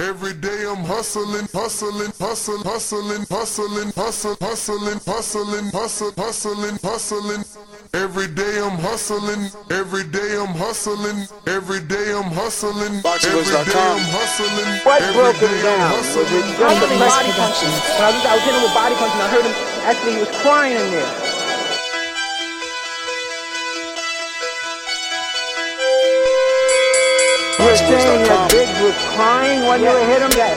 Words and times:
Every 0.00 0.32
day 0.32 0.62
I'm 0.62 0.84
hustling, 0.86 1.48
hustling, 1.50 2.14
hustling, 2.22 2.62
hustling, 2.62 3.24
hustling, 3.26 3.90
hustling, 3.98 4.38
hustling, 4.38 5.00
hustling, 5.02 5.70
hustling, 5.74 6.14
hustling, 6.14 6.78
hustling. 6.78 7.42
Every 7.94 8.28
day 8.28 8.62
I'm 8.62 8.78
hustling, 8.78 9.50
every 9.74 10.04
day 10.06 10.38
I'm 10.38 10.54
hustling, 10.54 11.26
every 11.50 11.80
day 11.82 12.14
I'm 12.14 12.30
hustling, 12.30 13.02
every 13.02 13.42
day 13.42 13.74
I'm 13.74 14.06
hustling. 14.14 14.70
What 14.86 15.02
every 15.02 15.14
broke 15.18 15.42
him 15.42 15.50
I'm 15.50 15.62
down? 15.66 15.90
Was 15.90 16.14
hustling. 16.14 16.30
it 16.30 16.46
just 16.46 16.78
the 16.78 16.98
body 17.02 17.32
punching? 17.34 17.74
When 17.98 18.04
I 18.06 18.10
was, 18.14 18.22
I 18.22 18.34
was 18.38 18.42
hitting 18.46 18.54
him 18.54 18.62
with 18.70 18.74
body 18.78 18.94
punching. 18.94 19.18
I 19.18 19.28
heard 19.34 19.46
him 19.50 19.54
actually 19.82 20.12
he 20.14 20.20
was 20.22 20.30
crying 20.46 20.78
in 20.78 20.90
there. 20.94 21.27
You 27.58 27.66
were 27.66 27.74
saying 27.74 28.22
that 28.30 28.54
Biggs 28.54 28.78
was 28.78 28.94
crying 29.18 29.66
when 29.66 29.82
you 29.82 29.90
hit 30.06 30.22
him? 30.22 30.30
Yes. 30.38 30.54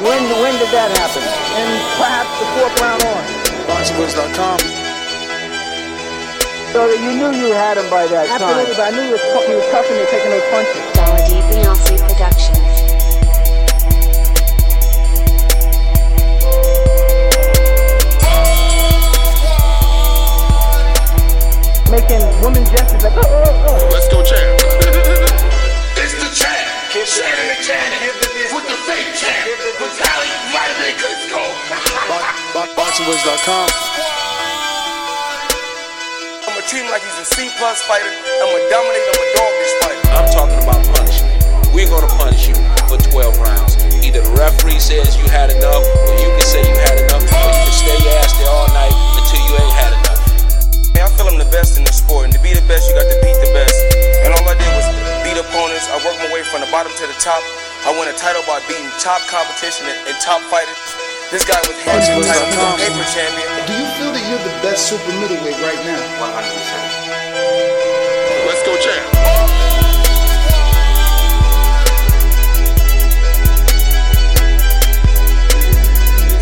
When, 0.00 0.24
when 0.40 0.56
did 0.56 0.72
that 0.72 0.88
happen? 0.96 1.20
And 1.20 1.68
perhaps 2.00 2.32
the 2.40 2.48
fourth 2.56 2.72
round 2.80 3.04
on. 3.04 3.22
BoxingWords.com. 3.68 4.58
So 6.72 6.88
that 6.88 6.96
you 6.96 7.12
knew 7.12 7.28
you 7.36 7.52
had 7.52 7.76
him 7.76 7.92
by 7.92 8.08
that 8.08 8.24
time. 8.40 8.40
Absolutely, 8.40 8.72
but 8.72 8.88
I 8.88 8.90
knew 8.96 9.04
he 9.04 9.12
was, 9.12 9.20
he 9.20 9.52
was 9.52 9.68
tough 9.68 9.84
and 9.84 10.00
taking 10.08 10.32
those 10.32 10.48
punches. 10.48 10.80
Dollar 10.96 11.20
D 11.28 11.44
Beyonce 11.52 12.00
Productions. 12.08 12.56
Making 21.92 22.24
women 22.40 22.64
gestures 22.72 23.04
like, 23.04 23.12
oh, 23.12 23.28
oh, 23.28 23.66
oh. 23.68 23.88
Let's 23.92 24.08
go, 24.08 24.24
champ. 24.24 24.59
It's. 26.90 27.22
Shannon 27.22 27.46
McCann 27.46 27.90
with 28.50 28.66
the 28.66 28.74
fake 28.82 29.14
champ. 29.14 29.46
Vitaly 29.78 30.30
Vitamin 30.50 30.94
Klitschko. 30.98 31.38
BoxingWords.com. 32.74 33.68
I'ma 36.50 36.60
treat 36.66 36.82
him 36.82 36.90
like 36.90 37.06
he's 37.06 37.14
a 37.22 37.26
C 37.30 37.46
plus 37.62 37.78
fighter. 37.86 38.10
I'ma 38.10 38.58
dominate 38.74 39.06
him 39.06 39.22
a 39.22 39.26
dog 39.38 39.52
this 39.62 39.74
fight. 39.78 39.98
I'm 40.18 40.26
talking 40.34 40.58
about 40.66 40.82
punishment. 40.90 41.30
We're 41.70 41.86
gonna 41.86 42.10
punish 42.18 42.50
you 42.50 42.58
for 42.90 42.98
12 42.98 43.38
rounds. 43.38 43.78
Either 44.02 44.26
the 44.26 44.34
referee 44.34 44.82
says 44.82 45.14
you 45.14 45.30
had 45.30 45.54
enough, 45.54 45.86
or 46.10 46.14
you 46.18 46.26
can 46.26 46.42
say 46.42 46.66
you 46.66 46.74
had 46.74 46.98
enough, 47.06 47.22
or 47.22 47.38
you 47.38 47.70
can 47.70 47.70
stay 47.70 47.98
your 48.02 48.18
ass 48.18 48.34
there 48.34 48.50
all 48.50 48.66
night 48.74 48.90
until 49.14 49.38
you 49.46 49.54
ain't 49.62 49.76
had 49.78 49.94
enough. 49.94 50.18
Man, 50.98 51.06
I 51.06 51.10
feel 51.14 51.30
I'm 51.30 51.38
the 51.38 51.46
best 51.54 51.78
in 51.78 51.84
the 51.84 51.92
sport, 51.92 52.24
and 52.26 52.32
to 52.34 52.40
be 52.42 52.50
the 52.50 52.66
best, 52.66 52.90
you 52.90 52.98
got 52.98 53.06
to 53.06 53.18
beat 53.22 53.38
the 53.46 53.54
best. 53.54 53.78
And 54.26 54.34
all 54.34 54.42
I 54.42 54.58
did 54.58 54.66
was 54.74 55.09
beat 55.30 55.38
opponents. 55.38 55.86
I 55.86 56.02
worked 56.02 56.18
my 56.18 56.26
way 56.34 56.42
from 56.42 56.58
the 56.58 56.70
bottom 56.74 56.90
to 56.90 57.06
the 57.06 57.14
top. 57.22 57.38
I 57.86 57.94
won 57.94 58.10
a 58.10 58.16
title 58.18 58.42
by 58.50 58.58
beating 58.66 58.90
top 58.98 59.22
competition 59.30 59.86
and, 59.86 60.10
and 60.10 60.16
top 60.18 60.42
fighters. 60.50 60.74
This 61.30 61.46
guy 61.46 61.54
was 61.70 61.78
hands 61.86 62.10
title, 62.10 62.50
he's 62.50 62.58
a 62.58 62.74
paper 62.74 63.06
champion. 63.14 63.46
Do 63.70 63.78
you 63.78 63.86
feel 63.94 64.10
that 64.10 64.24
you're 64.26 64.42
the 64.42 64.50
best 64.58 64.90
super 64.90 65.14
middleweight 65.22 65.54
right 65.62 65.78
now? 65.86 66.02
100%. 66.18 66.34
Let's 68.50 68.66
go, 68.66 68.74
champ. 68.82 69.06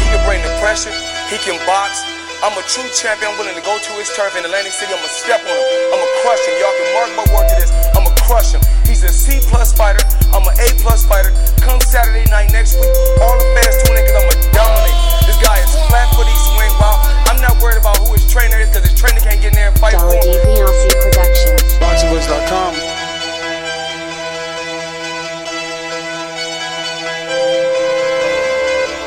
He 0.00 0.06
can 0.09 0.25
bring 0.25 0.41
the 0.41 0.56
pressure. 0.65 0.97
He 1.28 1.37
can 1.44 1.60
box. 1.69 2.00
I'm 2.41 2.55
a 2.55 2.62
true 2.70 2.87
champion. 2.94 3.34
I'm 3.34 3.38
willing 3.38 3.59
to 3.59 3.66
go 3.66 3.76
to 3.76 3.93
his 3.99 4.09
turf 4.15 4.38
in 4.38 4.47
Atlantic 4.47 4.70
City. 4.70 4.94
I'ma 4.94 5.10
step 5.10 5.43
on 5.43 5.50
him. 5.50 5.93
I'ma 5.93 6.06
crush 6.22 6.38
him. 6.47 6.55
Y'all 6.62 6.70
can 6.70 6.88
mark 6.94 7.10
my 7.19 7.26
word 7.34 7.50
to 7.50 7.56
this. 7.59 7.75
I'ma 7.99 8.07
crush 8.28 8.53
him. 8.53 8.61
He's 8.84 9.03
a 9.03 9.09
C 9.09 9.41
plus 9.49 9.72
fighter. 9.72 10.05
I'm 10.37 10.44
an 10.44 10.55
A 10.61 10.69
plus 10.84 11.09
fighter. 11.09 11.33
Come 11.65 11.81
Saturday 11.81 12.28
night 12.28 12.53
next 12.53 12.77
week, 12.77 12.93
all 13.25 13.33
the 13.41 13.49
fans 13.56 13.75
tune 13.81 13.97
in 13.97 14.05
because 14.05 14.21
I'ma 14.21 14.37
dominate. 14.53 14.99
This 15.25 15.41
guy 15.41 15.56
is 15.65 15.72
flat 15.89 16.12
footy 16.12 16.37
swing 16.53 16.71
wild. 16.77 17.00
I'm 17.25 17.41
not 17.41 17.56
worried 17.65 17.81
about 17.81 17.97
who 18.05 18.12
his 18.12 18.28
trainer 18.31 18.61
is 18.61 18.69
because 18.69 18.84
his 18.84 18.94
trainer 18.94 19.19
can't 19.25 19.41
get 19.41 19.56
in 19.56 19.56
there 19.56 19.72
and 19.72 19.78
fight 19.81 19.97
for 19.97 20.12
Dollar 20.12 20.21
D 20.21 20.28
him. 20.28 20.44
Beyonce 20.44 20.93
Productions. 21.00 21.65
BoxingWords.com. 21.81 22.72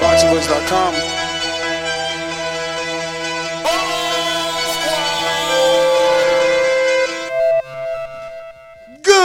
BoxingWords.com. 0.01 1.20
Good 9.11 9.19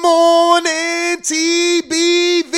morning, 0.00 1.20
TBV. 1.20 2.54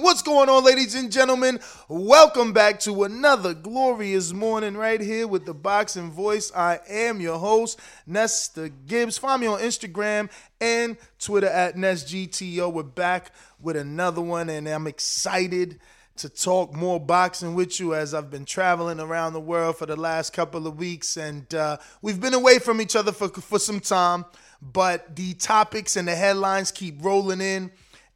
What's 0.00 0.22
going 0.22 0.48
on, 0.48 0.64
ladies 0.64 0.94
and 0.94 1.12
gentlemen? 1.12 1.60
Welcome 1.88 2.54
back 2.54 2.80
to 2.80 3.04
another 3.04 3.52
glorious 3.52 4.32
morning 4.32 4.74
right 4.74 5.02
here 5.02 5.28
with 5.28 5.44
the 5.44 5.52
Boxing 5.52 6.10
Voice. 6.10 6.50
I 6.56 6.80
am 6.88 7.20
your 7.20 7.38
host, 7.38 7.78
Nesta 8.06 8.70
Gibbs. 8.70 9.18
Find 9.18 9.42
me 9.42 9.48
on 9.48 9.60
Instagram 9.60 10.30
and 10.62 10.96
Twitter 11.18 11.48
at 11.48 11.76
NestGTO. 11.76 12.72
We're 12.72 12.84
back 12.84 13.32
with 13.60 13.76
another 13.76 14.22
one, 14.22 14.48
and 14.48 14.66
I'm 14.66 14.86
excited 14.86 15.78
to 16.18 16.28
talk 16.28 16.74
more 16.74 17.00
boxing 17.00 17.54
with 17.54 17.78
you 17.80 17.94
as 17.94 18.14
I've 18.14 18.30
been 18.30 18.44
traveling 18.44 19.00
around 19.00 19.32
the 19.32 19.40
world 19.40 19.76
for 19.76 19.86
the 19.86 19.96
last 19.96 20.32
couple 20.32 20.66
of 20.66 20.78
weeks, 20.78 21.16
and 21.16 21.52
uh, 21.54 21.78
we've 22.02 22.20
been 22.20 22.34
away 22.34 22.58
from 22.58 22.80
each 22.80 22.96
other 22.96 23.12
for 23.12 23.28
for 23.28 23.58
some 23.58 23.80
time. 23.80 24.24
But 24.60 25.14
the 25.16 25.34
topics 25.34 25.96
and 25.96 26.08
the 26.08 26.16
headlines 26.16 26.72
keep 26.72 27.04
rolling 27.04 27.40
in, 27.40 27.70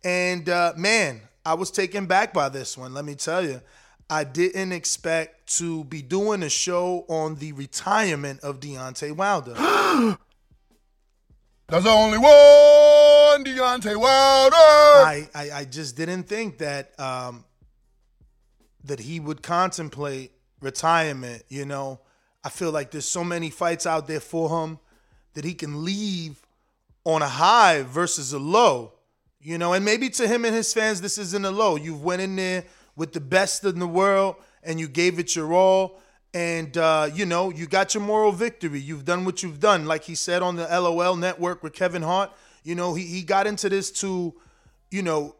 and 0.04 0.48
uh, 0.48 0.72
man, 0.76 1.20
I 1.46 1.54
was 1.54 1.70
taken 1.70 2.06
back 2.06 2.32
by 2.32 2.48
this 2.48 2.76
one. 2.76 2.94
Let 2.94 3.04
me 3.04 3.14
tell 3.14 3.44
you, 3.44 3.60
I 4.10 4.24
didn't 4.24 4.72
expect 4.72 5.56
to 5.58 5.84
be 5.84 6.02
doing 6.02 6.42
a 6.42 6.50
show 6.50 7.04
on 7.08 7.36
the 7.36 7.52
retirement 7.52 8.40
of 8.40 8.60
Deontay 8.60 9.16
Wilder. 9.16 9.54
There's 11.68 11.86
only 11.86 12.18
one 12.18 13.44
Deontay 13.44 13.96
Wilder. 13.96 14.56
I, 14.56 15.28
I 15.34 15.50
I 15.52 15.64
just 15.64 15.96
didn't 15.96 16.24
think 16.24 16.58
that 16.58 16.98
um, 17.00 17.44
that 18.84 19.00
he 19.00 19.20
would 19.20 19.42
contemplate 19.42 20.32
retirement. 20.60 21.44
You 21.48 21.64
know, 21.64 22.00
I 22.44 22.48
feel 22.48 22.70
like 22.70 22.90
there's 22.90 23.08
so 23.08 23.24
many 23.24 23.50
fights 23.50 23.86
out 23.86 24.06
there 24.06 24.20
for 24.20 24.62
him 24.62 24.78
that 25.34 25.44
he 25.44 25.54
can 25.54 25.84
leave 25.84 26.42
on 27.04 27.22
a 27.22 27.28
high 27.28 27.82
versus 27.82 28.32
a 28.32 28.38
low. 28.38 28.92
You 29.40 29.58
know, 29.58 29.72
and 29.72 29.84
maybe 29.84 30.08
to 30.10 30.28
him 30.28 30.44
and 30.44 30.54
his 30.54 30.72
fans, 30.72 31.00
this 31.00 31.18
isn't 31.18 31.44
a 31.44 31.50
low. 31.50 31.76
You 31.76 31.96
went 31.96 32.22
in 32.22 32.36
there 32.36 32.64
with 32.94 33.12
the 33.12 33.20
best 33.20 33.64
in 33.64 33.78
the 33.78 33.88
world 33.88 34.36
and 34.62 34.78
you 34.78 34.86
gave 34.88 35.18
it 35.18 35.34
your 35.34 35.52
all. 35.52 36.00
And 36.34 36.76
uh, 36.78 37.10
you 37.12 37.26
know, 37.26 37.50
you 37.50 37.66
got 37.66 37.94
your 37.94 38.02
moral 38.02 38.32
victory. 38.32 38.80
You've 38.80 39.04
done 39.04 39.24
what 39.24 39.42
you've 39.42 39.60
done. 39.60 39.86
Like 39.86 40.04
he 40.04 40.14
said 40.14 40.42
on 40.42 40.56
the 40.56 40.64
LOL 40.64 41.16
network 41.16 41.62
with 41.62 41.72
Kevin 41.72 42.02
Hart, 42.02 42.30
you 42.62 42.74
know, 42.74 42.94
he, 42.94 43.04
he 43.04 43.22
got 43.22 43.46
into 43.46 43.68
this 43.68 43.90
to, 44.00 44.32
you 44.90 45.02
know, 45.02 45.34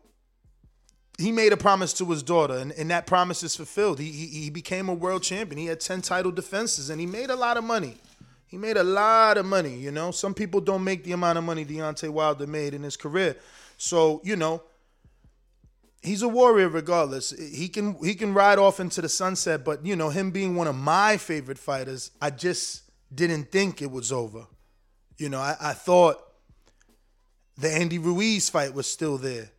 he 1.23 1.33
made 1.33 1.53
a 1.53 1.57
promise 1.57 1.93
to 1.95 2.11
his 2.11 2.23
daughter, 2.23 2.55
and, 2.55 2.73
and 2.73 2.91
that 2.91 3.07
promise 3.07 3.43
is 3.43 3.57
fulfilled. 3.57 3.99
He, 3.99 4.11
he 4.11 4.27
he 4.27 4.51
became 4.51 4.89
a 4.89 4.95
world 4.95 5.23
champion. 5.23 5.59
He 5.59 5.67
had 5.67 5.81
10 5.81 6.03
title 6.03 6.33
defenses, 6.33 6.91
and 6.91 7.01
he 7.01 7.07
made 7.07 7.31
a 7.31 7.37
lot 7.37 7.57
of 7.57 7.65
money. 7.65 7.97
He 8.47 8.59
made 8.59 8.77
a 8.77 8.83
lot 8.83 9.39
of 9.39 9.47
money, 9.47 9.75
you 9.75 9.91
know. 9.91 10.11
Some 10.11 10.35
people 10.35 10.61
don't 10.61 10.85
make 10.85 11.05
the 11.05 11.13
amount 11.13 11.39
of 11.39 11.45
money 11.45 11.65
Deontay 11.65 12.11
Wilder 12.11 12.47
made 12.47 12.75
in 12.75 12.83
his 12.83 12.99
career. 12.99 13.37
So, 13.79 14.21
you 14.25 14.37
know, 14.37 14.63
he's 16.03 16.21
a 16.21 16.29
warrior 16.29 16.69
regardless. 16.69 17.31
He 17.31 17.69
can 17.69 17.95
he 18.05 18.15
can 18.15 18.35
ride 18.35 18.59
off 18.59 18.79
into 18.79 19.01
the 19.01 19.09
sunset, 19.09 19.65
but 19.65 19.87
you 19.87 19.97
know, 19.97 20.11
him 20.11 20.31
being 20.31 20.55
one 20.55 20.67
of 20.67 20.75
my 20.75 21.17
favorite 21.17 21.59
fighters, 21.59 22.11
I 22.21 22.31
just 22.31 22.83
didn't 23.15 23.51
think 23.51 23.81
it 23.81 23.91
was 23.91 24.13
over. 24.13 24.47
You 25.17 25.29
know, 25.29 25.41
I, 25.41 25.57
I 25.61 25.73
thought 25.73 26.19
the 27.57 27.71
Andy 27.71 27.99
Ruiz 27.99 28.51
fight 28.51 28.75
was 28.75 28.87
still 28.87 29.19
there. 29.19 29.51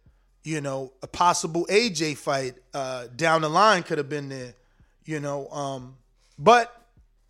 You 0.43 0.59
know, 0.59 0.91
a 1.01 1.07
possible 1.07 1.65
AJ 1.69 2.17
fight 2.17 2.55
uh, 2.73 3.07
down 3.15 3.41
the 3.41 3.49
line 3.49 3.83
could 3.83 3.97
have 3.97 4.09
been 4.09 4.29
there. 4.29 4.53
You 5.05 5.19
know, 5.19 5.47
um, 5.49 5.95
but 6.37 6.81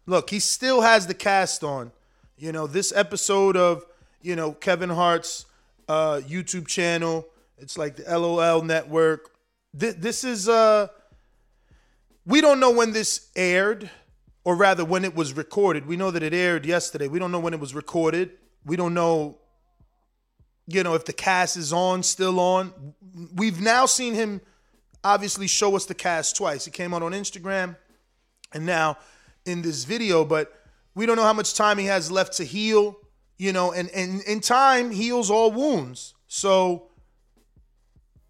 look, 0.05 0.29
he 0.29 0.39
still 0.39 0.81
has 0.81 1.07
the 1.07 1.13
cast 1.13 1.63
on. 1.63 1.91
You 2.37 2.51
know, 2.51 2.67
this 2.67 2.91
episode 2.95 3.55
of 3.55 3.85
you 4.21 4.35
know 4.35 4.53
Kevin 4.53 4.89
Hart's 4.89 5.45
uh, 5.87 6.21
YouTube 6.27 6.67
channel. 6.67 7.27
It's 7.57 7.77
like 7.77 7.95
the 7.97 8.17
LOL 8.17 8.61
network. 8.61 9.31
Th- 9.79 9.95
this 9.95 10.23
is 10.23 10.49
uh, 10.49 10.87
we 12.25 12.41
don't 12.41 12.59
know 12.59 12.71
when 12.71 12.93
this 12.93 13.29
aired, 13.35 13.89
or 14.43 14.55
rather 14.55 14.83
when 14.85 15.05
it 15.05 15.15
was 15.15 15.33
recorded. 15.33 15.85
We 15.85 15.97
know 15.97 16.11
that 16.11 16.23
it 16.23 16.33
aired 16.33 16.65
yesterday. 16.65 17.07
We 17.07 17.19
don't 17.19 17.31
know 17.31 17.39
when 17.39 17.53
it 17.53 17.59
was 17.59 17.75
recorded. 17.75 18.31
We 18.65 18.75
don't 18.75 18.93
know 18.93 19.37
you 20.67 20.83
know, 20.83 20.93
if 20.93 21.05
the 21.05 21.13
cast 21.13 21.57
is 21.57 21.73
on, 21.73 22.03
still 22.03 22.39
on. 22.39 22.93
We've 23.35 23.61
now 23.61 23.85
seen 23.85 24.13
him 24.13 24.41
obviously 25.03 25.47
show 25.47 25.75
us 25.75 25.85
the 25.85 25.93
cast 25.93 26.35
twice. 26.35 26.65
He 26.65 26.71
came 26.71 26.93
out 26.93 27.03
on 27.03 27.11
Instagram 27.11 27.75
and 28.53 28.65
now 28.65 28.97
in 29.45 29.61
this 29.61 29.83
video, 29.83 30.23
but 30.23 30.53
we 30.95 31.05
don't 31.05 31.17
know 31.17 31.23
how 31.23 31.33
much 31.33 31.53
time 31.55 31.77
he 31.77 31.85
has 31.85 32.11
left 32.11 32.33
to 32.37 32.45
heal, 32.45 32.97
you 33.37 33.51
know, 33.51 33.73
and, 33.73 33.89
and, 33.89 34.21
and 34.27 34.41
time 34.41 34.91
heals 34.91 35.29
all 35.29 35.51
wounds. 35.51 36.13
So 36.27 36.87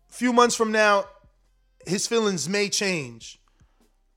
a 0.09 0.13
few 0.13 0.33
months 0.33 0.56
from 0.56 0.71
now, 0.71 1.06
his 1.85 2.07
feelings 2.07 2.50
may 2.50 2.69
change. 2.69 3.39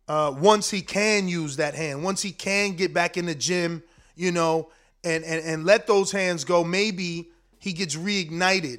Uh, 0.09 0.33
once 0.39 0.71
he 0.71 0.81
can 0.83 1.27
use 1.27 1.57
that 1.57 1.75
hand, 1.75 2.05
once 2.05 2.23
he 2.23 2.31
can 2.31 2.77
get 2.77 2.95
back 2.95 3.17
in 3.17 3.27
the 3.27 3.35
gym, 3.35 3.83
you 4.15 4.31
know, 4.31 4.71
and 5.03 5.25
and, 5.25 5.45
and 5.45 5.65
let 5.65 5.89
those 5.89 6.13
hands 6.13 6.45
go, 6.45 6.63
maybe 6.63 7.31
he 7.67 7.73
gets 7.73 7.97
reignited. 7.97 8.79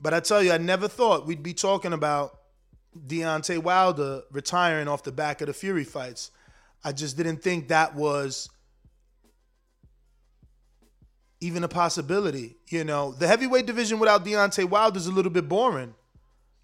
But 0.00 0.14
I 0.14 0.20
tell 0.20 0.42
you, 0.42 0.52
I 0.52 0.56
never 0.56 0.88
thought 0.88 1.26
we'd 1.26 1.42
be 1.42 1.52
talking 1.52 1.92
about 1.92 2.38
Deontay 2.98 3.58
Wilder 3.58 4.22
retiring 4.30 4.88
off 4.88 5.02
the 5.02 5.12
back 5.12 5.42
of 5.42 5.48
the 5.48 5.52
Fury 5.52 5.84
fights. 5.84 6.30
I 6.82 6.92
just 6.92 7.18
didn't 7.18 7.42
think 7.42 7.68
that 7.68 7.94
was 7.94 8.48
even 11.42 11.62
a 11.62 11.68
possibility. 11.68 12.56
You 12.68 12.84
know, 12.84 13.12
the 13.12 13.28
heavyweight 13.28 13.66
division 13.66 13.98
without 13.98 14.24
Deontay 14.24 14.64
Wilder 14.64 14.96
is 14.96 15.08
a 15.08 15.12
little 15.12 15.30
bit 15.30 15.46
boring. 15.46 15.94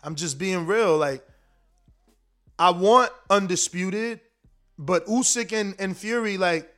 I'm 0.03 0.15
just 0.15 0.39
being 0.39 0.65
real. 0.67 0.97
Like, 0.97 1.23
I 2.59 2.71
want 2.71 3.13
undisputed, 3.29 4.21
but 4.79 5.05
Usyk 5.05 5.53
and, 5.53 5.75
and 5.79 5.95
Fury, 5.95 6.39
like, 6.39 6.75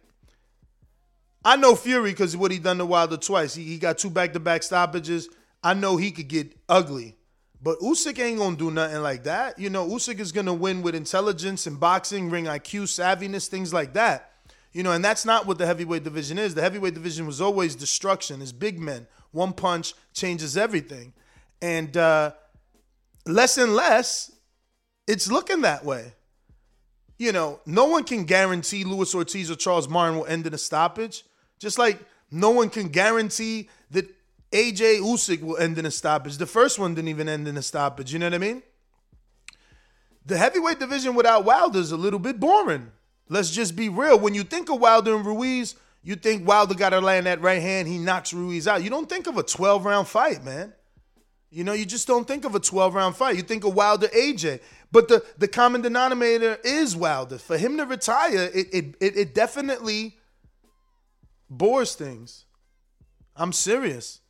I 1.44 1.56
know 1.56 1.74
Fury 1.74 2.10
because 2.10 2.36
what 2.36 2.50
he 2.50 2.58
done 2.58 2.78
to 2.78 2.86
Wilder 2.86 3.16
twice. 3.16 3.54
He, 3.54 3.64
he 3.64 3.78
got 3.78 3.98
two 3.98 4.10
back 4.10 4.32
to 4.34 4.40
back 4.40 4.62
stoppages. 4.62 5.28
I 5.62 5.74
know 5.74 5.96
he 5.96 6.10
could 6.10 6.28
get 6.28 6.56
ugly. 6.68 7.16
But 7.62 7.78
Usyk 7.80 8.18
ain't 8.18 8.38
gonna 8.38 8.56
do 8.56 8.70
nothing 8.70 9.02
like 9.02 9.24
that. 9.24 9.58
You 9.58 9.68
know, 9.68 9.86
Usyk 9.86 10.18
is 10.18 10.32
gonna 10.32 10.54
win 10.54 10.82
with 10.82 10.94
intelligence 10.94 11.66
and 11.66 11.78
boxing, 11.78 12.30
ring 12.30 12.46
IQ, 12.46 12.84
savviness, 12.84 13.48
things 13.48 13.72
like 13.72 13.92
that. 13.94 14.32
You 14.72 14.82
know, 14.82 14.92
and 14.92 15.04
that's 15.04 15.24
not 15.24 15.46
what 15.46 15.58
the 15.58 15.66
heavyweight 15.66 16.04
division 16.04 16.38
is. 16.38 16.54
The 16.54 16.62
heavyweight 16.62 16.94
division 16.94 17.26
was 17.26 17.40
always 17.40 17.74
destruction. 17.74 18.40
It's 18.40 18.52
big 18.52 18.78
men. 18.78 19.06
One 19.32 19.52
punch 19.52 19.94
changes 20.14 20.56
everything. 20.56 21.12
And 21.60 21.94
uh, 21.96 22.32
less 23.26 23.58
and 23.58 23.74
less, 23.74 24.30
it's 25.06 25.30
looking 25.30 25.62
that 25.62 25.84
way. 25.84 26.14
You 27.18 27.32
know, 27.32 27.60
no 27.66 27.84
one 27.86 28.04
can 28.04 28.24
guarantee 28.24 28.84
Luis 28.84 29.14
Ortiz 29.14 29.50
or 29.50 29.56
Charles 29.56 29.88
Martin 29.88 30.18
will 30.18 30.26
end 30.26 30.46
in 30.46 30.54
a 30.54 30.58
stoppage. 30.58 31.24
Just 31.60 31.78
like 31.78 32.00
no 32.32 32.50
one 32.50 32.70
can 32.70 32.88
guarantee 32.88 33.68
that 33.92 34.06
AJ 34.50 35.00
Usyk 35.00 35.42
will 35.42 35.58
end 35.58 35.78
in 35.78 35.86
a 35.86 35.90
stoppage. 35.90 36.38
The 36.38 36.46
first 36.46 36.78
one 36.78 36.94
didn't 36.94 37.08
even 37.08 37.28
end 37.28 37.46
in 37.46 37.56
a 37.56 37.62
stoppage. 37.62 38.12
You 38.12 38.18
know 38.18 38.26
what 38.26 38.34
I 38.34 38.38
mean? 38.38 38.62
The 40.26 40.36
heavyweight 40.36 40.80
division 40.80 41.14
without 41.14 41.44
Wilder 41.44 41.78
is 41.78 41.92
a 41.92 41.96
little 41.96 42.18
bit 42.18 42.40
boring. 42.40 42.90
Let's 43.28 43.50
just 43.50 43.76
be 43.76 43.88
real. 43.88 44.18
When 44.18 44.34
you 44.34 44.42
think 44.42 44.70
of 44.70 44.80
Wilder 44.80 45.14
and 45.14 45.24
Ruiz, 45.24 45.76
you 46.02 46.16
think 46.16 46.48
Wilder 46.48 46.74
got 46.74 46.90
to 46.90 47.00
land 47.00 47.26
that 47.26 47.40
right 47.40 47.62
hand. 47.62 47.86
He 47.86 47.98
knocks 47.98 48.32
Ruiz 48.32 48.66
out. 48.66 48.82
You 48.82 48.90
don't 48.90 49.08
think 49.08 49.26
of 49.26 49.36
a 49.36 49.42
12 49.42 49.84
round 49.84 50.08
fight, 50.08 50.42
man. 50.42 50.72
You 51.50 51.64
know, 51.64 51.72
you 51.72 51.84
just 51.84 52.06
don't 52.06 52.26
think 52.26 52.44
of 52.44 52.54
a 52.54 52.60
12 52.60 52.94
round 52.94 53.16
fight. 53.16 53.36
You 53.36 53.42
think 53.42 53.64
of 53.64 53.74
Wilder 53.74 54.08
AJ. 54.08 54.60
But 54.90 55.08
the, 55.08 55.24
the 55.38 55.48
common 55.48 55.82
denominator 55.82 56.58
is 56.64 56.96
Wilder. 56.96 57.38
For 57.38 57.58
him 57.58 57.76
to 57.76 57.84
retire, 57.84 58.50
it, 58.54 58.66
it, 58.72 58.94
it, 59.00 59.16
it 59.16 59.34
definitely 59.34 60.16
bores 61.50 61.94
things. 61.94 62.46
I'm 63.36 63.52
serious. 63.52 64.20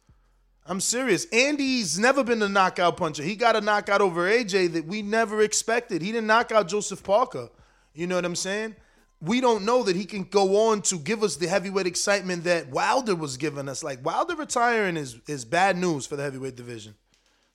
I'm 0.66 0.80
serious. 0.80 1.26
Andy's 1.32 1.98
never 1.98 2.22
been 2.22 2.42
a 2.42 2.48
knockout 2.48 2.96
puncher. 2.96 3.22
He 3.22 3.36
got 3.36 3.56
a 3.56 3.60
knockout 3.60 4.00
over 4.00 4.30
AJ 4.30 4.72
that 4.74 4.86
we 4.86 5.02
never 5.02 5.42
expected. 5.42 6.02
He 6.02 6.12
didn't 6.12 6.26
knock 6.26 6.52
out 6.52 6.68
Joseph 6.68 7.02
Parker. 7.02 7.48
You 7.92 8.06
know 8.06 8.14
what 8.14 8.24
I'm 8.24 8.36
saying? 8.36 8.76
We 9.20 9.40
don't 9.40 9.64
know 9.64 9.82
that 9.82 9.96
he 9.96 10.04
can 10.04 10.24
go 10.24 10.68
on 10.70 10.82
to 10.82 10.96
give 10.96 11.22
us 11.22 11.36
the 11.36 11.46
heavyweight 11.46 11.86
excitement 11.86 12.44
that 12.44 12.68
Wilder 12.68 13.14
was 13.14 13.36
giving 13.36 13.68
us. 13.68 13.82
Like 13.82 14.04
Wilder 14.04 14.34
retiring 14.34 14.96
is 14.96 15.18
is 15.26 15.44
bad 15.44 15.76
news 15.76 16.06
for 16.06 16.16
the 16.16 16.22
heavyweight 16.22 16.56
division. 16.56 16.94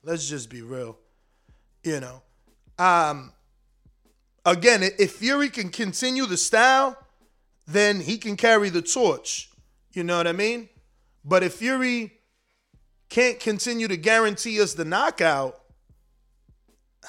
Let's 0.04 0.28
just 0.28 0.50
be 0.50 0.62
real. 0.62 0.98
You 1.84 2.02
know. 2.02 2.22
Um 2.78 3.32
again, 4.46 4.84
if 4.84 5.14
Fury 5.14 5.50
can 5.50 5.70
continue 5.70 6.26
the 6.26 6.38
style, 6.38 6.98
then 7.66 8.02
he 8.02 8.18
can 8.18 8.36
carry 8.36 8.70
the 8.70 8.82
torch. 8.82 9.50
You 9.96 10.04
know 10.04 10.18
what 10.18 10.28
I 10.28 10.34
mean? 10.34 10.68
But 11.24 11.42
if 11.42 11.54
Fury 11.54 12.12
can't 13.10 13.40
continue 13.40 13.88
to 13.88 13.96
guarantee 13.96 14.62
us 14.62 14.74
the 14.74 14.84
knockout, 14.84 15.58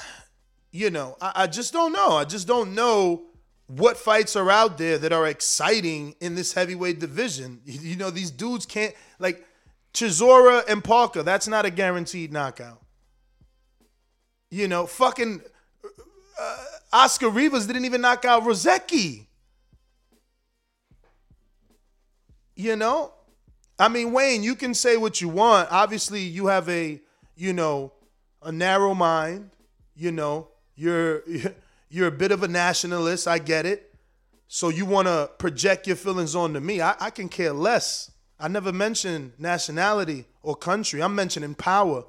you 0.71 0.91
know, 0.91 1.17
I, 1.21 1.33
I, 1.35 1.47
just 1.49 1.73
don't 1.73 1.93
know. 1.93 2.13
I 2.13 2.25
just 2.25 2.47
don't 2.47 2.77
know 2.77 3.25
what 3.67 3.97
fights 3.97 4.37
are 4.37 4.51
out 4.53 4.79
there 4.79 4.99
that 4.99 5.13
are 5.13 5.27
exciting 5.27 6.15
in 6.21 6.37
this 6.37 6.53
heavyweight 6.53 7.01
division. 7.01 7.61
You, 7.67 7.97
know, 7.97 8.11
these 8.11 8.31
dudes 8.31 8.67
can't 8.67 8.95
like 9.19 9.45
Chisora 9.93 10.63
and 10.69 10.85
Parker. 10.85 11.25
That's 11.25 11.49
not 11.49 11.67
a 11.67 11.71
guaranteed 11.71 12.33
knockout. 12.33 12.81
You 14.49 14.69
know, 14.69 14.87
fucking 14.87 15.41
uh, 16.41 16.65
Oscar 16.93 17.31
Rivas 17.31 17.67
didn't 17.67 17.85
even 17.85 18.01
knock 18.01 18.25
out 18.25 18.45
Rozicki. 18.45 19.26
You 22.57 22.75
know? 22.75 23.13
I 23.79 23.89
mean, 23.89 24.13
Wayne, 24.13 24.43
you 24.43 24.55
can 24.55 24.75
say 24.75 24.97
what 24.97 25.21
you 25.21 25.29
want. 25.29 25.71
Obviously, 25.71 26.23
you 26.23 26.47
have 26.47 26.69
a, 26.69 27.01
you 27.37 27.53
know, 27.53 27.93
a 28.43 28.51
narrow 28.51 28.95
mind. 28.95 29.51
You 29.95 30.13
know, 30.13 30.49
you're 30.75 31.23
you're 31.89 32.09
a 32.09 32.13
bit 32.13 32.33
of 32.33 32.43
a 32.43 32.49
nationalist. 32.49 33.29
I 33.29 33.39
get 33.39 33.67
it. 33.67 33.95
So 34.49 34.69
you 34.69 34.87
want 34.87 35.09
to 35.09 35.31
project 35.39 35.87
your 35.87 35.97
feelings 35.97 36.35
onto 36.35 36.61
me. 36.61 36.81
I, 36.81 36.95
I 37.01 37.11
can 37.11 37.29
care 37.29 37.53
less. 37.53 38.11
I 38.39 38.49
never 38.49 38.73
mentioned 38.73 39.33
nationality 39.39 40.27
or 40.43 40.55
country. 40.55 41.03
I'm 41.03 41.15
mentioning 41.15 41.55
power. 41.55 42.05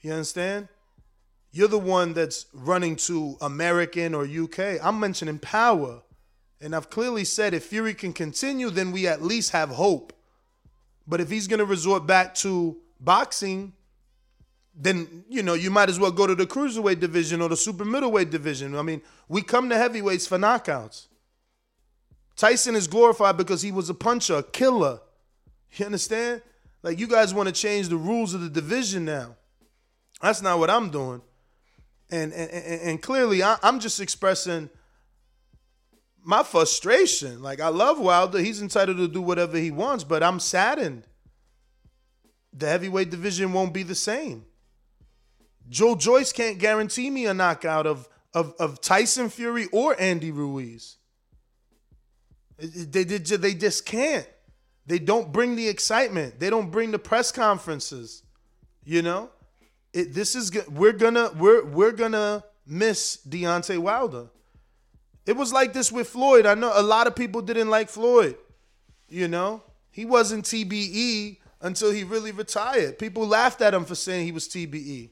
You 0.00 0.12
understand? 0.12 0.68
You're 1.50 1.68
the 1.68 1.78
one 1.78 2.12
that's 2.14 2.46
running 2.52 2.96
to 2.96 3.36
American 3.40 4.14
or 4.14 4.24
UK. 4.24 4.78
I'm 4.82 5.00
mentioning 5.00 5.38
power. 5.38 6.02
And 6.64 6.74
I've 6.74 6.88
clearly 6.88 7.24
said 7.24 7.52
if 7.52 7.66
Fury 7.66 7.92
can 7.92 8.14
continue, 8.14 8.70
then 8.70 8.90
we 8.90 9.06
at 9.06 9.20
least 9.20 9.50
have 9.50 9.68
hope. 9.68 10.14
But 11.06 11.20
if 11.20 11.28
he's 11.28 11.46
going 11.46 11.58
to 11.58 11.66
resort 11.66 12.06
back 12.06 12.34
to 12.36 12.78
boxing, 12.98 13.74
then 14.74 15.26
you 15.28 15.42
know 15.42 15.52
you 15.52 15.70
might 15.70 15.90
as 15.90 16.00
well 16.00 16.10
go 16.10 16.26
to 16.26 16.34
the 16.34 16.46
cruiserweight 16.46 17.00
division 17.00 17.42
or 17.42 17.50
the 17.50 17.56
super 17.56 17.84
middleweight 17.84 18.30
division. 18.30 18.74
I 18.74 18.80
mean, 18.80 19.02
we 19.28 19.42
come 19.42 19.68
to 19.68 19.76
heavyweights 19.76 20.26
for 20.26 20.38
knockouts. 20.38 21.08
Tyson 22.34 22.74
is 22.74 22.86
glorified 22.86 23.36
because 23.36 23.60
he 23.60 23.70
was 23.70 23.90
a 23.90 23.94
puncher, 23.94 24.36
a 24.36 24.42
killer. 24.42 25.00
You 25.76 25.84
understand? 25.84 26.40
Like 26.82 26.98
you 26.98 27.06
guys 27.06 27.34
want 27.34 27.48
to 27.48 27.54
change 27.54 27.90
the 27.90 27.96
rules 27.98 28.32
of 28.32 28.40
the 28.40 28.48
division 28.48 29.04
now. 29.04 29.36
That's 30.22 30.40
not 30.40 30.58
what 30.58 30.70
I'm 30.70 30.88
doing. 30.88 31.20
And 32.10 32.32
and, 32.32 32.50
and 32.50 33.02
clearly 33.02 33.42
I, 33.42 33.58
I'm 33.62 33.80
just 33.80 34.00
expressing 34.00 34.70
my 36.24 36.42
frustration. 36.42 37.42
Like 37.42 37.60
I 37.60 37.68
love 37.68 38.00
Wilder. 38.00 38.38
He's 38.38 38.62
entitled 38.62 38.96
to 38.96 39.08
do 39.08 39.22
whatever 39.22 39.58
he 39.58 39.70
wants, 39.70 40.04
but 40.04 40.22
I'm 40.22 40.40
saddened. 40.40 41.06
The 42.52 42.68
heavyweight 42.68 43.10
division 43.10 43.52
won't 43.52 43.74
be 43.74 43.82
the 43.82 43.94
same. 43.94 44.44
Joe 45.68 45.94
Joyce 45.94 46.32
can't 46.32 46.58
guarantee 46.58 47.10
me 47.10 47.26
a 47.26 47.34
knockout 47.34 47.86
of 47.86 48.08
of, 48.32 48.54
of 48.58 48.80
Tyson 48.80 49.28
Fury 49.28 49.68
or 49.72 49.94
Andy 50.00 50.32
Ruiz. 50.32 50.96
They, 52.58 53.04
they, 53.04 53.18
they 53.18 53.54
just 53.54 53.86
can't. 53.86 54.28
They 54.86 54.98
don't 54.98 55.32
bring 55.32 55.56
the 55.56 55.68
excitement. 55.68 56.40
They 56.40 56.50
don't 56.50 56.70
bring 56.70 56.90
the 56.90 56.98
press 56.98 57.32
conferences. 57.32 58.22
You 58.84 59.02
know, 59.02 59.30
it, 59.92 60.12
this 60.12 60.34
is 60.34 60.52
we're 60.68 60.92
gonna 60.92 61.30
we're 61.38 61.64
we're 61.64 61.92
gonna 61.92 62.44
miss 62.66 63.18
Deontay 63.26 63.78
Wilder. 63.78 64.28
It 65.26 65.36
was 65.36 65.52
like 65.52 65.72
this 65.72 65.90
with 65.90 66.08
Floyd. 66.08 66.46
I 66.46 66.54
know 66.54 66.72
a 66.74 66.82
lot 66.82 67.06
of 67.06 67.16
people 67.16 67.40
didn't 67.42 67.70
like 67.70 67.88
Floyd. 67.88 68.36
You 69.08 69.28
know, 69.28 69.62
he 69.90 70.04
wasn't 70.04 70.44
TBE 70.44 71.38
until 71.60 71.90
he 71.92 72.04
really 72.04 72.32
retired. 72.32 72.98
People 72.98 73.26
laughed 73.26 73.62
at 73.62 73.72
him 73.74 73.84
for 73.84 73.94
saying 73.94 74.26
he 74.26 74.32
was 74.32 74.48
TBE. 74.48 75.10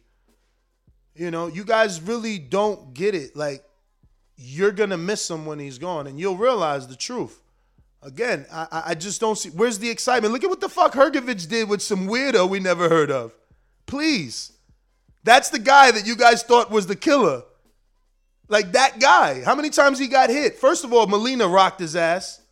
You 1.14 1.31
know, 1.31 1.47
you 1.47 1.64
guys 1.64 2.00
really 2.00 2.38
don't 2.38 2.95
get 2.95 3.14
it. 3.14 3.37
Like, 3.37 3.62
you're 4.37 4.73
gonna 4.73 4.97
miss 4.99 5.31
him 5.31 5.47
when 5.47 5.59
he's 5.59 5.78
gone, 5.78 6.07
and 6.07 6.19
you'll 6.19 6.37
realize 6.37 6.88
the 6.88 6.97
truth. 6.97 7.38
Again, 8.02 8.47
I, 8.52 8.83
I- 8.87 8.95
just 8.95 9.21
don't 9.21 9.37
see. 9.38 9.50
Where's 9.50 9.78
the 9.78 9.88
excitement? 9.88 10.33
Look 10.33 10.42
at 10.42 10.50
what 10.50 10.61
the 10.61 10.69
fuck 10.69 10.92
Hrgovic 10.95 11.49
did 11.49 11.69
with 11.69 11.81
some 11.83 12.09
weirdo 12.09 12.49
we 12.49 12.59
never 12.59 12.88
heard 12.88 13.11
of. 13.11 13.33
Please, 13.87 14.52
that's 15.23 15.50
the 15.50 15.59
guy 15.59 15.90
that 15.92 16.07
you 16.07 16.16
guys 16.16 16.42
thought 16.42 16.71
was 16.71 16.87
the 16.87 16.97
killer. 16.97 17.42
Like 18.52 18.73
that 18.73 19.00
guy. 19.00 19.42
How 19.42 19.54
many 19.54 19.71
times 19.71 19.99
he 19.99 20.06
got 20.06 20.28
hit? 20.28 20.59
First 20.59 20.85
of 20.85 20.92
all, 20.92 21.06
Molina 21.06 21.49
rocked 21.49 21.80
his 21.80 21.97
ass 21.97 22.42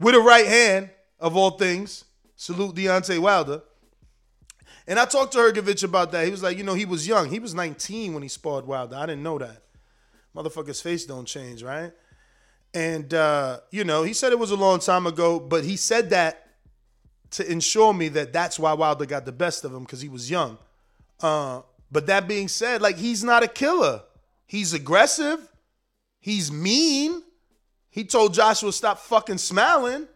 with 0.00 0.16
a 0.16 0.20
right 0.20 0.48
hand, 0.48 0.90
of 1.20 1.36
all 1.36 1.52
things. 1.52 2.04
Salute 2.34 2.74
Deontay 2.74 3.20
Wilder. 3.20 3.62
And 4.88 4.98
I 4.98 5.04
talked 5.04 5.34
to 5.34 5.38
Hrgovic 5.38 5.84
about 5.84 6.10
that. 6.10 6.24
He 6.24 6.32
was 6.32 6.42
like, 6.42 6.58
you 6.58 6.64
know, 6.64 6.74
he 6.74 6.86
was 6.86 7.06
young. 7.06 7.30
He 7.30 7.38
was 7.38 7.54
19 7.54 8.14
when 8.14 8.24
he 8.24 8.28
sparred 8.28 8.66
Wilder. 8.66 8.96
I 8.96 9.06
didn't 9.06 9.22
know 9.22 9.38
that. 9.38 9.62
Motherfucker's 10.34 10.82
face 10.82 11.06
don't 11.06 11.24
change, 11.24 11.62
right? 11.62 11.92
And 12.74 13.14
uh, 13.14 13.60
you 13.70 13.84
know, 13.84 14.02
he 14.02 14.14
said 14.14 14.32
it 14.32 14.40
was 14.40 14.50
a 14.50 14.56
long 14.56 14.80
time 14.80 15.06
ago, 15.06 15.38
but 15.38 15.62
he 15.62 15.76
said 15.76 16.10
that 16.10 16.48
to 17.30 17.48
ensure 17.48 17.94
me 17.94 18.08
that 18.08 18.32
that's 18.32 18.58
why 18.58 18.72
Wilder 18.72 19.06
got 19.06 19.24
the 19.24 19.30
best 19.30 19.64
of 19.64 19.72
him 19.72 19.84
because 19.84 20.00
he 20.00 20.08
was 20.08 20.28
young. 20.28 20.58
Uh, 21.20 21.60
but 21.92 22.08
that 22.08 22.26
being 22.26 22.48
said, 22.48 22.82
like 22.82 22.96
he's 22.96 23.22
not 23.22 23.44
a 23.44 23.48
killer. 23.48 24.02
He's 24.52 24.74
aggressive. 24.74 25.40
He's 26.20 26.52
mean. 26.52 27.22
He 27.88 28.04
told 28.04 28.34
Joshua 28.34 28.70
stop 28.70 28.98
fucking 28.98 29.38
smiling. 29.38 30.06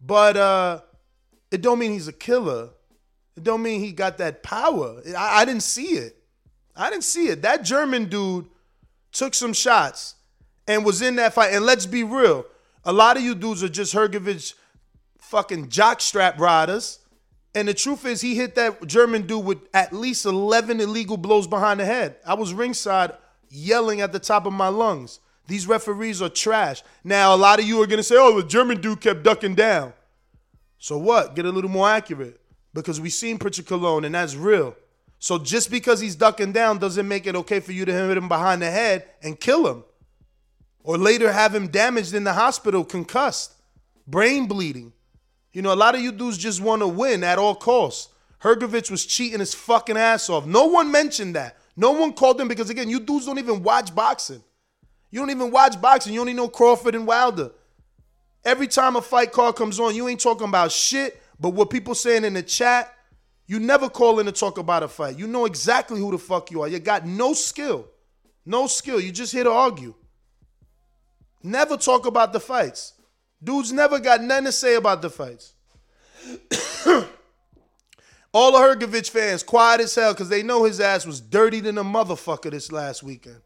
But 0.00 0.38
uh, 0.38 0.80
it 1.50 1.60
don't 1.60 1.78
mean 1.78 1.92
he's 1.92 2.08
a 2.08 2.12
killer. 2.14 2.70
It 3.36 3.44
don't 3.44 3.62
mean 3.62 3.80
he 3.80 3.92
got 3.92 4.16
that 4.16 4.42
power. 4.42 5.02
I, 5.14 5.42
I 5.42 5.44
didn't 5.44 5.62
see 5.62 5.88
it. 5.88 6.16
I 6.74 6.88
didn't 6.88 7.04
see 7.04 7.28
it. 7.28 7.42
That 7.42 7.62
German 7.62 8.06
dude 8.06 8.46
took 9.12 9.34
some 9.34 9.52
shots 9.52 10.14
and 10.66 10.82
was 10.82 11.02
in 11.02 11.16
that 11.16 11.34
fight. 11.34 11.52
And 11.52 11.66
let's 11.66 11.84
be 11.84 12.02
real, 12.02 12.46
a 12.86 12.94
lot 12.94 13.18
of 13.18 13.22
you 13.22 13.34
dudes 13.34 13.62
are 13.62 13.68
just 13.68 13.94
Hrgovic 13.94 14.54
fucking 15.18 15.68
jockstrap 15.68 16.38
riders. 16.38 17.00
And 17.54 17.68
the 17.68 17.74
truth 17.74 18.06
is, 18.06 18.22
he 18.22 18.36
hit 18.36 18.54
that 18.54 18.86
German 18.86 19.26
dude 19.26 19.44
with 19.44 19.58
at 19.74 19.92
least 19.92 20.24
11 20.24 20.80
illegal 20.80 21.18
blows 21.18 21.46
behind 21.46 21.78
the 21.78 21.84
head. 21.84 22.16
I 22.26 22.32
was 22.32 22.54
ringside 22.54 23.12
yelling 23.50 24.00
at 24.00 24.12
the 24.12 24.18
top 24.18 24.46
of 24.46 24.52
my 24.52 24.68
lungs. 24.68 25.20
These 25.46 25.66
referees 25.66 26.22
are 26.22 26.28
trash. 26.28 26.82
Now, 27.04 27.34
a 27.34 27.36
lot 27.36 27.58
of 27.58 27.66
you 27.66 27.82
are 27.82 27.86
going 27.86 27.98
to 27.98 28.04
say, 28.04 28.14
oh, 28.16 28.40
the 28.40 28.46
German 28.46 28.80
dude 28.80 29.00
kept 29.00 29.24
ducking 29.24 29.56
down. 29.56 29.92
So 30.78 30.96
what? 30.96 31.34
Get 31.34 31.44
a 31.44 31.50
little 31.50 31.70
more 31.70 31.88
accurate. 31.88 32.40
Because 32.72 33.00
we 33.00 33.10
seen 33.10 33.36
Prichard 33.36 33.66
Colón, 33.66 34.06
and 34.06 34.14
that's 34.14 34.36
real. 34.36 34.76
So 35.18 35.38
just 35.38 35.70
because 35.70 36.00
he's 36.00 36.14
ducking 36.14 36.52
down 36.52 36.78
doesn't 36.78 37.06
make 37.06 37.26
it 37.26 37.34
okay 37.36 37.60
for 37.60 37.72
you 37.72 37.84
to 37.84 37.92
hit 37.92 38.16
him 38.16 38.28
behind 38.28 38.62
the 38.62 38.70
head 38.70 39.06
and 39.22 39.38
kill 39.38 39.66
him. 39.66 39.84
Or 40.82 40.96
later 40.96 41.30
have 41.32 41.54
him 41.54 41.66
damaged 41.66 42.14
in 42.14 42.24
the 42.24 42.32
hospital, 42.32 42.84
concussed, 42.84 43.52
brain 44.06 44.46
bleeding. 44.46 44.92
You 45.52 45.62
know, 45.62 45.74
a 45.74 45.76
lot 45.76 45.94
of 45.94 46.00
you 46.00 46.12
dudes 46.12 46.38
just 46.38 46.62
want 46.62 46.80
to 46.80 46.88
win 46.88 47.22
at 47.22 47.38
all 47.38 47.54
costs. 47.54 48.08
Hrgovic 48.42 48.90
was 48.90 49.04
cheating 49.04 49.40
his 49.40 49.52
fucking 49.52 49.98
ass 49.98 50.30
off. 50.30 50.46
No 50.46 50.66
one 50.66 50.90
mentioned 50.90 51.34
that. 51.34 51.58
No 51.80 51.92
one 51.92 52.12
called 52.12 52.38
him 52.38 52.46
because, 52.46 52.68
again, 52.68 52.90
you 52.90 53.00
dudes 53.00 53.24
don't 53.24 53.38
even 53.38 53.62
watch 53.62 53.94
boxing. 53.94 54.42
You 55.10 55.18
don't 55.18 55.30
even 55.30 55.50
watch 55.50 55.80
boxing. 55.80 56.12
You 56.12 56.20
only 56.20 56.34
know 56.34 56.46
Crawford 56.46 56.94
and 56.94 57.06
Wilder. 57.06 57.52
Every 58.44 58.66
time 58.66 58.96
a 58.96 59.00
fight 59.00 59.32
card 59.32 59.56
comes 59.56 59.80
on, 59.80 59.94
you 59.94 60.06
ain't 60.06 60.20
talking 60.20 60.46
about 60.46 60.72
shit, 60.72 61.22
but 61.40 61.54
what 61.54 61.70
people 61.70 61.94
saying 61.94 62.26
in 62.26 62.34
the 62.34 62.42
chat, 62.42 62.94
you 63.46 63.58
never 63.58 63.88
call 63.88 64.20
in 64.20 64.26
to 64.26 64.32
talk 64.32 64.58
about 64.58 64.82
a 64.82 64.88
fight. 64.88 65.18
You 65.18 65.26
know 65.26 65.46
exactly 65.46 65.98
who 65.98 66.10
the 66.10 66.18
fuck 66.18 66.50
you 66.50 66.60
are. 66.60 66.68
You 66.68 66.80
got 66.80 67.06
no 67.06 67.32
skill. 67.32 67.88
No 68.44 68.66
skill. 68.66 69.00
You 69.00 69.10
just 69.10 69.32
here 69.32 69.44
to 69.44 69.50
argue. 69.50 69.94
Never 71.42 71.78
talk 71.78 72.04
about 72.04 72.34
the 72.34 72.40
fights. 72.40 72.92
Dudes 73.42 73.72
never 73.72 73.98
got 73.98 74.22
nothing 74.22 74.44
to 74.44 74.52
say 74.52 74.74
about 74.74 75.00
the 75.00 75.08
fights. 75.08 75.54
All 78.32 78.52
the 78.52 78.58
Hrgovic 78.58 79.10
fans 79.10 79.42
quiet 79.42 79.80
as 79.80 79.94
hell 79.94 80.12
because 80.12 80.28
they 80.28 80.42
know 80.42 80.64
his 80.64 80.80
ass 80.80 81.04
was 81.04 81.20
dirty 81.20 81.60
than 81.60 81.78
a 81.78 81.84
motherfucker 81.84 82.50
this 82.50 82.70
last 82.70 83.02
weekend. 83.02 83.40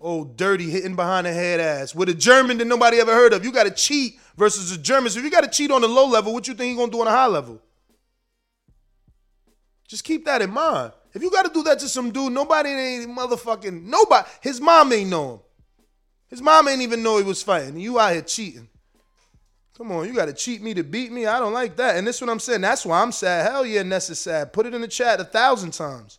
Oh, 0.00 0.24
dirty 0.24 0.68
hitting 0.68 0.96
behind 0.96 1.26
the 1.26 1.32
head 1.32 1.60
ass 1.60 1.94
with 1.94 2.08
a 2.08 2.14
German 2.14 2.58
that 2.58 2.66
nobody 2.66 2.98
ever 2.98 3.12
heard 3.12 3.32
of. 3.32 3.44
You 3.44 3.52
got 3.52 3.64
to 3.64 3.70
cheat 3.70 4.18
versus 4.36 4.72
a 4.72 4.78
German. 4.78 5.10
So 5.10 5.20
if 5.20 5.24
you 5.24 5.30
got 5.30 5.44
to 5.44 5.50
cheat 5.50 5.70
on 5.70 5.80
the 5.80 5.88
low 5.88 6.06
level, 6.06 6.34
what 6.34 6.48
you 6.48 6.54
think 6.54 6.70
he 6.70 6.76
gonna 6.76 6.92
do 6.92 7.00
on 7.00 7.06
a 7.06 7.10
high 7.10 7.26
level? 7.26 7.62
Just 9.88 10.04
keep 10.04 10.24
that 10.24 10.42
in 10.42 10.50
mind. 10.50 10.92
If 11.14 11.22
you 11.22 11.30
got 11.30 11.46
to 11.46 11.52
do 11.52 11.62
that 11.62 11.78
to 11.78 11.88
some 11.88 12.10
dude, 12.10 12.32
nobody 12.32 12.70
ain't 12.70 13.16
motherfucking 13.16 13.84
nobody. 13.84 14.28
His 14.40 14.60
mom 14.60 14.92
ain't 14.92 15.08
know 15.08 15.34
him. 15.34 15.40
His 16.28 16.42
mom 16.42 16.68
ain't 16.68 16.82
even 16.82 17.02
know 17.02 17.18
he 17.18 17.22
was 17.22 17.42
fighting. 17.42 17.78
You 17.78 17.98
out 17.98 18.12
here 18.12 18.22
cheating. 18.22 18.68
Come 19.76 19.92
on, 19.92 20.06
you 20.06 20.14
got 20.14 20.26
to 20.26 20.32
cheat 20.32 20.62
me 20.62 20.72
to 20.74 20.82
beat 20.82 21.12
me. 21.12 21.26
I 21.26 21.38
don't 21.38 21.52
like 21.52 21.76
that. 21.76 21.96
And 21.96 22.06
this 22.06 22.16
is 22.16 22.22
what 22.22 22.30
I'm 22.30 22.40
saying. 22.40 22.62
That's 22.62 22.86
why 22.86 23.02
I'm 23.02 23.12
sad. 23.12 23.50
Hell 23.50 23.66
yeah, 23.66 23.82
Ness 23.82 24.08
is 24.08 24.18
sad. 24.18 24.52
Put 24.52 24.64
it 24.64 24.74
in 24.74 24.80
the 24.80 24.88
chat 24.88 25.20
a 25.20 25.24
thousand 25.24 25.72
times. 25.72 26.18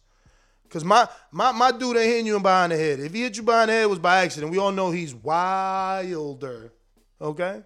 Cause 0.69 0.83
my 0.83 1.07
my 1.31 1.53
my 1.53 1.71
dude 1.71 1.95
ain't 1.95 2.05
hitting 2.05 2.25
you 2.25 2.39
behind 2.41 2.73
the 2.73 2.77
head. 2.77 2.99
If 2.99 3.13
he 3.13 3.21
hit 3.21 3.37
you 3.37 3.43
behind 3.43 3.69
the 3.69 3.73
head, 3.73 3.83
it 3.83 3.89
was 3.89 3.99
by 3.99 4.23
accident. 4.23 4.51
We 4.51 4.57
all 4.57 4.73
know 4.73 4.91
he's 4.91 5.15
wilder. 5.15 6.73
Okay. 7.21 7.63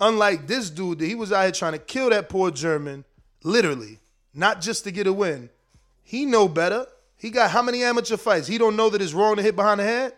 Unlike 0.00 0.46
this 0.46 0.70
dude, 0.70 0.98
that 0.98 1.06
he 1.06 1.14
was 1.14 1.32
out 1.32 1.42
here 1.42 1.52
trying 1.52 1.72
to 1.72 1.78
kill 1.78 2.10
that 2.10 2.30
poor 2.30 2.50
German, 2.50 3.04
literally, 3.44 3.98
not 4.34 4.62
just 4.62 4.84
to 4.84 4.90
get 4.90 5.06
a 5.06 5.12
win. 5.12 5.50
He 6.02 6.24
know 6.24 6.48
better. 6.48 6.86
He 7.16 7.30
got 7.30 7.50
how 7.50 7.62
many 7.62 7.82
amateur 7.82 8.16
fights? 8.16 8.46
He 8.46 8.56
don't 8.58 8.76
know 8.76 8.88
that 8.90 9.02
it's 9.02 9.12
wrong 9.12 9.36
to 9.36 9.42
hit 9.42 9.54
behind 9.54 9.80
the 9.80 9.84
head. 9.84 10.14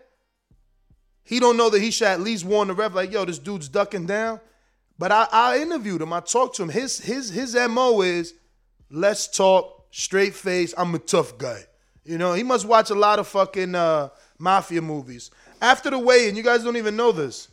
He 1.23 1.39
don't 1.39 1.57
know 1.57 1.69
that 1.69 1.81
he 1.81 1.91
should 1.91 2.07
at 2.07 2.21
least 2.21 2.45
warn 2.45 2.69
the 2.69 2.73
ref, 2.73 2.93
like, 2.95 3.11
yo, 3.11 3.25
this 3.25 3.39
dude's 3.39 3.69
ducking 3.69 4.05
down. 4.05 4.39
But 4.97 5.11
I, 5.13 5.27
I 5.31 5.59
interviewed 5.59 6.01
him. 6.01 6.11
I 6.11 6.19
talked 6.19 6.57
to 6.57 6.63
him. 6.63 6.69
His 6.69 6.99
his 6.99 7.29
his 7.29 7.55
mo 7.55 8.01
is, 8.01 8.33
let's 8.91 9.27
talk 9.27 9.85
straight 9.91 10.35
face. 10.35 10.73
I'm 10.77 10.93
a 10.93 10.99
tough 10.99 11.37
guy. 11.37 11.63
You 12.03 12.17
know, 12.17 12.33
he 12.33 12.43
must 12.43 12.65
watch 12.65 12.89
a 12.89 12.95
lot 12.95 13.17
of 13.17 13.27
fucking 13.27 13.75
uh, 13.75 14.09
mafia 14.37 14.81
movies. 14.81 15.31
After 15.61 15.89
the 15.89 15.99
weigh-in, 15.99 16.35
you 16.35 16.43
guys 16.43 16.63
don't 16.63 16.77
even 16.77 16.95
know 16.95 17.11
this. 17.11 17.49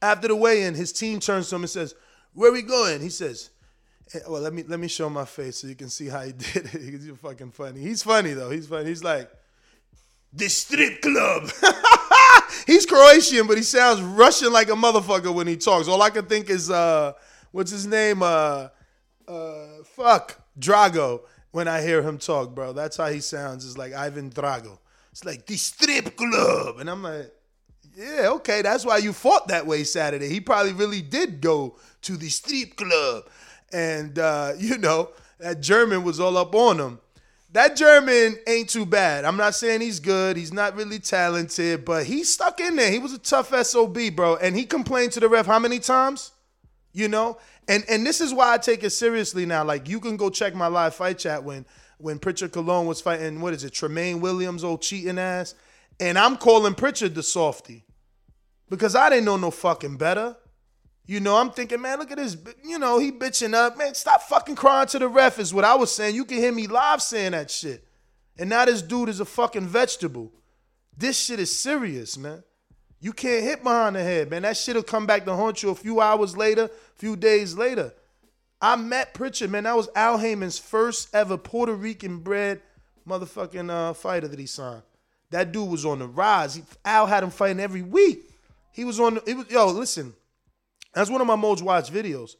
After 0.00 0.28
the 0.28 0.36
weigh-in, 0.36 0.74
his 0.74 0.92
team 0.92 1.20
turns 1.20 1.48
to 1.50 1.56
him 1.56 1.62
and 1.62 1.70
says, 1.70 1.94
"Where 2.32 2.52
we 2.52 2.62
going?" 2.62 3.00
He 3.00 3.10
says, 3.10 3.50
eh, 4.14 4.20
"Well, 4.28 4.40
let 4.42 4.52
me 4.52 4.64
let 4.66 4.80
me 4.80 4.88
show 4.88 5.08
my 5.08 5.24
face 5.24 5.58
so 5.58 5.68
you 5.68 5.76
can 5.76 5.90
see 5.90 6.08
how 6.08 6.22
he 6.22 6.32
did 6.52 6.74
it. 6.74 6.80
He's 6.80 7.10
fucking 7.22 7.52
funny. 7.52 7.80
He's 7.80 8.02
funny 8.02 8.32
though. 8.32 8.50
He's 8.50 8.66
funny. 8.66 8.88
He's 8.88 9.04
like, 9.04 9.30
the 10.32 10.48
strip 10.48 11.02
club." 11.02 11.50
He's 12.66 12.86
Croatian, 12.86 13.46
but 13.46 13.56
he 13.56 13.62
sounds 13.62 14.00
Russian 14.00 14.52
like 14.52 14.68
a 14.68 14.72
motherfucker 14.72 15.34
when 15.34 15.46
he 15.46 15.56
talks. 15.56 15.88
All 15.88 16.02
I 16.02 16.10
can 16.10 16.26
think 16.26 16.50
is 16.50 16.70
uh, 16.70 17.12
what's 17.52 17.70
his 17.70 17.86
name? 17.86 18.22
Uh, 18.22 18.68
uh, 19.26 19.66
fuck 19.84 20.40
Drago. 20.58 21.22
When 21.50 21.66
I 21.66 21.80
hear 21.80 22.02
him 22.02 22.18
talk, 22.18 22.54
bro, 22.54 22.72
that's 22.72 22.98
how 22.98 23.06
he 23.06 23.20
sounds. 23.20 23.64
It's 23.64 23.78
like 23.78 23.94
Ivan 23.94 24.30
Drago. 24.30 24.78
It's 25.12 25.24
like 25.24 25.46
the 25.46 25.56
strip 25.56 26.14
club, 26.16 26.78
and 26.78 26.90
I'm 26.90 27.02
like, 27.02 27.32
yeah, 27.96 28.28
okay, 28.34 28.62
that's 28.62 28.84
why 28.84 28.98
you 28.98 29.12
fought 29.12 29.48
that 29.48 29.66
way 29.66 29.82
Saturday. 29.82 30.28
He 30.28 30.40
probably 30.40 30.72
really 30.72 31.00
did 31.00 31.40
go 31.40 31.76
to 32.02 32.16
the 32.16 32.28
strip 32.28 32.76
club, 32.76 33.24
and 33.72 34.18
uh, 34.18 34.52
you 34.58 34.78
know 34.78 35.10
that 35.40 35.60
German 35.60 36.04
was 36.04 36.20
all 36.20 36.36
up 36.36 36.54
on 36.54 36.78
him. 36.78 37.00
That 37.52 37.76
German 37.76 38.36
ain't 38.46 38.68
too 38.68 38.84
bad. 38.84 39.24
I'm 39.24 39.38
not 39.38 39.54
saying 39.54 39.80
he's 39.80 40.00
good. 40.00 40.36
He's 40.36 40.52
not 40.52 40.76
really 40.76 40.98
talented, 40.98 41.84
but 41.84 42.04
he 42.04 42.22
stuck 42.22 42.60
in 42.60 42.76
there. 42.76 42.90
He 42.90 42.98
was 42.98 43.14
a 43.14 43.18
tough 43.18 43.54
SOB, 43.54 43.98
bro. 44.14 44.36
And 44.36 44.54
he 44.54 44.66
complained 44.66 45.12
to 45.12 45.20
the 45.20 45.28
ref 45.28 45.46
how 45.46 45.58
many 45.58 45.78
times? 45.78 46.32
You 46.92 47.08
know? 47.08 47.38
And 47.66 47.84
and 47.88 48.06
this 48.06 48.20
is 48.20 48.34
why 48.34 48.52
I 48.52 48.58
take 48.58 48.82
it 48.82 48.90
seriously 48.90 49.46
now. 49.46 49.64
Like 49.64 49.88
you 49.88 50.00
can 50.00 50.16
go 50.16 50.30
check 50.30 50.54
my 50.54 50.66
live 50.66 50.94
fight 50.94 51.18
chat 51.18 51.42
when 51.42 51.64
when 51.98 52.18
Prichard 52.18 52.52
Colón 52.52 52.86
was 52.86 53.00
fighting, 53.00 53.40
what 53.40 53.54
is 53.54 53.64
it, 53.64 53.72
Tremaine 53.72 54.20
Williams, 54.20 54.62
old 54.62 54.82
cheating 54.82 55.18
ass. 55.18 55.54
And 56.00 56.18
I'm 56.18 56.36
calling 56.36 56.74
Prichard 56.74 57.14
the 57.14 57.22
softy. 57.22 57.84
Because 58.70 58.94
I 58.94 59.08
didn't 59.10 59.24
know 59.24 59.36
no 59.36 59.50
fucking 59.50 59.96
better. 59.96 60.36
You 61.08 61.20
know, 61.20 61.36
I'm 61.36 61.50
thinking, 61.50 61.80
man, 61.80 61.98
look 61.98 62.10
at 62.10 62.18
this. 62.18 62.36
You 62.62 62.78
know, 62.78 62.98
he 62.98 63.10
bitching 63.10 63.54
up. 63.54 63.78
Man, 63.78 63.94
stop 63.94 64.20
fucking 64.22 64.56
crying 64.56 64.86
to 64.88 64.98
the 64.98 65.08
ref, 65.08 65.38
is 65.38 65.54
what 65.54 65.64
I 65.64 65.74
was 65.74 65.90
saying. 65.90 66.14
You 66.14 66.26
can 66.26 66.36
hear 66.36 66.52
me 66.52 66.66
live 66.66 67.00
saying 67.00 67.32
that 67.32 67.50
shit. 67.50 67.82
And 68.38 68.50
now 68.50 68.66
this 68.66 68.82
dude 68.82 69.08
is 69.08 69.18
a 69.18 69.24
fucking 69.24 69.66
vegetable. 69.66 70.30
This 70.94 71.18
shit 71.18 71.40
is 71.40 71.58
serious, 71.58 72.18
man. 72.18 72.44
You 73.00 73.14
can't 73.14 73.42
hit 73.42 73.62
behind 73.62 73.96
the 73.96 74.02
head, 74.02 74.28
man. 74.30 74.42
That 74.42 74.58
shit'll 74.58 74.82
come 74.82 75.06
back 75.06 75.24
to 75.24 75.34
haunt 75.34 75.62
you 75.62 75.70
a 75.70 75.74
few 75.74 75.98
hours 75.98 76.36
later, 76.36 76.64
a 76.64 76.98
few 76.98 77.16
days 77.16 77.54
later. 77.54 77.94
I 78.60 78.76
met 78.76 79.14
Prichard, 79.14 79.50
man. 79.50 79.64
That 79.64 79.76
was 79.76 79.88
Al 79.96 80.18
Haymon's 80.18 80.58
first 80.58 81.14
ever 81.14 81.38
Puerto 81.38 81.72
Rican 81.72 82.18
bred 82.18 82.60
motherfucking 83.08 83.70
uh, 83.70 83.94
fighter 83.94 84.28
that 84.28 84.38
he 84.38 84.46
signed. 84.46 84.82
That 85.30 85.52
dude 85.52 85.70
was 85.70 85.86
on 85.86 86.00
the 86.00 86.06
rise. 86.06 86.56
He, 86.56 86.64
Al 86.84 87.06
had 87.06 87.22
him 87.22 87.30
fighting 87.30 87.60
every 87.60 87.82
week. 87.82 88.30
He 88.72 88.84
was 88.84 89.00
on. 89.00 89.20
It 89.26 89.36
was 89.36 89.50
yo. 89.50 89.68
Listen, 89.70 90.12
that's 90.94 91.10
one 91.10 91.20
of 91.20 91.26
my 91.26 91.36
most 91.36 91.62
watched 91.62 91.92
videos. 91.92 92.36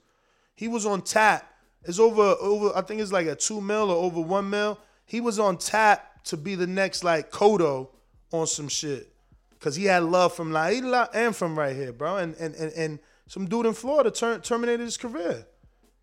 He 0.54 0.68
was 0.68 0.86
on 0.86 1.02
tap. 1.02 1.48
It's 1.84 1.98
over 1.98 2.36
over. 2.40 2.76
I 2.76 2.82
think 2.82 3.00
it's 3.00 3.12
like 3.12 3.26
a 3.26 3.36
two 3.36 3.60
mil 3.60 3.90
or 3.90 4.04
over 4.04 4.20
one 4.20 4.50
mil. 4.50 4.78
He 5.04 5.20
was 5.20 5.38
on 5.38 5.58
tap 5.58 6.24
to 6.24 6.36
be 6.36 6.54
the 6.54 6.66
next 6.66 7.04
like 7.04 7.30
Cotto 7.30 7.88
on 8.32 8.46
some 8.46 8.68
shit. 8.68 9.12
Cause 9.60 9.74
he 9.74 9.86
had 9.86 10.04
love 10.04 10.34
from 10.34 10.52
La 10.52 10.68
Isla 10.68 11.08
and 11.12 11.34
from 11.34 11.58
right 11.58 11.74
here, 11.74 11.92
bro. 11.92 12.16
And 12.16 12.34
and 12.36 12.54
and, 12.54 12.72
and 12.72 12.98
some 13.26 13.46
dude 13.46 13.66
in 13.66 13.74
Florida 13.74 14.10
ter- 14.10 14.38
terminated 14.38 14.84
his 14.84 14.96
career. 14.96 15.46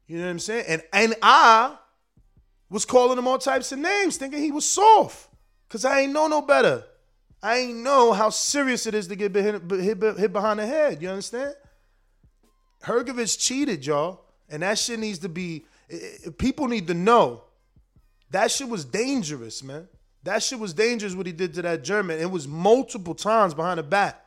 You 0.08 0.18
know 0.18 0.26
what 0.26 0.32
I'm 0.32 0.40
saying? 0.40 0.66
And 0.68 0.84
and 0.94 1.16
I 1.22 1.78
was 2.70 2.86
calling 2.86 3.18
him 3.18 3.28
all 3.28 3.38
types 3.38 3.72
of 3.72 3.80
names, 3.80 4.18
thinking 4.18 4.42
he 4.42 4.52
was 4.52 4.70
soft. 4.70 5.30
Cause 5.70 5.86
I 5.86 6.02
ain't 6.02 6.14
know 6.14 6.28
no 6.28 6.42
better. 6.42 6.84
I 7.42 7.58
ain't 7.58 7.78
know 7.78 8.12
how 8.14 8.30
serious 8.30 8.88
it 8.88 8.94
is 8.96 9.08
to 9.08 9.16
get 9.16 9.36
hit, 9.36 9.62
hit, 9.70 10.18
hit 10.18 10.34
behind 10.34 10.60
the 10.60 10.66
head. 10.66 11.02
You 11.02 11.10
understand? 11.10 11.56
Hrgovic 12.84 13.40
cheated, 13.40 13.86
y'all. 13.86 14.22
And 14.50 14.64
that 14.64 14.78
shit 14.78 15.00
needs 15.00 15.20
to 15.20 15.30
be, 15.30 15.66
people 16.38 16.68
need 16.68 16.88
to 16.88 16.94
know. 16.94 17.44
That 18.32 18.52
shit 18.52 18.70
was 18.70 18.86
dangerous, 18.86 19.64
man. 19.64 19.88
That 20.24 20.42
shit 20.44 20.60
was 20.60 20.74
dangerous 20.74 21.16
what 21.16 21.26
he 21.26 21.32
did 21.32 21.54
to 21.56 21.62
that 21.64 21.84
German. 21.84 22.20
It 22.20 22.30
was 22.30 22.48
multiple 22.48 23.16
times 23.16 23.54
behind 23.54 23.80
the 23.80 23.84
back. 23.84 24.26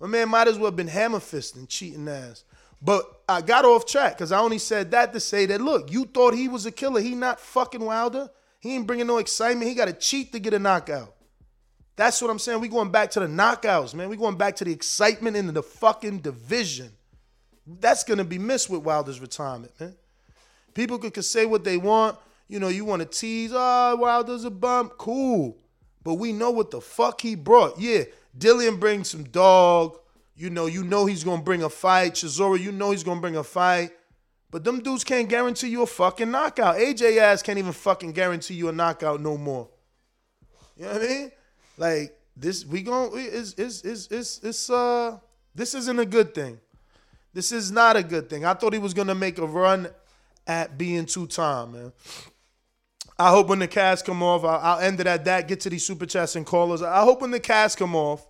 My 0.00 0.06
man 0.06 0.28
might 0.28 0.48
as 0.48 0.56
well 0.56 0.66
have 0.66 0.76
been 0.76 0.88
hammer 0.88 1.18
fisting, 1.18 1.68
cheating 1.68 2.08
ass. 2.08 2.44
But 2.82 3.04
I 3.28 3.40
got 3.40 3.64
off 3.64 3.86
track 3.86 4.16
because 4.18 4.32
I 4.32 4.38
only 4.38 4.58
said 4.58 4.90
that 4.90 5.12
to 5.12 5.20
say 5.20 5.46
that 5.46 5.60
look, 5.60 5.90
you 5.90 6.04
thought 6.04 6.34
he 6.34 6.48
was 6.48 6.66
a 6.66 6.72
killer. 6.72 7.00
He 7.00 7.14
not 7.14 7.40
fucking 7.40 7.80
Wilder. 7.84 8.28
He 8.60 8.74
ain't 8.74 8.86
bringing 8.86 9.06
no 9.06 9.18
excitement. 9.18 9.68
He 9.68 9.74
got 9.74 9.86
to 9.86 9.92
cheat 9.92 10.32
to 10.32 10.38
get 10.38 10.54
a 10.54 10.58
knockout. 10.58 11.14
That's 11.96 12.20
what 12.20 12.30
I'm 12.30 12.38
saying. 12.38 12.60
We 12.60 12.68
going 12.68 12.90
back 12.90 13.10
to 13.12 13.20
the 13.20 13.26
knockouts, 13.26 13.94
man. 13.94 14.08
We 14.08 14.16
going 14.16 14.36
back 14.36 14.56
to 14.56 14.64
the 14.64 14.72
excitement 14.72 15.36
in 15.36 15.52
the 15.52 15.62
fucking 15.62 16.18
division. 16.18 16.90
That's 17.66 18.04
gonna 18.04 18.24
be 18.24 18.38
missed 18.38 18.68
with 18.68 18.82
Wilder's 18.82 19.20
retirement, 19.20 19.72
man. 19.80 19.94
People 20.74 20.98
could, 20.98 21.14
could 21.14 21.24
say 21.24 21.46
what 21.46 21.64
they 21.64 21.76
want. 21.76 22.18
You 22.48 22.60
know, 22.60 22.68
you 22.68 22.84
want 22.84 23.00
to 23.00 23.06
tease, 23.06 23.52
oh, 23.54 23.96
Wilder's 23.98 24.44
a 24.44 24.50
bump. 24.50 24.98
Cool. 24.98 25.56
But 26.02 26.14
we 26.14 26.32
know 26.32 26.50
what 26.50 26.70
the 26.70 26.80
fuck 26.80 27.20
he 27.22 27.34
brought. 27.34 27.80
Yeah, 27.80 28.04
Dillian 28.38 28.78
brings 28.78 29.10
some 29.10 29.24
dog. 29.24 29.98
You 30.36 30.50
know, 30.50 30.66
you 30.66 30.84
know 30.84 31.06
he's 31.06 31.24
gonna 31.24 31.42
bring 31.42 31.62
a 31.62 31.70
fight. 31.70 32.14
Chisora, 32.14 32.60
you 32.60 32.72
know 32.72 32.90
he's 32.90 33.04
gonna 33.04 33.20
bring 33.20 33.36
a 33.36 33.44
fight. 33.44 33.92
But 34.50 34.62
them 34.62 34.80
dudes 34.80 35.02
can't 35.02 35.28
guarantee 35.28 35.68
you 35.68 35.82
a 35.82 35.86
fucking 35.86 36.30
knockout. 36.30 36.76
AJ 36.76 37.18
ass 37.18 37.42
can't 37.42 37.58
even 37.58 37.72
fucking 37.72 38.12
guarantee 38.12 38.54
you 38.54 38.68
a 38.68 38.72
knockout 38.72 39.20
no 39.20 39.38
more. 39.38 39.68
You 40.76 40.84
know 40.84 40.92
what 40.92 41.02
I 41.02 41.06
mean? 41.06 41.32
Like 41.78 42.20
this, 42.36 42.64
we 42.64 42.82
going 42.82 43.12
is 43.14 43.54
is 43.54 43.82
is 43.82 44.08
is 44.08 44.40
it's 44.42 44.70
uh 44.70 45.18
this 45.54 45.74
isn't 45.74 45.98
a 45.98 46.06
good 46.06 46.34
thing. 46.34 46.60
This 47.34 47.50
is 47.50 47.72
not 47.72 47.96
a 47.96 48.02
good 48.02 48.30
thing. 48.30 48.44
I 48.44 48.54
thought 48.54 48.72
he 48.72 48.78
was 48.78 48.94
gonna 48.94 49.14
make 49.14 49.38
a 49.38 49.46
run 49.46 49.88
at 50.46 50.78
being 50.78 51.04
two 51.04 51.26
time, 51.26 51.72
man. 51.72 51.92
I 53.18 53.30
hope 53.30 53.48
when 53.48 53.58
the 53.58 53.68
cast 53.68 54.06
come 54.06 54.22
off, 54.22 54.44
I'll, 54.44 54.78
end 54.80 55.00
it 55.00 55.06
at 55.06 55.24
that. 55.24 55.46
Get 55.46 55.60
to 55.60 55.70
these 55.70 55.86
super 55.86 56.06
chats 56.06 56.36
and 56.36 56.46
callers. 56.46 56.82
I 56.82 57.02
hope 57.02 57.20
when 57.20 57.30
the 57.30 57.40
cast 57.40 57.78
come 57.78 57.94
off, 57.94 58.26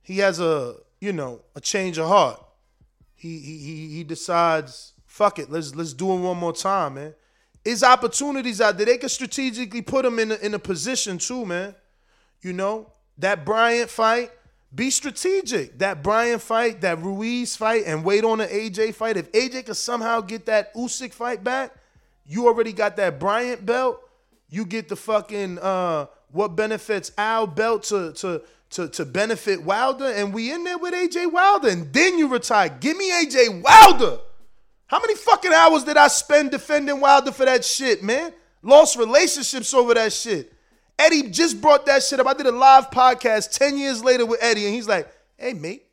he 0.00 0.18
has 0.18 0.40
a 0.40 0.76
you 1.00 1.12
know 1.12 1.42
a 1.54 1.60
change 1.60 1.98
of 1.98 2.08
heart. 2.08 2.42
He 3.14 3.38
he 3.38 3.58
he, 3.58 3.88
he 3.96 4.04
decides, 4.04 4.92
fuck 5.06 5.38
it, 5.40 5.50
let's 5.50 5.74
let's 5.74 5.92
do 5.92 6.12
it 6.12 6.20
one 6.20 6.38
more 6.38 6.52
time, 6.52 6.94
man. 6.94 7.14
Is 7.64 7.84
opportunities 7.84 8.60
out 8.60 8.76
there. 8.76 8.86
They 8.86 8.98
can 8.98 9.08
strategically 9.08 9.82
put 9.82 10.04
him 10.04 10.18
in 10.18 10.32
a, 10.32 10.34
in 10.36 10.54
a 10.54 10.58
position 10.58 11.18
too, 11.18 11.46
man. 11.46 11.74
You 12.40 12.52
know, 12.52 12.92
that 13.18 13.44
Bryan 13.44 13.86
fight, 13.86 14.32
be 14.74 14.90
strategic. 14.90 15.78
That 15.78 16.02
Bryan 16.02 16.38
fight, 16.38 16.80
that 16.80 16.98
Ruiz 17.00 17.56
fight, 17.56 17.84
and 17.86 18.04
wait 18.04 18.24
on 18.24 18.38
the 18.38 18.46
AJ 18.46 18.94
fight. 18.94 19.16
If 19.16 19.30
AJ 19.32 19.66
can 19.66 19.74
somehow 19.74 20.20
get 20.20 20.46
that 20.46 20.74
Usyk 20.74 21.12
fight 21.12 21.44
back, 21.44 21.74
you 22.26 22.46
already 22.46 22.72
got 22.72 22.96
that 22.96 23.18
Bryan 23.18 23.64
belt. 23.64 24.00
You 24.48 24.64
get 24.64 24.88
the 24.88 24.96
fucking 24.96 25.58
uh, 25.58 26.06
what 26.30 26.56
benefits 26.56 27.12
Al 27.18 27.46
belt 27.46 27.84
to 27.84 28.12
to 28.14 28.42
to 28.70 28.88
to 28.88 29.04
benefit 29.04 29.62
Wilder, 29.62 30.06
and 30.06 30.32
we 30.32 30.52
in 30.52 30.64
there 30.64 30.78
with 30.78 30.94
AJ 30.94 31.32
Wilder, 31.32 31.68
and 31.68 31.92
then 31.92 32.18
you 32.18 32.28
retire. 32.28 32.68
Give 32.68 32.96
me 32.96 33.10
AJ 33.10 33.62
Wilder. 33.62 34.18
How 34.86 35.00
many 35.00 35.14
fucking 35.14 35.52
hours 35.52 35.84
did 35.84 35.96
I 35.96 36.08
spend 36.08 36.50
defending 36.50 37.00
Wilder 37.00 37.32
for 37.32 37.46
that 37.46 37.64
shit, 37.64 38.02
man? 38.02 38.32
Lost 38.62 38.96
relationships 38.96 39.72
over 39.72 39.94
that 39.94 40.12
shit. 40.12 40.52
Eddie 41.02 41.30
just 41.30 41.60
brought 41.60 41.84
that 41.86 42.02
shit 42.02 42.20
up. 42.20 42.26
I 42.28 42.34
did 42.34 42.46
a 42.46 42.52
live 42.52 42.90
podcast 42.90 43.50
10 43.58 43.76
years 43.76 44.04
later 44.04 44.24
with 44.24 44.38
Eddie, 44.40 44.66
and 44.66 44.74
he's 44.74 44.86
like, 44.86 45.12
hey, 45.36 45.52
mate, 45.52 45.84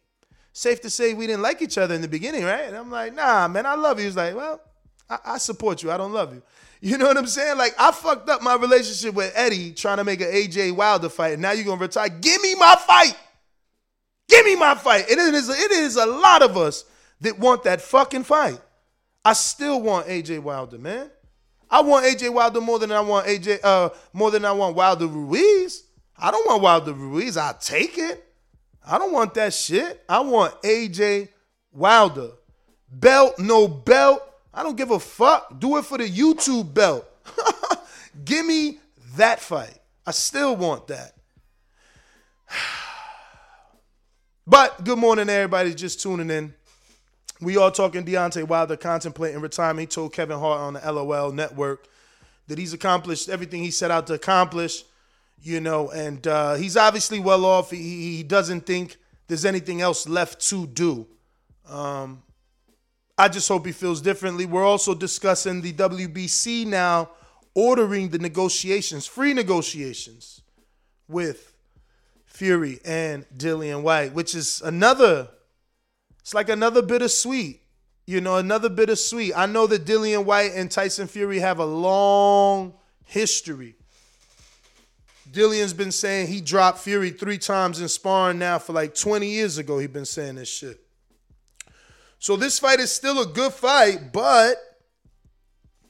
safe 0.54 0.82
to 0.82 0.90
say 0.90 1.16
we 1.16 1.26
didn't 1.26 1.42
like 1.42 1.64
each 1.64 1.80
other 1.80 1.96
in 1.96 2.02
the 2.02 2.08
beginning, 2.08 2.44
right? 2.44 2.66
And 2.66 2.78
I'm 2.78 2.92
like, 2.92 3.16
nah, 3.16 3.48
man, 3.48 3.66
I 3.66 3.74
love 3.74 3.98
you. 3.98 4.06
He's 4.06 4.16
like, 4.16 4.36
well, 4.36 4.62
I, 5.10 5.18
I 5.26 5.38
support 5.40 5.82
you. 5.82 5.92
I 5.92 5.98
don't 5.98 6.14
love 6.14 6.34
you. 6.34 6.42
You 6.82 6.98
know 6.98 7.08
what 7.08 7.18
I'm 7.18 7.28
saying? 7.28 7.58
Like, 7.58 7.76
I 7.78 7.92
fucked 7.92 8.30
up 8.30 8.42
my 8.42 8.56
relationship 8.56 9.14
with 9.14 9.34
Eddie 9.36 9.74
trying 9.74 9.98
to 9.98 10.06
make 10.06 10.22
an 10.22 10.28
AJ 10.28 10.74
Wilder 10.78 11.10
fight, 11.10 11.34
and 11.34 11.42
now 11.42 11.52
you're 11.52 11.66
going 11.66 11.78
to 11.78 11.84
retire. 11.84 12.08
Give 12.08 12.42
me 12.42 12.56
my 12.56 12.74
fight. 12.88 13.18
Give 14.30 14.46
me 14.46 14.56
my 14.56 14.76
fight. 14.76 15.10
It 15.10 15.20
is, 15.20 15.50
it 15.50 15.72
is 15.72 15.98
a 15.98 16.06
lot 16.06 16.42
of 16.42 16.56
us 16.56 16.86
that 17.20 17.38
want 17.38 17.64
that 17.64 17.82
fucking 17.82 18.24
fight. 18.24 18.62
I 19.26 19.34
still 19.34 19.82
want 19.82 20.08
AJ 20.08 20.40
Wilder, 20.40 20.78
man. 20.78 21.12
I 21.70 21.82
want 21.82 22.06
AJ 22.06 22.34
Wilder 22.34 22.62
more 22.62 22.80
than 22.80 22.92
I 22.92 23.00
want 23.00 23.28
AJ 23.28 23.60
uh 23.64 23.90
more 24.14 24.32
than 24.32 24.46
I 24.46 24.52
want 24.52 24.76
Wilder 24.76 25.08
Ruiz. 25.08 25.84
I 26.18 26.32
don't 26.32 26.46
want 26.48 26.62
Wilder 26.62 26.94
Ruiz. 26.94 27.38
I'll 27.38 27.54
take 27.54 27.98
it. 27.98 28.26
I 28.86 28.98
don't 28.98 29.12
want 29.12 29.34
that 29.36 29.54
shit. 29.54 30.04
I 30.10 30.20
want 30.22 30.60
AJ 30.64 31.30
Wilder. 31.72 32.32
Belt, 32.92 33.38
no 33.38 33.68
belt. 33.68 34.24
I 34.54 34.64
don't 34.64 34.76
give 34.76 34.92
a 34.92 35.00
fuck. 35.00 35.60
Do 35.60 35.78
it 35.78 35.86
for 35.86 35.98
the 35.98 36.10
YouTube 36.10 36.74
belt. 36.74 37.08
give 38.26 38.46
me 38.46 38.80
that 39.16 39.40
fight. 39.40 39.78
I 40.06 40.12
still 40.12 40.56
want 40.56 40.88
that. 40.88 41.14
But 44.48 44.84
good 44.84 44.98
morning, 44.98 45.30
everybody. 45.30 45.76
Just 45.76 46.02
tuning 46.02 46.32
in. 46.32 46.56
We 47.42 47.56
are 47.56 47.72
talking 47.72 48.04
Deontay 48.04 48.48
Wilder 48.48 48.76
contemplating 48.76 49.40
retirement. 49.40 49.80
He 49.80 49.88
told 49.88 50.12
Kevin 50.12 50.40
Hart 50.40 50.60
on 50.60 50.74
the 50.74 50.92
LOL 50.92 51.32
network 51.32 51.88
that 52.48 52.58
he's 52.58 52.74
accomplished 52.74 53.30
everything 53.30 53.64
he 53.64 53.72
set 53.72 53.92
out 53.92 54.08
to 54.08 54.14
accomplish, 54.14 54.84
you 55.42 55.62
know, 55.62 55.90
and 55.90 56.28
uh, 56.28 56.56
he's 56.56 56.76
obviously 56.76 57.20
well 57.20 57.46
off. 57.46 57.72
He, 57.72 58.18
he 58.18 58.24
doesn't 58.24 58.66
think 58.66 58.98
there's 59.28 59.46
anything 59.46 59.80
else 59.80 60.08
left 60.10 60.42
to 60.50 60.68
do. 60.68 61.08
Um, 61.70 62.24
I 63.18 63.30
just 63.30 63.48
hope 63.48 63.66
he 63.66 63.72
feels 63.72 64.02
differently. 64.02 64.46
We're 64.46 64.66
also 64.66 64.94
discussing 64.94 65.62
the 65.62 65.72
WBC 65.72 66.66
now 66.66 67.12
ordering 67.54 68.10
the 68.10 68.20
negotiations, 68.20 69.06
free 69.06 69.34
negotiations 69.34 70.42
with 71.08 71.54
Fury 72.26 72.80
and 72.84 73.26
Dillian 73.38 73.82
Whyte, 73.82 74.14
which 74.14 74.36
is 74.36 74.62
another 74.62 75.30
it's 76.30 76.36
like 76.36 76.50
another 76.50 76.84
bittersweet. 76.84 77.60
You 78.06 78.22
know, 78.22 78.38
another 78.38 78.70
bittersweet. 78.70 79.34
I 79.36 79.48
know 79.48 79.66
that 79.66 79.86
Dillian 79.86 80.26
Whyte 80.26 80.52
and 80.54 80.70
Tyson 80.70 81.08
Fury 81.08 81.40
have 81.40 81.58
a 81.58 81.66
long 81.66 82.76
history. 83.04 83.74
Dillian's 85.32 85.74
been 85.74 85.92
saying 85.92 86.28
he 86.28 86.40
dropped 86.40 86.78
Fury 86.82 87.10
three 87.10 87.40
times 87.40 87.82
in 87.82 87.88
sparring 87.88 88.38
now 88.38 88.60
for 88.60 88.74
like 88.74 88.94
20 88.94 89.28
years 89.28 89.58
ago. 89.58 89.80
He's 89.80 89.90
been 89.90 90.06
saying 90.06 90.36
this 90.36 90.48
shit. 90.48 90.80
So 92.20 92.36
this 92.36 92.60
fight 92.60 92.80
is 92.80 92.92
still 92.92 93.24
a 93.24 93.26
good 93.26 93.52
fight, 93.52 94.14
but 94.14 94.56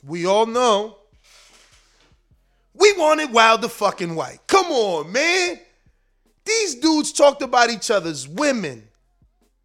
we 0.05 0.25
all 0.25 0.45
know 0.45 0.99
we 2.73 2.93
wanted 2.93 3.33
Wilder 3.33 3.67
fucking 3.67 4.15
Whyte. 4.15 4.39
Come 4.47 4.67
on, 4.67 5.11
man. 5.11 5.59
These 6.45 6.75
dudes 6.75 7.11
talked 7.11 7.41
about 7.41 7.69
each 7.69 7.91
other's 7.91 8.25
women, 8.25 8.88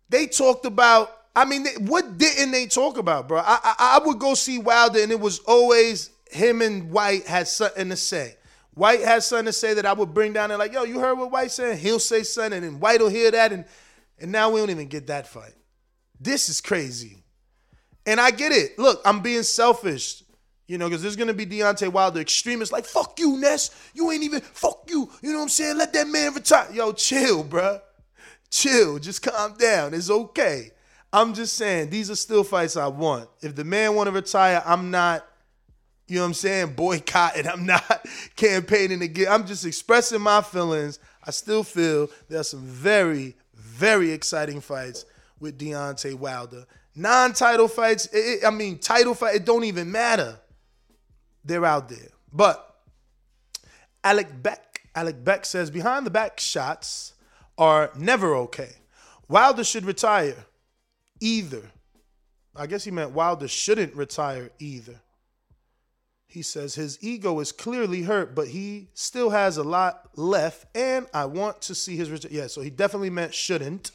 they 0.09 0.27
talked 0.27 0.67
about. 0.67 1.11
I 1.37 1.45
mean, 1.45 1.67
what 1.81 2.17
didn't 2.17 2.53
they 2.53 2.67
talk 2.67 2.97
about, 2.97 3.27
bro? 3.27 3.39
I, 3.41 3.59
I, 3.63 3.75
I 3.79 4.07
would 4.07 4.21
go 4.21 4.35
see 4.35 4.59
Wilder, 4.59 5.01
and 5.03 5.11
it 5.11 5.19
was 5.19 5.41
always 5.41 6.11
him 6.31 6.63
and 6.63 6.91
Whyte 6.91 7.27
had 7.27 7.49
something 7.49 7.89
to 7.89 7.97
say. 7.97 8.37
Whyte 8.75 9.01
has 9.01 9.27
something 9.27 9.47
to 9.47 9.53
say 9.53 9.75
that 9.75 9.87
I 9.87 9.93
would 9.93 10.15
bring 10.15 10.33
down 10.33 10.51
and 10.51 10.59
like, 10.59 10.73
yo, 10.73 10.85
you 10.85 11.01
heard 11.01 11.19
what 11.19 11.31
Whyte 11.31 11.51
said? 11.51 11.79
He'll 11.79 11.99
say 11.99 12.23
something, 12.23 12.63
and 12.63 12.81
Whyte 12.81 13.01
will 13.01 13.09
hear 13.09 13.31
that, 13.31 13.53
and 13.53 13.65
and 14.21 14.31
now 14.31 14.51
we 14.51 14.61
don't 14.61 14.71
even 14.71 14.89
get 14.89 15.09
that 15.09 15.27
fight. 15.27 15.55
This 16.21 16.49
is 16.49 16.61
crazy. 16.61 17.25
And 18.07 18.21
I 18.21 18.31
get 18.31 18.53
it. 18.53 18.79
Look, 18.79 19.01
I'm 19.05 19.21
being 19.21 19.43
selfish. 19.43 20.23
You 20.67 20.79
know, 20.79 20.89
because 20.89 21.03
there's 21.03 21.17
gonna 21.17 21.35
be 21.35 21.47
Deontay 21.47 21.89
Wilder 21.93 22.21
extremists 22.21 22.73
like, 22.73 22.87
fuck 22.87 23.19
you, 23.19 23.37
Ness. 23.39 23.71
You 23.93 24.11
ain't 24.13 24.23
even 24.23 24.41
fuck 24.41 24.89
you. 24.89 25.11
You 25.21 25.33
know 25.33 25.39
what 25.39 25.43
I'm 25.45 25.49
saying? 25.51 25.77
Let 25.77 25.93
that 25.93 26.07
man 26.07 26.33
retire. 26.33 26.69
Yo, 26.73 26.93
chill, 26.93 27.45
bruh 27.45 27.81
chill, 28.55 28.99
just 28.99 29.23
calm 29.23 29.55
down. 29.55 29.95
It's 29.95 30.11
okay. 30.11 30.71
I'm 31.13 31.35
just 31.35 31.55
saying 31.55 31.91
these 31.91 32.11
are 32.11 32.17
still 32.17 32.45
fights 32.45 32.77
I 32.77 32.87
want. 32.89 33.29
If 33.41 33.55
the 33.55 33.65
man 33.65 33.95
want 33.95 34.09
to 34.09 34.13
retire, 34.13 34.63
I'm 34.65 34.91
not, 34.91 35.27
you 36.09 36.17
know 36.17 36.23
what 36.23 36.29
I'm 36.29 36.35
saying, 36.35 36.75
boycotting. 36.75 37.47
I'm 37.53 37.67
not 37.67 38.07
campaigning 38.37 39.03
again. 39.03 39.27
I'm 39.29 39.47
just 39.47 39.65
expressing 39.65 40.21
my 40.21 40.41
feelings. 40.43 40.99
I 41.25 41.31
still 41.31 41.63
feel 41.65 42.09
there's 42.29 42.49
some 42.49 42.63
very, 42.63 43.37
very 43.55 44.13
exciting 44.13 44.61
fights 44.61 45.05
with 45.41 45.59
Deontay 45.59 46.15
Wilder 46.15 46.65
non-title 46.97 47.69
fights. 47.69 48.07
It, 48.07 48.19
it- 48.19 48.45
I 48.47 48.51
mean, 48.51 48.79
title 48.79 49.15
fight. 49.15 49.37
It 49.37 49.45
don't 49.45 49.65
even 49.65 49.91
matter. 49.91 50.39
They're 51.45 51.65
out 51.65 51.89
there. 51.89 52.09
But 52.33 52.75
Alec 54.03 54.29
Beck, 54.43 54.83
Alec 54.95 55.23
Beck 55.25 55.45
says 55.45 55.71
behind 55.71 56.07
the 56.07 56.11
back 56.11 56.39
shots 56.41 57.14
are 57.59 57.91
never 57.97 58.35
okay. 58.37 58.71
Wilder 59.29 59.65
should 59.65 59.85
retire. 59.85 60.47
Either. 61.21 61.63
I 62.57 62.67
guess 62.67 62.85
he 62.85 62.91
meant 62.91 63.11
Wilder 63.13 63.49
shouldn't 63.49 63.95
retire 63.95 64.51
either. 64.59 65.01
He 66.27 66.43
says 66.43 66.75
his 66.75 66.99
ego 67.01 67.39
is 67.39 67.53
clearly 67.53 68.03
hurt, 68.03 68.35
but 68.35 68.49
he 68.49 68.89
still 68.95 69.31
has 69.31 69.57
a 69.57 69.63
lot 69.63 70.11
left, 70.17 70.67
and 70.77 71.07
I 71.15 71.27
want 71.27 71.63
to 71.63 71.75
see 71.75 71.97
his 71.97 72.11
return. 72.11 72.33
Yeah, 72.35 72.49
so 72.49 72.61
he 72.61 72.71
definitely 72.71 73.11
meant 73.11 73.33
shouldn't, 73.33 73.93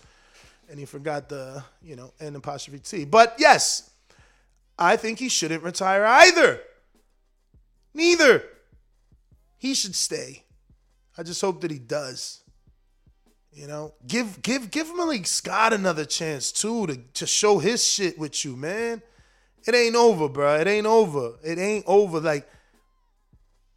and 0.69 0.79
he 0.79 0.85
forgot 0.85 1.27
the 1.27 1.63
you 1.81 1.97
know 1.97 2.13
N 2.19 2.37
apostrophe 2.37 2.79
T. 2.79 3.03
But 3.03 3.35
yes, 3.39 3.89
I 4.77 4.95
think 4.95 5.19
he 5.19 5.27
shouldn't 5.27 5.63
retire 5.63 6.05
either. 6.05 6.61
Neither. 7.93 8.43
He 9.57 9.73
should 9.73 9.95
stay. 9.95 10.43
I 11.17 11.23
just 11.23 11.41
hope 11.41 11.59
that 11.61 11.71
he 11.71 11.79
does. 11.79 12.39
You 13.51 13.67
know, 13.67 13.93
give 14.07 14.41
give 14.41 14.71
give 14.71 14.95
Malik 14.95 15.25
Scott 15.25 15.73
another 15.73 16.05
chance 16.05 16.51
too 16.51 16.87
to 16.87 16.97
to 17.15 17.27
show 17.27 17.59
his 17.59 17.83
shit 17.83 18.17
with 18.17 18.45
you, 18.45 18.55
man. 18.55 19.01
It 19.67 19.75
ain't 19.75 19.95
over, 19.95 20.29
bro. 20.29 20.55
It 20.55 20.67
ain't 20.67 20.87
over. 20.87 21.33
It 21.43 21.57
ain't 21.57 21.85
over. 21.87 22.19
Like 22.19 22.47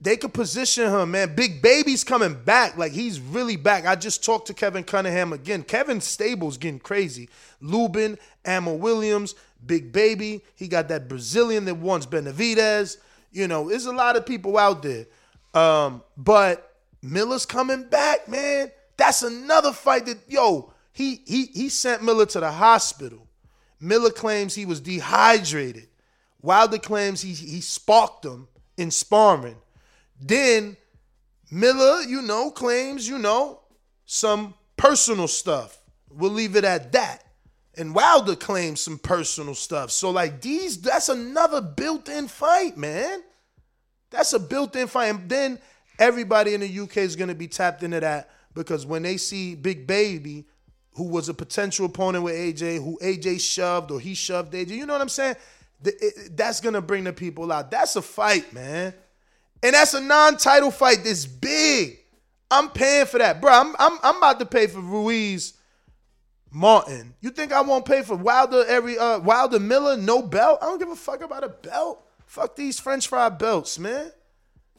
they 0.00 0.16
could 0.16 0.34
position 0.34 0.90
him, 0.90 1.12
man. 1.12 1.34
Big 1.34 1.62
Baby's 1.62 2.04
coming 2.04 2.34
back. 2.34 2.76
Like 2.76 2.92
he's 2.92 3.20
really 3.20 3.56
back. 3.56 3.86
I 3.86 3.94
just 3.94 4.24
talked 4.24 4.48
to 4.48 4.54
Kevin 4.54 4.84
Cunningham 4.84 5.32
again. 5.32 5.62
Kevin 5.62 6.00
Stable's 6.00 6.58
getting 6.58 6.80
crazy. 6.80 7.28
Lubin, 7.60 8.18
Amma 8.44 8.74
Williams, 8.74 9.34
Big 9.64 9.92
Baby. 9.92 10.42
He 10.56 10.68
got 10.68 10.88
that 10.88 11.08
Brazilian 11.08 11.64
that 11.66 11.76
wants 11.76 12.06
Benavidez. 12.06 12.98
You 13.30 13.48
know, 13.48 13.68
there's 13.68 13.86
a 13.86 13.92
lot 13.92 14.16
of 14.16 14.26
people 14.26 14.58
out 14.58 14.82
there. 14.82 15.06
Um, 15.54 16.02
but 16.16 16.74
Miller's 17.00 17.46
coming 17.46 17.84
back, 17.84 18.28
man. 18.28 18.70
That's 19.02 19.24
another 19.24 19.72
fight 19.72 20.06
that 20.06 20.18
yo, 20.28 20.72
he 20.92 21.22
he 21.26 21.46
he 21.46 21.68
sent 21.70 22.04
Miller 22.04 22.24
to 22.26 22.38
the 22.38 22.52
hospital. 22.52 23.26
Miller 23.80 24.12
claims 24.12 24.54
he 24.54 24.64
was 24.64 24.80
dehydrated. 24.80 25.88
Wilder 26.40 26.78
claims 26.78 27.20
he 27.20 27.32
he 27.32 27.60
sparked 27.60 28.24
him 28.24 28.46
in 28.76 28.92
sparring. 28.92 29.56
Then 30.20 30.76
Miller, 31.50 32.02
you 32.02 32.22
know, 32.22 32.52
claims, 32.52 33.08
you 33.08 33.18
know, 33.18 33.62
some 34.06 34.54
personal 34.76 35.26
stuff. 35.26 35.76
We'll 36.08 36.30
leave 36.30 36.54
it 36.54 36.64
at 36.64 36.92
that. 36.92 37.24
And 37.76 37.96
Wilder 37.96 38.36
claims 38.36 38.82
some 38.82 38.98
personal 38.98 39.56
stuff. 39.56 39.90
So 39.90 40.10
like 40.10 40.40
these, 40.40 40.80
that's 40.80 41.08
another 41.08 41.60
built-in 41.60 42.28
fight, 42.28 42.76
man. 42.76 43.24
That's 44.10 44.32
a 44.32 44.38
built-in 44.38 44.86
fight. 44.86 45.06
And 45.06 45.28
then 45.28 45.58
everybody 45.98 46.54
in 46.54 46.60
the 46.60 46.78
UK 46.80 46.98
is 46.98 47.16
gonna 47.16 47.34
be 47.34 47.48
tapped 47.48 47.82
into 47.82 47.98
that 47.98 48.30
because 48.54 48.86
when 48.86 49.02
they 49.02 49.16
see 49.16 49.54
Big 49.54 49.86
Baby, 49.86 50.44
who 50.94 51.04
was 51.04 51.28
a 51.28 51.34
potential 51.34 51.86
opponent 51.86 52.24
with 52.24 52.34
AJ, 52.34 52.82
who 52.84 52.98
AJ 53.02 53.40
shoved 53.40 53.90
or 53.90 54.00
he 54.00 54.14
shoved 54.14 54.52
AJ, 54.52 54.70
you 54.70 54.86
know 54.86 54.92
what 54.92 55.02
I'm 55.02 55.08
saying? 55.08 55.36
That's 56.30 56.60
gonna 56.60 56.82
bring 56.82 57.04
the 57.04 57.12
people 57.12 57.50
out. 57.50 57.70
That's 57.70 57.96
a 57.96 58.02
fight, 58.02 58.52
man. 58.52 58.94
And 59.62 59.74
that's 59.74 59.94
a 59.94 60.00
non-title 60.00 60.70
fight 60.70 61.04
this 61.04 61.24
big. 61.24 61.98
I'm 62.50 62.68
paying 62.68 63.06
for 63.06 63.18
that. 63.18 63.40
Bro, 63.40 63.52
I'm, 63.52 63.74
I'm, 63.78 63.98
I'm 64.02 64.16
about 64.18 64.38
to 64.40 64.46
pay 64.46 64.66
for 64.66 64.80
Ruiz 64.80 65.54
Martin. 66.50 67.14
You 67.20 67.30
think 67.30 67.52
I 67.52 67.62
won't 67.62 67.86
pay 67.86 68.02
for 68.02 68.16
Wilder 68.16 68.64
every 68.66 68.98
uh 68.98 69.18
Wilder 69.20 69.58
Miller, 69.58 69.96
no 69.96 70.22
belt? 70.22 70.58
I 70.60 70.66
don't 70.66 70.78
give 70.78 70.90
a 70.90 70.96
fuck 70.96 71.22
about 71.22 71.44
a 71.44 71.48
belt. 71.48 72.04
Fuck 72.26 72.56
these 72.56 72.78
French 72.78 73.08
fry 73.08 73.28
belts, 73.28 73.78
man. 73.78 74.12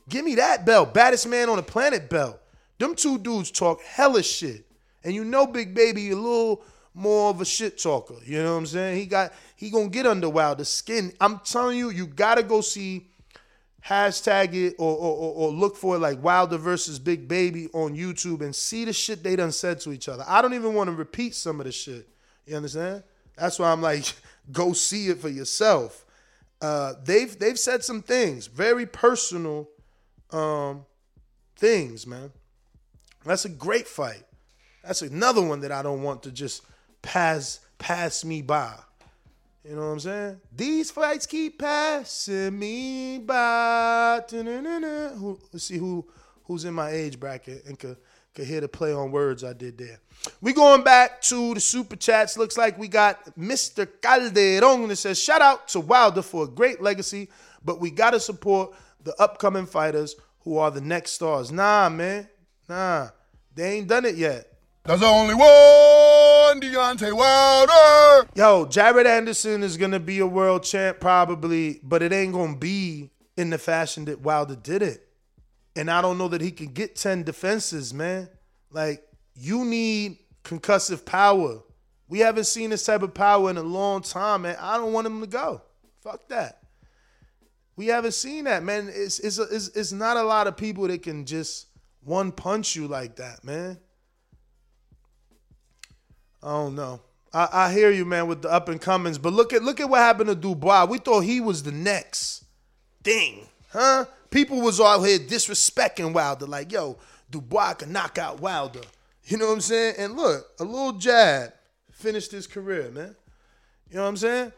Give 0.08 0.24
me 0.24 0.36
that 0.36 0.66
belt. 0.66 0.94
Baddest 0.94 1.28
man 1.28 1.50
on 1.50 1.58
the 1.58 1.64
planet 1.64 2.10
belt. 2.10 2.40
Them 2.80 2.96
two 2.96 3.18
dudes 3.18 3.52
talk 3.52 3.82
hella 3.82 4.24
shit. 4.24 4.66
And 5.04 5.14
you 5.14 5.24
know 5.24 5.46
Big 5.46 5.74
Baby 5.74 6.12
a 6.12 6.16
little 6.16 6.64
more 6.94 7.30
of 7.30 7.42
a 7.42 7.46
shit 7.46 7.82
talker. 7.82 8.16
You 8.26 8.44
know 8.44 8.54
what 8.54 8.60
I'm 8.60 8.66
saying? 8.66 9.00
He 9.00 9.06
got 9.06 9.34
he 9.56 9.70
gonna 9.70 9.90
get 9.90 10.06
under 10.06 10.30
Wilder's 10.30 10.70
skin. 10.70 11.14
I'm 11.20 11.40
telling 11.40 11.78
you, 11.78 11.90
you 11.90 12.08
gotta 12.08 12.44
go 12.44 12.62
see 12.62 13.08
hashtag 13.86 14.54
it 14.54 14.76
or, 14.78 14.96
or, 14.96 15.34
or, 15.36 15.52
look 15.52 15.76
for 15.76 15.98
it 15.98 16.00
like 16.00 16.24
Wilder 16.24 16.58
versus 16.58 17.00
Big 17.00 17.28
Baby 17.28 17.68
on 17.74 17.98
YouTube 17.98 18.40
and 18.40 18.56
see 18.56 18.86
the 18.86 18.94
shit 18.94 19.24
they 19.24 19.36
done 19.36 19.52
said 19.52 19.82
to 19.82 19.92
each 19.92 20.08
other. 20.08 20.24
I 20.26 20.42
don't 20.42 20.54
even 20.54 20.74
want 20.74 20.88
to 20.88 20.96
repeat 20.96 21.36
some 21.36 21.60
of 21.60 21.66
the 21.66 21.74
shit. 21.74 22.08
You 22.46 22.56
understand? 22.56 23.04
That's 23.36 23.60
why 23.60 23.72
I'm 23.72 23.82
like, 23.82 24.06
go 24.52 24.72
see 24.72 25.08
it 25.08 25.20
for 25.20 25.28
yourself. 25.28 26.06
Uh, 26.62 26.94
they've 27.04 27.38
they've 27.38 27.60
said 27.60 27.84
some 27.84 28.02
things, 28.02 28.48
very 28.48 28.86
personal 28.86 29.70
um, 30.32 30.86
things, 31.58 32.08
man. 32.08 32.32
That's 33.26 33.46
a 33.46 33.50
great 33.50 33.88
fight. 33.88 34.24
That's 34.84 35.02
another 35.02 35.42
one 35.42 35.62
that 35.62 35.72
I 35.72 35.82
don't 35.82 36.04
want 36.04 36.24
to 36.24 36.32
just 36.32 36.64
pass 37.02 37.60
pass 37.78 38.26
me 38.26 38.42
by. 38.42 38.76
You 39.64 39.76
know 39.76 39.82
what 39.82 39.94
I'm 39.94 40.00
saying? 40.02 40.42
These 40.54 40.92
fights 40.92 41.26
keep 41.26 41.60
passing 41.60 42.60
me 42.60 43.20
by. 43.20 44.22
Who, 44.30 45.40
let's 45.54 45.64
see 45.66 45.78
who 45.78 46.06
who's 46.44 46.66
in 46.66 46.74
my 46.74 46.92
age 46.92 47.20
bracket 47.20 47.66
and 47.66 47.80
could 47.80 47.98
could 48.34 48.46
hear 48.46 48.62
the 48.62 48.68
play 48.68 48.92
on 48.92 49.12
words 49.12 49.44
I 49.44 49.54
did 49.54 49.78
there. 49.78 50.00
We 50.42 50.54
going 50.54 50.84
back 50.84 51.22
to 51.24 51.54
the 51.54 51.60
super 51.60 51.96
chats. 51.96 52.38
Looks 52.38 52.58
like 52.58 52.78
we 52.80 52.88
got 52.88 53.38
Mr. 53.38 53.88
Calderon 54.02 54.88
that 54.90 54.96
says 54.96 55.22
shout 55.22 55.42
out 55.42 55.68
to 55.70 55.80
Wilder 55.80 56.22
for 56.22 56.46
a 56.46 56.48
great 56.48 56.82
legacy, 56.82 57.30
but 57.64 57.80
we 57.80 57.92
gotta 57.92 58.20
support 58.20 58.74
the 59.04 59.16
upcoming 59.22 59.66
fighters 59.66 60.16
who 60.42 60.58
are 60.58 60.72
the 60.72 60.82
next 60.82 61.12
stars. 61.12 61.52
Nah, 61.52 61.90
man, 61.90 62.28
nah, 62.74 63.10
they 63.54 63.78
ain't 63.78 63.88
done 63.88 64.06
it 64.06 64.16
yet. 64.16 64.48
There's 64.84 65.04
only 65.04 65.36
one 65.36 66.60
Deontay 66.60 67.14
Wilder. 67.14 68.28
Yo, 68.36 68.66
Jared 68.66 69.08
Anderson 69.08 69.64
is 69.64 69.78
gonna 69.78 70.00
be 70.00 70.20
a 70.20 70.28
world 70.28 70.64
champ 70.64 71.00
probably, 71.00 71.80
but 71.84 72.02
it 72.02 72.12
ain't 72.12 72.34
gonna 72.34 72.58
be 72.58 73.12
in 73.38 73.50
the 73.50 73.58
fashion 73.58 74.06
that 74.06 74.22
Wilder 74.22 74.56
did 74.56 74.82
it. 74.82 75.08
And 75.76 75.90
I 75.90 76.02
don't 76.02 76.18
know 76.18 76.28
that 76.28 76.42
he 76.42 76.52
can 76.52 76.68
get 76.68 76.96
10 76.96 77.24
defenses, 77.24 77.94
man. 77.94 78.28
Like, 78.72 79.04
you 79.36 79.66
need 79.66 80.18
concussive 80.44 81.06
power. 81.06 81.60
We 82.10 82.20
haven't 82.20 82.46
seen 82.46 82.72
this 82.72 82.86
type 82.86 83.02
of 83.02 83.14
power 83.14 83.50
in 83.50 83.58
a 83.58 83.64
long 83.64 84.02
time, 84.02 84.44
man. 84.44 84.58
I 84.60 84.78
don't 84.78 84.94
want 84.94 85.08
him 85.08 85.22
to 85.22 85.28
go. 85.28 85.62
Fuck 86.02 86.28
that. 86.28 86.60
We 87.76 87.88
haven't 87.88 88.12
seen 88.12 88.44
that, 88.44 88.64
man. 88.64 88.90
It's 88.94 89.20
it's, 89.20 89.40
it's 89.40 89.70
it's 89.70 89.92
not 89.92 90.18
a 90.18 90.24
lot 90.24 90.46
of 90.46 90.56
people 90.58 90.88
that 90.88 91.02
can 91.02 91.26
just 91.26 91.68
one 92.06 92.32
punch 92.32 92.76
you 92.76 92.88
like 92.88 93.18
that, 93.18 93.44
man. 93.44 93.78
I 96.42 96.50
don't 96.50 96.76
know. 96.76 97.02
I, 97.34 97.50
I 97.52 97.74
hear 97.74 97.89
you, 97.89 98.06
man, 98.06 98.28
with 98.28 98.42
the 98.42 98.52
up 98.52 98.70
and 98.70 98.80
comings, 98.80 99.18
but 99.18 99.34
look 99.34 99.54
at 99.54 99.63
look 99.63 99.80
at 99.80 99.89
what 99.89 100.00
happened 100.00 100.30
to 100.30 100.36
Dubois. 100.36 100.86
We 100.86 100.98
thought 101.00 101.22
he 101.22 101.39
was 101.39 101.63
the 101.63 101.72
next 101.72 102.44
thing, 103.04 103.48
huh? 103.72 104.06
People 104.30 104.62
was 104.62 104.80
out 104.80 105.02
here 105.02 105.20
disrespecting 105.20 106.13
Wilder, 106.13 106.46
like, 106.46 106.72
yo, 106.72 106.98
Dubois 107.30 107.74
can 107.76 107.92
knock 107.92 108.18
out 108.18 108.39
Wilder. 108.39 108.82
You 109.26 109.38
know 109.38 109.48
what 109.48 109.54
I'm 109.54 109.62
saying? 109.62 109.96
And 109.98 110.16
look, 110.16 110.46
a 110.60 110.63
little 110.63 110.94
jab 110.94 111.54
finished 111.92 112.32
his 112.32 112.46
career, 112.46 112.92
man. 112.92 113.16
You 113.89 113.98
know 113.98 114.04
what 114.04 114.10
I'm 114.10 114.18
saying? 114.18 114.52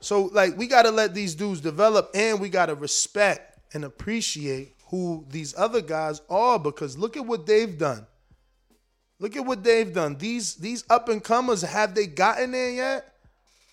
So 0.00 0.24
like 0.26 0.56
we 0.56 0.66
gotta 0.66 0.90
let 0.90 1.14
these 1.14 1.34
dudes 1.34 1.60
develop 1.60 2.10
and 2.14 2.40
we 2.40 2.48
gotta 2.48 2.74
respect 2.74 3.58
and 3.74 3.84
appreciate 3.84 4.74
who 4.90 5.24
these 5.30 5.54
other 5.56 5.80
guys 5.80 6.20
are 6.28 6.58
because 6.58 6.98
look 6.98 7.16
at 7.16 7.24
what 7.24 7.46
they've 7.46 7.78
done. 7.78 8.06
Look 9.20 9.36
at 9.36 9.44
what 9.44 9.62
they've 9.62 9.92
done. 9.92 10.16
These 10.16 10.56
these 10.56 10.84
up 10.90 11.08
and 11.08 11.22
comers 11.22 11.62
have 11.62 11.94
they 11.94 12.06
gotten 12.06 12.52
there 12.52 12.70
yet? 12.70 13.14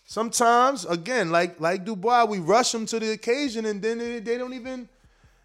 Sometimes, 0.05 0.85
again, 0.85 1.31
like 1.31 1.59
like 1.59 1.85
Dubois, 1.85 2.25
we 2.25 2.39
rush 2.39 2.71
them 2.71 2.85
to 2.87 2.99
the 2.99 3.11
occasion 3.11 3.65
and 3.65 3.81
then 3.81 3.97
they, 3.97 4.19
they 4.19 4.37
don't 4.37 4.53
even 4.53 4.87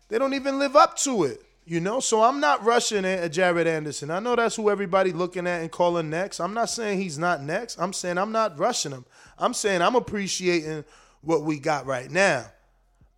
they 0.09 0.19
don't 0.19 0.35
even 0.35 0.59
live 0.59 0.77
up 0.77 0.97
to 0.99 1.25
it. 1.25 1.43
You 1.65 1.81
know, 1.81 2.01
so 2.01 2.23
I'm 2.23 2.41
not 2.41 2.65
rushing 2.65 3.05
at 3.05 3.29
Jared 3.29 3.69
Anderson. 3.69 4.11
I 4.11 4.19
know 4.19 4.35
that's 4.35 4.57
who 4.57 4.69
everybody 4.69 5.13
looking 5.13 5.47
at 5.47 5.63
and 5.63 5.71
calling 5.71 6.11
next. 6.11 6.41
I'm 6.41 6.55
not 6.55 6.71
saying 6.71 7.01
he's 7.01 7.19
not 7.19 7.41
next. 7.41 7.79
I'm 7.79 7.93
saying 7.93 8.19
I'm 8.19 8.33
not 8.33 8.59
rushing 8.59 8.91
him. 8.91 9.05
I'm 9.39 9.55
saying 9.55 9.81
I'm 9.81 9.95
appreciating 9.95 10.85
what 11.23 11.45
we 11.45 11.61
got 11.61 11.87
right 11.87 12.11
now. 12.11 12.47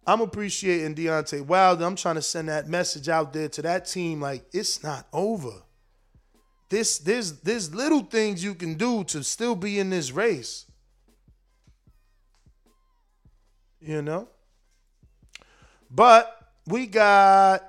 I'm 0.06 0.20
appreciating 0.20 0.94
Deontay 0.94 1.46
Wilder. 1.46 1.84
I'm 1.84 1.96
trying 1.96 2.16
to 2.16 2.22
send 2.22 2.48
that 2.48 2.68
message 2.68 3.08
out 3.08 3.32
there 3.32 3.48
to 3.48 3.62
that 3.62 3.86
team 3.86 4.20
like 4.20 4.44
it's 4.52 4.82
not 4.82 5.06
over. 5.12 5.62
This 6.68 6.98
there's 6.98 7.40
there's 7.40 7.74
little 7.74 8.02
things 8.02 8.42
you 8.42 8.54
can 8.54 8.74
do 8.74 9.04
to 9.04 9.22
still 9.22 9.54
be 9.54 9.78
in 9.78 9.90
this 9.90 10.10
race. 10.10 10.66
You 13.80 14.02
know? 14.02 14.28
But 15.90 16.48
we 16.66 16.86
got 16.86 17.62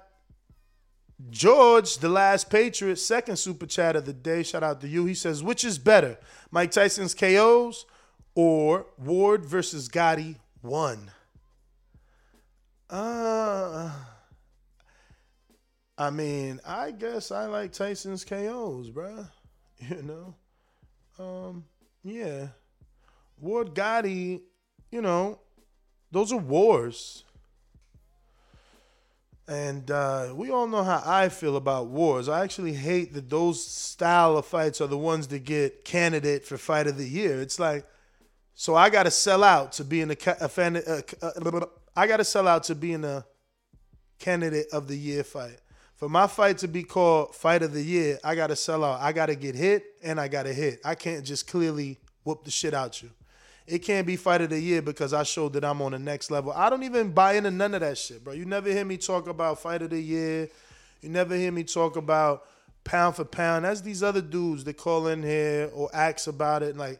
George, 1.29 1.97
the 1.97 2.09
last 2.09 2.49
Patriot, 2.49 2.97
second 2.97 3.37
super 3.37 3.65
chat 3.65 3.95
of 3.95 4.05
the 4.05 4.13
day. 4.13 4.43
Shout 4.43 4.63
out 4.63 4.81
to 4.81 4.87
you. 4.87 5.05
He 5.05 5.13
says, 5.13 5.43
which 5.43 5.63
is 5.63 5.77
better, 5.77 6.17
Mike 6.51 6.71
Tyson's 6.71 7.13
KOs 7.13 7.85
or 8.33 8.87
Ward 8.97 9.45
versus 9.45 9.87
Gatti 9.87 10.37
one. 10.61 11.11
Uh, 12.89 13.91
I 15.97 16.09
mean, 16.09 16.59
I 16.65 16.91
guess 16.91 17.31
I 17.31 17.45
like 17.45 17.71
Tyson's 17.71 18.23
KOs, 18.25 18.89
bruh. 18.89 19.29
You 19.89 20.03
know, 20.03 20.35
um, 21.19 21.65
yeah. 22.01 22.47
Ward 23.41 23.75
Gatti, 23.75 24.41
you 24.89 25.01
know, 25.01 25.39
those 26.11 26.31
are 26.31 26.37
wars. 26.37 27.25
And 29.47 29.91
uh, 29.91 30.33
we 30.33 30.49
all 30.49 30.65
know 30.65 30.83
how 30.83 31.03
I 31.05 31.27
feel 31.27 31.57
about 31.57 31.87
wars. 31.87 32.29
I 32.29 32.41
actually 32.41 32.73
hate 32.73 33.13
that 33.13 33.29
those 33.29 33.63
style 33.63 34.37
of 34.37 34.45
fights 34.45 34.79
are 34.79 34.87
the 34.87 34.97
ones 34.97 35.27
that 35.27 35.43
get 35.43 35.83
candidate 35.83 36.45
for 36.45 36.57
fight 36.57 36.87
of 36.87 36.97
the 36.97 37.07
year. 37.07 37.41
It's 37.41 37.59
like, 37.59 37.85
so 38.55 38.75
I 38.75 38.89
got 38.89 39.03
to 39.03 39.11
sell 39.11 39.43
out 39.43 39.73
to 39.73 39.83
be 39.83 39.99
in 39.99 40.11
a, 40.11 40.17
a 40.39 40.47
fan. 40.47 40.77
Uh, 40.77 41.01
uh, 41.21 41.65
I 41.95 42.07
got 42.07 42.17
to 42.17 42.25
sell 42.25 42.47
out 42.47 42.63
to 42.65 42.75
be 42.75 42.93
in 42.93 43.03
a 43.05 43.25
candidate 44.19 44.67
of 44.71 44.87
the 44.87 44.95
year 44.95 45.23
fight. 45.23 45.59
For 45.95 46.09
my 46.09 46.27
fight 46.27 46.57
to 46.59 46.67
be 46.67 46.83
called 46.83 47.35
fight 47.35 47.63
of 47.63 47.71
the 47.71 47.81
year, 47.81 48.19
I 48.23 48.35
got 48.35 48.47
to 48.47 48.55
sell 48.55 48.83
out. 48.83 48.99
I 48.99 49.13
got 49.13 49.27
to 49.27 49.35
get 49.35 49.55
hit 49.55 49.85
and 50.03 50.19
I 50.19 50.27
got 50.27 50.43
to 50.43 50.53
hit. 50.53 50.81
I 50.83 50.95
can't 50.95 51.25
just 51.25 51.47
clearly 51.47 51.99
whoop 52.23 52.43
the 52.43 52.51
shit 52.51 52.73
out 52.73 53.01
you. 53.01 53.11
It 53.65 53.79
can't 53.79 54.05
be 54.05 54.15
fight 54.15 54.41
of 54.41 54.49
the 54.49 54.59
year 54.59 54.81
because 54.81 55.13
I 55.13 55.23
showed 55.23 55.53
that 55.53 55.63
I'm 55.63 55.81
on 55.81 55.93
the 55.93 55.99
next 55.99 56.29
level. 56.29 56.51
I 56.51 56.69
don't 56.69 56.83
even 56.83 57.11
buy 57.11 57.33
into 57.33 57.49
none 57.49 57.73
of 57.73 57.79
that 57.79 57.97
shit, 57.97 58.23
bro. 58.23 58.33
You 58.33 58.45
never 58.45 58.69
hear 58.69 58.85
me 58.85 58.97
talk 58.97 59.27
about 59.27 59.59
fight 59.59 59.81
of 59.81 59.89
the 59.89 59.99
year. 59.99 60.49
You 61.01 61.09
never 61.09 61.35
hear 61.35 61.51
me 61.51 61.63
talk 61.63 61.95
about 61.95 62.43
pound 62.83 63.15
for 63.15 63.25
pound. 63.25 63.65
That's 63.65 63.81
these 63.81 64.03
other 64.03 64.21
dudes 64.21 64.63
that 64.65 64.77
call 64.77 65.07
in 65.07 65.23
here 65.23 65.71
or 65.73 65.89
ask 65.93 66.27
about 66.27 66.61
it. 66.61 66.77
Like 66.77 66.99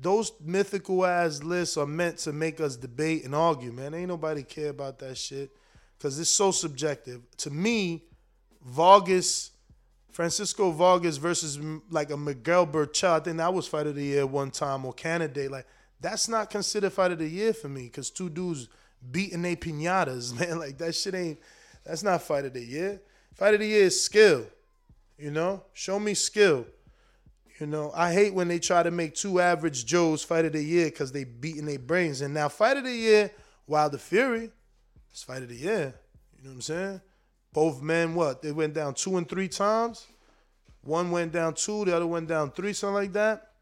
those 0.00 0.32
mythical 0.44 1.04
ass 1.06 1.42
lists 1.42 1.76
are 1.76 1.86
meant 1.86 2.18
to 2.18 2.32
make 2.32 2.60
us 2.60 2.76
debate 2.76 3.24
and 3.24 3.34
argue, 3.34 3.72
man. 3.72 3.94
Ain't 3.94 4.08
nobody 4.08 4.42
care 4.42 4.70
about 4.70 4.98
that 4.98 5.16
shit 5.16 5.50
because 5.96 6.18
it's 6.18 6.30
so 6.30 6.50
subjective. 6.50 7.22
To 7.38 7.50
me, 7.50 8.04
Vargas, 8.62 9.52
Francisco 10.10 10.70
Vargas 10.70 11.16
versus 11.16 11.58
like 11.90 12.10
a 12.10 12.16
Miguel 12.16 12.66
Berchelt, 12.66 13.20
I 13.20 13.20
think 13.20 13.36
that 13.38 13.52
was 13.52 13.66
fight 13.66 13.86
of 13.86 13.94
the 13.94 14.04
year 14.04 14.26
one 14.26 14.50
time 14.50 14.84
or 14.84 14.92
candidate. 14.92 15.50
Like 15.50 15.66
that's 16.00 16.28
not 16.28 16.50
considered 16.50 16.92
fight 16.92 17.12
of 17.12 17.18
the 17.18 17.28
year 17.28 17.54
for 17.54 17.68
me 17.68 17.84
because 17.84 18.10
two 18.10 18.28
dudes 18.28 18.68
beating 19.10 19.42
they 19.42 19.56
pinatas, 19.56 20.38
man. 20.38 20.58
Like 20.58 20.78
that 20.78 20.94
shit 20.94 21.14
ain't. 21.14 21.38
That's 21.84 22.02
not 22.02 22.22
fight 22.22 22.44
of 22.44 22.52
the 22.52 22.64
year. 22.64 23.00
Fight 23.34 23.54
of 23.54 23.60
the 23.60 23.66
year 23.66 23.84
is 23.84 24.02
skill. 24.02 24.46
You 25.18 25.30
know, 25.30 25.62
show 25.72 25.98
me 25.98 26.14
skill. 26.14 26.66
You 27.58 27.66
know, 27.66 27.90
I 27.94 28.12
hate 28.12 28.34
when 28.34 28.48
they 28.48 28.58
try 28.58 28.82
to 28.82 28.90
make 28.90 29.14
two 29.14 29.40
average 29.40 29.86
Joes 29.86 30.22
fight 30.22 30.44
of 30.44 30.52
the 30.52 30.62
year 30.62 30.86
because 30.86 31.12
they 31.12 31.24
beating 31.24 31.64
their 31.64 31.78
brains. 31.78 32.20
And 32.20 32.34
now 32.34 32.48
fight 32.48 32.76
of 32.76 32.84
the 32.84 32.92
year, 32.92 33.30
Wilder 33.66 33.98
Fury, 33.98 34.50
it's 35.10 35.22
fight 35.22 35.42
of 35.42 35.48
the 35.48 35.56
year. 35.56 35.94
You 36.36 36.44
know 36.44 36.50
what 36.50 36.54
I'm 36.56 36.60
saying? 36.60 37.00
Both 37.54 37.80
men, 37.80 38.14
what? 38.14 38.42
They 38.42 38.52
went 38.52 38.74
down 38.74 38.92
two 38.92 39.16
and 39.16 39.26
three 39.26 39.48
times. 39.48 40.06
One 40.82 41.10
went 41.10 41.32
down 41.32 41.54
two, 41.54 41.86
the 41.86 41.96
other 41.96 42.06
went 42.06 42.28
down 42.28 42.50
three, 42.50 42.74
something 42.74 42.94
like 42.94 43.12
that. 43.14 43.52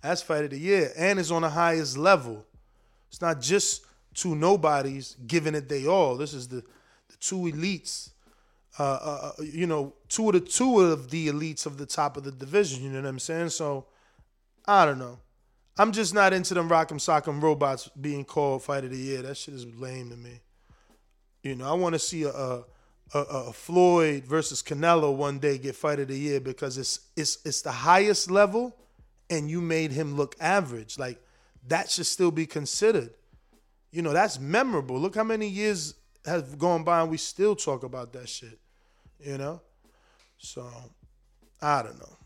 That's 0.00 0.22
fight 0.22 0.44
of 0.44 0.50
the 0.50 0.58
year. 0.58 0.92
And 0.96 1.18
it's 1.18 1.32
on 1.32 1.42
the 1.42 1.50
highest 1.50 1.98
level. 1.98 2.46
It's 3.08 3.20
not 3.20 3.40
just 3.40 3.84
two 4.14 4.36
nobodies 4.36 5.16
giving 5.26 5.54
it 5.54 5.68
they 5.68 5.86
all. 5.86 6.16
This 6.16 6.32
is 6.32 6.48
the, 6.48 6.62
the 7.08 7.16
two 7.18 7.36
elites. 7.36 8.10
Uh, 8.78 8.82
uh, 8.82 9.32
uh, 9.38 9.42
you 9.42 9.66
know, 9.66 9.92
two 10.08 10.28
of 10.28 10.32
the 10.34 10.40
two 10.40 10.80
of 10.80 11.10
the 11.10 11.28
elites 11.28 11.66
of 11.66 11.76
the 11.76 11.86
top 11.86 12.16
of 12.16 12.24
the 12.24 12.32
division. 12.32 12.82
You 12.84 12.90
know 12.90 13.00
what 13.00 13.08
I'm 13.08 13.18
saying? 13.18 13.50
So, 13.50 13.86
I 14.66 14.84
don't 14.84 14.98
know. 14.98 15.18
I'm 15.76 15.92
just 15.92 16.14
not 16.14 16.32
into 16.32 16.54
them 16.54 16.68
rock'em 16.68 16.98
sock'em 16.98 17.42
robots 17.42 17.88
being 18.00 18.24
called 18.24 18.62
fight 18.62 18.84
of 18.84 18.90
the 18.90 18.98
year. 18.98 19.22
That 19.22 19.36
shit 19.36 19.54
is 19.54 19.66
lame 19.66 20.10
to 20.10 20.16
me. 20.16 20.40
You 21.42 21.54
know, 21.56 21.68
I 21.68 21.72
want 21.72 21.94
to 21.94 21.98
see 21.98 22.24
a, 22.24 22.30
a 22.30 22.64
a, 23.12 23.52
Floyd 23.52 24.24
versus 24.24 24.62
Canelo 24.62 25.14
one 25.14 25.38
day 25.38 25.58
get 25.58 25.74
fight 25.74 25.98
of 25.98 26.08
the 26.08 26.18
year 26.18 26.40
because 26.40 26.78
it's 26.78 27.00
it's 27.16 27.38
it's 27.44 27.62
the 27.62 27.72
highest 27.72 28.30
level, 28.30 28.76
and 29.28 29.50
you 29.50 29.60
made 29.60 29.92
him 29.92 30.16
look 30.16 30.36
average. 30.40 30.98
Like 30.98 31.20
that 31.68 31.90
should 31.90 32.06
still 32.06 32.30
be 32.30 32.46
considered. 32.46 33.10
You 33.90 34.02
know, 34.02 34.12
that's 34.12 34.38
memorable. 34.38 34.98
Look 34.98 35.16
how 35.16 35.24
many 35.24 35.48
years 35.48 35.94
have 36.24 36.58
gone 36.58 36.84
by 36.84 37.00
and 37.02 37.10
we 37.10 37.16
still 37.16 37.56
talk 37.56 37.82
about 37.82 38.12
that 38.12 38.28
shit. 38.28 38.58
You 39.18 39.36
know, 39.36 39.60
so 40.38 40.68
I 41.60 41.82
don't 41.82 41.98
know. 41.98 42.16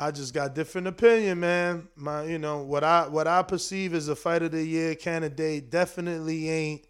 I 0.00 0.10
just 0.10 0.34
got 0.34 0.54
different 0.54 0.88
opinion, 0.88 1.38
man. 1.38 1.86
My, 1.94 2.24
you 2.24 2.38
know, 2.38 2.62
what 2.62 2.82
I 2.82 3.06
what 3.06 3.28
I 3.28 3.42
perceive 3.42 3.94
as 3.94 4.08
a 4.08 4.16
fight 4.16 4.42
of 4.42 4.50
the 4.50 4.64
year 4.64 4.94
candidate 4.94 5.70
definitely 5.70 6.48
ain't, 6.48 6.84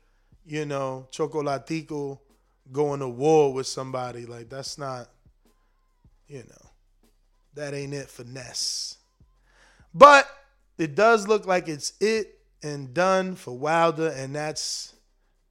you 0.47 0.65
know, 0.65 1.09
Chocolatito 1.11 2.21
going 2.71 3.01
to 3.01 3.09
war 3.09 3.53
with 3.53 3.67
somebody. 3.67 4.25
Like 4.25 4.49
that's 4.49 4.79
not, 4.79 5.09
you 6.27 6.39
know, 6.39 6.71
that 7.55 7.75
ain't 7.75 7.93
it 7.93 8.09
finesse. 8.09 8.97
But 9.93 10.27
it 10.79 10.95
does 10.95 11.29
look 11.29 11.47
like 11.47 11.69
it's 11.69 11.93
it 12.01 12.39
and 12.63 12.95
done 12.95 13.35
for 13.35 13.59
Wilder, 13.59 14.09
and 14.09 14.35
that's 14.35 14.95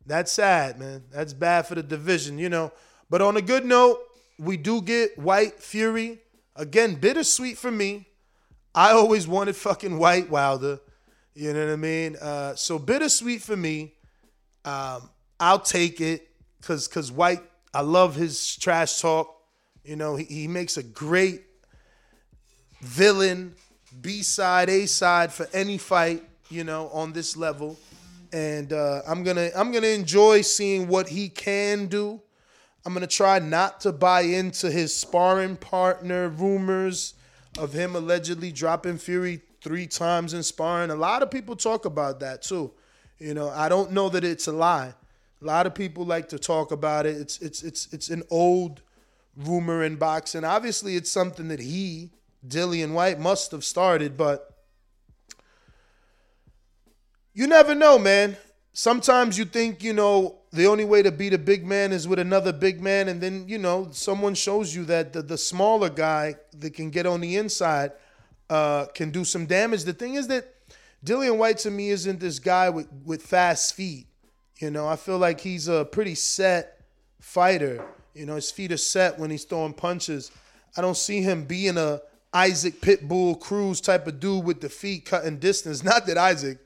that's 0.05 0.31
sad, 0.31 0.79
man. 0.79 1.03
That's 1.11 1.33
bad 1.33 1.67
for 1.67 1.75
the 1.75 1.83
division, 1.83 2.37
you 2.37 2.49
know. 2.49 2.71
But 3.09 3.21
on 3.21 3.37
a 3.37 3.41
good 3.41 3.65
note, 3.65 3.99
we 4.39 4.57
do 4.57 4.81
get 4.81 5.17
Whyte 5.17 5.59
Fury. 5.59 6.19
Again, 6.55 6.95
bittersweet 6.95 7.57
for 7.57 7.71
me. 7.71 8.07
I 8.73 8.91
always 8.91 9.27
wanted 9.27 9.55
fucking 9.55 9.97
Whyte 9.97 10.29
Wilder. 10.29 10.79
You 11.33 11.53
know 11.53 11.65
what 11.65 11.73
I 11.73 11.75
mean? 11.75 12.15
Uh, 12.15 12.55
so 12.55 12.79
bittersweet 12.79 13.41
for 13.41 13.55
me. 13.55 13.93
Um, 14.65 15.09
I'll 15.39 15.59
take 15.59 16.01
it 16.01 16.27
because 16.59 16.87
because 16.87 17.11
Whyte, 17.11 17.41
I 17.73 17.81
love 17.81 18.15
his 18.15 18.55
trash 18.57 19.01
talk. 19.01 19.35
You 19.83 19.95
know, 19.95 20.15
he, 20.15 20.25
he 20.25 20.47
makes 20.47 20.77
a 20.77 20.83
great 20.83 21.41
villain, 22.81 23.55
B 24.01 24.23
side, 24.23 24.69
A 24.69 24.85
side 24.85 25.31
for 25.33 25.47
any 25.53 25.77
fight. 25.77 26.23
You 26.49 26.63
know, 26.63 26.89
on 26.89 27.13
this 27.13 27.37
level, 27.37 27.77
and 28.33 28.71
uh, 28.73 29.01
I'm 29.07 29.23
gonna 29.23 29.49
I'm 29.55 29.71
gonna 29.71 29.87
enjoy 29.87 30.41
seeing 30.41 30.87
what 30.87 31.09
he 31.09 31.29
can 31.29 31.87
do. 31.87 32.21
I'm 32.85 32.93
gonna 32.93 33.07
try 33.07 33.39
not 33.39 33.81
to 33.81 33.91
buy 33.91 34.21
into 34.21 34.71
his 34.71 34.95
sparring 34.95 35.55
partner 35.57 36.29
rumors 36.29 37.13
of 37.57 37.73
him 37.73 37.95
allegedly 37.95 38.51
dropping 38.51 38.97
Fury 38.97 39.41
three 39.61 39.87
times 39.87 40.33
in 40.33 40.43
sparring. 40.43 40.89
A 40.89 40.95
lot 40.95 41.21
of 41.21 41.29
people 41.29 41.55
talk 41.55 41.85
about 41.85 42.19
that 42.21 42.41
too. 42.41 42.71
You 43.19 43.33
know, 43.33 43.49
I 43.49 43.69
don't 43.69 43.91
know 43.91 44.09
that 44.09 44.23
it's 44.23 44.47
a 44.47 44.51
lie. 44.51 44.93
A 45.41 45.45
lot 45.45 45.67
of 45.67 45.75
people 45.75 46.05
like 46.05 46.29
to 46.29 46.39
talk 46.39 46.71
about 46.71 47.05
it. 47.05 47.17
It's 47.17 47.39
it's 47.39 47.63
it's 47.63 47.91
it's 47.93 48.09
an 48.09 48.23
old 48.29 48.81
rumor 49.35 49.83
in 49.83 49.95
boxing. 49.95 50.43
Obviously, 50.43 50.95
it's 50.95 51.11
something 51.11 51.47
that 51.49 51.59
he, 51.59 52.11
Dillian 52.47 52.93
Whyte, 52.93 53.19
must 53.19 53.51
have 53.51 53.63
started, 53.63 54.17
but 54.17 54.50
you 57.33 57.47
never 57.47 57.73
know, 57.75 57.97
man. 57.97 58.37
Sometimes 58.73 59.37
you 59.37 59.45
think, 59.45 59.83
you 59.83 59.93
know, 59.93 60.37
the 60.53 60.65
only 60.65 60.85
way 60.85 61.01
to 61.01 61.11
beat 61.11 61.33
a 61.33 61.37
big 61.37 61.65
man 61.65 61.91
is 61.91 62.07
with 62.07 62.19
another 62.19 62.51
big 62.53 62.81
man, 62.81 63.07
and 63.07 63.21
then, 63.21 63.47
you 63.47 63.57
know, 63.57 63.89
someone 63.91 64.33
shows 64.33 64.75
you 64.75 64.85
that 64.85 65.13
the, 65.13 65.21
the 65.21 65.37
smaller 65.37 65.89
guy 65.89 66.35
that 66.57 66.73
can 66.73 66.89
get 66.89 67.05
on 67.05 67.21
the 67.21 67.37
inside 67.37 67.91
uh, 68.49 68.85
can 68.93 69.11
do 69.11 69.23
some 69.23 69.45
damage. 69.45 69.83
The 69.83 69.93
thing 69.93 70.15
is 70.15 70.27
that 70.27 70.53
Dillian 71.05 71.37
Whyte 71.37 71.57
to 71.59 71.71
me 71.71 71.89
isn't 71.89 72.19
this 72.19 72.39
guy 72.39 72.69
with, 72.69 72.87
with 73.05 73.23
fast 73.23 73.75
feet. 73.75 74.07
You 74.59 74.69
know, 74.69 74.87
I 74.87 74.95
feel 74.95 75.17
like 75.17 75.39
he's 75.39 75.67
a 75.67 75.85
pretty 75.85 76.15
set 76.15 76.81
fighter. 77.19 77.83
You 78.13 78.25
know, 78.25 78.35
his 78.35 78.51
feet 78.51 78.71
are 78.71 78.77
set 78.77 79.17
when 79.17 79.31
he's 79.31 79.45
throwing 79.45 79.73
punches. 79.73 80.31
I 80.77 80.81
don't 80.81 80.97
see 80.97 81.21
him 81.21 81.45
being 81.45 81.77
a 81.77 82.01
Isaac 82.33 82.79
Pitbull 82.79 83.39
Cruz 83.39 83.81
type 83.81 84.07
of 84.07 84.19
dude 84.19 84.45
with 84.45 84.61
the 84.61 84.69
feet 84.69 85.05
cutting 85.05 85.37
distance. 85.37 85.83
Not 85.85 86.05
that 86.05 86.17
Isaac 86.17 86.59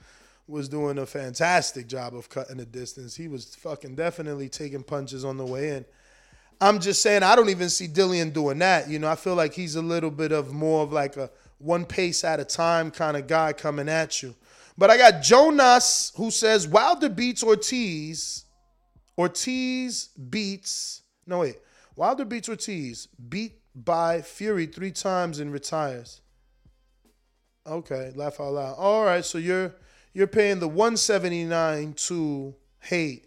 was 0.48 0.70
doing 0.70 0.98
a 1.00 1.06
fantastic 1.06 1.88
job 1.88 2.16
of 2.16 2.30
cutting 2.30 2.58
the 2.58 2.66
distance. 2.66 3.16
He 3.16 3.28
was 3.28 3.56
fucking 3.56 3.96
definitely 3.96 4.50
taking 4.50 4.84
punches 4.84 5.26
on 5.26 5.38
the 5.38 5.46
way 5.46 5.70
in. 5.70 5.86
I'm 6.62 6.80
just 6.80 7.02
saying 7.02 7.24
I 7.24 7.36
don't 7.36 7.50
even 7.50 7.70
see 7.70 7.88
Dillian 7.88 8.32
doing 8.32 8.60
that. 8.60 8.90
You 8.90 9.00
know, 9.00 9.10
I 9.10 9.16
feel 9.16 9.36
like 9.36 9.54
he's 9.54 9.76
a 9.76 9.82
little 9.82 10.12
bit 10.12 10.32
of 10.32 10.54
more 10.54 10.84
of 10.84 10.94
like 10.94 11.18
a 11.18 11.30
one 11.58 11.86
pace 11.86 12.24
at 12.24 12.40
a 12.40 12.46
time 12.46 12.92
kind 12.92 13.18
of 13.18 13.28
guy 13.28 13.54
coming 13.54 13.90
at 13.90 14.22
you. 14.22 14.36
But 14.78 14.90
I 14.90 14.98
got 14.98 15.24
Jonas 15.24 16.12
who 16.16 16.32
says 16.32 16.68
Wilder 16.68 17.10
beats 17.10 17.44
Ortiz. 17.44 18.46
Ortiz 19.18 20.10
beats 20.30 21.02
no 21.28 21.40
wait. 21.40 21.58
Wilder 21.96 22.26
beats 22.26 22.50
Ortiz, 22.50 23.08
beat 23.30 23.60
by 23.74 24.22
Fury 24.22 24.68
three 24.68 24.92
times 24.92 25.40
and 25.40 25.52
retires. 25.52 26.22
Okay, 27.66 28.12
laugh 28.16 28.40
out 28.40 28.54
loud. 28.54 28.76
All 28.78 29.04
right, 29.04 29.26
so 29.26 29.38
you're 29.38 29.74
you're 30.15 30.28
paying 30.28 30.60
the 30.60 30.67
179 30.67 31.93
to 31.93 32.56
hate 32.80 33.25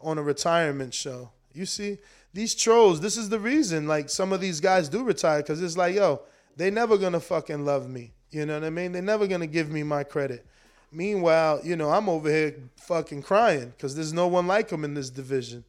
on 0.00 0.18
a 0.18 0.22
retirement 0.22 0.94
show. 0.94 1.30
You 1.52 1.66
see, 1.66 1.98
these 2.32 2.54
trolls, 2.54 3.00
this 3.00 3.16
is 3.16 3.28
the 3.28 3.40
reason 3.40 3.88
like 3.88 4.08
some 4.08 4.32
of 4.32 4.40
these 4.40 4.60
guys 4.60 4.88
do 4.88 5.02
retire 5.02 5.42
because 5.42 5.60
it's 5.60 5.76
like, 5.76 5.96
yo, 5.96 6.22
they 6.56 6.70
never 6.70 6.96
gonna 6.96 7.18
fucking 7.18 7.64
love 7.64 7.90
me. 7.90 8.12
You 8.30 8.46
know 8.46 8.54
what 8.54 8.64
I 8.64 8.70
mean? 8.70 8.92
They're 8.92 9.02
never 9.02 9.26
gonna 9.26 9.48
give 9.48 9.68
me 9.68 9.82
my 9.82 10.04
credit. 10.04 10.46
Meanwhile, 10.92 11.62
you 11.64 11.74
know, 11.74 11.90
I'm 11.90 12.08
over 12.08 12.30
here 12.30 12.54
fucking 12.76 13.22
crying 13.22 13.70
because 13.70 13.96
there's 13.96 14.12
no 14.12 14.28
one 14.28 14.46
like 14.46 14.70
him 14.70 14.84
in 14.84 14.94
this 14.94 15.10
division. 15.10 15.64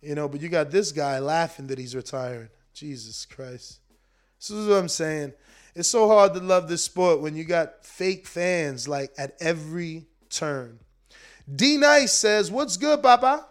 You 0.00 0.14
know, 0.14 0.28
but 0.28 0.40
you 0.40 0.48
got 0.48 0.70
this 0.70 0.92
guy 0.92 1.18
laughing 1.18 1.66
that 1.66 1.78
he's 1.78 1.94
retiring. 1.94 2.48
Jesus 2.72 3.26
Christ. 3.26 3.80
This 4.38 4.50
is 4.50 4.66
what 4.66 4.76
I'm 4.76 4.88
saying. 4.88 5.34
It's 5.76 5.90
so 5.90 6.08
hard 6.08 6.32
to 6.32 6.40
love 6.40 6.68
this 6.68 6.82
sport 6.82 7.20
when 7.20 7.36
you 7.36 7.44
got 7.44 7.84
fake 7.84 8.26
fans 8.26 8.88
like 8.88 9.12
at 9.18 9.36
every 9.40 10.06
turn. 10.30 10.78
D 11.54 11.76
Nice 11.76 12.14
says, 12.14 12.50
What's 12.50 12.78
good, 12.78 13.02
Papa? 13.02 13.46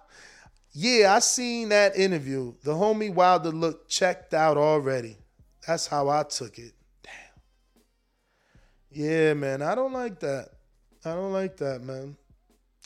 Yeah, 0.72 1.14
I 1.14 1.20
seen 1.20 1.70
that 1.70 1.96
interview. 1.96 2.56
The 2.64 2.74
homie 2.74 3.14
Wilder 3.14 3.52
looked 3.52 3.92
checked 3.92 4.34
out 4.34 4.58
already. 4.58 5.18
That's 5.68 5.86
how 5.86 6.10
I 6.10 6.24
took 6.24 6.58
it. 6.58 6.74
Damn. 7.04 7.14
Yeah, 8.90 9.34
man, 9.36 9.62
I 9.62 9.76
don't 9.76 9.94
like 9.94 10.20
that. 10.22 10.50
I 11.06 11.14
don't 11.14 11.32
like 11.32 11.58
that, 11.58 11.84
man. 11.84 12.18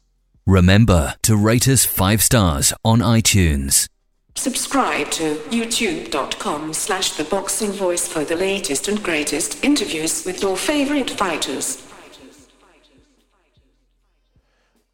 Remember 0.47 1.15
to 1.23 1.37
rate 1.37 1.69
us 1.69 1.85
five 1.85 2.23
stars 2.23 2.73
on 2.85 3.01
iTunes. 3.01 3.87
Subscribe 4.35 5.11
to 5.11 5.35
youtube.com 5.51 6.73
slash 6.73 7.13
the 7.13 7.25
boxing 7.25 7.71
voice 7.71 8.09
for 8.09 8.25
the 8.25 8.35
latest 8.35 8.89
and 8.89 9.03
greatest 9.03 9.63
interviews 9.63 10.25
with 10.25 10.41
your 10.41 10.57
favorite 10.57 11.11
fighters. 11.11 11.87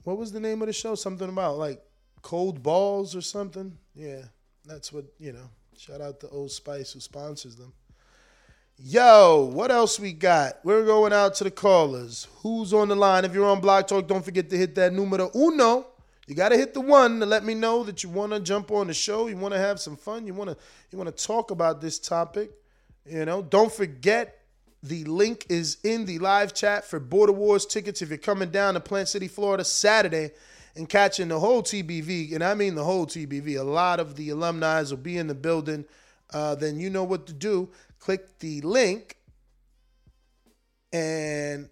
What 0.04 0.18
was 0.18 0.34
the 0.34 0.42
name 0.42 0.62
of 0.62 0.68
the 0.68 0.74
show? 0.74 0.96
Something 0.96 1.30
about 1.30 1.58
like 1.58 1.82
cold 2.22 2.62
balls 2.62 3.16
or 3.16 3.22
something? 3.22 3.78
Yeah, 3.96 4.24
that's 4.66 4.92
what, 4.92 5.06
you 5.18 5.32
know. 5.32 5.50
Shout 5.78 6.02
out 6.02 6.20
to 6.22 6.30
Old 6.30 6.50
Spice 6.50 6.94
who 6.94 7.00
sponsors 7.00 7.56
them. 7.56 7.72
Yo, 8.80 9.52
what 9.54 9.70
else 9.70 10.00
we 10.00 10.12
got? 10.12 10.58
We're 10.64 10.84
going 10.84 11.14
out 11.14 11.36
to 11.36 11.44
the 11.44 11.52
callers. 11.52 12.28
Who's 12.42 12.74
on 12.74 12.88
the 12.88 12.96
line? 12.96 13.26
If 13.26 13.34
you're 13.36 13.46
on 13.46 13.62
Blog 13.62 13.86
Talk, 13.86 14.08
don't 14.08 14.26
forget 14.26 14.50
to 14.50 14.58
hit 14.58 14.74
that 14.74 14.92
numero 14.92 15.30
uno. 15.36 15.86
You 16.26 16.34
got 16.34 16.50
to 16.50 16.58
hit 16.58 16.74
the 16.74 16.82
one 16.82 17.20
to 17.20 17.28
let 17.28 17.44
me 17.44 17.54
know 17.54 17.84
that 17.84 18.04
you 18.04 18.10
want 18.10 18.34
to 18.34 18.40
jump 18.40 18.72
on 18.72 18.88
the 18.88 18.94
show. 18.94 19.28
You 19.28 19.38
want 19.38 19.54
to 19.54 19.60
have 19.60 19.80
some 19.80 19.96
fun. 19.96 20.26
You 20.26 20.34
want 20.34 20.50
to 20.50 20.58
you 20.90 20.98
want 20.98 21.16
to 21.16 21.26
talk 21.26 21.52
about 21.52 21.80
this 21.80 22.00
topic. 22.00 22.52
You 23.06 23.26
know, 23.26 23.44
don't 23.44 23.72
forget 23.72 24.40
the 24.82 25.04
link 25.06 25.46
is 25.48 25.78
in 25.84 26.06
the 26.06 26.18
live 26.18 26.56
chat 26.56 26.86
for 26.86 27.00
Border 27.00 27.34
Wars 27.34 27.68
tickets. 27.68 28.02
If 28.02 28.10
you're 28.10 28.18
coming 28.18 28.50
down 28.50 28.74
to 28.74 28.80
Plant 28.80 29.10
City, 29.10 29.28
Florida, 29.28 29.64
Saturday, 29.64 30.32
and 30.78 30.88
catching 30.88 31.28
the 31.28 31.40
whole 31.40 31.64
TBV, 31.64 32.34
and 32.34 32.44
I 32.44 32.54
mean 32.54 32.76
the 32.76 32.84
whole 32.84 33.06
TBV, 33.06 33.60
a 33.60 33.64
lot 33.64 34.00
of 34.00 34.16
the 34.16 34.30
alumni 34.30 34.82
will 34.82 34.98
be 34.98 35.18
in 35.18 35.28
the 35.28 35.36
building. 35.36 35.86
Uh, 36.34 36.56
then 36.56 36.80
you 36.80 36.90
know 36.90 37.04
what 37.04 37.28
to 37.28 37.34
do. 37.34 37.70
Click 38.00 38.40
the 38.40 38.62
link 38.62 39.18
and 40.92 41.70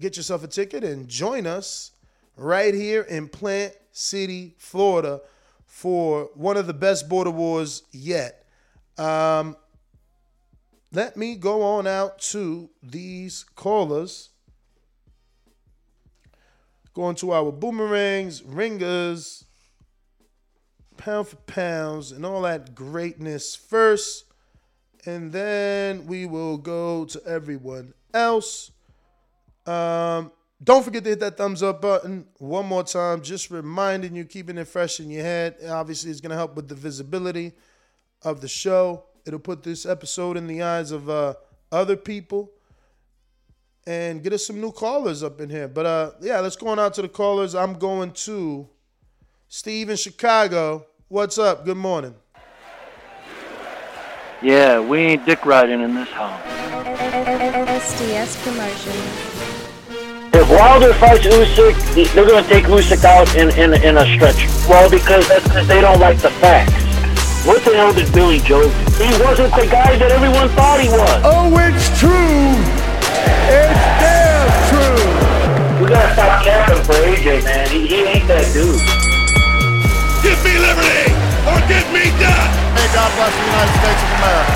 get 0.00 0.16
yourself 0.16 0.44
a 0.44 0.48
ticket 0.48 0.84
and 0.84 1.08
join 1.08 1.46
us 1.46 1.92
right 2.36 2.74
here 2.74 3.02
in 3.02 3.28
Plant 3.28 3.74
City, 3.92 4.54
Florida, 4.58 5.20
for 5.66 6.30
one 6.34 6.56
of 6.56 6.66
the 6.66 6.74
best 6.74 7.08
border 7.08 7.30
wars 7.30 7.82
yet. 7.92 8.46
Um, 8.98 9.56
let 10.92 11.16
me 11.16 11.36
go 11.36 11.62
on 11.62 11.86
out 11.86 12.18
to 12.18 12.68
these 12.82 13.44
callers. 13.54 14.30
Going 16.94 17.14
to 17.16 17.32
our 17.32 17.52
boomerangs, 17.52 18.42
ringers, 18.42 19.44
pound 20.96 21.28
for 21.28 21.36
pounds, 21.36 22.12
and 22.12 22.26
all 22.26 22.42
that 22.42 22.74
greatness 22.74 23.54
first. 23.54 24.24
And 25.06 25.32
then 25.32 26.06
we 26.06 26.26
will 26.26 26.58
go 26.58 27.04
to 27.06 27.22
everyone 27.26 27.94
else. 28.12 28.70
Um, 29.66 30.32
don't 30.62 30.84
forget 30.84 31.04
to 31.04 31.10
hit 31.10 31.20
that 31.20 31.38
thumbs 31.38 31.62
up 31.62 31.80
button 31.80 32.26
one 32.38 32.66
more 32.66 32.84
time. 32.84 33.22
Just 33.22 33.50
reminding 33.50 34.14
you, 34.14 34.24
keeping 34.24 34.58
it 34.58 34.68
fresh 34.68 35.00
in 35.00 35.10
your 35.10 35.22
head. 35.22 35.56
Obviously, 35.66 36.10
it's 36.10 36.20
going 36.20 36.30
to 36.30 36.36
help 36.36 36.54
with 36.54 36.68
the 36.68 36.74
visibility 36.74 37.52
of 38.22 38.42
the 38.42 38.48
show. 38.48 39.04
It'll 39.24 39.38
put 39.38 39.62
this 39.62 39.86
episode 39.86 40.36
in 40.36 40.46
the 40.46 40.62
eyes 40.62 40.90
of 40.90 41.08
uh, 41.08 41.34
other 41.72 41.96
people 41.96 42.50
and 43.86 44.22
get 44.22 44.32
us 44.32 44.46
some 44.46 44.60
new 44.60 44.72
callers 44.72 45.22
up 45.22 45.40
in 45.40 45.50
here. 45.50 45.68
But 45.68 45.86
uh, 45.86 46.10
yeah, 46.20 46.40
let's 46.40 46.56
go 46.56 46.68
on 46.68 46.78
out 46.78 46.94
to 46.94 47.02
the 47.02 47.08
callers. 47.08 47.54
I'm 47.54 47.74
going 47.74 48.12
to 48.12 48.68
Steve 49.48 49.90
in 49.90 49.96
Chicago. 49.96 50.86
What's 51.08 51.38
up? 51.38 51.64
Good 51.64 51.76
morning. 51.76 52.14
Yeah, 54.42 54.80
we 54.80 54.98
ain't 55.00 55.26
dick 55.26 55.44
riding 55.44 55.80
in 55.80 55.94
this 55.94 56.08
house. 56.08 56.40
SDS 56.46 58.42
promotion. 58.42 58.92
If 60.32 60.48
Wilder 60.48 60.94
fights 60.94 61.26
Usyk, 61.26 62.14
they're 62.14 62.26
going 62.26 62.42
to 62.42 62.48
take 62.48 62.64
Usyk 62.64 63.04
out 63.04 63.34
in, 63.34 63.50
in, 63.58 63.74
in 63.82 63.98
a 63.98 64.06
stretch. 64.14 64.46
Well, 64.68 64.88
because 64.88 65.28
that's 65.28 65.44
because 65.44 65.66
they 65.66 65.80
don't 65.80 65.98
like 65.98 66.18
the 66.18 66.30
facts. 66.30 66.72
What 67.44 67.64
the 67.64 67.74
hell 67.74 67.92
did 67.92 68.12
Billy 68.12 68.38
Joe 68.38 68.62
do? 68.62 68.68
He 69.02 69.10
wasn't 69.22 69.54
the 69.54 69.66
guy 69.70 69.96
that 69.96 70.12
everyone 70.12 70.48
thought 70.50 70.80
he 70.80 70.88
was. 70.88 71.22
Oh, 71.24 71.50
it's 71.58 71.98
true. 71.98 72.59
Gotta 75.90 76.12
stop 76.14 76.44
capping 76.44 76.82
for 76.84 76.92
AJ, 76.92 77.44
man. 77.44 77.68
He, 77.68 77.86
he 77.86 78.04
ain't 78.04 78.28
that 78.28 78.46
dude. 78.54 78.78
Give 80.22 80.38
me 80.44 80.54
liberty 80.62 81.10
or 81.50 81.58
give 81.66 81.86
me 81.90 82.06
death. 82.22 82.50
May 82.74 82.86
God 82.94 83.10
bless 83.18 83.34
the 83.34 83.44
United 83.50 83.74
States 83.80 84.02
of 84.06 84.10
America. 84.18 84.54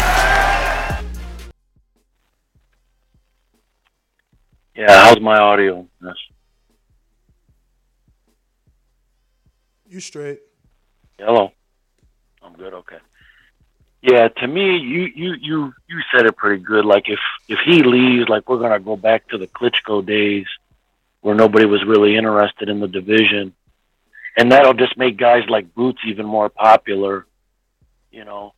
Yeah, 4.77 5.05
how's 5.05 5.21
my 5.21 5.39
audio? 5.39 5.87
Yes. 6.03 6.15
You 9.89 10.01
straight. 10.01 10.41
Hello. 11.19 11.53
I'm 12.43 12.55
good. 12.55 12.75
Okay. 12.75 12.99
Yeah, 14.03 14.29
to 14.29 14.47
me, 14.47 14.77
you 14.77 15.09
you 15.15 15.35
you 15.41 15.75
you 15.89 16.01
said 16.13 16.27
it 16.27 16.37
pretty 16.37 16.63
good. 16.63 16.85
Like 16.85 17.09
if 17.09 17.21
if 17.49 17.59
he 17.65 17.83
leaves, 17.83 18.29
like 18.29 18.49
we're 18.49 18.59
gonna 18.59 18.81
go 18.81 18.97
back 18.97 19.29
to 19.29 19.39
the 19.39 19.47
Klitschko 19.47 20.05
days, 20.05 20.47
where 21.25 21.35
nobody 21.35 21.65
was 21.65 21.83
really 21.87 22.17
interested 22.17 22.69
in 22.69 22.81
the 22.81 22.87
division, 22.87 23.55
and 24.37 24.53
that'll 24.53 24.75
just 24.75 24.99
make 24.99 25.17
guys 25.17 25.43
like 25.49 25.75
Boots 25.75 26.01
even 26.07 26.27
more 26.27 26.51
popular. 26.51 27.25
You 28.11 28.27
know, 28.27 28.53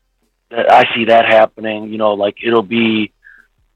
that 0.51 0.73
I 0.73 0.83
see 0.93 1.05
that 1.05 1.27
happening. 1.27 1.93
You 1.93 1.99
know, 1.99 2.15
like 2.15 2.39
it'll 2.45 2.65
be 2.65 3.13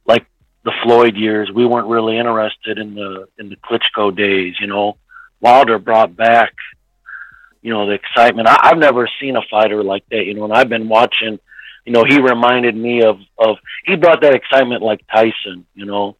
like 0.04 0.26
the 0.64 0.72
Floyd 0.82 1.14
years. 1.14 1.48
We 1.54 1.66
weren't 1.66 1.86
really 1.86 2.18
interested 2.18 2.78
in 2.78 2.96
the 2.96 3.28
in 3.38 3.48
the 3.48 3.56
Klitschko 3.56 4.16
days. 4.16 4.56
You 4.60 4.66
know, 4.66 4.96
Wilder 5.40 5.78
brought 5.78 6.16
back 6.16 6.52
you 7.62 7.72
know 7.72 7.86
the 7.86 7.92
excitement. 7.92 8.48
I, 8.48 8.58
I've 8.64 8.78
never 8.78 9.08
seen 9.20 9.36
a 9.36 9.42
fighter 9.48 9.84
like 9.84 10.04
that. 10.10 10.24
You 10.24 10.34
know, 10.34 10.44
and 10.44 10.52
I've 10.52 10.68
been 10.68 10.88
watching. 10.88 11.38
You 11.84 11.92
know, 11.92 12.04
he 12.08 12.20
reminded 12.20 12.74
me 12.74 13.04
of 13.04 13.18
of 13.38 13.58
he 13.84 13.94
brought 13.94 14.22
that 14.22 14.34
excitement 14.34 14.82
like 14.82 15.00
Tyson. 15.14 15.64
You 15.74 15.86
know, 15.86 16.16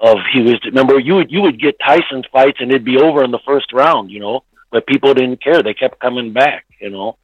of 0.00 0.18
he 0.32 0.40
was 0.42 0.58
remember 0.64 0.98
you 0.98 1.14
would 1.16 1.30
you 1.30 1.42
would 1.42 1.60
get 1.60 1.76
Tyson's 1.84 2.26
fights 2.32 2.58
and 2.60 2.70
it'd 2.70 2.84
be 2.84 2.98
over 2.98 3.22
in 3.24 3.30
the 3.30 3.40
first 3.46 3.72
round. 3.72 4.10
You 4.10 4.20
know, 4.20 4.44
but 4.70 4.86
people 4.86 5.14
didn't 5.14 5.42
care. 5.42 5.62
They 5.62 5.74
kept 5.74 6.00
coming 6.00 6.32
back. 6.32 6.64
You 6.80 6.90
know, 6.90 7.18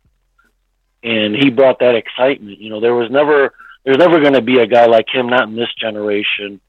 and 1.02 1.34
he 1.34 1.50
brought 1.50 1.78
that 1.80 1.94
excitement. 1.94 2.58
You 2.60 2.70
know, 2.70 2.80
there 2.80 2.94
was 2.94 3.10
never 3.10 3.54
there's 3.84 3.98
never 3.98 4.20
going 4.20 4.34
to 4.34 4.42
be 4.42 4.58
a 4.60 4.66
guy 4.66 4.86
like 4.86 5.06
him, 5.12 5.28
not 5.28 5.48
in 5.48 5.56
this 5.56 5.72
generation. 5.78 6.60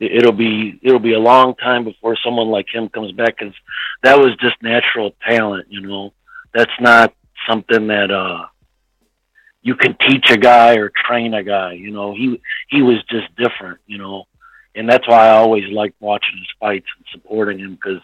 It- 0.00 0.12
It'll 0.18 0.32
be 0.32 0.78
it'll 0.82 0.98
be 0.98 1.14
a 1.14 1.20
long 1.20 1.54
time 1.54 1.84
before 1.84 2.16
someone 2.24 2.48
like 2.48 2.66
him 2.72 2.88
comes 2.88 3.12
back 3.12 3.36
because 3.38 3.54
that 4.02 4.18
was 4.18 4.34
just 4.36 4.60
natural 4.62 5.14
talent. 5.26 5.66
You 5.70 5.80
know, 5.82 6.12
that's 6.52 6.72
not 6.80 7.14
something 7.48 7.86
that 7.88 8.10
uh 8.10 8.46
you 9.62 9.74
can 9.76 9.96
teach 10.08 10.30
a 10.30 10.36
guy 10.36 10.74
or 10.76 10.90
train 10.90 11.32
a 11.34 11.42
guy. 11.42 11.72
You 11.72 11.90
know, 11.90 12.12
he 12.14 12.40
he 12.68 12.82
was 12.82 12.96
just 13.08 13.34
different. 13.36 13.78
You 13.86 13.98
know, 13.98 14.24
and 14.74 14.88
that's 14.88 15.06
why 15.06 15.28
I 15.28 15.36
always 15.36 15.70
liked 15.72 16.00
watching 16.00 16.36
his 16.38 16.48
fights 16.58 16.86
and 16.96 17.06
supporting 17.12 17.58
him 17.58 17.74
because 17.74 18.00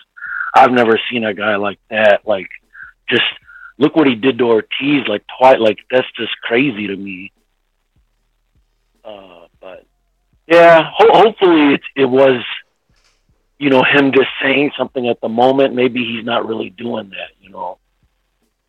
I've 0.55 0.73
never 0.73 1.01
seen 1.11 1.25
a 1.25 1.35
guy 1.35 1.57
like 1.57 1.79
that. 1.91 2.23
Like, 2.27 2.49
just 3.09 3.23
look 3.79 3.97
what 3.97 4.07
he 4.07 4.15
did 4.15 4.39
to 4.39 4.45
Ortiz. 4.45 5.07
Like, 5.09 5.25
twice. 5.39 5.59
Like, 5.59 5.79
that's 5.91 6.07
just 6.17 6.33
crazy 6.43 6.87
to 6.87 6.97
me. 6.97 7.33
Uh, 9.05 9.47
but 9.61 9.87
yeah, 10.47 10.91
ho- 10.95 11.23
hopefully 11.23 11.75
it 11.75 11.83
it 11.97 12.05
was, 12.07 12.43
you 13.59 13.71
know, 13.71 13.83
him 13.83 14.13
just 14.13 14.29
saying 14.43 14.73
something 14.77 15.09
at 15.09 15.21
the 15.21 15.29
moment. 15.29 15.75
Maybe 15.75 16.05
he's 16.05 16.25
not 16.25 16.47
really 16.47 16.71
doing 16.71 17.11
that. 17.11 17.31
You 17.41 17.51
know, 17.51 17.79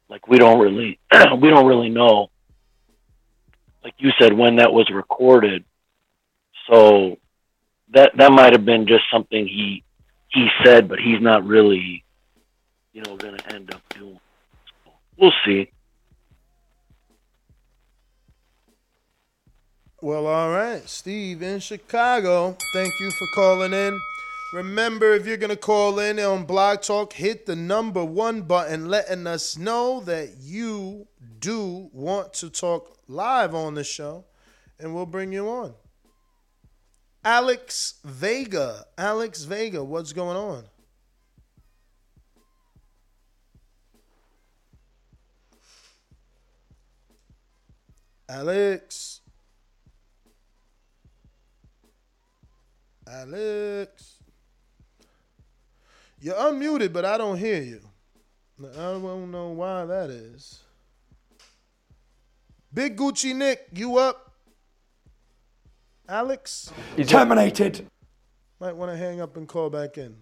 like 0.10 0.28
we 0.28 0.38
don't 0.38 0.60
really 0.60 1.00
we 1.42 1.50
don't 1.50 1.68
really 1.68 1.90
know. 1.90 2.30
Like 3.84 3.96
you 3.98 4.12
said, 4.20 4.34
when 4.34 4.58
that 4.58 4.72
was 4.72 4.90
recorded, 4.92 5.64
so 6.70 7.18
that 7.94 8.12
that 8.18 8.32
might 8.32 8.54
have 8.54 8.66
been 8.66 8.88
just 8.88 9.04
something 9.12 9.48
he 9.48 9.84
he 10.30 10.48
said, 10.64 10.88
but 10.88 11.00
he's 11.00 11.22
not 11.22 11.46
really, 11.46 12.04
you 12.94 13.02
know, 13.02 13.18
going 13.18 13.38
to 13.38 13.54
end 13.54 13.74
up 13.74 13.82
doing. 13.90 14.20
We'll 15.18 15.34
see. 15.46 15.70
Well, 20.02 20.26
all 20.26 20.50
right, 20.50 20.82
Steve 20.90 21.44
in 21.44 21.60
Chicago. 21.60 22.58
Thank 22.74 23.00
you 23.00 23.12
for 23.12 23.28
calling 23.36 23.72
in. 23.74 24.00
Remember, 24.54 25.14
if 25.14 25.28
you're 25.28 25.38
gonna 25.38 25.56
call 25.56 26.00
in 26.00 26.20
on 26.20 26.46
Blog 26.46 26.82
Talk, 26.82 27.14
hit 27.14 27.46
the 27.46 27.56
number 27.56 28.04
one 28.04 28.42
button, 28.42 28.90
letting 28.90 29.28
us 29.28 29.58
know 29.58 30.02
that 30.02 30.38
you 30.42 31.08
do 31.40 31.90
want 31.94 32.34
to 32.34 32.50
talk 32.50 32.98
live 33.08 33.54
on 33.54 33.76
the 33.76 33.84
show, 33.84 34.26
and 34.80 34.96
we'll 34.96 35.06
bring 35.06 35.32
you 35.32 35.48
on. 35.48 35.74
Alex 37.24 37.96
Vega, 38.04 38.86
Alex 38.98 39.44
Vega, 39.44 39.84
what's 39.84 40.12
going 40.12 40.38
on? 40.38 40.64
Alex. 48.28 49.20
Alex. 53.08 54.18
You're 56.20 56.36
unmuted, 56.36 56.94
but 56.94 57.04
I 57.04 57.18
don't 57.18 57.38
hear 57.38 57.62
you. 57.62 57.82
I 58.60 58.76
don't 58.76 59.32
know 59.32 59.50
why 59.50 59.86
that 59.86 60.10
is. 60.10 60.62
Big 62.74 62.96
Gucci 62.96 63.36
Nick, 63.36 63.68
you 63.74 63.98
up? 63.98 64.31
Alex? 66.12 66.74
Terminated. 67.08 67.88
Might 68.60 68.76
want 68.76 68.92
to 68.92 68.98
hang 68.98 69.22
up 69.22 69.38
and 69.38 69.48
call 69.48 69.70
back 69.70 69.98
in. 69.98 70.14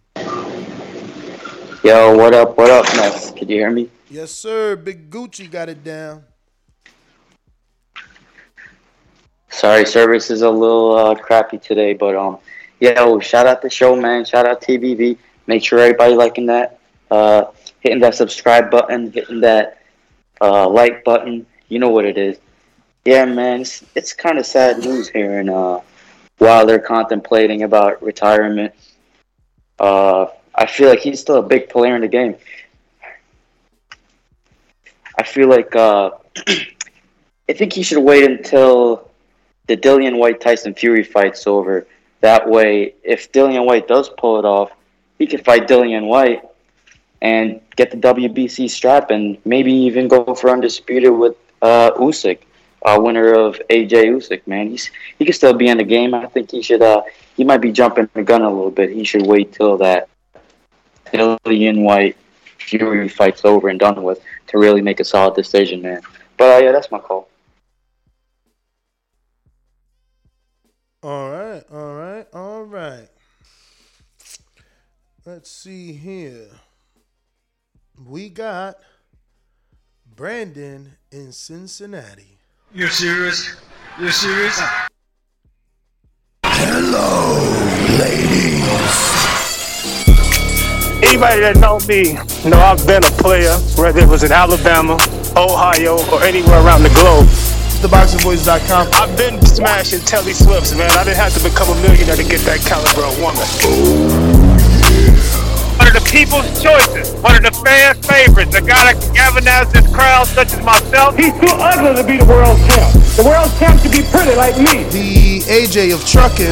Yo, 1.83 2.15
what 2.15 2.35
up? 2.35 2.55
What 2.55 2.69
up, 2.69 2.85
Ness? 2.95 3.31
Can 3.31 3.49
you 3.49 3.55
hear 3.55 3.71
me? 3.71 3.89
Yes, 4.07 4.29
sir. 4.29 4.75
Big 4.75 5.09
Gucci 5.09 5.49
got 5.49 5.67
it 5.67 5.83
down. 5.83 6.25
Sorry, 9.49 9.83
service 9.83 10.29
is 10.29 10.43
a 10.43 10.49
little 10.51 10.95
uh, 10.95 11.15
crappy 11.15 11.57
today, 11.57 11.93
but 11.93 12.15
um, 12.15 12.37
yo, 12.79 13.19
shout 13.19 13.47
out 13.47 13.63
the 13.63 13.69
show, 13.71 13.95
man. 13.95 14.25
Shout 14.25 14.45
out 14.45 14.61
TBV. 14.61 15.17
Make 15.47 15.63
sure 15.63 15.79
everybody 15.79 16.13
liking 16.13 16.45
that, 16.45 16.79
uh, 17.09 17.45
hitting 17.79 17.99
that 18.01 18.13
subscribe 18.13 18.69
button, 18.69 19.11
hitting 19.11 19.39
that 19.39 19.81
uh, 20.39 20.69
like 20.69 21.03
button. 21.03 21.47
You 21.67 21.79
know 21.79 21.89
what 21.89 22.05
it 22.05 22.19
is. 22.19 22.37
Yeah, 23.05 23.25
man. 23.25 23.61
It's, 23.61 23.83
it's 23.95 24.13
kind 24.13 24.37
of 24.37 24.45
sad 24.45 24.79
news 24.79 25.09
here, 25.09 25.39
and 25.39 25.49
uh, 25.49 25.79
while 26.37 26.65
they're 26.65 26.79
contemplating 26.79 27.63
about 27.63 28.01
retirement, 28.03 28.73
uh, 29.79 30.27
I 30.53 30.65
feel 30.65 30.89
like 30.89 30.99
he's 30.99 31.19
still 31.19 31.37
a 31.37 31.43
big 31.43 31.69
player 31.69 31.95
in 31.95 32.01
the 32.01 32.07
game. 32.07 32.35
I 35.17 35.23
feel 35.23 35.49
like 35.49 35.75
uh, 35.75 36.11
I 36.47 37.53
think 37.53 37.73
he 37.73 37.83
should 37.83 37.99
wait 37.99 38.29
until 38.29 39.09
the 39.67 39.77
Dillian 39.77 40.17
Whyte 40.17 40.41
Tyson 40.41 40.73
Fury 40.73 41.03
fight's 41.03 41.47
over. 41.47 41.87
That 42.21 42.49
way, 42.49 42.95
if 43.03 43.31
Dillian 43.31 43.65
Whyte 43.65 43.87
does 43.87 44.09
pull 44.17 44.39
it 44.39 44.45
off, 44.45 44.71
he 45.17 45.27
could 45.27 45.43
fight 45.45 45.67
Dillian 45.67 46.07
Whyte 46.07 46.43
and 47.21 47.61
get 47.75 47.91
the 47.91 47.97
WBC 47.97 48.69
strap, 48.69 49.11
and 49.11 49.37
maybe 49.45 49.71
even 49.71 50.07
go 50.07 50.33
for 50.35 50.49
undisputed 50.49 51.11
with 51.11 51.35
uh, 51.61 51.91
Usyk, 51.91 52.39
uh, 52.83 52.99
winner 53.01 53.33
of 53.33 53.61
AJ 53.69 53.91
Usyk. 53.91 54.45
Man, 54.47 54.69
he's 54.69 54.91
he 55.17 55.25
could 55.25 55.35
still 55.35 55.53
be 55.53 55.67
in 55.67 55.77
the 55.77 55.83
game. 55.83 56.13
I 56.13 56.25
think 56.27 56.51
he 56.51 56.61
should. 56.61 56.81
Uh, 56.81 57.03
he 57.35 57.43
might 57.43 57.61
be 57.61 57.71
jumping 57.71 58.09
the 58.13 58.23
gun 58.23 58.41
a 58.41 58.49
little 58.49 58.71
bit. 58.71 58.91
He 58.91 59.03
should 59.03 59.25
wait 59.25 59.53
till 59.53 59.77
that 59.77 60.09
Dillian 61.05 61.83
Whyte 61.83 62.17
Fury 62.57 63.09
fight's 63.09 63.45
over 63.45 63.69
and 63.69 63.79
done 63.79 64.03
with 64.03 64.21
to 64.47 64.57
really 64.57 64.81
make 64.81 64.99
a 64.99 65.03
solid 65.03 65.35
decision, 65.35 65.81
man. 65.81 66.01
But 66.37 66.61
uh, 66.61 66.65
yeah, 66.65 66.71
that's 66.71 66.91
my 66.91 66.99
call. 66.99 67.29
All 71.01 71.31
right, 71.31 71.63
all 71.71 71.93
right, 71.93 72.27
all 72.33 72.63
right. 72.63 73.07
Let's 75.25 75.49
see 75.49 75.93
here. 75.93 76.47
We 77.97 78.29
got 78.29 78.77
Brandon 80.15 80.97
in 81.11 81.31
Cincinnati. 81.31 82.38
You're 82.71 82.89
serious? 82.89 83.55
You're 83.99 84.11
serious? 84.11 84.61
Hello, 86.45 87.41
ladies. 87.97 88.61
Anybody 91.01 91.41
that 91.41 91.57
know 91.57 91.79
me 91.89 92.13
know 92.47 92.59
I've 92.61 92.85
been 92.85 93.03
a 93.03 93.09
player, 93.17 93.57
whether 93.75 94.01
it 94.01 94.07
was 94.07 94.23
in 94.23 94.31
Alabama, 94.31 94.99
Ohio, 95.35 95.97
or 96.13 96.21
anywhere 96.21 96.61
around 96.63 96.83
the 96.83 96.93
globe. 96.93 97.25
TheBoxingVoice.com. 97.81 98.89
I've 98.93 99.17
been 99.17 99.41
smashing 99.41 100.01
Telli 100.01 100.35
Swifts, 100.35 100.75
man. 100.75 100.91
I 100.91 101.05
didn't 101.05 101.17
have 101.17 101.33
to 101.33 101.43
become 101.43 101.75
a 101.75 101.81
millionaire 101.81 102.17
to 102.17 102.23
get 102.23 102.41
that 102.41 102.59
caliber 102.69 103.01
of 103.01 103.17
woman. 103.19 103.41
Oh, 103.65 104.28
One 106.09 106.17
of 106.17 106.29
the 106.29 106.41
people's 106.41 106.63
choices, 106.63 107.13
one 107.21 107.35
of 107.35 107.43
the 107.43 107.51
fans' 107.63 108.05
favorites, 108.07 108.55
a 108.55 108.61
guy 108.61 108.93
that 108.93 108.99
can 108.99 109.13
galvanize 109.13 109.71
this 109.71 109.85
crowd, 109.93 110.25
such 110.25 110.53
as 110.53 110.65
myself. 110.65 111.15
He's 111.15 111.33
too 111.33 111.53
ugly 111.53 112.01
to 112.01 112.07
be 112.07 112.17
the 112.17 112.25
world 112.25 112.57
champ. 112.57 112.93
The 113.15 113.23
world 113.23 113.51
champ 113.59 113.79
should 113.79 113.91
be 113.91 114.01
pretty 114.09 114.33
like 114.33 114.57
me. 114.57 114.89
The 114.89 115.41
AJ 115.45 115.93
of 115.93 116.01
trucking. 116.09 116.49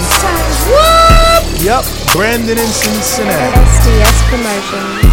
Yep, 1.65 1.85
Brandon 2.13 2.57
in 2.57 2.69
Cincinnati. 2.69 3.57
SDS 3.57 4.17
Promotions. 4.29 5.09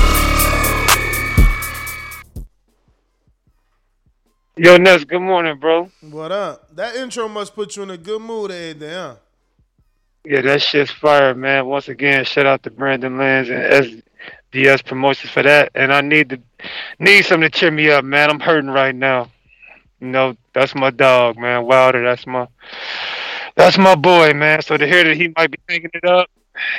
Yo, 4.56 4.76
Ness, 4.76 5.04
good 5.04 5.22
morning, 5.22 5.58
bro. 5.58 5.90
What 6.10 6.32
up? 6.32 6.68
That 6.76 6.96
intro 6.96 7.28
must 7.28 7.54
put 7.54 7.76
you 7.76 7.82
in 7.84 7.90
a 7.90 7.96
good 7.96 8.20
mood, 8.20 8.50
AJ, 8.50 8.92
huh? 8.92 9.16
Yeah, 10.26 10.42
that 10.42 10.60
shit's 10.60 10.90
fire, 10.90 11.34
man. 11.34 11.66
Once 11.66 11.88
again, 11.88 12.24
shout 12.26 12.46
out 12.46 12.62
to 12.64 12.70
Brandon 12.70 13.16
Lands 13.16 13.48
and 13.48 14.02
SDS 14.54 14.84
Promotions 14.84 15.32
for 15.32 15.42
that. 15.42 15.70
And 15.74 15.92
I 15.92 16.00
need 16.00 16.30
to 16.30 16.40
need 16.98 17.24
something 17.24 17.50
to 17.50 17.58
cheer 17.58 17.70
me 17.70 17.90
up, 17.90 18.04
man. 18.04 18.30
I'm 18.30 18.40
hurting 18.40 18.70
right 18.70 18.94
now. 18.94 19.30
You 20.00 20.08
know, 20.08 20.36
that's 20.52 20.74
my 20.74 20.90
dog, 20.90 21.38
man. 21.38 21.64
Wilder, 21.64 22.02
that's 22.02 22.26
my 22.26 22.46
that's 23.56 23.78
my 23.78 23.94
boy, 23.94 24.32
man. 24.34 24.62
So 24.62 24.76
to 24.76 24.86
hear 24.86 25.04
that 25.04 25.16
he 25.16 25.32
might 25.36 25.50
be 25.50 25.58
thinking 25.68 25.90
it 25.94 26.04
up, 26.04 26.28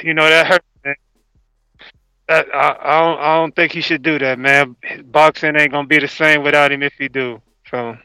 you 0.04 0.14
know, 0.14 0.28
that 0.28 0.48
hurt, 0.48 0.64
man. 0.84 0.96
I, 2.28 2.44
I, 2.54 2.70
I 2.80 3.00
don't, 3.02 3.20
I 3.20 3.36
don't 3.36 3.56
think 3.56 3.72
he 3.72 3.82
should 3.82 4.02
do 4.02 4.20
that, 4.20 4.40
man. 4.40 4.76
Boxing 5.06 5.56
ain't 5.56 5.72
gonna 5.72 5.88
be 5.88 6.00
the 6.00 6.08
same 6.08 6.44
without 6.44 6.72
him 6.72 6.84
if 6.84 6.94
he 6.94 7.08
do. 7.08 7.42
So, 7.70 7.98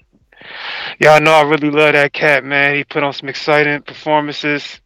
y'all 1.00 1.20
know 1.20 1.32
I 1.32 1.42
really 1.42 1.70
love 1.70 1.92
that 1.94 2.12
cat, 2.12 2.44
man. 2.44 2.76
He 2.76 2.84
put 2.84 3.02
on 3.02 3.12
some 3.12 3.28
exciting 3.28 3.82
performances. 3.82 4.80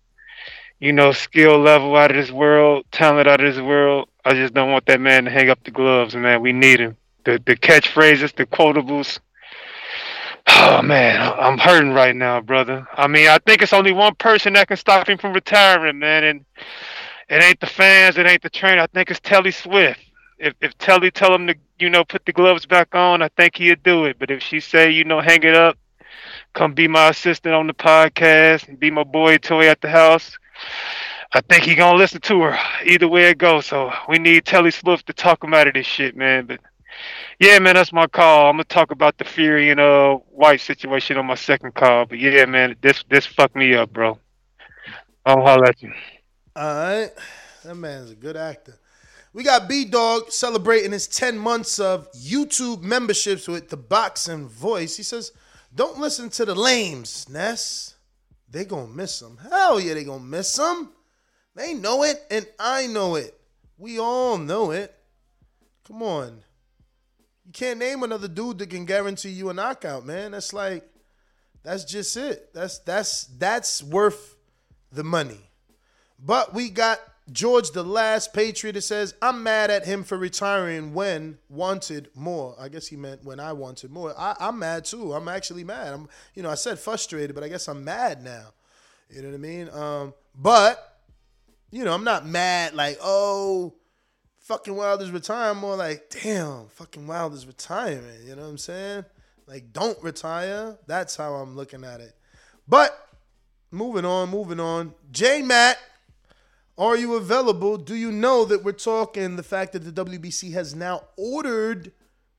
You 0.80 0.92
know, 0.92 1.12
skill 1.12 1.58
level 1.58 1.96
out 1.96 2.10
of 2.10 2.16
this 2.16 2.30
world, 2.30 2.84
talent 2.90 3.28
out 3.28 3.40
of 3.40 3.54
this 3.54 3.62
world. 3.62 4.08
I 4.24 4.34
just 4.34 4.54
don't 4.54 4.70
want 4.70 4.86
that 4.86 5.00
man 5.00 5.24
to 5.24 5.30
hang 5.30 5.50
up 5.50 5.62
the 5.64 5.70
gloves, 5.70 6.14
man. 6.14 6.40
We 6.40 6.52
need 6.52 6.80
him. 6.80 6.96
The 7.24 7.40
the 7.44 7.56
catchphrases, 7.56 8.34
the 8.34 8.46
quotables. 8.46 9.18
Oh 10.46 10.82
man, 10.82 11.20
I'm 11.38 11.58
hurting 11.58 11.92
right 11.92 12.14
now, 12.14 12.40
brother. 12.40 12.86
I 12.92 13.06
mean, 13.06 13.28
I 13.28 13.38
think 13.38 13.62
it's 13.62 13.72
only 13.72 13.92
one 13.92 14.14
person 14.14 14.54
that 14.54 14.68
can 14.68 14.76
stop 14.76 15.08
him 15.08 15.18
from 15.18 15.32
retiring, 15.32 15.98
man, 15.98 16.24
and 16.24 16.44
it 17.28 17.42
ain't 17.42 17.60
the 17.60 17.66
fans, 17.66 18.18
it 18.18 18.26
ain't 18.26 18.42
the 18.42 18.50
trainer. 18.50 18.82
I 18.82 18.86
think 18.86 19.10
it's 19.10 19.20
Telli 19.20 19.52
Swift. 19.52 20.00
If 20.38 20.54
if 20.60 20.76
Telli 20.78 21.12
tell 21.12 21.34
him 21.34 21.46
to, 21.46 21.54
you 21.78 21.88
know, 21.88 22.04
put 22.04 22.26
the 22.26 22.32
gloves 22.32 22.66
back 22.66 22.94
on, 22.94 23.22
I 23.22 23.28
think 23.28 23.56
he'd 23.56 23.82
do 23.82 24.04
it. 24.04 24.18
But 24.18 24.30
if 24.30 24.42
she 24.42 24.60
say, 24.60 24.90
you 24.90 25.04
know, 25.04 25.20
hang 25.20 25.42
it 25.42 25.54
up, 25.54 25.78
come 26.52 26.74
be 26.74 26.88
my 26.88 27.08
assistant 27.08 27.54
on 27.54 27.66
the 27.66 27.74
podcast 27.74 28.68
and 28.68 28.78
be 28.78 28.90
my 28.90 29.04
boy 29.04 29.38
toy 29.38 29.68
at 29.68 29.80
the 29.80 29.88
house, 29.88 30.38
I 31.36 31.40
think 31.40 31.64
he 31.64 31.74
gonna 31.74 31.98
listen 31.98 32.20
to 32.22 32.42
her. 32.42 32.58
Either 32.84 33.08
way 33.08 33.28
it 33.28 33.38
goes. 33.38 33.66
So 33.66 33.92
we 34.08 34.18
need 34.18 34.44
Telli 34.44 34.72
Swift 34.72 35.06
to 35.08 35.12
talk 35.12 35.42
him 35.42 35.52
out 35.52 35.66
of 35.66 35.74
this 35.74 35.86
shit, 35.86 36.16
man. 36.16 36.46
But 36.46 36.60
yeah, 37.40 37.58
man, 37.58 37.74
that's 37.74 37.92
my 37.92 38.06
call. 38.06 38.48
I'm 38.48 38.54
gonna 38.54 38.64
talk 38.64 38.92
about 38.92 39.18
the 39.18 39.24
Fury 39.24 39.70
and 39.70 39.80
uh 39.80 40.18
Whyte 40.30 40.60
situation 40.60 41.16
on 41.16 41.26
my 41.26 41.34
second 41.34 41.74
call. 41.74 42.06
But 42.06 42.20
yeah, 42.20 42.44
man, 42.46 42.76
this 42.80 43.02
this 43.10 43.26
fucked 43.26 43.56
me 43.56 43.74
up, 43.74 43.92
bro. 43.92 44.18
I'll 45.26 45.42
holler 45.42 45.66
at 45.66 45.82
you. 45.82 45.92
All 46.54 46.74
right. 46.74 47.10
That 47.64 47.74
man's 47.74 48.12
a 48.12 48.14
good 48.14 48.36
actor. 48.36 48.78
We 49.32 49.42
got 49.42 49.68
B 49.68 49.84
Dog 49.84 50.30
celebrating 50.30 50.92
his 50.92 51.08
10 51.08 51.36
months 51.36 51.80
of 51.80 52.12
YouTube 52.12 52.82
memberships 52.82 53.48
with 53.48 53.68
the 53.68 53.76
boxing 53.76 54.46
voice. 54.46 54.96
He 54.96 55.02
says, 55.02 55.32
Don't 55.74 55.98
listen 55.98 56.30
to 56.30 56.44
the 56.44 56.54
lames, 56.54 57.28
Ness. 57.28 57.96
They 58.48 58.64
gonna 58.64 58.86
miss 58.86 59.20
him. 59.20 59.38
Hell 59.38 59.80
yeah, 59.80 59.94
they 59.94 60.04
gonna 60.04 60.22
miss 60.22 60.56
him. 60.56 60.90
They 61.54 61.74
know 61.74 62.02
it, 62.02 62.16
and 62.30 62.46
I 62.58 62.86
know 62.86 63.14
it. 63.14 63.38
We 63.78 63.98
all 63.98 64.38
know 64.38 64.70
it. 64.70 64.94
Come 65.86 66.02
on. 66.02 66.42
You 67.46 67.52
can't 67.52 67.78
name 67.78 68.02
another 68.02 68.28
dude 68.28 68.58
that 68.58 68.70
can 68.70 68.84
guarantee 68.84 69.30
you 69.30 69.50
a 69.50 69.54
knockout, 69.54 70.04
man. 70.06 70.32
That's 70.32 70.52
like, 70.52 70.88
that's 71.62 71.84
just 71.84 72.16
it. 72.16 72.52
That's 72.54 72.78
that's 72.80 73.24
that's 73.38 73.82
worth 73.82 74.36
the 74.92 75.04
money. 75.04 75.50
But 76.18 76.54
we 76.54 76.70
got 76.70 77.00
George 77.32 77.70
the 77.70 77.82
last 77.82 78.32
Patriot 78.34 78.74
that 78.74 78.82
says, 78.82 79.14
I'm 79.22 79.42
mad 79.42 79.70
at 79.70 79.86
him 79.86 80.04
for 80.04 80.18
retiring 80.18 80.92
when 80.92 81.38
wanted 81.48 82.10
more. 82.14 82.54
I 82.58 82.68
guess 82.68 82.86
he 82.86 82.96
meant 82.96 83.24
when 83.24 83.40
I 83.40 83.52
wanted 83.52 83.90
more. 83.90 84.14
I, 84.18 84.36
I'm 84.40 84.58
mad 84.58 84.84
too. 84.84 85.12
I'm 85.12 85.28
actually 85.28 85.64
mad. 85.64 85.94
I'm, 85.94 86.08
you 86.34 86.42
know, 86.42 86.50
I 86.50 86.54
said 86.54 86.78
frustrated, 86.78 87.34
but 87.34 87.44
I 87.44 87.48
guess 87.48 87.66
I'm 87.66 87.82
mad 87.82 88.22
now. 88.22 88.48
You 89.10 89.22
know 89.22 89.28
what 89.28 89.34
I 89.34 89.38
mean? 89.38 89.70
Um, 89.70 90.14
but, 90.34 90.93
you 91.74 91.84
know, 91.84 91.92
I'm 91.92 92.04
not 92.04 92.24
mad 92.24 92.74
like, 92.74 92.98
oh, 93.02 93.74
fucking 94.38 94.76
Wilder's 94.76 95.10
retiring. 95.10 95.58
More 95.58 95.74
like, 95.74 96.08
damn, 96.08 96.68
fucking 96.68 97.04
Wilder's 97.04 97.48
retiring. 97.48 98.24
You 98.24 98.36
know 98.36 98.42
what 98.42 98.48
I'm 98.48 98.58
saying? 98.58 99.04
Like, 99.48 99.72
don't 99.72 100.00
retire. 100.00 100.78
That's 100.86 101.16
how 101.16 101.34
I'm 101.34 101.56
looking 101.56 101.82
at 101.82 102.00
it. 102.00 102.14
But 102.68 102.96
moving 103.72 104.04
on, 104.04 104.30
moving 104.30 104.60
on. 104.60 104.94
J 105.10 105.42
Matt 105.42 105.76
are 106.78 106.96
you 106.96 107.14
available? 107.14 107.76
Do 107.76 107.96
you 107.96 108.12
know 108.12 108.44
that 108.44 108.62
we're 108.62 108.70
talking 108.70 109.34
the 109.34 109.42
fact 109.42 109.72
that 109.72 109.80
the 109.80 110.04
WBC 110.04 110.52
has 110.52 110.76
now 110.76 111.02
ordered 111.16 111.90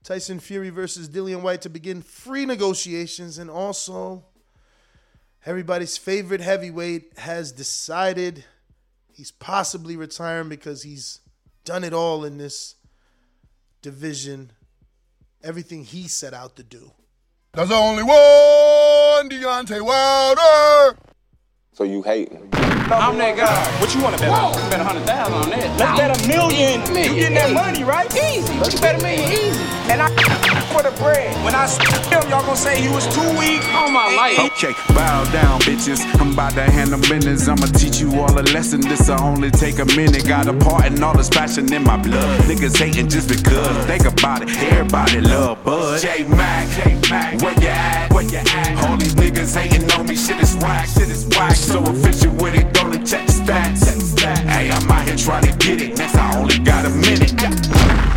Tyson 0.02 0.40
Fury 0.40 0.70
versus 0.70 1.10
Dillian 1.10 1.42
Whyte 1.42 1.62
to 1.64 1.70
begin 1.70 2.02
free 2.02 2.46
negotiations 2.46 3.38
and 3.38 3.50
also 3.50 4.24
everybody's 5.46 5.98
favorite 5.98 6.42
heavyweight 6.42 7.18
has 7.18 7.52
decided 7.52 8.46
he's 9.16 9.32
possibly 9.32 9.95
retiring 9.95 10.49
because 10.49 10.84
he's 10.84 11.22
done 11.63 11.84
it 11.84 11.93
all 11.93 12.26
in 12.26 12.38
this 12.38 12.76
division. 13.82 14.51
Everything 15.43 15.84
he 15.84 16.07
set 16.07 16.34
out 16.34 16.55
to 16.57 16.63
do. 16.63 16.91
There's 17.53 17.72
only 17.72 18.03
one 18.03 19.30
Deontay 19.30 19.82
Wilder. 19.82 20.97
So 21.72 21.84
you 21.84 22.01
hating? 22.01 22.49
I'm 22.53 23.18
that 23.18 23.38
guy. 23.38 23.82
What 23.82 23.93
you 23.95 24.01
want 24.01 24.16
to 24.16 24.22
bet 24.22 24.30
on? 24.32 24.53
Bet 24.70 24.80
a 24.80 24.84
hundred 24.84 25.05
thousand 25.05 25.34
on 25.34 25.49
that. 25.49 25.80
Let's 25.80 25.99
bet 25.99 26.26
a 26.26 26.28
million. 26.28 26.82
million. 26.93 27.13
You 27.16 27.20
getting 27.20 27.36
that 27.36 27.53
money, 27.53 27.84
right? 27.84 28.13
Easy. 28.16 28.53
Let's 28.59 28.80
bet 28.80 28.99
a 28.99 29.03
million 29.03 29.32
easy. 29.32 29.63
And 29.91 30.01
I 30.01 30.55
for 30.76 30.84
the 30.84 30.92
bread. 31.02 31.32
When 31.44 31.56
I 31.56 31.68
him, 32.12 32.30
y'all 32.30 32.44
gonna 32.44 32.56
say 32.56 32.82
he 32.82 32.90
was 32.90 33.08
too 33.08 33.30
weak 33.40 33.64
on 33.74 33.94
my 33.94 34.08
life. 34.16 34.40
Okay, 34.52 34.74
bow 34.94 35.24
down, 35.32 35.60
bitches. 35.62 36.00
I'm 36.20 36.34
about 36.34 36.54
to 36.54 36.64
handle 36.64 37.00
business. 37.00 37.48
I'ma 37.48 37.68
teach 37.68 38.00
you 38.00 38.10
all 38.20 38.34
a 38.38 38.44
lesson. 38.56 38.82
This'll 38.82 39.22
only 39.22 39.52
take 39.52 39.80
a 39.80 39.86
minute. 39.96 40.28
Got 40.28 40.48
a 40.48 40.54
part 40.54 40.86
in 40.86 41.02
all 41.04 41.16
this 41.16 41.30
passion 41.30 41.72
in 41.74 41.84
my 41.84 41.98
blood. 41.98 42.42
Niggas 42.42 42.78
hating 42.78 43.10
just 43.10 43.30
because. 43.30 43.86
Think 43.86 44.06
about 44.06 44.42
it. 44.44 44.50
Everybody 44.72 45.22
love 45.22 45.64
Bud. 45.64 46.02
J 46.02 46.24
Mac, 46.24 46.68
J 46.76 47.00
Mac, 47.10 47.42
where 47.42 47.54
you 47.62 47.68
at? 47.68 48.14
Where 48.14 48.24
you 48.24 48.38
at? 48.38 48.86
All 48.86 48.98
these 48.98 49.16
niggas 49.16 49.56
hating 49.56 49.90
on 49.92 50.06
me. 50.08 50.16
Shit 50.16 50.40
is 50.42 50.56
whack. 50.58 50.88
Shit 50.88 51.10
is 51.10 51.26
whack. 51.38 51.56
So 51.56 51.82
efficient 51.84 52.42
with 52.42 52.56
it. 52.56 52.74
Don't 52.74 52.92
check 53.06 53.26
the 53.28 53.34
stats. 53.34 53.86
Hey, 54.50 54.72
I'm 54.72 54.92
out 54.92 55.08
here 55.08 55.16
trying 55.16 55.46
to 55.46 55.58
get 55.58 55.82
it. 55.82 55.98
Next, 55.98 56.16
I 56.16 56.38
only 56.38 56.58
got 56.60 56.86
a 56.86 56.90
minute. 56.90 58.14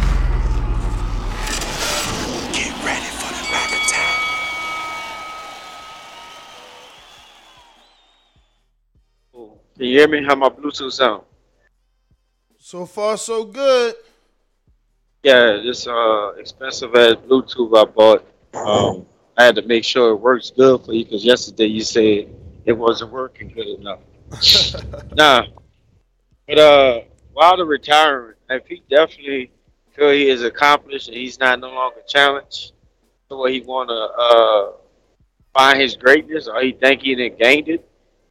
Can 9.78 9.86
you 9.86 9.98
hear 10.00 10.08
me? 10.08 10.24
How 10.24 10.34
my 10.34 10.48
Bluetooth 10.48 10.92
sound? 10.92 11.22
So 12.58 12.84
far, 12.84 13.16
so 13.16 13.44
good. 13.44 13.94
Yeah, 15.22 15.60
this 15.62 15.86
uh 15.86 16.32
expensive 16.36 16.96
ass 16.96 17.14
Bluetooth 17.28 17.78
I 17.78 17.84
bought. 17.84 18.26
Um, 18.54 19.06
I 19.36 19.44
had 19.44 19.54
to 19.54 19.62
make 19.62 19.84
sure 19.84 20.10
it 20.10 20.16
works 20.16 20.50
good 20.50 20.84
for 20.84 20.92
you 20.92 21.04
because 21.04 21.24
yesterday 21.24 21.66
you 21.66 21.82
said 21.82 22.26
it 22.64 22.72
wasn't 22.72 23.12
working 23.12 23.50
good 23.50 23.68
enough. 23.68 24.00
nah, 25.12 25.44
but 26.48 26.58
uh, 26.58 27.00
Wilder 27.32 27.64
retiring, 27.64 28.34
if 28.50 28.66
he 28.66 28.82
definitely 28.90 29.52
feel 29.92 30.10
he 30.10 30.28
is 30.28 30.42
accomplished 30.42 31.06
and 31.06 31.16
he's 31.16 31.38
not 31.38 31.60
no 31.60 31.68
longer 31.68 32.00
challenged 32.08 32.72
to 33.28 33.36
where 33.36 33.52
he 33.52 33.60
want 33.60 33.90
to 33.90 33.94
uh 33.94 34.72
find 35.54 35.80
his 35.80 35.94
greatness 35.94 36.48
or 36.48 36.60
he 36.62 36.72
think 36.72 37.02
he 37.02 37.14
done 37.14 37.38
gained 37.38 37.68
it, 37.68 37.88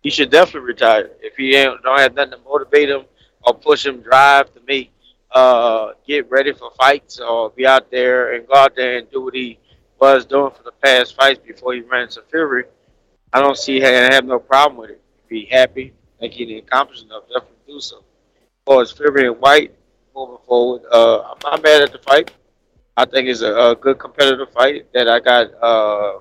he 0.08 0.12
should 0.12 0.32
definitely 0.32 0.66
retire. 0.66 1.12
If 1.22 1.36
he 1.36 1.54
ain't, 1.54 1.84
don't 1.84 2.00
have 2.00 2.16
nothing 2.16 2.32
to 2.32 2.40
motivate 2.46 2.90
him 2.90 3.02
or 3.46 3.54
push 3.54 3.86
him, 3.86 4.00
drive 4.00 4.54
to 4.54 4.62
make 4.66 4.90
uh 5.32 5.92
get 6.08 6.32
ready 6.32 6.54
for 6.54 6.72
fights 6.80 7.20
or 7.20 7.50
be 7.50 7.68
out 7.68 7.92
there 7.92 8.32
and 8.34 8.48
go 8.48 8.54
out 8.54 8.74
there 8.74 9.00
and 9.00 9.12
do 9.12 9.20
what 9.26 9.34
he 9.34 9.60
was 10.00 10.26
doing 10.26 10.50
for 10.52 10.64
the 10.64 10.72
past 10.82 11.14
fights 11.18 11.42
before 11.46 11.74
he 11.74 11.82
ran 11.82 12.04
into 12.04 12.22
Fury, 12.32 12.64
I 13.34 13.42
don't 13.42 13.58
see 13.58 13.84
I 13.84 14.14
have 14.14 14.24
no 14.24 14.40
problem 14.40 14.80
with 14.80 14.92
it. 14.92 15.02
If 15.26 15.30
he 15.30 15.44
happy, 15.44 15.92
think 16.22 16.32
he 16.32 16.58
accomplish 16.58 17.04
enough, 17.04 17.24
definitely 17.24 17.58
do 17.68 17.82
so. 17.82 18.02
Far 18.66 18.84
as 18.84 18.92
Fury 18.94 19.28
and 19.28 19.38
Whyte 19.42 19.76
moving 20.16 20.38
forward, 20.48 20.84
uh, 20.90 21.20
I'm 21.20 21.38
not 21.44 21.62
mad 21.62 21.82
at 21.82 21.92
the 21.92 22.00
fight. 22.00 22.32
I 22.96 23.04
think 23.04 23.28
it's 23.28 23.42
a, 23.42 23.54
a 23.54 23.76
good 23.76 24.00
competitive 24.00 24.54
fight 24.54 24.86
that 24.94 25.10
I 25.10 25.20
got 25.20 25.48
uh, 25.62 26.20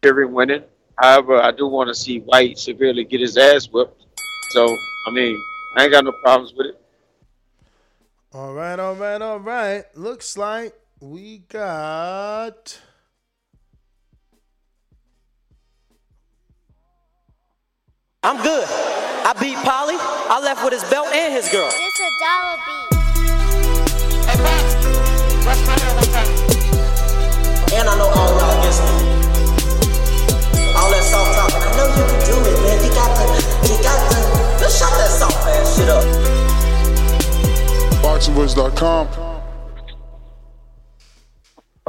Fury 0.00 0.24
winning. 0.24 0.62
However, 0.98 1.40
I 1.40 1.52
do 1.52 1.66
want 1.66 1.88
to 1.88 1.94
see 1.94 2.18
Whyte 2.20 2.58
severely 2.58 3.04
get 3.04 3.20
his 3.20 3.36
ass 3.36 3.66
whipped. 3.66 4.04
So, 4.50 4.66
I 5.06 5.10
mean, 5.12 5.40
I 5.76 5.84
ain't 5.84 5.92
got 5.92 6.04
no 6.04 6.12
problems 6.24 6.52
with 6.56 6.66
it. 6.66 6.80
All 8.32 8.52
right, 8.52 8.78
all 8.78 8.96
right, 8.96 9.22
all 9.22 9.38
right. 9.38 9.84
Looks 9.94 10.36
like 10.36 10.74
we 11.00 11.38
got. 11.48 12.80
I'm 18.24 18.42
good. 18.42 18.66
I 18.68 19.32
beat 19.40 19.56
Polly. 19.58 19.94
I 19.98 20.40
left 20.42 20.64
with 20.64 20.72
his 20.72 20.82
belt 20.90 21.06
and 21.14 21.32
his 21.32 21.48
girl. 21.52 21.70
It's 21.72 22.00
a 22.00 22.10
dollar 22.18 22.56
beat. 22.66 22.88
And 27.78 27.88
I 27.88 27.96
know 27.96 28.08
all 28.08 28.28
y'all 28.40 28.58
against 28.58 28.82
me. 28.82 28.97
All 31.14 31.24
that. 31.24 31.52
I 31.52 31.76
know 31.76 31.86
you 31.88 32.04
can 32.04 32.20
do 32.26 32.36
it, 32.44 32.56
man. 32.62 32.78
You 32.84 32.90
got 32.92 33.10
the, 33.16 33.24
you 33.68 33.76
got 33.82 33.98
the. 34.10 34.18
Let's 34.60 34.78
shut 34.78 34.92
that 34.92 35.10
soft 35.10 35.48
ass 35.48 35.76
shit 35.76 35.88
up. 35.88 36.04
BoxingVoice.com. 38.02 39.06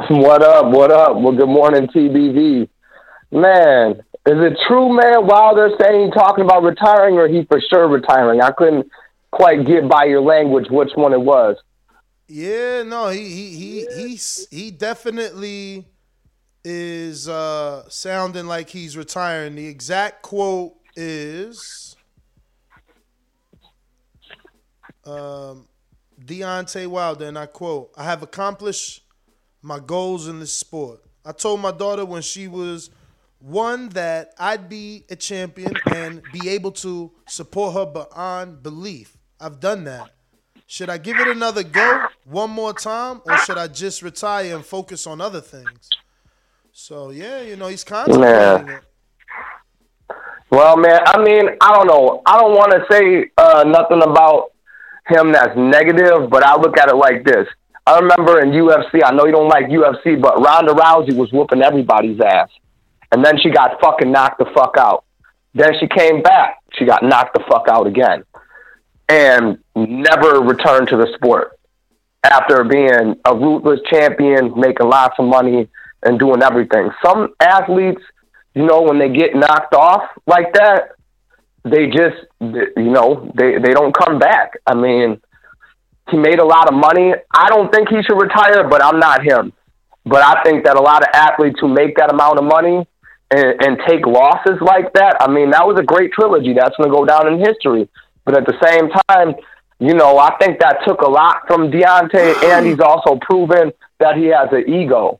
What 0.09 0.41
up? 0.41 0.71
What 0.71 0.91
up? 0.91 1.17
Well, 1.17 1.33
good 1.33 1.49
morning, 1.49 1.87
TBV. 1.87 2.69
Man, 3.31 3.91
is 4.25 4.37
it 4.37 4.57
true, 4.67 4.95
man? 4.95 5.27
Wilder 5.27 5.69
saying 5.79 6.11
talking 6.11 6.45
about 6.45 6.63
retiring, 6.63 7.17
or 7.17 7.27
he 7.27 7.43
for 7.45 7.61
sure 7.69 7.87
retiring? 7.87 8.41
I 8.41 8.51
couldn't 8.51 8.89
quite 9.31 9.65
get 9.65 9.87
by 9.87 10.05
your 10.05 10.21
language 10.21 10.67
which 10.69 10.91
one 10.95 11.13
it 11.13 11.21
was. 11.21 11.57
Yeah, 12.27 12.83
no, 12.83 13.09
he 13.09 13.27
he 13.27 13.49
he 13.49 13.87
he's 13.95 14.47
he 14.51 14.71
definitely 14.71 15.85
is 16.63 17.29
uh 17.29 17.87
sounding 17.89 18.47
like 18.47 18.69
he's 18.69 18.97
retiring. 18.97 19.55
The 19.55 19.67
exact 19.67 20.21
quote 20.21 20.73
is 20.95 21.95
um 25.05 25.67
Deontay 26.25 26.87
Wilder, 26.87 27.25
and 27.25 27.37
I 27.37 27.45
quote, 27.45 27.91
I 27.97 28.03
have 28.03 28.23
accomplished 28.23 29.03
my 29.61 29.79
goals 29.79 30.27
in 30.27 30.39
this 30.39 30.53
sport. 30.53 31.01
I 31.25 31.31
told 31.31 31.61
my 31.61 31.71
daughter 31.71 32.05
when 32.05 32.21
she 32.21 32.47
was 32.47 32.89
one 33.39 33.89
that 33.89 34.33
I'd 34.37 34.67
be 34.67 35.05
a 35.09 35.15
champion 35.15 35.73
and 35.93 36.21
be 36.33 36.49
able 36.49 36.71
to 36.71 37.11
support 37.27 37.73
her 37.73 37.85
beyond 37.85 38.61
belief. 38.61 39.17
I've 39.39 39.59
done 39.59 39.85
that. 39.85 40.09
Should 40.67 40.89
I 40.89 40.97
give 40.97 41.17
it 41.17 41.27
another 41.27 41.63
go 41.63 42.07
one 42.25 42.49
more 42.51 42.73
time, 42.73 43.21
or 43.25 43.37
should 43.39 43.57
I 43.57 43.67
just 43.67 44.01
retire 44.03 44.55
and 44.55 44.65
focus 44.65 45.07
on 45.07 45.21
other 45.21 45.41
things? 45.41 45.89
So 46.81 47.09
yeah, 47.11 47.41
you 47.41 47.57
know 47.57 47.67
he's 47.67 47.83
contemplating 47.83 48.65
Man. 48.65 48.69
it. 48.69 48.83
Well, 50.49 50.77
man, 50.77 51.01
I 51.05 51.21
mean, 51.21 51.49
I 51.59 51.73
don't 51.73 51.87
know. 51.87 52.21
I 52.25 52.39
don't 52.39 52.55
want 52.55 52.71
to 52.71 52.85
say 52.89 53.29
uh, 53.37 53.65
nothing 53.67 54.01
about 54.01 54.53
him 55.07 55.33
that's 55.33 55.55
negative, 55.57 56.29
but 56.29 56.41
I 56.41 56.55
look 56.55 56.77
at 56.77 56.87
it 56.87 56.95
like 56.95 57.25
this. 57.25 57.47
I 57.85 57.99
remember 57.99 58.39
in 58.39 58.51
UFC, 58.51 59.01
I 59.03 59.11
know 59.11 59.25
you 59.25 59.33
don't 59.33 59.49
like 59.49 59.65
UFC, 59.65 60.19
but 60.19 60.41
Ronda 60.41 60.71
Rousey 60.71 61.13
was 61.13 61.31
whooping 61.33 61.61
everybody's 61.61 62.19
ass. 62.21 62.49
And 63.11 63.25
then 63.25 63.37
she 63.37 63.49
got 63.49 63.79
fucking 63.81 64.09
knocked 64.09 64.39
the 64.39 64.49
fuck 64.55 64.75
out. 64.77 65.03
Then 65.53 65.73
she 65.81 65.87
came 65.87 66.21
back. 66.21 66.59
She 66.73 66.85
got 66.85 67.03
knocked 67.03 67.33
the 67.33 67.43
fuck 67.49 67.67
out 67.67 67.87
again. 67.87 68.23
And 69.09 69.59
never 69.75 70.39
returned 70.39 70.87
to 70.87 70.97
the 70.97 71.11
sport 71.15 71.59
after 72.23 72.63
being 72.63 73.15
a 73.25 73.35
ruthless 73.35 73.81
champion, 73.89 74.53
making 74.57 74.87
lots 74.87 75.15
of 75.19 75.25
money, 75.25 75.67
and 76.03 76.19
doing 76.19 76.41
everything. 76.41 76.89
Some 77.03 77.33
athletes, 77.39 78.01
you 78.53 78.65
know, 78.65 78.81
when 78.81 78.99
they 78.99 79.09
get 79.09 79.35
knocked 79.35 79.73
off 79.73 80.03
like 80.25 80.53
that, 80.53 80.91
they 81.63 81.87
just, 81.87 82.17
you 82.39 82.91
know, 82.91 83.31
they, 83.35 83.57
they 83.57 83.73
don't 83.73 83.95
come 83.95 84.17
back. 84.19 84.53
I 84.65 84.75
mean, 84.75 85.21
he 86.09 86.17
made 86.17 86.39
a 86.39 86.45
lot 86.45 86.67
of 86.67 86.73
money. 86.73 87.13
I 87.33 87.49
don't 87.49 87.71
think 87.73 87.89
he 87.89 88.01
should 88.03 88.19
retire, 88.19 88.67
but 88.67 88.83
I'm 88.83 88.99
not 88.99 89.23
him. 89.23 89.53
But 90.05 90.23
I 90.23 90.41
think 90.43 90.65
that 90.65 90.77
a 90.77 90.81
lot 90.81 91.01
of 91.01 91.09
athletes 91.13 91.59
who 91.59 91.67
make 91.67 91.97
that 91.97 92.11
amount 92.11 92.39
of 92.39 92.45
money 92.45 92.87
and, 93.31 93.61
and 93.61 93.79
take 93.87 94.07
losses 94.07 94.57
like 94.61 94.93
that, 94.93 95.17
I 95.19 95.29
mean, 95.29 95.51
that 95.51 95.67
was 95.67 95.77
a 95.79 95.83
great 95.83 96.11
trilogy. 96.13 96.53
That's 96.53 96.75
going 96.77 96.89
to 96.89 96.95
go 96.95 97.05
down 97.05 97.31
in 97.31 97.39
history. 97.39 97.89
But 98.25 98.37
at 98.37 98.45
the 98.45 98.57
same 98.63 98.89
time, 99.09 99.35
you 99.79 99.93
know, 99.93 100.17
I 100.17 100.35
think 100.37 100.59
that 100.59 100.79
took 100.87 101.01
a 101.01 101.09
lot 101.09 101.47
from 101.47 101.71
Deontay, 101.71 102.43
and 102.45 102.65
he's 102.65 102.79
also 102.79 103.19
proven 103.21 103.71
that 103.99 104.17
he 104.17 104.25
has 104.27 104.49
an 104.51 104.67
ego. 104.67 105.19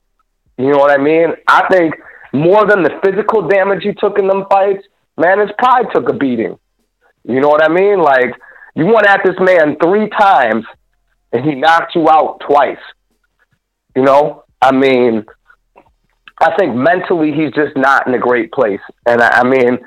You 0.60 0.72
know 0.72 0.78
what 0.78 0.92
I 0.92 1.02
mean? 1.02 1.30
I 1.48 1.66
think 1.72 1.96
more 2.34 2.68
than 2.68 2.84
the 2.84 3.00
physical 3.04 3.48
damage 3.48 3.82
he 3.82 3.94
took 3.94 4.20
in 4.20 4.28
them 4.28 4.44
fights, 4.52 4.84
man, 5.18 5.40
his 5.40 5.50
pride 5.58 5.86
took 5.94 6.10
a 6.10 6.14
beating. 6.14 6.60
You 7.24 7.40
know 7.40 7.48
what 7.48 7.64
I 7.64 7.70
mean? 7.70 8.00
Like, 8.00 8.36
you 8.76 8.86
went 8.86 9.08
at 9.08 9.22
this 9.24 9.36
man 9.40 9.78
three 9.82 10.10
times, 10.10 10.66
and 11.32 11.46
he 11.46 11.56
knocked 11.56 11.96
you 11.96 12.10
out 12.10 12.42
twice. 12.46 12.78
You 13.96 14.04
know, 14.04 14.44
I 14.62 14.74
mean, 14.74 15.26
I 16.42 16.56
think 16.58 16.76
mentally 16.76 17.32
he's 17.32 17.54
just 17.54 17.78
not 17.78 18.06
in 18.06 18.14
a 18.14 18.20
great 18.20 18.52
place. 18.52 18.82
And 19.06 19.22
I, 19.22 19.40
I 19.40 19.44
mean, 19.44 19.80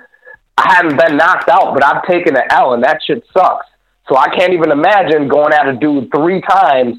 I 0.57 0.75
haven't 0.75 0.97
been 0.97 1.19
knocked 1.19 1.51
out, 1.51 1.75
but 1.75 1.85
I've 1.85 2.07
taken 2.07 2.35
an 2.35 2.45
L, 2.51 2.73
and 2.73 2.83
that 2.83 3.01
shit 3.07 3.23
sucks. 3.35 3.67
So 4.09 4.17
I 4.17 4.35
can't 4.35 4.55
even 4.55 4.71
imagine 4.71 5.29
going 5.29 5.53
at 5.53 5.69
a 5.69 5.75
dude 5.75 6.11
three 6.15 6.41
times, 6.41 6.97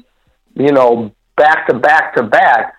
you 0.54 0.70
know, 0.70 1.12
back 1.36 1.66
to 1.68 1.74
back 1.74 2.14
to 2.14 2.22
back, 2.22 2.74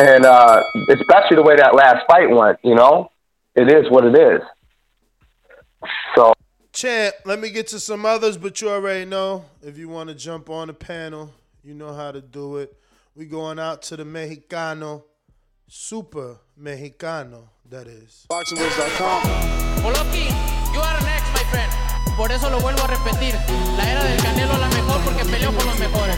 and 0.00 0.24
uh, 0.24 0.62
especially 0.88 1.36
the 1.36 1.42
way 1.42 1.56
that 1.56 1.74
last 1.74 2.06
fight 2.06 2.30
went. 2.30 2.58
You 2.62 2.74
know, 2.74 3.10
it 3.54 3.70
is 3.70 3.90
what 3.90 4.04
it 4.04 4.16
is. 4.16 4.40
So 6.14 6.32
Champ, 6.72 7.14
let 7.24 7.38
me 7.38 7.50
get 7.50 7.66
to 7.68 7.80
some 7.80 8.06
others, 8.06 8.36
but 8.36 8.60
you 8.60 8.70
already 8.70 9.04
know 9.04 9.44
if 9.62 9.76
you 9.76 9.88
want 9.88 10.08
to 10.08 10.14
jump 10.14 10.48
on 10.48 10.68
the 10.68 10.74
panel, 10.74 11.32
you 11.62 11.74
know 11.74 11.92
how 11.92 12.12
to 12.12 12.20
do 12.20 12.56
it. 12.58 12.74
We 13.14 13.26
going 13.26 13.58
out 13.58 13.82
to 13.82 13.96
the 13.96 14.04
Mexicano, 14.04 15.02
Super 15.66 16.38
Mexicano, 16.58 17.48
that 17.68 17.86
is. 17.86 18.26
BoxingWords.com. 18.30 19.22
Oloki, 19.82 20.30
you 20.72 20.80
are 20.80 21.00
next, 21.02 21.32
my 21.34 21.44
friend. 21.50 21.70
Por 22.16 22.30
eso 22.30 22.48
lo 22.50 22.60
vuelvo 22.60 22.84
a 22.84 22.88
repetir. 22.88 23.34
La 23.76 23.90
era 23.90 24.04
del 24.04 24.22
Canelo 24.22 24.52
es 24.52 24.60
la 24.60 24.68
mejor 24.68 25.00
porque 25.04 25.24
peleó 25.24 25.52
con 25.52 25.66
los 25.66 25.78
mejores. 25.78 26.16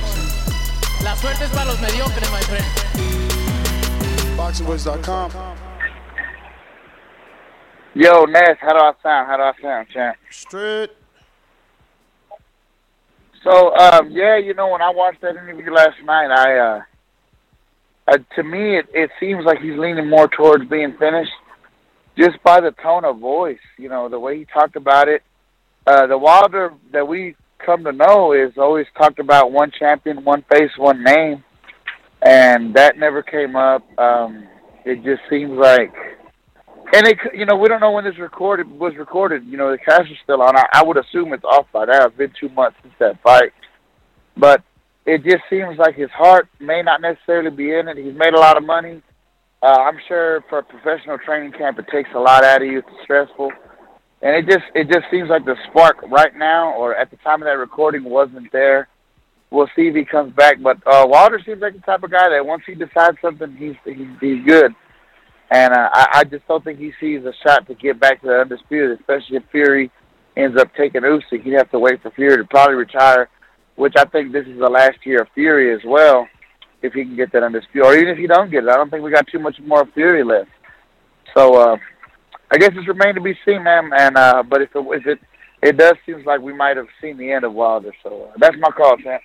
La 1.02 1.16
suerte 1.16 1.44
es 1.44 1.50
para 1.50 1.64
los 1.64 1.80
mediocres, 1.80 2.30
my 2.30 2.42
friend. 2.42 3.31
BoxingWords.com. 4.52 5.56
Yo, 7.94 8.24
Ness, 8.24 8.56
how 8.60 8.72
do 8.72 8.78
I 8.78 8.92
sound? 9.02 9.26
How 9.26 9.36
do 9.36 9.42
I 9.42 9.52
sound, 9.62 9.88
champ? 9.88 10.16
Straight. 10.30 10.90
So, 13.42 13.74
um, 13.76 14.10
yeah, 14.10 14.36
you 14.36 14.54
know, 14.54 14.68
when 14.68 14.82
I 14.82 14.90
watched 14.90 15.22
that 15.22 15.36
interview 15.36 15.72
last 15.72 15.96
night, 16.04 16.30
I, 16.30 16.58
uh, 16.58 16.80
uh, 18.08 18.18
to 18.36 18.42
me, 18.42 18.78
it, 18.78 18.86
it 18.92 19.10
seems 19.18 19.44
like 19.44 19.58
he's 19.58 19.78
leaning 19.78 20.08
more 20.08 20.28
towards 20.28 20.68
being 20.68 20.94
finished, 20.98 21.32
just 22.16 22.42
by 22.42 22.60
the 22.60 22.72
tone 22.82 23.04
of 23.04 23.18
voice. 23.18 23.58
You 23.78 23.88
know, 23.88 24.08
the 24.08 24.20
way 24.20 24.38
he 24.38 24.44
talked 24.44 24.76
about 24.76 25.08
it. 25.08 25.22
Uh, 25.86 26.06
the 26.06 26.18
Wilder 26.18 26.74
that 26.92 27.08
we 27.08 27.34
come 27.58 27.84
to 27.84 27.92
know 27.92 28.32
is 28.32 28.52
always 28.56 28.86
talked 28.96 29.18
about 29.18 29.50
one 29.50 29.72
champion, 29.76 30.24
one 30.24 30.44
face, 30.50 30.70
one 30.76 31.02
name, 31.02 31.42
and 32.24 32.74
that 32.74 32.98
never 32.98 33.22
came 33.22 33.56
up. 33.56 33.82
Um, 33.98 34.46
it 34.84 35.02
just 35.04 35.22
seems 35.30 35.52
like 35.58 35.94
and 36.94 37.06
it, 37.06 37.18
you 37.32 37.46
know, 37.46 37.56
we 37.56 37.68
don't 37.68 37.80
know 37.80 37.90
when 37.90 38.04
this 38.04 38.18
recorded 38.18 38.70
was 38.70 38.94
recorded. 38.96 39.46
You 39.46 39.56
know, 39.56 39.70
the 39.70 39.78
cast 39.78 40.10
is 40.10 40.18
still 40.22 40.42
on. 40.42 40.56
I, 40.56 40.66
I 40.74 40.82
would 40.84 40.98
assume 40.98 41.32
it's 41.32 41.44
off 41.44 41.66
by 41.72 41.86
now. 41.86 42.06
It's 42.06 42.16
been 42.16 42.32
two 42.38 42.50
months 42.50 42.76
since 42.82 42.94
that 42.98 43.22
fight, 43.22 43.52
but 44.36 44.62
it 45.06 45.24
just 45.24 45.42
seems 45.48 45.78
like 45.78 45.94
his 45.94 46.10
heart 46.10 46.48
may 46.60 46.82
not 46.82 47.00
necessarily 47.00 47.50
be 47.50 47.74
in 47.74 47.88
it. 47.88 47.96
He's 47.96 48.14
made 48.14 48.34
a 48.34 48.38
lot 48.38 48.58
of 48.58 48.64
money. 48.64 49.02
Uh, 49.62 49.78
I'm 49.80 49.98
sure 50.06 50.44
for 50.50 50.58
a 50.58 50.62
professional 50.62 51.18
training 51.18 51.52
camp, 51.52 51.78
it 51.78 51.86
takes 51.90 52.10
a 52.14 52.18
lot 52.18 52.44
out 52.44 52.60
of 52.60 52.68
you. 52.68 52.80
It's 52.80 52.88
stressful, 53.04 53.50
and 54.20 54.36
it 54.36 54.46
just 54.46 54.66
it 54.74 54.88
just 54.88 55.06
seems 55.10 55.30
like 55.30 55.46
the 55.46 55.56
spark 55.70 55.96
right 56.10 56.36
now, 56.36 56.74
or 56.74 56.94
at 56.94 57.10
the 57.10 57.16
time 57.18 57.40
of 57.40 57.46
that 57.46 57.52
recording, 57.52 58.04
wasn't 58.04 58.52
there. 58.52 58.88
We'll 59.52 59.68
see 59.76 59.88
if 59.88 59.94
he 59.94 60.04
comes 60.06 60.32
back. 60.32 60.62
But 60.62 60.78
uh, 60.86 61.06
Wilder 61.06 61.38
seems 61.44 61.60
like 61.60 61.74
the 61.74 61.80
type 61.80 62.02
of 62.02 62.10
guy 62.10 62.30
that 62.30 62.44
once 62.44 62.62
he 62.66 62.74
decides 62.74 63.18
something, 63.20 63.54
he's 63.56 63.76
he's, 63.84 64.08
he's 64.18 64.44
good. 64.46 64.74
And 65.50 65.74
uh, 65.74 65.90
I, 65.92 66.08
I 66.14 66.24
just 66.24 66.48
don't 66.48 66.64
think 66.64 66.78
he 66.78 66.92
sees 66.98 67.22
a 67.26 67.34
shot 67.46 67.66
to 67.66 67.74
get 67.74 68.00
back 68.00 68.22
to 68.22 68.28
the 68.28 68.40
undisputed, 68.40 68.98
especially 68.98 69.36
if 69.36 69.42
Fury 69.52 69.90
ends 70.38 70.58
up 70.58 70.74
taking 70.74 71.02
Usyk. 71.02 71.42
He'd 71.42 71.52
have 71.52 71.70
to 71.72 71.78
wait 71.78 72.00
for 72.00 72.10
Fury 72.12 72.38
to 72.38 72.44
probably 72.44 72.76
retire, 72.76 73.28
which 73.76 73.92
I 73.98 74.06
think 74.06 74.32
this 74.32 74.46
is 74.46 74.58
the 74.58 74.70
last 74.70 75.04
year 75.04 75.20
of 75.20 75.28
Fury 75.34 75.74
as 75.74 75.82
well, 75.84 76.26
if 76.80 76.94
he 76.94 77.04
can 77.04 77.14
get 77.14 77.30
that 77.32 77.42
undisputed. 77.42 77.84
Or 77.84 77.94
even 77.94 78.08
if 78.08 78.16
he 78.16 78.26
don't 78.26 78.50
get 78.50 78.64
it, 78.64 78.70
I 78.70 78.76
don't 78.76 78.88
think 78.88 79.04
we 79.04 79.10
got 79.10 79.26
too 79.26 79.38
much 79.38 79.60
more 79.60 79.84
Fury 79.92 80.24
left. 80.24 80.48
So 81.36 81.56
uh, 81.56 81.76
I 82.50 82.56
guess 82.56 82.70
it's 82.74 82.88
remained 82.88 83.16
to 83.16 83.20
be 83.20 83.38
seen, 83.44 83.64
man. 83.64 83.90
And 83.94 84.16
uh, 84.16 84.42
but 84.42 84.62
if 84.62 84.70
it 84.74 84.86
if 84.88 85.06
it 85.06 85.18
it 85.62 85.76
does 85.76 85.96
seems 86.06 86.24
like 86.24 86.40
we 86.40 86.54
might 86.54 86.78
have 86.78 86.88
seen 87.02 87.18
the 87.18 87.30
end 87.30 87.44
of 87.44 87.52
Wilder. 87.52 87.92
So 88.02 88.30
uh, 88.30 88.32
that's 88.38 88.56
my 88.58 88.70
call, 88.70 88.96
champ. 88.96 89.20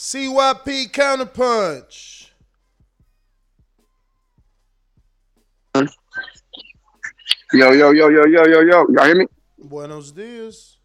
CYP 0.00 0.90
Counterpunch. 0.92 2.30
Yo, 7.52 7.72
yo, 7.72 7.90
yo, 7.90 8.08
yo, 8.08 8.24
yo, 8.24 8.46
yo, 8.46 8.60
yo. 8.60 8.86
Y'all 8.88 9.04
hear 9.04 9.14
me? 9.14 9.26
Buenos 9.58 10.12
dias. 10.12 10.78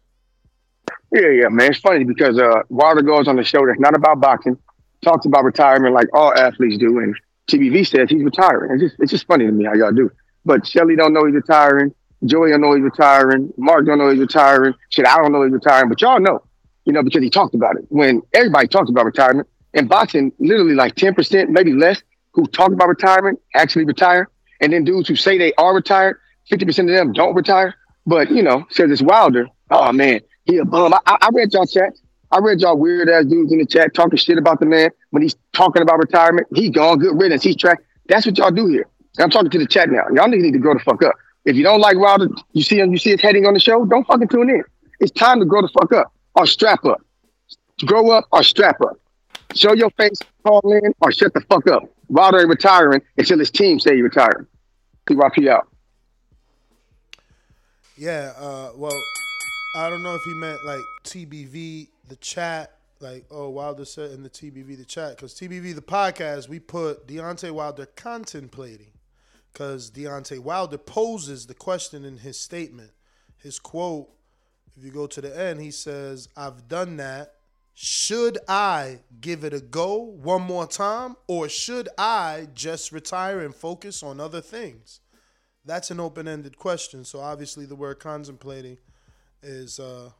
Yeah, 1.10 1.28
yeah, 1.28 1.48
man. 1.48 1.70
It's 1.70 1.80
funny 1.80 2.04
because 2.04 2.38
uh, 2.38 2.60
Wilder 2.68 3.00
goes 3.00 3.26
on 3.26 3.36
the 3.36 3.42
show 3.42 3.66
that's 3.66 3.80
not 3.80 3.96
about 3.96 4.20
boxing, 4.20 4.58
talks 5.02 5.24
about 5.24 5.44
retirement 5.44 5.94
like 5.94 6.08
all 6.12 6.34
athletes 6.34 6.76
do, 6.76 6.98
and 6.98 7.16
TBV 7.50 7.86
says 7.86 8.10
he's 8.10 8.22
retiring. 8.22 8.72
It's 8.72 8.82
just, 8.82 8.96
it's 9.00 9.10
just 9.12 9.26
funny 9.26 9.46
to 9.46 9.52
me 9.52 9.64
how 9.64 9.72
y'all 9.72 9.92
do. 9.92 10.10
But 10.44 10.66
Shelly 10.66 10.94
don't 10.94 11.14
know 11.14 11.24
he's 11.24 11.36
retiring. 11.36 11.94
Joey 12.26 12.50
don't 12.50 12.60
know 12.60 12.74
he's 12.74 12.84
retiring. 12.84 13.50
Mark 13.56 13.86
don't 13.86 13.96
know 13.96 14.10
he's 14.10 14.20
retiring. 14.20 14.74
Shit, 14.90 15.06
I 15.06 15.16
don't 15.16 15.32
know 15.32 15.42
he's 15.42 15.52
retiring. 15.52 15.88
But 15.88 16.02
y'all 16.02 16.20
know, 16.20 16.42
you 16.86 16.92
know, 16.92 17.02
because 17.02 17.22
he 17.22 17.28
talked 17.28 17.54
about 17.54 17.76
it. 17.76 17.84
When 17.88 18.22
everybody 18.32 18.68
talks 18.68 18.88
about 18.88 19.04
retirement, 19.04 19.48
in 19.76 19.86
boxing, 19.86 20.32
literally 20.38 20.74
like 20.74 20.94
10%, 20.94 21.50
maybe 21.50 21.72
less, 21.72 22.02
who 22.32 22.46
talk 22.46 22.72
about 22.72 22.88
retirement 22.88 23.38
actually 23.54 23.84
retire. 23.84 24.28
And 24.60 24.72
then 24.72 24.84
dudes 24.84 25.08
who 25.08 25.16
say 25.16 25.36
they 25.36 25.52
are 25.54 25.74
retired, 25.74 26.18
50% 26.50 26.78
of 26.80 26.86
them 26.86 27.12
don't 27.12 27.34
retire. 27.34 27.74
But, 28.06 28.30
you 28.30 28.42
know, 28.42 28.66
says 28.70 28.90
it's 28.90 29.02
Wilder. 29.02 29.48
Oh, 29.70 29.92
man, 29.92 30.20
he 30.44 30.56
a 30.58 30.64
bum. 30.64 30.94
I, 30.94 31.00
I 31.06 31.28
read 31.32 31.52
y'all 31.52 31.66
chat. 31.66 31.92
I 32.32 32.38
read 32.38 32.60
y'all 32.60 32.78
weird 32.78 33.08
ass 33.08 33.26
dudes 33.26 33.52
in 33.52 33.58
the 33.58 33.66
chat 33.66 33.94
talking 33.94 34.16
shit 34.16 34.38
about 34.38 34.60
the 34.60 34.66
man 34.66 34.90
when 35.10 35.22
he's 35.22 35.36
talking 35.52 35.82
about 35.82 35.98
retirement. 35.98 36.46
He 36.54 36.70
gone, 36.70 36.98
good 36.98 37.20
riddance. 37.20 37.42
He's 37.42 37.56
track. 37.56 37.78
That's 38.08 38.24
what 38.26 38.38
y'all 38.38 38.50
do 38.50 38.66
here. 38.66 38.86
And 39.18 39.24
I'm 39.24 39.30
talking 39.30 39.50
to 39.50 39.58
the 39.58 39.66
chat 39.66 39.90
now. 39.90 40.04
Y'all 40.14 40.28
need 40.28 40.52
to 40.52 40.58
grow 40.58 40.74
the 40.74 40.80
fuck 40.80 41.02
up. 41.02 41.14
If 41.44 41.56
you 41.56 41.62
don't 41.62 41.80
like 41.80 41.98
Wilder, 41.98 42.28
you 42.52 42.62
see 42.62 42.78
him, 42.78 42.92
you 42.92 42.98
see 42.98 43.10
his 43.10 43.20
heading 43.20 43.46
on 43.46 43.54
the 43.54 43.60
show, 43.60 43.84
don't 43.84 44.06
fucking 44.06 44.28
tune 44.28 44.50
in. 44.50 44.62
It's 45.00 45.12
time 45.12 45.38
to 45.40 45.46
grow 45.46 45.62
the 45.62 45.68
fuck 45.68 45.92
up 45.92 46.12
or 46.36 46.46
strap 46.46 46.84
up. 46.84 47.00
Grow 47.84 48.10
up 48.10 48.26
or 48.30 48.42
strap 48.42 48.80
up. 48.80 48.98
Show 49.54 49.74
your 49.74 49.90
face, 49.90 50.18
call 50.44 50.60
in, 50.72 50.94
or 51.00 51.12
shut 51.12 51.32
the 51.34 51.40
fuck 51.42 51.66
up. 51.66 51.82
Wilder 52.08 52.40
ain't 52.40 52.48
retiring 52.48 53.02
until 53.16 53.38
his 53.38 53.50
team 53.50 53.80
say 53.80 53.96
he 53.96 54.02
retiring. 54.02 54.46
PYP 55.06 55.48
out. 55.48 55.68
Yeah, 57.96 58.32
uh, 58.38 58.72
well, 58.76 58.92
I 59.76 59.88
don't 59.88 60.02
know 60.02 60.14
if 60.14 60.22
he 60.22 60.34
meant 60.34 60.64
like 60.64 60.82
TBV, 61.04 61.88
the 62.08 62.16
chat, 62.16 62.72
like, 63.00 63.24
oh, 63.30 63.50
Wilder 63.50 63.84
said 63.84 64.10
in 64.12 64.22
the 64.22 64.30
TBV, 64.30 64.76
the 64.76 64.84
chat, 64.84 65.16
because 65.16 65.34
TBV, 65.34 65.74
the 65.74 65.82
podcast, 65.82 66.48
we 66.48 66.58
put 66.58 67.06
Deontay 67.06 67.50
Wilder 67.50 67.86
contemplating, 67.86 68.92
because 69.52 69.90
Deontay 69.90 70.38
Wilder 70.38 70.78
poses 70.78 71.46
the 71.46 71.54
question 71.54 72.04
in 72.04 72.18
his 72.18 72.38
statement. 72.38 72.90
His 73.38 73.58
quote, 73.58 74.08
if 74.76 74.84
you 74.84 74.90
go 74.90 75.06
to 75.06 75.20
the 75.20 75.38
end, 75.38 75.60
he 75.60 75.70
says, 75.70 76.28
I've 76.36 76.68
done 76.68 76.98
that. 76.98 77.32
Should 77.74 78.38
I 78.48 79.00
give 79.20 79.44
it 79.44 79.52
a 79.52 79.60
go 79.60 79.96
one 79.96 80.42
more 80.42 80.66
time, 80.66 81.16
or 81.26 81.48
should 81.48 81.88
I 81.98 82.48
just 82.54 82.90
retire 82.90 83.40
and 83.40 83.54
focus 83.54 84.02
on 84.02 84.18
other 84.18 84.40
things? 84.40 85.00
That's 85.64 85.90
an 85.90 86.00
open 86.00 86.26
ended 86.26 86.56
question. 86.56 87.04
So 87.04 87.20
obviously, 87.20 87.66
the 87.66 87.74
word 87.74 87.98
contemplating 87.98 88.78
is 89.42 89.78
uh, 89.78 90.10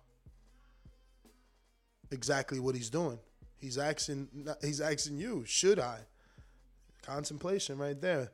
exactly 2.11 2.61
what 2.61 2.74
he's 2.74 2.90
doing. 2.90 3.18
He's 3.59 3.78
asking. 3.78 4.28
He's 4.61 4.82
asking 4.82 5.16
you, 5.16 5.44
should 5.46 5.78
I? 5.78 6.00
Contemplation, 7.02 7.78
right 7.78 7.98
there. 7.98 8.30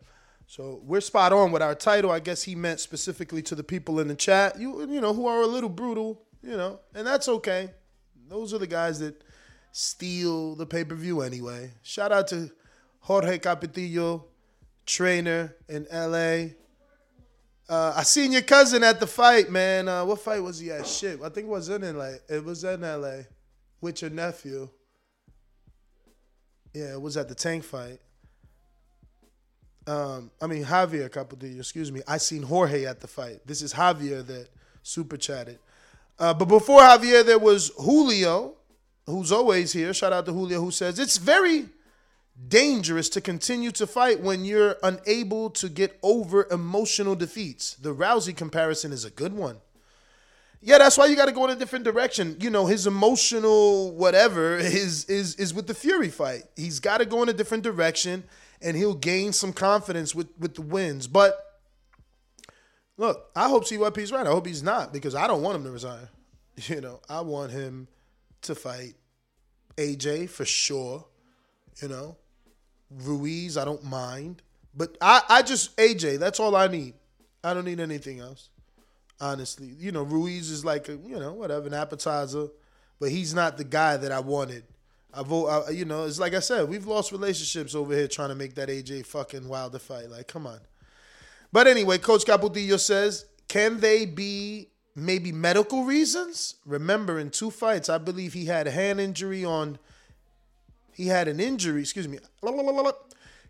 So 0.46 0.80
we're 0.84 1.00
spot 1.00 1.32
on 1.32 1.52
with 1.52 1.62
our 1.62 1.74
title. 1.74 2.10
I 2.10 2.20
guess 2.20 2.42
he 2.42 2.54
meant 2.54 2.80
specifically 2.80 3.42
to 3.42 3.54
the 3.54 3.64
people 3.64 4.00
in 4.00 4.08
the 4.08 4.14
chat. 4.14 4.58
You, 4.58 4.80
you 4.80 5.00
know, 5.00 5.14
who 5.14 5.26
are 5.26 5.42
a 5.42 5.46
little 5.46 5.70
brutal. 5.70 6.22
You 6.42 6.56
know, 6.56 6.80
and 6.94 7.06
that's 7.06 7.28
okay. 7.28 7.70
Those 8.28 8.52
are 8.52 8.58
the 8.58 8.66
guys 8.66 8.98
that 8.98 9.22
steal 9.70 10.56
the 10.56 10.66
pay 10.66 10.84
per 10.84 10.94
view 10.94 11.22
anyway. 11.22 11.70
Shout 11.82 12.10
out 12.10 12.28
to 12.28 12.50
Jorge 13.00 13.38
Capetillo, 13.38 14.24
trainer 14.84 15.54
in 15.68 15.86
LA. 15.92 16.54
Uh, 17.68 17.94
I 17.96 18.02
seen 18.02 18.32
your 18.32 18.42
cousin 18.42 18.82
at 18.82 19.00
the 19.00 19.06
fight, 19.06 19.50
man. 19.50 19.88
Uh, 19.88 20.04
what 20.04 20.20
fight 20.20 20.42
was 20.42 20.58
he 20.58 20.70
at? 20.70 20.86
Shit, 20.86 21.20
I 21.22 21.28
think 21.28 21.46
it 21.46 21.50
was 21.50 21.68
in 21.68 21.96
LA. 21.96 22.14
It 22.28 22.44
was 22.44 22.64
in 22.64 22.80
LA 22.80 23.22
with 23.80 24.02
your 24.02 24.10
nephew. 24.10 24.68
Yeah, 26.74 26.92
it 26.94 27.00
was 27.00 27.16
at 27.16 27.28
the 27.28 27.34
tank 27.34 27.64
fight. 27.64 28.00
Um, 29.86 30.30
I 30.40 30.46
mean 30.46 30.64
Javier 30.64 31.08
Capetillo, 31.10 31.58
excuse 31.58 31.90
me. 31.90 32.02
I 32.06 32.18
seen 32.18 32.42
Jorge 32.42 32.84
at 32.84 33.00
the 33.00 33.08
fight. 33.08 33.46
This 33.46 33.62
is 33.62 33.74
Javier 33.74 34.24
that 34.26 34.48
super 34.82 35.16
chatted. 35.16 35.58
Uh, 36.18 36.34
but 36.34 36.46
before 36.46 36.80
Javier, 36.80 37.24
there 37.24 37.38
was 37.38 37.72
Julio, 37.78 38.54
who's 39.06 39.32
always 39.32 39.72
here. 39.72 39.92
Shout 39.92 40.12
out 40.12 40.26
to 40.26 40.32
Julio, 40.32 40.60
who 40.60 40.70
says 40.70 40.98
it's 40.98 41.16
very 41.16 41.66
dangerous 42.48 43.08
to 43.10 43.20
continue 43.20 43.70
to 43.72 43.86
fight 43.86 44.20
when 44.20 44.44
you're 44.44 44.76
unable 44.82 45.50
to 45.50 45.68
get 45.68 45.98
over 46.02 46.46
emotional 46.50 47.14
defeats. 47.14 47.74
The 47.74 47.94
Rousey 47.94 48.36
comparison 48.36 48.92
is 48.92 49.04
a 49.04 49.10
good 49.10 49.34
one. 49.34 49.58
Yeah, 50.64 50.78
that's 50.78 50.96
why 50.96 51.06
you 51.06 51.16
got 51.16 51.26
to 51.26 51.32
go 51.32 51.44
in 51.44 51.50
a 51.50 51.56
different 51.56 51.84
direction. 51.84 52.36
You 52.38 52.50
know, 52.50 52.66
his 52.66 52.86
emotional 52.86 53.90
whatever 53.92 54.56
is 54.58 55.04
is 55.06 55.34
is 55.36 55.52
with 55.52 55.66
the 55.66 55.74
Fury 55.74 56.08
fight. 56.08 56.44
He's 56.56 56.78
got 56.78 56.98
to 56.98 57.06
go 57.06 57.22
in 57.22 57.28
a 57.28 57.32
different 57.32 57.64
direction, 57.64 58.24
and 58.62 58.76
he'll 58.76 58.94
gain 58.94 59.32
some 59.32 59.52
confidence 59.52 60.14
with 60.14 60.28
with 60.38 60.54
the 60.54 60.62
wins. 60.62 61.06
But 61.06 61.36
look, 62.96 63.30
I 63.34 63.48
hope 63.48 63.64
CYP's 63.64 64.12
right. 64.12 64.26
I 64.26 64.30
hope 64.30 64.46
he's 64.46 64.62
not 64.62 64.92
because 64.92 65.14
I 65.14 65.26
don't 65.26 65.42
want 65.42 65.56
him 65.56 65.64
to 65.64 65.70
resign. 65.70 66.08
You 66.68 66.82
know, 66.82 67.00
I 67.08 67.22
want 67.22 67.50
him 67.50 67.88
to 68.42 68.54
fight 68.54 68.92
AJ 69.78 70.28
for 70.28 70.44
sure. 70.44 71.06
You 71.80 71.88
know, 71.88 72.16
Ruiz, 72.90 73.56
I 73.56 73.64
don't 73.64 73.84
mind. 73.84 74.42
But 74.74 74.96
I, 75.00 75.22
I 75.28 75.42
just 75.42 75.74
AJ, 75.78 76.18
that's 76.18 76.40
all 76.40 76.54
I 76.54 76.68
need. 76.68 76.92
I 77.42 77.54
don't 77.54 77.64
need 77.64 77.80
anything 77.80 78.20
else. 78.20 78.50
Honestly. 79.20 79.68
You 79.78 79.92
know, 79.92 80.02
Ruiz 80.02 80.50
is 80.50 80.64
like 80.64 80.88
a, 80.88 80.92
you 80.92 81.18
know, 81.18 81.32
whatever, 81.32 81.66
an 81.66 81.74
appetizer. 81.74 82.48
But 83.00 83.10
he's 83.10 83.34
not 83.34 83.56
the 83.56 83.64
guy 83.64 83.96
that 83.96 84.12
I 84.12 84.20
wanted. 84.20 84.64
I 85.14 85.22
vote 85.22 85.46
I, 85.48 85.70
you 85.70 85.84
know, 85.84 86.04
it's 86.04 86.18
like 86.18 86.34
I 86.34 86.40
said, 86.40 86.68
we've 86.68 86.86
lost 86.86 87.12
relationships 87.12 87.74
over 87.74 87.94
here 87.94 88.08
trying 88.08 88.30
to 88.30 88.34
make 88.34 88.54
that 88.54 88.68
AJ 88.68 89.06
fucking 89.06 89.46
Wilder 89.46 89.78
fight. 89.78 90.10
Like, 90.10 90.28
come 90.28 90.46
on. 90.46 90.60
But 91.52 91.66
anyway, 91.66 91.98
Coach 91.98 92.24
Capetillo 92.24 92.80
says, 92.80 93.26
can 93.48 93.80
they 93.80 94.06
be 94.06 94.68
maybe 94.96 95.32
medical 95.32 95.84
reasons? 95.84 96.54
Remember, 96.64 97.18
in 97.18 97.30
two 97.30 97.50
fights, 97.50 97.90
I 97.90 97.98
believe 97.98 98.32
he 98.32 98.46
had 98.46 98.66
a 98.66 98.70
hand 98.70 99.00
injury 99.00 99.44
on 99.44 99.78
he 100.94 101.06
had 101.06 101.28
an 101.28 101.40
injury, 101.40 101.80
excuse 101.80 102.06
me. 102.06 102.18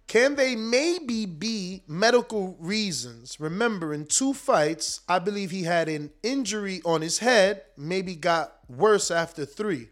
Can 0.06 0.34
they 0.36 0.56
maybe 0.56 1.26
be 1.26 1.82
medical 1.86 2.56
reasons? 2.58 3.38
Remember, 3.40 3.94
in 3.94 4.06
two 4.06 4.34
fights, 4.34 5.00
I 5.08 5.18
believe 5.18 5.50
he 5.50 5.62
had 5.62 5.88
an 5.88 6.10
injury 6.22 6.82
on 6.84 7.00
his 7.00 7.18
head, 7.18 7.62
maybe 7.76 8.14
got 8.14 8.58
worse 8.68 9.10
after 9.10 9.44
three. 9.44 9.88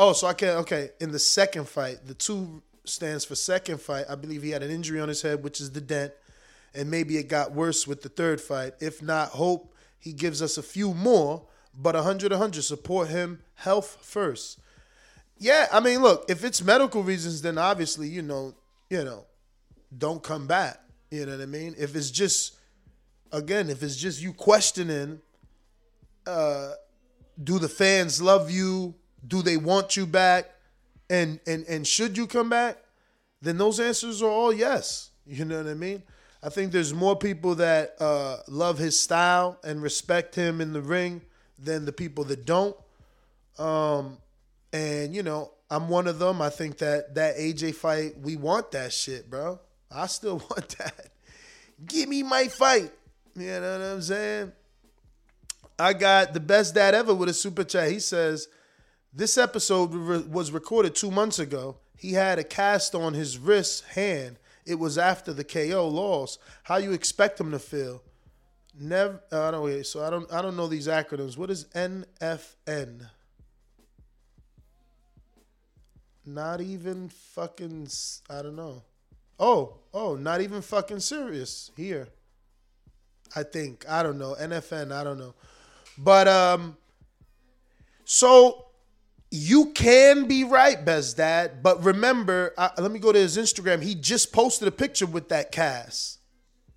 Oh, 0.00 0.12
so 0.12 0.28
I 0.28 0.32
can 0.32 0.50
okay. 0.58 0.90
In 1.00 1.10
the 1.10 1.18
second 1.18 1.68
fight, 1.68 2.06
the 2.06 2.14
two 2.14 2.62
stands 2.84 3.24
for 3.24 3.34
second 3.34 3.80
fight. 3.80 4.04
I 4.08 4.14
believe 4.14 4.44
he 4.44 4.50
had 4.50 4.62
an 4.62 4.70
injury 4.70 5.00
on 5.00 5.08
his 5.08 5.22
head, 5.22 5.42
which 5.42 5.60
is 5.60 5.72
the 5.72 5.80
dent, 5.80 6.12
and 6.72 6.88
maybe 6.88 7.18
it 7.18 7.24
got 7.24 7.50
worse 7.50 7.84
with 7.84 8.02
the 8.02 8.08
third 8.08 8.40
fight. 8.40 8.74
If 8.78 9.02
not, 9.02 9.30
hope 9.30 9.74
he 9.98 10.12
gives 10.12 10.40
us 10.40 10.56
a 10.56 10.62
few 10.62 10.94
more. 10.94 11.46
But 11.74 11.96
a 11.96 11.98
100 11.98 12.30
a 12.30 12.36
100, 12.36 12.62
support 12.62 13.08
him. 13.08 13.40
Health 13.56 13.98
first. 14.00 14.60
Yeah, 15.36 15.66
I 15.72 15.80
mean, 15.80 16.00
look, 16.00 16.24
if 16.28 16.44
it's 16.44 16.62
medical 16.62 17.02
reasons, 17.02 17.42
then 17.42 17.58
obviously, 17.58 18.08
you 18.08 18.22
know, 18.22 18.54
you 18.88 19.04
know, 19.04 19.24
don't 19.96 20.22
come 20.22 20.46
back. 20.46 20.80
You 21.10 21.26
know 21.26 21.32
what 21.32 21.42
I 21.42 21.46
mean? 21.46 21.74
If 21.76 21.96
it's 21.96 22.12
just 22.12 22.56
again, 23.32 23.68
if 23.68 23.82
it's 23.82 23.96
just 23.96 24.22
you 24.22 24.32
questioning, 24.32 25.20
uh, 26.24 26.74
do 27.42 27.58
the 27.58 27.68
fans 27.68 28.22
love 28.22 28.48
you? 28.48 28.94
Do 29.26 29.42
they 29.42 29.56
want 29.56 29.96
you 29.96 30.06
back? 30.06 30.50
And 31.10 31.40
and 31.46 31.64
and 31.66 31.86
should 31.86 32.16
you 32.16 32.26
come 32.26 32.50
back? 32.50 32.78
Then 33.40 33.58
those 33.58 33.80
answers 33.80 34.22
are 34.22 34.30
all 34.30 34.52
yes. 34.52 35.10
You 35.26 35.44
know 35.44 35.58
what 35.58 35.70
I 35.70 35.74
mean? 35.74 36.02
I 36.42 36.48
think 36.48 36.72
there's 36.72 36.94
more 36.94 37.16
people 37.16 37.56
that 37.56 37.96
uh, 38.00 38.38
love 38.46 38.78
his 38.78 38.98
style 38.98 39.58
and 39.64 39.82
respect 39.82 40.34
him 40.34 40.60
in 40.60 40.72
the 40.72 40.80
ring 40.80 41.22
than 41.58 41.84
the 41.84 41.92
people 41.92 42.24
that 42.24 42.44
don't. 42.44 42.76
Um, 43.58 44.18
and 44.72 45.14
you 45.14 45.22
know, 45.22 45.52
I'm 45.70 45.88
one 45.88 46.06
of 46.06 46.18
them. 46.18 46.40
I 46.40 46.50
think 46.50 46.78
that 46.78 47.14
that 47.16 47.36
AJ 47.36 47.74
fight, 47.74 48.18
we 48.20 48.36
want 48.36 48.70
that 48.72 48.92
shit, 48.92 49.28
bro. 49.28 49.58
I 49.90 50.06
still 50.06 50.38
want 50.50 50.68
that. 50.78 51.08
Give 51.86 52.08
me 52.08 52.22
my 52.22 52.48
fight. 52.48 52.92
You 53.36 53.46
know 53.46 53.78
what 53.78 53.86
I'm 53.86 54.02
saying? 54.02 54.52
I 55.78 55.92
got 55.92 56.34
the 56.34 56.40
best 56.40 56.74
dad 56.74 56.94
ever 56.94 57.14
with 57.14 57.28
a 57.28 57.34
super 57.34 57.62
chat. 57.62 57.90
He 57.90 58.00
says, 58.00 58.48
This 59.18 59.36
episode 59.36 59.92
was 60.30 60.52
recorded 60.52 60.94
two 60.94 61.10
months 61.10 61.40
ago. 61.40 61.78
He 61.96 62.12
had 62.12 62.38
a 62.38 62.44
cast 62.44 62.94
on 62.94 63.14
his 63.14 63.36
wrist 63.36 63.82
hand. 63.86 64.38
It 64.64 64.76
was 64.76 64.96
after 64.96 65.32
the 65.32 65.42
KO 65.42 65.88
loss. 65.88 66.38
How 66.62 66.76
you 66.76 66.92
expect 66.92 67.40
him 67.40 67.50
to 67.50 67.58
feel? 67.58 68.00
Never. 68.78 69.20
I 69.32 69.50
don't 69.50 69.64
wait. 69.64 69.86
So 69.86 70.04
I 70.04 70.10
don't. 70.10 70.32
I 70.32 70.40
don't 70.40 70.56
know 70.56 70.68
these 70.68 70.86
acronyms. 70.86 71.36
What 71.36 71.50
is 71.50 71.64
NFN? 71.74 73.08
Not 76.24 76.60
even 76.60 77.08
fucking. 77.08 77.88
I 78.30 78.42
don't 78.42 78.54
know. 78.54 78.84
Oh, 79.40 79.78
oh, 79.92 80.14
not 80.14 80.42
even 80.42 80.62
fucking 80.62 81.00
serious 81.00 81.72
here. 81.76 82.06
I 83.34 83.42
think 83.42 83.84
I 83.88 84.04
don't 84.04 84.18
know 84.18 84.36
NFN. 84.40 84.92
I 84.92 85.02
don't 85.02 85.18
know, 85.18 85.34
but 85.98 86.28
um. 86.28 86.76
So 88.04 88.67
you 89.30 89.72
can 89.72 90.26
be 90.26 90.44
right, 90.44 90.82
best 90.82 91.16
dad. 91.16 91.62
But 91.62 91.84
remember, 91.84 92.54
uh, 92.56 92.70
let 92.78 92.90
me 92.90 92.98
go 92.98 93.12
to 93.12 93.18
his 93.18 93.36
Instagram. 93.36 93.82
He 93.82 93.94
just 93.94 94.32
posted 94.32 94.68
a 94.68 94.72
picture 94.72 95.06
with 95.06 95.28
that 95.28 95.52
cast. 95.52 96.18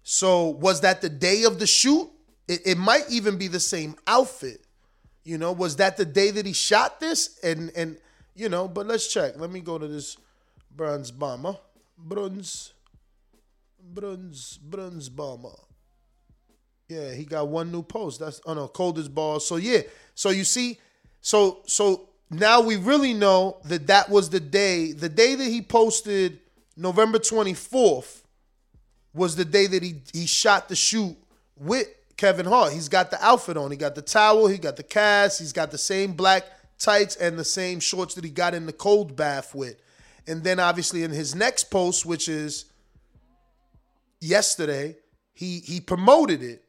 So 0.03 0.47
was 0.47 0.81
that 0.81 1.01
the 1.01 1.09
day 1.09 1.43
of 1.43 1.59
the 1.59 1.67
shoot? 1.67 2.09
It, 2.47 2.61
it 2.65 2.77
might 2.77 3.09
even 3.09 3.37
be 3.37 3.47
the 3.47 3.59
same 3.59 3.95
outfit. 4.07 4.65
You 5.23 5.37
know, 5.37 5.51
was 5.51 5.77
that 5.77 5.97
the 5.97 6.05
day 6.05 6.31
that 6.31 6.45
he 6.45 6.53
shot 6.53 6.99
this? 6.99 7.39
And 7.43 7.71
and 7.75 7.97
you 8.35 8.49
know, 8.49 8.67
but 8.67 8.87
let's 8.87 9.11
check. 9.11 9.39
Let 9.39 9.51
me 9.51 9.61
go 9.61 9.77
to 9.77 9.87
this 9.87 10.17
Bronze 10.75 11.11
Bomber. 11.11 11.57
Bronze. 11.97 12.73
Bronze. 13.79 14.57
Bronze 14.57 15.09
Bomber. 15.09 15.55
Yeah, 16.89 17.13
he 17.13 17.23
got 17.23 17.47
one 17.47 17.71
new 17.71 17.83
post. 17.83 18.19
That's 18.19 18.41
oh 18.45 18.53
no, 18.53 18.67
coldest 18.67 19.13
ball. 19.13 19.39
So 19.39 19.55
yeah. 19.55 19.81
So 20.15 20.31
you 20.31 20.43
see, 20.43 20.79
so 21.21 21.61
so 21.67 22.09
now 22.32 22.61
we 22.61 22.77
really 22.77 23.13
know 23.13 23.57
that 23.65 23.88
that 23.88 24.09
was 24.09 24.29
the 24.29 24.39
day, 24.39 24.93
the 24.93 25.09
day 25.09 25.36
that 25.36 25.43
he 25.43 25.61
posted 25.61 26.39
November 26.77 27.19
24th 27.19 28.21
was 29.13 29.36
the 29.36 29.43
day 29.43 29.67
that 29.67 29.84
he 29.84 30.01
he 30.13 30.25
shot 30.25 30.69
the 30.69 30.75
shoot 30.75 31.17
with 31.57 31.88
Kevin 32.15 32.45
Hart. 32.45 32.71
He's 32.71 32.88
got 32.88 33.11
the 33.11 33.23
outfit 33.23 33.57
on. 33.57 33.69
He 33.71 33.77
got 33.77 33.95
the 33.95 34.01
towel, 34.01 34.47
he 34.47 34.57
got 34.57 34.77
the 34.77 34.84
cast, 34.84 35.39
he's 35.39 35.51
got 35.51 35.71
the 35.71 35.77
same 35.77 36.13
black 36.13 36.45
tights 36.79 37.17
and 37.17 37.38
the 37.38 37.43
same 37.43 37.79
shorts 37.79 38.15
that 38.15 38.23
he 38.23 38.29
got 38.29 38.53
in 38.53 38.65
the 38.65 38.73
cold 38.73 39.15
bath 39.15 39.53
with. 39.53 39.75
And 40.25 40.43
then 40.43 40.59
obviously 40.59 41.03
in 41.03 41.11
his 41.11 41.36
next 41.36 41.65
post, 41.65 42.05
which 42.05 42.29
is 42.29 42.65
yesterday, 44.21 44.95
he 45.34 45.59
he 45.59 45.82
promoted 45.82 46.41
it 46.41 46.63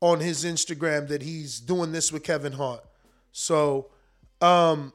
on 0.00 0.20
his 0.20 0.44
Instagram 0.44 1.08
that 1.08 1.22
he's 1.22 1.58
doing 1.58 1.90
this 1.90 2.12
with 2.12 2.22
Kevin 2.22 2.52
Hart. 2.52 2.84
So 3.32 3.90
um 4.40 4.92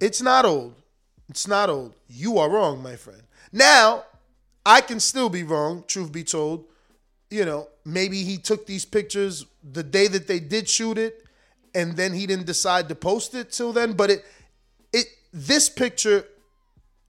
it's 0.00 0.22
not 0.22 0.44
old. 0.44 0.74
It's 1.28 1.46
not 1.46 1.68
old. 1.68 1.94
You 2.08 2.38
are 2.38 2.48
wrong, 2.48 2.82
my 2.82 2.96
friend. 2.96 3.22
Now, 3.52 4.04
I 4.64 4.80
can 4.80 5.00
still 5.00 5.28
be 5.28 5.42
wrong, 5.42 5.84
truth 5.86 6.12
be 6.12 6.24
told. 6.24 6.64
You 7.30 7.44
know, 7.44 7.68
maybe 7.84 8.22
he 8.22 8.38
took 8.38 8.66
these 8.66 8.84
pictures 8.84 9.44
the 9.62 9.82
day 9.82 10.08
that 10.08 10.26
they 10.26 10.40
did 10.40 10.68
shoot 10.68 10.96
it 10.98 11.24
and 11.74 11.96
then 11.96 12.12
he 12.12 12.26
didn't 12.26 12.46
decide 12.46 12.88
to 12.88 12.94
post 12.94 13.34
it 13.34 13.52
till 13.52 13.72
then, 13.72 13.92
but 13.92 14.10
it 14.10 14.24
it 14.92 15.06
this 15.32 15.68
picture 15.68 16.24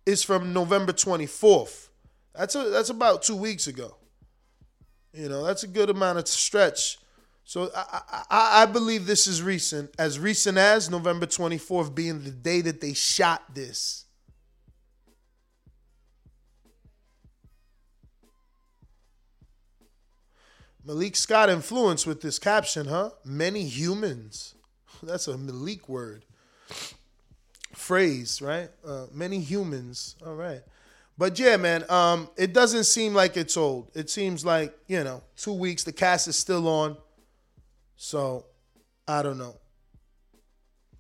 is 0.06 0.24
from 0.24 0.54
November 0.54 0.92
24th. 0.92 1.88
That's 2.36 2.56
a, 2.56 2.70
that's 2.70 2.90
about 2.90 3.24
2 3.24 3.36
weeks 3.36 3.68
ago. 3.68 3.96
You 5.14 5.30
know, 5.30 5.44
that's 5.44 5.64
a 5.64 5.68
good 5.68 5.90
amount 5.90 6.20
of 6.20 6.28
stretch. 6.28 7.00
So 7.50 7.72
I, 7.76 8.02
I, 8.30 8.62
I 8.62 8.66
believe 8.68 9.08
this 9.08 9.26
is 9.26 9.42
recent, 9.42 9.90
as 9.98 10.20
recent 10.20 10.60
as 10.60 10.88
November 10.88 11.26
24th 11.26 11.96
being 11.96 12.22
the 12.24 12.30
day 12.30 12.62
that 12.62 12.80
they 12.80 12.94
shot 12.94 13.56
this. 13.56 14.06
Malik 20.86 21.16
Scott 21.16 21.50
influence 21.50 22.06
with 22.06 22.22
this 22.22 22.38
caption, 22.38 22.86
huh? 22.86 23.10
Many 23.26 23.64
humans. 23.64 24.54
That's 25.02 25.28
a 25.28 25.36
Malik 25.36 25.90
word. 25.90 26.26
Phrase, 27.74 28.44
right? 28.44 28.70
Uh, 28.86 29.08
many 29.12 29.40
humans. 29.40 30.18
All 30.24 30.36
right. 30.36 30.62
But 31.18 31.40
yeah, 31.40 31.58
man, 31.58 31.84
um, 31.90 32.30
it 32.38 32.54
doesn't 32.54 32.84
seem 32.84 33.16
like 33.16 33.38
it's 33.38 33.58
old. 33.58 33.90
It 33.96 34.12
seems 34.12 34.46
like, 34.46 34.78
you 34.86 35.04
know, 35.04 35.24
two 35.36 35.54
weeks, 35.54 35.84
the 35.84 35.92
cast 35.92 36.28
is 36.28 36.36
still 36.36 36.68
on. 36.68 36.96
So 38.02 38.46
I 39.06 39.22
don't 39.22 39.38
know. 39.38 39.58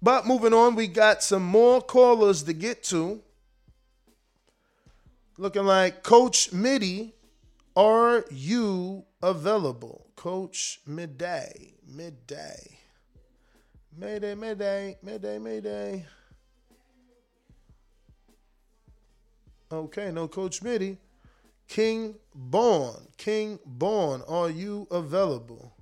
But 0.02 0.28
moving 0.28 0.54
on, 0.54 0.76
we 0.76 0.88
got 0.88 1.24
some 1.24 1.44
more 1.44 1.82
callers 1.82 2.44
to 2.44 2.52
get 2.52 2.84
to. 2.86 3.22
Looking 5.38 5.64
like 5.64 6.04
Coach 6.04 6.52
Mitty, 6.52 7.14
are 7.74 8.26
you 8.30 9.06
available? 9.24 10.08
Coach 10.18 10.82
Midday, 10.86 11.72
midday. 11.88 12.78
Mayday, 13.98 14.36
mayday, 14.36 14.98
mayday, 15.02 15.40
mayday. 15.40 16.06
Okay, 19.72 20.12
no 20.12 20.28
Coach 20.28 20.62
Mitty. 20.62 20.98
King 21.70 22.16
Born, 22.36 23.08
King 23.16 23.58
Born, 23.66 24.22
are 24.28 24.50
you 24.50 24.86
available? 24.92 25.74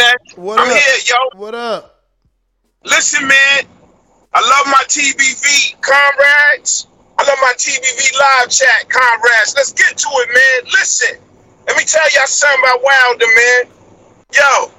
Man. 0.00 0.16
What 0.36 0.58
I'm 0.60 0.70
up? 0.70 0.76
here, 0.76 0.98
yo. 1.06 1.38
What 1.38 1.54
up? 1.54 2.04
Listen, 2.84 3.26
man. 3.28 3.64
I 4.32 4.40
love 4.40 4.66
my 4.66 4.84
TBV 4.86 5.80
comrades. 5.82 6.86
I 7.18 7.26
love 7.28 7.38
my 7.42 7.52
TBV 7.56 8.18
live 8.18 8.48
chat 8.48 8.88
comrades. 8.88 9.54
Let's 9.56 9.72
get 9.72 9.98
to 9.98 10.08
it, 10.08 10.28
man. 10.32 10.72
Listen, 10.72 11.18
let 11.66 11.76
me 11.76 11.84
tell 11.84 12.08
y'all 12.14 12.26
something 12.26 12.60
about 12.64 12.82
Wilder, 12.82 13.26
man. 13.26 13.62
Yo, 14.32 14.72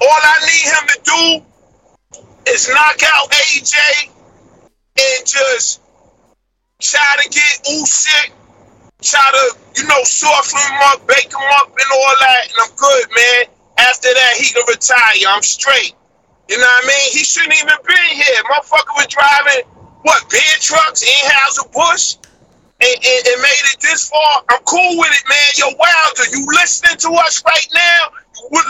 all 0.00 0.22
I 0.22 0.36
need 0.48 0.66
him 0.66 0.84
to 0.88 0.98
do 1.04 2.50
is 2.50 2.68
knock 2.68 2.98
out 3.04 3.30
AJ 3.30 4.10
and 4.98 5.26
just 5.26 5.82
try 6.80 7.16
to 7.22 7.28
get 7.28 7.64
Usyk, 7.70 8.32
try 9.02 9.30
to, 9.30 9.56
you 9.76 9.86
know, 9.86 10.02
soften 10.04 10.58
him 10.58 10.80
up, 10.84 11.06
bake 11.06 11.30
him 11.30 11.50
up, 11.60 11.68
and 11.68 11.90
all 11.92 12.14
that, 12.20 12.48
and 12.48 12.58
I'm 12.64 12.76
good, 12.76 13.06
man. 13.14 13.55
After 13.78 14.08
that, 14.08 14.32
he 14.38 14.52
can 14.52 14.64
retire. 14.68 15.28
I'm 15.28 15.42
straight. 15.42 15.94
You 16.48 16.58
know 16.58 16.64
what 16.64 16.84
I 16.84 16.88
mean? 16.88 17.12
He 17.12 17.24
shouldn't 17.24 17.54
even 17.54 17.74
been 17.86 18.10
here. 18.14 18.42
Motherfucker 18.44 18.94
was 18.96 19.06
driving, 19.08 19.66
what, 20.02 20.30
beer 20.30 20.56
trucks, 20.60 21.04
Anheuser-Busch, 21.04 22.16
and, 22.80 22.96
and, 22.96 23.26
and 23.26 23.42
made 23.42 23.64
it 23.74 23.80
this 23.80 24.08
far. 24.08 24.44
I'm 24.50 24.62
cool 24.64 24.98
with 24.98 25.10
it, 25.10 25.28
man. 25.28 25.50
Yo, 25.56 25.66
Wilder, 25.76 26.30
you 26.30 26.46
listening 26.46 26.96
to 26.98 27.10
us 27.24 27.42
right 27.44 27.68
now? 27.74 28.12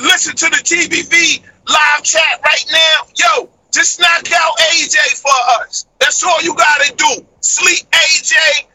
Listen 0.03 0.35
to 0.37 0.47
the 0.47 0.63
TBV 0.63 1.45
live 1.69 2.03
chat 2.03 2.41
right 2.45 2.67
now. 2.73 3.07
Yo, 3.15 3.49
just 3.73 4.01
knock 4.01 4.31
out 4.33 4.59
AJ 4.73 4.97
for 5.21 5.61
us. 5.61 5.87
That's 6.01 6.23
all 6.23 6.41
you 6.43 6.55
gotta 6.55 6.95
do. 6.97 7.27
Sleep 7.41 7.85
AJ. 7.91 8.67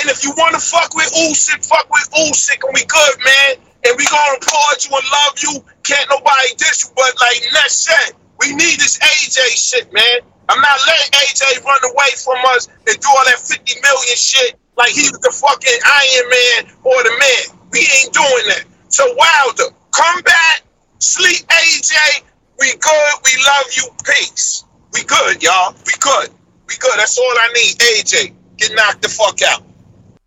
And 0.00 0.10
if 0.10 0.22
you 0.22 0.32
wanna 0.36 0.60
fuck 0.60 0.94
with 0.94 1.12
Usyk, 1.12 1.66
fuck 1.66 1.88
with 1.90 2.08
Usyk, 2.12 2.62
and 2.62 2.74
we 2.74 2.84
good, 2.84 3.18
man. 3.24 3.66
And 3.84 3.92
we 3.96 4.04
gonna 4.06 4.38
applaud 4.40 4.80
you 4.80 4.96
and 4.96 5.06
love 5.12 5.34
you. 5.42 5.54
Can't 5.84 6.08
nobody 6.08 6.56
diss 6.56 6.84
you, 6.84 6.90
but 6.96 7.12
like 7.20 7.40
Ness 7.52 7.84
said, 7.84 8.16
we 8.40 8.52
need 8.52 8.80
this 8.80 8.98
AJ 8.98 9.38
shit, 9.56 9.92
man. 9.92 10.20
I'm 10.48 10.60
not 10.60 10.78
letting 10.86 11.12
AJ 11.20 11.64
run 11.64 11.80
away 11.92 12.12
from 12.16 12.40
us 12.56 12.68
and 12.68 12.96
do 12.98 13.08
all 13.08 13.24
that 13.24 13.40
50 13.40 13.80
million 13.80 14.16
shit 14.16 14.56
like 14.76 14.90
he 14.90 15.08
was 15.08 15.20
the 15.20 15.32
fucking 15.32 15.80
Iron 15.84 16.28
Man 16.30 16.60
or 16.84 16.96
the 17.02 17.14
man. 17.18 17.58
We 17.72 17.80
ain't 17.80 18.12
doing 18.12 18.46
that. 18.56 18.64
So 18.88 19.04
Wilder, 19.16 19.74
come 19.92 20.22
back, 20.22 20.62
sleep 20.98 21.46
AJ. 21.48 22.24
We 22.58 22.72
good. 22.76 23.14
We 23.24 23.32
love 23.46 23.66
you. 23.76 23.84
Peace. 24.04 24.64
We 24.92 25.02
good, 25.04 25.42
y'all. 25.42 25.74
We 25.86 25.92
good. 26.00 26.30
We 26.68 26.74
good. 26.78 26.94
That's 26.96 27.18
all 27.18 27.24
I 27.24 27.52
need. 27.54 27.76
AJ, 27.78 28.32
get 28.56 28.72
knocked 28.74 29.02
the 29.02 29.08
fuck 29.08 29.42
out. 29.42 29.62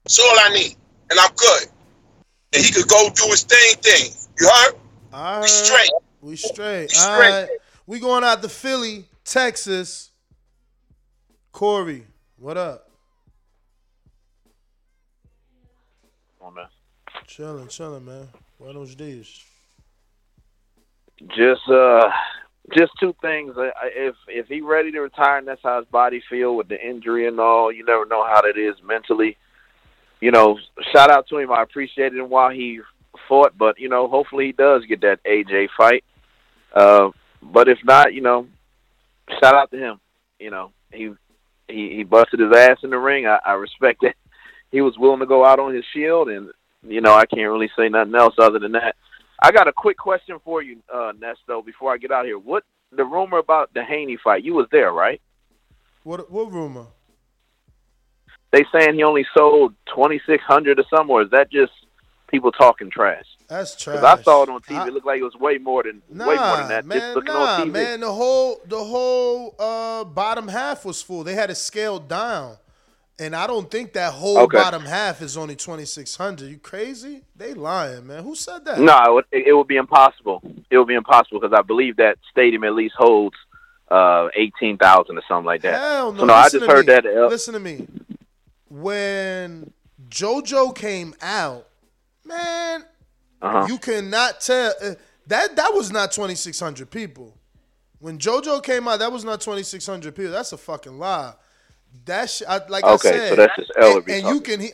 That's 0.03 0.19
all 0.19 0.39
I 0.39 0.53
need. 0.53 0.75
And 1.09 1.19
I'm 1.19 1.31
good. 1.35 1.69
And 2.53 2.63
he 2.63 2.71
could 2.71 2.87
go 2.87 3.09
do 3.13 3.25
his 3.29 3.43
thing 3.43 3.75
thing. 3.81 4.11
You 4.39 4.47
heard? 4.49 4.73
All 5.13 5.41
We 5.41 5.47
straight. 5.47 5.89
We 6.21 6.35
straight. 6.35 6.81
We 6.83 6.87
straight. 6.95 7.19
right. 7.19 7.49
We 7.85 7.99
going 7.99 8.23
out 8.23 8.41
to 8.41 8.49
Philly, 8.49 9.05
Texas. 9.23 10.11
Corey, 11.51 12.03
what 12.37 12.55
up? 12.57 12.89
Come 16.39 16.49
on, 16.49 16.53
man. 16.55 16.65
Chilling, 17.25 17.67
chilling, 17.67 18.05
man. 18.05 18.27
Buenos 18.59 18.95
dias. 18.95 19.43
Just 21.35 21.67
uh, 21.69 22.09
just 22.77 22.91
two 22.99 23.15
things. 23.21 23.55
I- 23.57 23.71
I- 23.75 23.91
If 23.95 24.15
if 24.27 24.47
he 24.47 24.61
ready 24.61 24.91
to 24.91 25.01
retire 25.01 25.37
and 25.39 25.47
that's 25.47 25.61
how 25.63 25.79
his 25.79 25.87
body 25.89 26.21
feel 26.29 26.55
with 26.55 26.67
the 26.67 26.79
injury 26.79 27.27
and 27.27 27.39
all, 27.39 27.71
you 27.71 27.83
never 27.85 28.05
know 28.05 28.23
how 28.23 28.41
that 28.41 28.57
is 28.57 28.75
mentally. 28.83 29.35
You 30.19 30.31
know, 30.31 30.57
shout 30.93 31.11
out 31.11 31.27
to 31.27 31.37
him. 31.37 31.51
I 31.51 31.61
appreciated 31.61 32.17
him 32.17 32.29
while 32.29 32.49
he 32.49 32.81
fought, 33.27 33.57
but 33.57 33.79
you 33.79 33.89
know, 33.89 34.07
hopefully 34.07 34.47
he 34.47 34.51
does 34.51 34.83
get 34.85 35.01
that 35.01 35.23
AJ 35.23 35.69
fight. 35.77 36.03
Uh, 36.73 37.11
but 37.41 37.67
if 37.67 37.79
not, 37.83 38.13
you 38.13 38.21
know, 38.21 38.47
shout 39.41 39.55
out 39.55 39.71
to 39.71 39.77
him. 39.77 39.99
You 40.39 40.51
know, 40.51 40.71
he 40.91 41.11
he 41.67 41.95
he 41.95 42.03
busted 42.03 42.39
his 42.39 42.55
ass 42.55 42.77
in 42.83 42.89
the 42.89 42.97
ring. 42.97 43.27
I, 43.27 43.39
I 43.45 43.53
respect 43.53 44.01
that. 44.01 44.15
He 44.69 44.81
was 44.81 44.97
willing 44.97 45.21
to 45.21 45.25
go 45.25 45.45
out 45.45 45.59
on 45.59 45.73
his 45.73 45.85
shield, 45.93 46.27
and 46.27 46.49
you 46.85 46.99
know, 46.99 47.13
I 47.13 47.25
can't 47.25 47.49
really 47.49 47.69
say 47.77 47.87
nothing 47.87 48.15
else 48.15 48.35
other 48.37 48.59
than 48.59 48.73
that. 48.73 48.97
I 49.41 49.51
got 49.53 49.69
a 49.69 49.71
quick 49.71 49.97
question 49.97 50.39
for 50.43 50.61
you, 50.61 50.79
uh, 50.93 51.13
Nesto, 51.13 51.65
before 51.65 51.93
I 51.93 51.97
get 51.97 52.11
out 52.11 52.25
here. 52.25 52.37
What 52.37 52.65
the 52.91 53.05
rumor 53.05 53.37
about 53.37 53.73
the 53.73 53.81
Haney 53.81 54.17
fight? 54.21 54.43
You 54.43 54.55
was 54.55 54.67
there, 54.69 54.91
right? 54.91 55.21
What 56.03 56.29
what 56.29 56.51
rumor? 56.51 56.87
They 58.51 58.65
saying 58.71 58.95
he 58.95 59.03
only 59.03 59.25
sold 59.37 59.73
twenty 59.93 60.21
six 60.25 60.43
hundred 60.43 60.79
or 60.79 60.85
somewhere. 60.95 61.23
is 61.23 61.31
that 61.31 61.51
just 61.51 61.71
people 62.29 62.51
talking 62.51 62.89
trash? 62.89 63.25
That's 63.49 63.75
trash. 63.81 63.99
Because 64.01 64.19
I 64.19 64.23
saw 64.23 64.43
it 64.43 64.49
on 64.49 64.61
TV. 64.61 64.87
it 64.87 64.93
looked 64.93 65.05
like 65.05 65.19
it 65.19 65.23
was 65.23 65.35
way 65.35 65.57
more 65.57 65.83
than 65.83 66.01
way 66.09 66.37
more 66.37 66.57
than 66.57 66.67
that. 66.69 66.85
man, 66.85 67.01
just 67.01 67.15
looking 67.15 67.33
nah, 67.33 67.65
man. 67.65 67.99
The 68.01 68.11
whole 68.11 68.61
the 68.65 68.83
whole 68.83 69.55
uh, 69.59 70.03
bottom 70.05 70.47
half 70.47 70.85
was 70.85 71.01
full. 71.01 71.23
They 71.23 71.33
had 71.35 71.49
it 71.49 71.55
scaled 71.55 72.07
down, 72.07 72.55
and 73.19 73.35
I 73.35 73.47
don't 73.47 73.69
think 73.69 73.93
that 73.93 74.13
whole 74.13 74.37
Okay. 74.39 74.57
bottom 74.57 74.83
half 74.83 75.21
is 75.21 75.35
only 75.37 75.55
twenty 75.57 75.85
six 75.85 76.15
hundred. 76.15 76.49
You 76.49 76.57
crazy? 76.57 77.23
They 77.35 77.53
lying, 77.53 78.07
man. 78.07 78.23
Who 78.23 78.33
said 78.35 78.63
that? 78.65 78.79
No, 78.79 78.97
it 79.05 79.13
would, 79.13 79.25
it 79.31 79.53
would 79.55 79.67
be 79.67 79.75
impossible. 79.77 80.41
It 80.69 80.77
would 80.77 80.87
be 80.87 80.95
impossible 80.95 81.39
because 81.41 81.57
I 81.57 81.61
believe 81.63 81.97
that 81.97 82.17
stadium 82.31 82.63
at 82.63 82.73
least 82.73 82.95
holds 82.97 83.35
uh, 83.89 84.27
eighteen 84.35 84.77
thousand 84.77 85.17
or 85.17 85.23
something 85.27 85.45
like 85.45 85.61
that. 85.63 85.79
Hell 85.81 86.11
no. 86.13 86.19
So 86.19 86.25
no, 86.27 86.33
I 86.33 86.49
just 86.49 86.65
heard 86.65 86.87
me. 86.87 86.93
that. 86.93 87.05
uh, 87.05 87.27
Listen 87.27 87.53
to 87.53 87.59
me. 87.59 87.87
When 88.69 89.71
JoJo 90.09 90.75
came 90.75 91.13
out, 91.21 91.67
man, 92.25 92.83
Uh-huh. 93.41 93.65
you 93.67 93.77
cannot 93.77 94.41
tell 94.41 94.73
uh, 94.81 94.95
that 95.27 95.55
that 95.55 95.73
was 95.73 95.91
not 95.91 96.11
twenty 96.11 96.35
six 96.35 96.59
hundred 96.59 96.89
people. 96.89 97.37
When 97.99 98.17
JoJo 98.19 98.61
came 98.63 98.87
out, 98.87 98.99
that 98.99 99.11
was 99.11 99.23
not 99.23 99.41
twenty 99.41 99.63
six 99.63 99.85
hundred 99.85 100.15
people. 100.15 100.31
That's 100.31 100.51
a 100.53 100.57
fucking 100.57 100.97
lie. 100.99 101.33
That 102.05 102.29
sh- 102.29 102.43
I, 102.47 102.61
like 102.67 102.83
I 102.83 102.93
Okay, 102.93 103.09
said, 103.11 103.29
so 103.29 103.35
that's 103.35 103.55
just 103.55 103.71
and, 103.75 104.09
and 104.09 104.27
you 104.27 104.41
can 104.41 104.59
he- 104.59 104.73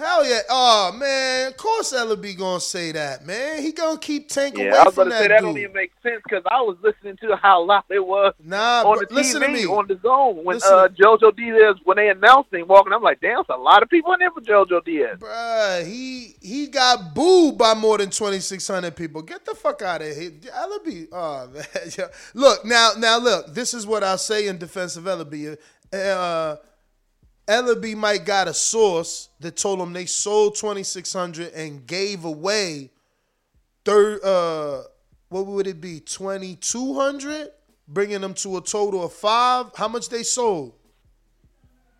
Hell 0.00 0.24
yeah. 0.26 0.40
Oh 0.48 0.92
man, 0.98 1.48
of 1.48 1.56
course 1.58 1.92
Ellerbe 1.92 2.36
gonna 2.38 2.58
say 2.60 2.92
that, 2.92 3.26
man. 3.26 3.62
He 3.62 3.72
gonna 3.72 3.98
keep 3.98 4.28
Tank 4.30 4.56
Yeah, 4.56 4.64
away 4.70 4.78
I 4.78 4.84
was 4.84 4.94
from 4.94 5.04
gonna 5.04 5.10
that 5.10 5.18
say 5.22 5.28
that 5.28 5.36
dude. 5.40 5.44
don't 5.48 5.58
even 5.58 5.72
make 5.74 5.92
sense 6.02 6.22
because 6.24 6.42
I 6.50 6.62
was 6.62 6.78
listening 6.82 7.18
to 7.18 7.36
how 7.36 7.64
loud 7.66 7.84
it 7.90 8.04
was 8.06 8.32
Nah, 8.42 8.82
on 8.86 8.98
the 8.98 9.14
listen 9.14 9.42
to 9.42 9.48
me. 9.48 9.66
on 9.66 9.86
the 9.88 9.98
zone 10.02 10.42
when 10.44 10.56
Listen. 10.56 10.72
uh, 10.72 10.88
JoJo 10.88 11.36
Diaz 11.36 11.76
when 11.84 11.98
they 11.98 12.08
announced 12.08 12.52
him 12.52 12.66
walking. 12.66 12.92
I'm 12.94 13.02
like, 13.02 13.20
damn, 13.20 13.34
there's 13.36 13.46
a 13.50 13.56
lot 13.60 13.82
of 13.82 13.90
people 13.90 14.12
in 14.14 14.20
there 14.20 14.30
for 14.30 14.40
JoJo 14.40 14.84
Diaz. 14.84 15.18
Bruh, 15.20 15.86
he 15.86 16.34
he 16.40 16.68
got 16.68 17.14
booed 17.14 17.58
by 17.58 17.74
more 17.74 17.98
than 17.98 18.08
twenty 18.10 18.40
six 18.40 18.66
hundred 18.66 18.96
people. 18.96 19.20
Get 19.22 19.44
the 19.44 19.54
fuck 19.54 19.82
out 19.82 20.00
of 20.00 20.16
here, 20.16 20.30
Ellerbe. 20.30 21.08
Oh 21.12 21.48
man, 21.52 22.08
look 22.34 22.64
now, 22.64 22.92
now 22.96 23.18
look. 23.18 23.52
This 23.54 23.74
is 23.74 23.86
what 23.86 24.02
I'll 24.02 24.16
say 24.18 24.48
in 24.48 24.56
defense 24.56 24.96
of 24.96 25.04
Ellerbe. 25.04 25.58
Uh, 25.92 26.56
Ellerbe 27.46 27.96
might 27.96 28.24
got 28.24 28.48
a 28.48 28.54
source 28.54 29.28
that 29.40 29.56
told 29.56 29.80
him 29.80 29.92
they 29.92 30.06
sold 30.06 30.56
twenty 30.56 30.82
six 30.82 31.12
hundred 31.12 31.52
and 31.52 31.86
gave 31.86 32.24
away 32.24 32.90
third. 33.84 34.22
Uh, 34.22 34.82
what 35.28 35.46
would 35.46 35.66
it 35.66 35.80
be? 35.80 36.00
Twenty 36.00 36.56
two 36.56 36.94
hundred, 36.94 37.50
bringing 37.88 38.20
them 38.20 38.34
to 38.34 38.56
a 38.56 38.60
total 38.60 39.04
of 39.04 39.12
five. 39.12 39.70
How 39.74 39.88
much 39.88 40.08
they 40.08 40.22
sold? 40.22 40.74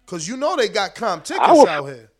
Cause 0.06 0.26
you 0.26 0.36
know 0.36 0.56
they 0.56 0.68
got 0.68 0.94
comp 0.96 1.24
tickets 1.24 1.48
out 1.48 1.86
here. 1.86 2.10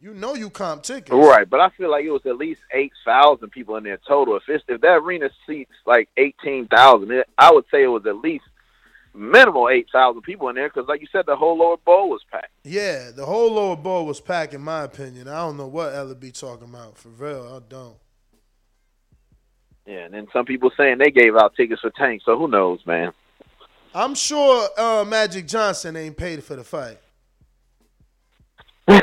You 0.00 0.14
know 0.14 0.34
you 0.34 0.48
comp 0.48 0.82
tickets. 0.84 1.10
Right, 1.10 1.48
but 1.48 1.58
I 1.60 1.70
feel 1.70 1.90
like 1.90 2.04
it 2.04 2.10
was 2.10 2.24
at 2.26 2.36
least 2.36 2.60
eight 2.72 2.92
thousand 3.04 3.50
people 3.50 3.76
in 3.76 3.84
there 3.84 3.98
total. 4.06 4.36
If 4.36 4.42
it's 4.48 4.64
if 4.68 4.80
that 4.82 4.98
arena 4.98 5.28
seats 5.46 5.72
like 5.86 6.08
eighteen 6.16 6.68
thousand, 6.68 7.24
I 7.36 7.50
would 7.50 7.64
say 7.70 7.82
it 7.82 7.88
was 7.88 8.06
at 8.06 8.16
least 8.16 8.44
minimal 9.18 9.68
eight 9.68 9.88
thousand 9.92 10.22
people 10.22 10.48
in 10.48 10.54
there 10.54 10.68
because, 10.68 10.88
like 10.88 11.00
you 11.00 11.06
said, 11.10 11.24
the 11.26 11.36
whole 11.36 11.58
lower 11.58 11.76
bowl 11.76 12.08
was 12.10 12.22
packed. 12.30 12.52
Yeah, 12.64 13.10
the 13.14 13.26
whole 13.26 13.52
lower 13.52 13.76
bowl 13.76 14.06
was 14.06 14.20
packed, 14.20 14.54
in 14.54 14.60
my 14.60 14.82
opinion. 14.84 15.28
I 15.28 15.36
don't 15.38 15.56
know 15.56 15.66
what 15.66 15.92
Ellerbe 15.92 16.38
talking 16.38 16.68
about. 16.68 16.96
For 16.96 17.08
real, 17.08 17.54
I 17.54 17.60
don't. 17.68 17.96
Yeah, 19.86 20.04
and 20.04 20.14
then 20.14 20.26
some 20.32 20.44
people 20.44 20.70
saying 20.76 20.98
they 20.98 21.10
gave 21.10 21.34
out 21.36 21.54
tickets 21.56 21.80
for 21.80 21.90
Tank. 21.90 22.22
So 22.24 22.38
who 22.38 22.48
knows, 22.48 22.80
man? 22.86 23.12
I'm 23.94 24.14
sure 24.14 24.68
uh, 24.76 25.04
Magic 25.04 25.46
Johnson 25.48 25.96
ain't 25.96 26.16
paid 26.16 26.44
for 26.44 26.56
the 26.56 26.64
fight. 26.64 26.98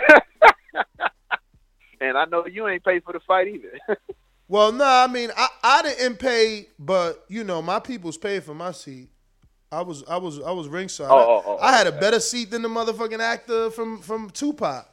And 2.02 2.18
I 2.18 2.26
know 2.26 2.46
you 2.46 2.68
ain't 2.68 2.84
paid 2.84 3.04
for 3.04 3.14
the 3.14 3.20
fight 3.22 3.48
either. 3.48 3.80
Well, 4.48 4.72
no, 4.72 4.86
I 4.86 5.08
mean 5.08 5.32
I, 5.36 5.48
I 5.64 5.82
didn't 5.82 6.18
pay, 6.18 6.68
but 6.78 7.26
you 7.28 7.44
know 7.44 7.64
my 7.64 7.80
people's 7.80 8.16
paid 8.16 8.44
for 8.44 8.54
my 8.54 8.74
seat. 8.74 9.10
I 9.76 9.82
was 9.82 10.04
I 10.08 10.18
was 10.18 10.40
I 10.40 10.52
was 10.52 10.68
ringside. 10.70 11.10
Oh, 11.10 11.16
oh, 11.16 11.44
oh, 11.46 11.58
I 11.58 11.76
had 11.76 11.86
a 11.86 11.92
better 11.92 12.20
seat 12.20 12.52
than 12.52 12.62
the 12.62 12.70
motherfucking 12.70 13.20
actor 13.20 13.70
from 13.70 14.02
from 14.02 14.30
Tupac. 14.30 14.88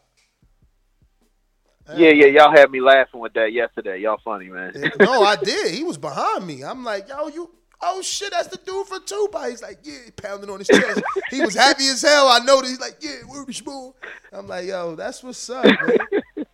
yeah, 1.96 2.10
yeah, 2.10 2.26
y'all 2.26 2.50
had 2.50 2.70
me 2.70 2.80
laughing 2.80 3.20
with 3.20 3.32
that 3.34 3.52
yesterday. 3.52 4.00
Y'all 4.00 4.20
funny, 4.24 4.48
man. 4.48 4.72
no, 4.98 5.22
I 5.22 5.36
did. 5.42 5.72
He 5.72 5.84
was 5.84 5.98
behind 5.98 6.46
me. 6.46 6.62
I'm 6.64 6.84
like, 6.84 7.08
yo, 7.08 7.28
you. 7.28 7.50
Oh 7.80 8.02
shit, 8.02 8.30
that's 8.30 8.48
the 8.48 8.58
dude 8.58 8.86
from 8.86 9.04
Tupac. 9.04 9.50
He's 9.50 9.62
like, 9.62 9.78
yeah, 9.82 9.98
pounding 10.16 10.50
on 10.50 10.58
his 10.58 10.68
chest. 10.68 11.02
he 11.30 11.40
was 11.40 11.54
happy 11.54 11.86
as 11.86 12.02
hell. 12.02 12.28
I 12.28 12.38
know 12.40 12.60
that. 12.60 12.68
He's 12.68 12.80
like, 12.80 12.96
yeah, 13.00 13.44
be 13.44 13.52
spoon. 13.52 13.92
I'm 14.32 14.46
like, 14.46 14.66
yo, 14.66 14.94
that's 14.96 15.22
what's 15.22 15.48
up, 15.50 15.64
man. 15.64 15.98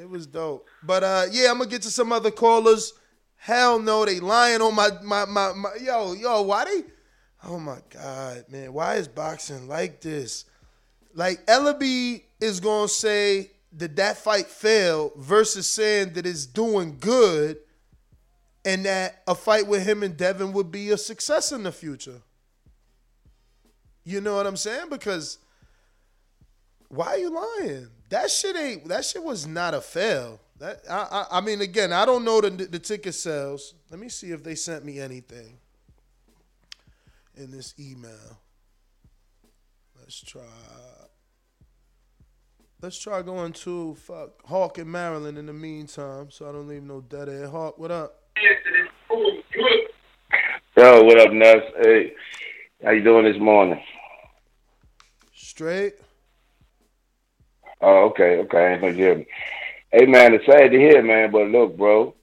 it 0.00 0.08
was 0.08 0.26
dope. 0.26 0.66
But 0.82 1.04
uh, 1.04 1.26
yeah, 1.30 1.50
I'm 1.50 1.58
gonna 1.58 1.70
get 1.70 1.82
to 1.82 1.90
some 1.90 2.12
other 2.12 2.30
callers. 2.30 2.92
Hell 3.36 3.78
no, 3.78 4.04
they 4.04 4.18
lying 4.20 4.62
on 4.62 4.74
my 4.74 4.90
my 5.02 5.24
my, 5.24 5.52
my 5.52 5.70
yo 5.80 6.12
yo. 6.12 6.42
Why 6.42 6.64
they? 6.64 6.82
Oh 7.48 7.58
my 7.58 7.78
god, 7.88 8.44
man. 8.50 8.74
Why 8.74 8.96
is 8.96 9.08
boxing 9.08 9.68
like 9.68 10.02
this? 10.02 10.44
Like 11.14 11.46
Ellerbe 11.46 12.22
is 12.40 12.60
gonna 12.60 12.88
say 12.88 13.52
that 13.78 13.96
that 13.96 14.18
fight 14.18 14.48
failed 14.48 15.12
versus 15.16 15.66
saying 15.66 16.12
that 16.12 16.26
it's 16.26 16.44
doing 16.44 16.98
good 17.00 17.56
and 18.66 18.84
that 18.84 19.22
a 19.26 19.34
fight 19.34 19.66
with 19.66 19.86
him 19.86 20.02
and 20.02 20.14
Devin 20.14 20.52
would 20.52 20.70
be 20.70 20.90
a 20.90 20.98
success 20.98 21.50
in 21.50 21.62
the 21.62 21.72
future. 21.72 22.20
You 24.04 24.20
know 24.20 24.36
what 24.36 24.46
I'm 24.46 24.56
saying? 24.56 24.90
Because 24.90 25.38
why 26.88 27.06
are 27.06 27.18
you 27.18 27.30
lying? 27.30 27.88
That 28.10 28.30
shit 28.30 28.56
ain't. 28.56 28.88
That 28.88 29.06
shit 29.06 29.22
was 29.22 29.46
not 29.46 29.72
a 29.72 29.80
fail. 29.80 30.38
That 30.58 30.82
I 30.88 30.98
I, 31.10 31.38
I 31.38 31.40
mean, 31.40 31.62
again, 31.62 31.94
I 31.94 32.04
don't 32.04 32.26
know 32.26 32.42
the 32.42 32.50
the 32.50 32.78
ticket 32.78 33.14
sales. 33.14 33.72
Let 33.90 34.00
me 34.00 34.10
see 34.10 34.32
if 34.32 34.44
they 34.44 34.54
sent 34.54 34.84
me 34.84 35.00
anything 35.00 35.58
in 37.38 37.50
this 37.50 37.74
email. 37.78 38.40
Let's 39.98 40.20
try. 40.20 40.42
Let's 42.80 42.98
try 42.98 43.22
going 43.22 43.52
to 43.54 43.96
fuck 43.96 44.44
Hawk 44.46 44.78
in 44.78 44.90
Maryland 44.90 45.38
in 45.38 45.46
the 45.46 45.52
meantime, 45.52 46.30
so 46.30 46.48
I 46.48 46.52
don't 46.52 46.68
leave 46.68 46.82
no 46.82 47.00
dead 47.00 47.28
air. 47.28 47.48
Hawk, 47.48 47.78
what 47.78 47.90
up? 47.90 48.22
Yo, 50.76 51.02
what 51.02 51.18
up, 51.18 51.32
Nuts? 51.32 51.66
Hey, 51.80 52.12
how 52.84 52.92
you 52.92 53.02
doing 53.02 53.24
this 53.24 53.40
morning? 53.40 53.82
Straight. 55.34 55.94
Oh, 57.80 58.06
okay, 58.10 58.38
okay. 58.38 58.58
I 58.58 58.86
ain't 58.86 58.96
hear 58.96 59.16
me. 59.16 59.26
Hey, 59.92 60.06
man, 60.06 60.34
it's 60.34 60.46
sad 60.46 60.70
to 60.70 60.78
hear, 60.78 61.02
man. 61.02 61.32
But 61.32 61.48
look, 61.48 61.76
bro, 61.76 62.14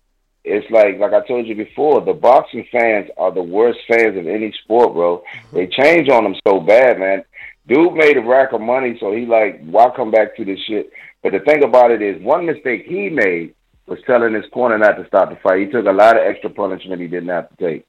it's 0.45 0.69
like 0.71 0.99
like 0.99 1.13
I 1.13 1.25
told 1.27 1.47
you 1.47 1.55
before. 1.55 2.01
The 2.01 2.13
boxing 2.13 2.65
fans 2.71 3.09
are 3.17 3.31
the 3.31 3.41
worst 3.41 3.79
fans 3.87 4.17
of 4.17 4.27
any 4.27 4.53
sport, 4.63 4.93
bro. 4.93 5.23
They 5.53 5.67
change 5.67 6.09
on 6.09 6.23
them 6.23 6.35
so 6.47 6.59
bad, 6.59 6.99
man. 6.99 7.23
Dude 7.67 7.93
made 7.93 8.17
a 8.17 8.21
rack 8.21 8.53
of 8.53 8.61
money, 8.61 8.95
so 8.99 9.11
he 9.11 9.25
like, 9.25 9.59
why 9.65 9.89
come 9.95 10.11
back 10.11 10.35
to 10.37 10.45
this 10.45 10.59
shit? 10.67 10.91
But 11.23 11.31
the 11.31 11.39
thing 11.39 11.63
about 11.63 11.89
it 11.89 12.01
is, 12.01 12.21
one 12.21 12.45
mistake 12.45 12.85
he 12.85 13.09
made 13.09 13.55
was 13.87 13.97
telling 14.05 14.33
his 14.33 14.45
corner 14.53 14.77
not 14.77 14.93
to 14.93 15.07
stop 15.07 15.29
the 15.29 15.35
fight. 15.37 15.65
He 15.65 15.71
took 15.71 15.85
a 15.85 15.91
lot 15.91 16.17
of 16.17 16.23
extra 16.23 16.49
punishment 16.51 17.01
he 17.01 17.07
didn't 17.07 17.29
have 17.29 17.49
to 17.49 17.55
take. 17.55 17.87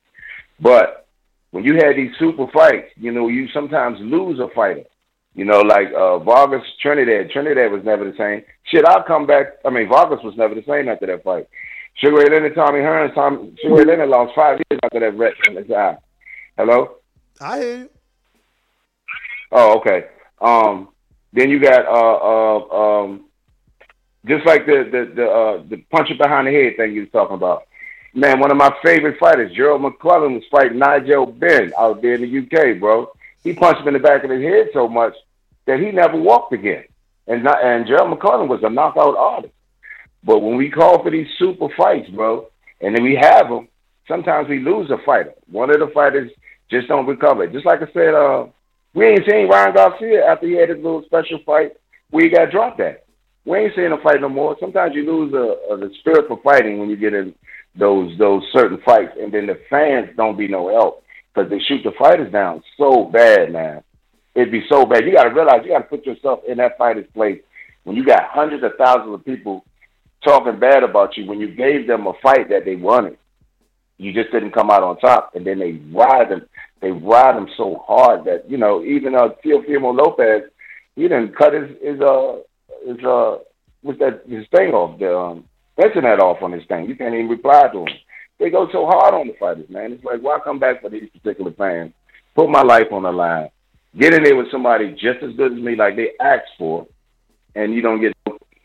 But 0.59 1.07
when 1.51 1.65
you 1.65 1.75
had 1.75 1.97
these 1.97 2.13
super 2.19 2.47
fights, 2.53 2.91
you 2.97 3.13
know, 3.13 3.29
you 3.29 3.49
sometimes 3.49 3.99
lose 4.01 4.41
a 4.41 4.49
fighter. 4.55 4.85
You 5.35 5.45
know, 5.45 5.61
like 5.61 5.89
uh, 5.93 6.19
Vargas, 6.21 6.67
Trinidad. 6.81 7.31
Trinidad 7.31 7.71
was 7.71 7.85
never 7.85 8.11
the 8.11 8.17
same. 8.17 8.43
Shit, 8.65 8.87
I'll 8.87 9.03
come 9.03 9.27
back. 9.27 9.59
I 9.67 9.71
mean, 9.71 9.87
Vargas 9.89 10.25
was 10.25 10.35
never 10.39 10.55
the 10.55 10.65
same 10.67 10.89
after 10.89 11.07
that 11.07 11.23
fight. 11.23 11.47
Sugar 11.97 12.17
Ray 12.17 12.31
Leonard, 12.31 12.55
Tommy 12.55 12.81
Hearns, 12.81 13.15
Tom, 13.15 13.57
Sugar 13.63 13.75
Ray 13.75 13.85
Leonard 13.85 14.11
lost 14.11 14.35
five 14.35 14.61
years 14.71 14.81
after 14.83 15.01
that 15.01 15.17
wreck 15.17 15.35
in 15.49 15.57
his 15.57 15.71
eye. 15.71 15.97
Hello? 16.57 16.97
I 17.41 17.59
hear 17.59 17.79
you. 17.79 17.91
Oh, 19.53 19.79
okay. 19.79 20.07
Um, 20.41 20.89
then 21.33 21.51
you 21.51 21.59
got 21.59 21.87
uh, 21.87 22.17
uh, 22.17 23.03
um, 23.05 23.25
just 24.27 24.45
like 24.45 24.67
the 24.67 24.89
the 24.91 25.13
the, 25.15 25.31
uh, 25.31 25.63
the 25.69 25.77
punch 25.91 26.11
it 26.11 26.19
behind 26.19 26.47
the 26.47 26.53
head 26.53 26.77
thing 26.77 26.93
you 26.93 27.03
was 27.03 27.11
talking 27.11 27.37
about. 27.37 27.67
Man, 28.15 28.41
one 28.41 28.51
of 28.51 28.57
my 28.57 28.75
favorite 28.83 29.19
fighters, 29.19 29.55
Gerald 29.55 29.83
McClellan, 29.83 30.35
was 30.35 30.45
fighting 30.51 30.79
Nigel 30.79 31.27
Benn 31.27 31.73
out 31.79 32.01
there 32.01 32.15
in 32.15 32.23
the 32.23 32.39
UK, 32.39 32.81
bro. 32.81 33.11
He 33.45 33.53
punched 33.53 33.83
him 33.83 33.89
in 33.89 33.95
the 33.95 34.01
back 34.01 34.25
of 34.25 34.31
his 34.31 34.43
head 34.43 34.69
so 34.73 34.89
much 34.89 35.15
that 35.67 35.79
he 35.79 35.93
never 35.93 36.17
walked 36.17 36.53
again. 36.53 36.85
And 37.27 37.45
not, 37.45 37.63
and 37.63 37.87
Gerald 37.87 38.11
McClellan 38.11 38.49
was 38.49 38.63
a 38.63 38.71
knockout 38.71 39.17
artist. 39.17 39.53
But 40.27 40.41
when 40.41 40.57
we 40.57 40.71
call 40.71 41.03
for 41.03 41.11
these 41.11 41.29
super 41.39 41.69
fights, 41.77 42.11
bro, 42.11 42.49
and 42.81 42.95
then 42.95 43.05
we 43.05 43.15
have 43.15 43.49
them, 43.49 43.69
sometimes 44.09 44.49
we 44.49 44.59
lose 44.59 44.91
a 44.91 44.99
fighter. 45.07 45.33
One 45.51 45.71
of 45.71 45.79
the 45.79 45.91
fighters 45.95 46.31
just 46.69 46.89
don't 46.89 47.07
recover. 47.07 47.47
Just 47.47 47.65
like 47.65 47.81
I 47.81 47.87
said, 47.93 48.13
uh, 48.13 48.47
we 48.93 49.07
ain't 49.07 49.25
seen 49.31 49.49
Ryan 49.49 49.75
Garcia 49.75 50.27
after 50.27 50.49
he 50.49 50.55
had 50.55 50.71
his 50.71 50.79
little 50.79 51.05
special 51.05 51.39
fight 51.47 51.75
where 52.11 52.25
he 52.25 52.31
got 52.31 52.51
dropped 52.51 52.81
at. 52.81 53.05
We 53.45 53.59
ain't 53.59 53.75
seeing 53.77 53.93
him 53.93 54.01
fight 54.03 54.21
no 54.21 54.29
more. 54.29 54.57
Sometimes 54.59 54.97
you 54.97 55.07
lose 55.07 55.33
a, 55.33 55.73
a, 55.73 55.77
the 55.77 55.95
spirit 56.01 56.27
for 56.27 56.41
fighting 56.43 56.81
when 56.81 56.91
you 56.91 56.97
get 56.97 57.15
in 57.15 57.33
those 57.77 58.17
those 58.19 58.43
certain 58.53 58.81
fights, 58.85 59.13
and 59.21 59.33
then 59.33 59.47
the 59.47 59.61
fans 59.71 60.09
don't 60.17 60.37
be 60.37 60.49
no 60.49 60.71
help 60.71 61.05
because 61.33 61.49
they 61.51 61.61
shoot 61.61 61.83
the 61.85 61.93
fighters 61.97 62.33
down 62.33 62.63
so 62.77 63.05
bad, 63.05 63.53
man. 63.53 63.85
It'd 64.35 64.51
be 64.51 64.65
so 64.69 64.85
bad. 64.87 65.05
You 65.05 65.13
got 65.13 65.25
to 65.25 65.35
realize 65.35 65.61
you 65.63 65.71
got 65.71 65.79
to 65.79 65.85
put 65.85 66.05
yourself 66.05 66.41
in 66.49 66.57
that 66.59 66.77
fighter's 66.79 67.07
place 67.15 67.41
when 67.85 67.95
you 67.97 68.05
got 68.05 68.25
hundreds 68.31 68.65
of 68.65 68.73
thousands 68.79 69.15
of 69.15 69.25
people 69.25 69.65
talking 70.27 70.59
bad 70.59 70.83
about 70.83 71.17
you 71.17 71.27
when 71.27 71.41
you 71.41 71.55
gave 71.55 71.87
them 71.87 72.07
a 72.07 72.13
fight 72.23 72.49
that 72.51 72.65
they 72.65 72.77
wanted. 72.77 73.17
You 73.99 74.13
just 74.13 74.31
didn't 74.33 74.53
come 74.53 74.71
out 74.71 74.83
on 74.83 74.99
top, 74.99 75.35
and 75.35 75.47
then 75.47 75.59
they 75.59 75.81
ride 75.95 76.31
them. 76.31 76.47
They 76.83 76.91
ride 76.91 77.37
them 77.37 77.49
so 77.57 77.83
hard 77.87 78.25
that 78.27 78.51
you 78.51 78.59
know 78.59 78.85
even 78.85 79.15
uh, 79.15 79.29
Teofimo 79.43 79.97
Lopez, 79.97 80.51
he 80.95 81.03
didn't 81.03 81.37
cut 81.37 81.55
his 81.55 81.71
his 81.83 82.01
uh 82.01 82.37
his 82.87 83.03
uh 83.05 83.39
what's 83.83 83.99
that 84.01 84.23
his 84.29 84.47
thing 84.55 84.73
off 84.75 84.99
the 84.99 85.17
um 85.17 85.45
internet 85.83 86.21
off 86.21 86.43
on 86.43 86.53
his 86.53 86.67
thing. 86.67 86.89
You 86.89 86.97
can't 86.97 87.15
even 87.15 87.29
reply 87.29 87.69
to 87.73 87.81
him. 87.81 87.97
They 88.39 88.51
go 88.51 88.69
so 88.71 88.85
hard 88.85 89.15
on 89.15 89.29
the 89.29 89.35
fighters, 89.41 89.71
man. 89.71 89.93
It's 89.93 90.05
like 90.05 90.21
why 90.21 90.39
come 90.45 90.59
back 90.59 90.83
for 90.83 90.91
these 90.91 91.09
particular 91.11 91.53
fans? 91.53 91.93
Put 92.35 92.51
my 92.51 92.63
life 92.63 92.93
on 92.93 93.05
the 93.05 93.13
line. 93.13 93.49
Get 93.99 94.13
in 94.13 94.25
there 94.25 94.37
with 94.37 94.51
somebody 94.51 94.93
just 94.93 95.23
as 95.23 95.35
good 95.37 95.53
as 95.53 95.59
me, 95.59 95.75
like 95.75 95.97
they 95.97 96.11
asked 96.21 96.53
for, 96.59 96.87
and 97.55 97.73
you 97.73 97.81
don't 97.81 98.03
get. 98.03 98.13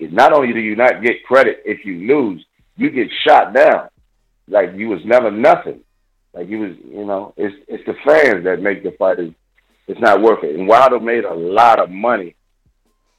Not 0.10 0.34
only 0.34 0.54
do 0.54 0.60
you 0.60 0.76
not 0.76 1.04
get 1.04 1.24
credit 1.26 1.62
if 1.66 1.86
you 1.86 2.08
lose, 2.08 2.46
you 2.78 2.90
get 2.90 3.10
shot 3.26 3.54
down 3.54 3.90
like 4.48 4.72
you 4.76 4.90
was 4.90 5.02
never 5.06 5.32
nothing. 5.32 5.82
Like 6.34 6.50
you 6.50 6.60
was, 6.60 6.72
you 6.86 7.06
know, 7.06 7.34
it's 7.38 7.56
it's 7.68 7.86
the 7.86 7.96
fans 8.06 8.46
that 8.46 8.62
make 8.62 8.84
the 8.84 8.92
fighters. 8.98 9.34
It's 9.88 10.00
not 10.00 10.22
worth 10.22 10.44
it. 10.44 10.56
And 10.56 10.68
Wilder 10.68 11.00
made 11.00 11.26
a 11.26 11.34
lot 11.34 11.80
of 11.80 11.90
money 11.90 12.36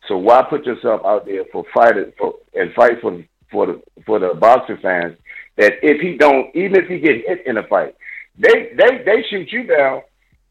So 0.08 0.16
why 0.18 0.42
put 0.48 0.66
yourself 0.66 1.02
out 1.04 1.26
there 1.26 1.44
for 1.52 1.64
fighters 1.74 2.12
for 2.18 2.34
and 2.54 2.72
fight 2.74 3.00
for 3.00 3.22
for 3.50 3.66
the 3.66 3.82
for 4.06 4.18
the 4.18 4.34
boxing 4.34 4.78
fans 4.82 5.16
that 5.58 5.74
if 5.82 6.00
he 6.00 6.16
don't 6.16 6.54
even 6.56 6.76
if 6.76 6.88
he 6.88 6.98
get 7.00 7.26
hit 7.26 7.46
in 7.46 7.58
a 7.58 7.64
fight, 7.64 7.96
they 8.38 8.72
they 8.76 9.02
they 9.04 9.24
shoot 9.30 9.50
you 9.52 9.64
down 9.64 10.02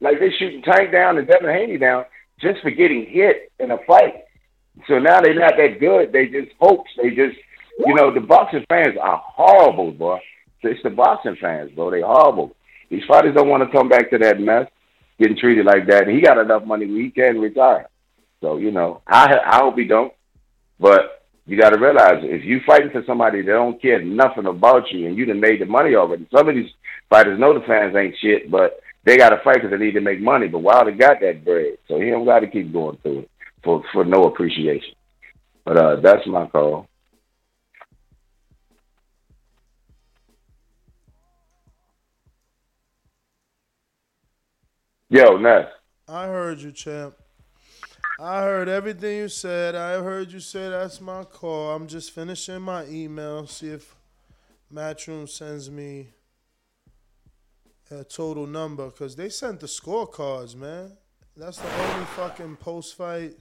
like 0.02 0.20
they 0.20 0.32
shooting 0.38 0.62
Tank 0.64 0.92
down 0.92 1.18
and 1.18 1.28
Devin 1.28 1.50
Haney 1.50 1.78
down 1.78 2.06
just 2.40 2.62
for 2.62 2.72
getting 2.72 3.06
hit 3.08 3.52
in 3.60 3.72
a 3.72 3.78
fight. 3.88 4.26
So 4.88 5.00
now 5.00 5.22
they're 5.22 5.34
not 5.34 5.54
that 5.58 5.80
good. 5.80 6.12
They 6.12 6.28
just 6.28 6.52
hopes. 6.60 6.90
They 7.02 7.10
just 7.10 7.38
you 7.80 7.96
know 7.96 8.14
the 8.14 8.22
boxing 8.22 8.66
fans 8.70 8.96
are 9.02 9.22
horrible, 9.24 9.92
boy. 9.92 10.20
It's 10.64 10.82
the 10.84 10.90
boxing 10.90 11.38
fans, 11.42 11.72
bro. 11.72 11.92
They 11.92 12.02
horrible. 12.02 12.56
These 12.90 13.04
fighters 13.08 13.36
don't 13.36 13.50
want 13.50 13.64
to 13.64 13.78
come 13.78 13.90
back 13.90 14.10
to 14.12 14.18
that 14.20 14.40
mess, 14.40 14.68
getting 15.20 15.38
treated 15.38 15.66
like 15.66 15.88
that. 15.88 16.08
And 16.08 16.16
he 16.16 16.22
got 16.22 16.38
enough 16.38 16.66
money 16.66 16.86
where 16.86 17.02
he 17.02 17.10
can 17.10 17.40
retire. 17.40 17.88
So 18.42 18.58
you 18.58 18.72
know, 18.72 19.02
I 19.08 19.38
I 19.46 19.60
hope 19.60 19.78
he 19.78 19.86
don't. 19.86 20.14
But 20.80 21.24
you 21.46 21.60
got 21.60 21.72
to 21.72 21.80
realize 21.80 22.24
if 22.24 22.44
you 22.44 22.62
fighting 22.66 22.92
for 22.92 23.04
somebody 23.06 23.42
that 23.42 23.52
don't 23.52 23.82
care 23.82 24.02
nothing 24.02 24.46
about 24.46 24.92
you 24.92 25.08
and 25.08 25.18
you 25.18 25.26
done 25.26 25.40
made 25.40 25.62
the 25.62 25.66
money 25.66 25.96
already. 25.96 26.28
Some 26.36 26.48
of 26.48 26.56
these 26.56 26.72
fighters 27.10 27.40
know 27.40 27.54
the 27.54 27.66
fans 27.66 27.96
ain't 27.96 28.16
shit, 28.20 28.50
but 28.50 28.80
they 29.04 29.18
got 29.18 29.30
to 29.30 29.42
fight 29.44 29.56
because 29.56 29.72
they 29.72 29.84
need 29.84 29.94
to 29.94 30.02
make 30.02 30.22
money. 30.22 30.48
But 30.48 30.60
Wilder 30.60 30.92
got 30.92 31.20
that 31.22 31.44
bread, 31.44 31.78
so 31.88 32.00
he 32.00 32.10
don't 32.10 32.26
got 32.26 32.40
to 32.40 32.48
keep 32.48 32.72
going 32.72 32.98
through 32.98 33.20
it 33.20 33.31
for 33.64 33.84
for 33.92 34.06
no 34.06 34.24
appreciation. 34.24 34.96
But 35.66 35.78
uh, 35.78 35.96
that's 36.02 36.26
my 36.28 36.48
call. 36.48 36.88
Yo, 45.10 45.38
Ness. 45.38 45.68
I 46.08 46.26
heard 46.28 46.60
you, 46.60 46.72
champ. 46.72 47.16
I 48.20 48.42
heard 48.44 48.70
everything 48.70 49.18
you 49.18 49.28
said. 49.28 49.76
I 49.76 50.02
heard 50.02 50.32
you 50.32 50.40
say 50.40 50.70
that's 50.70 51.02
my 51.02 51.24
call. 51.24 51.76
I'm 51.76 51.88
just 51.88 52.12
finishing 52.12 52.62
my 52.62 52.86
email. 52.86 53.46
See 53.48 53.70
if 53.70 53.96
Matchroom 54.74 55.28
sends 55.28 55.70
me 55.70 56.10
a 57.90 58.04
total 58.04 58.48
number 58.48 58.86
because 58.86 59.16
they 59.16 59.30
sent 59.30 59.60
the 59.60 59.68
scorecards, 59.68 60.56
man. 60.56 60.94
That's 61.36 61.58
the 61.58 61.74
only 61.74 62.06
fucking 62.06 62.56
post 62.58 62.96
fight 62.96 63.34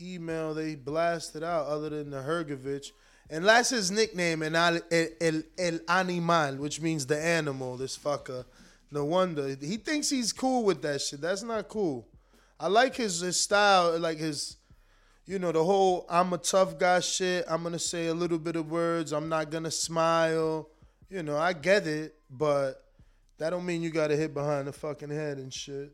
email 0.00 0.54
they 0.54 0.74
blasted 0.74 1.42
out 1.42 1.66
other 1.66 1.90
than 1.90 2.10
the 2.10 2.18
Hrgovic. 2.18 2.90
And 3.30 3.44
that's 3.44 3.70
his 3.70 3.90
nickname, 3.90 4.42
el, 4.42 4.56
el, 4.56 5.08
el, 5.20 5.42
el 5.58 5.80
Animal, 5.88 6.56
which 6.56 6.80
means 6.80 7.06
the 7.06 7.18
animal, 7.18 7.76
this 7.76 7.96
fucker. 7.96 8.44
No 8.90 9.06
wonder. 9.06 9.48
He 9.48 9.76
thinks 9.76 10.10
he's 10.10 10.32
cool 10.32 10.64
with 10.64 10.82
that 10.82 11.00
shit. 11.00 11.20
That's 11.20 11.42
not 11.42 11.68
cool. 11.68 12.06
I 12.60 12.68
like 12.68 12.94
his, 12.96 13.20
his 13.20 13.40
style, 13.40 13.98
like 13.98 14.18
his, 14.18 14.56
you 15.26 15.38
know, 15.38 15.52
the 15.52 15.64
whole 15.64 16.06
I'm 16.08 16.32
a 16.32 16.38
tough 16.38 16.78
guy 16.78 17.00
shit. 17.00 17.44
I'm 17.48 17.62
going 17.62 17.72
to 17.72 17.78
say 17.78 18.08
a 18.08 18.14
little 18.14 18.38
bit 18.38 18.56
of 18.56 18.70
words. 18.70 19.12
I'm 19.12 19.28
not 19.28 19.50
going 19.50 19.64
to 19.64 19.70
smile. 19.70 20.68
You 21.08 21.22
know, 21.22 21.36
I 21.36 21.54
get 21.54 21.86
it, 21.86 22.14
but 22.30 22.84
that 23.38 23.50
don't 23.50 23.66
mean 23.66 23.82
you 23.82 23.90
got 23.90 24.08
to 24.08 24.16
hit 24.16 24.34
behind 24.34 24.68
the 24.68 24.72
fucking 24.72 25.10
head 25.10 25.38
and 25.38 25.52
shit. 25.52 25.92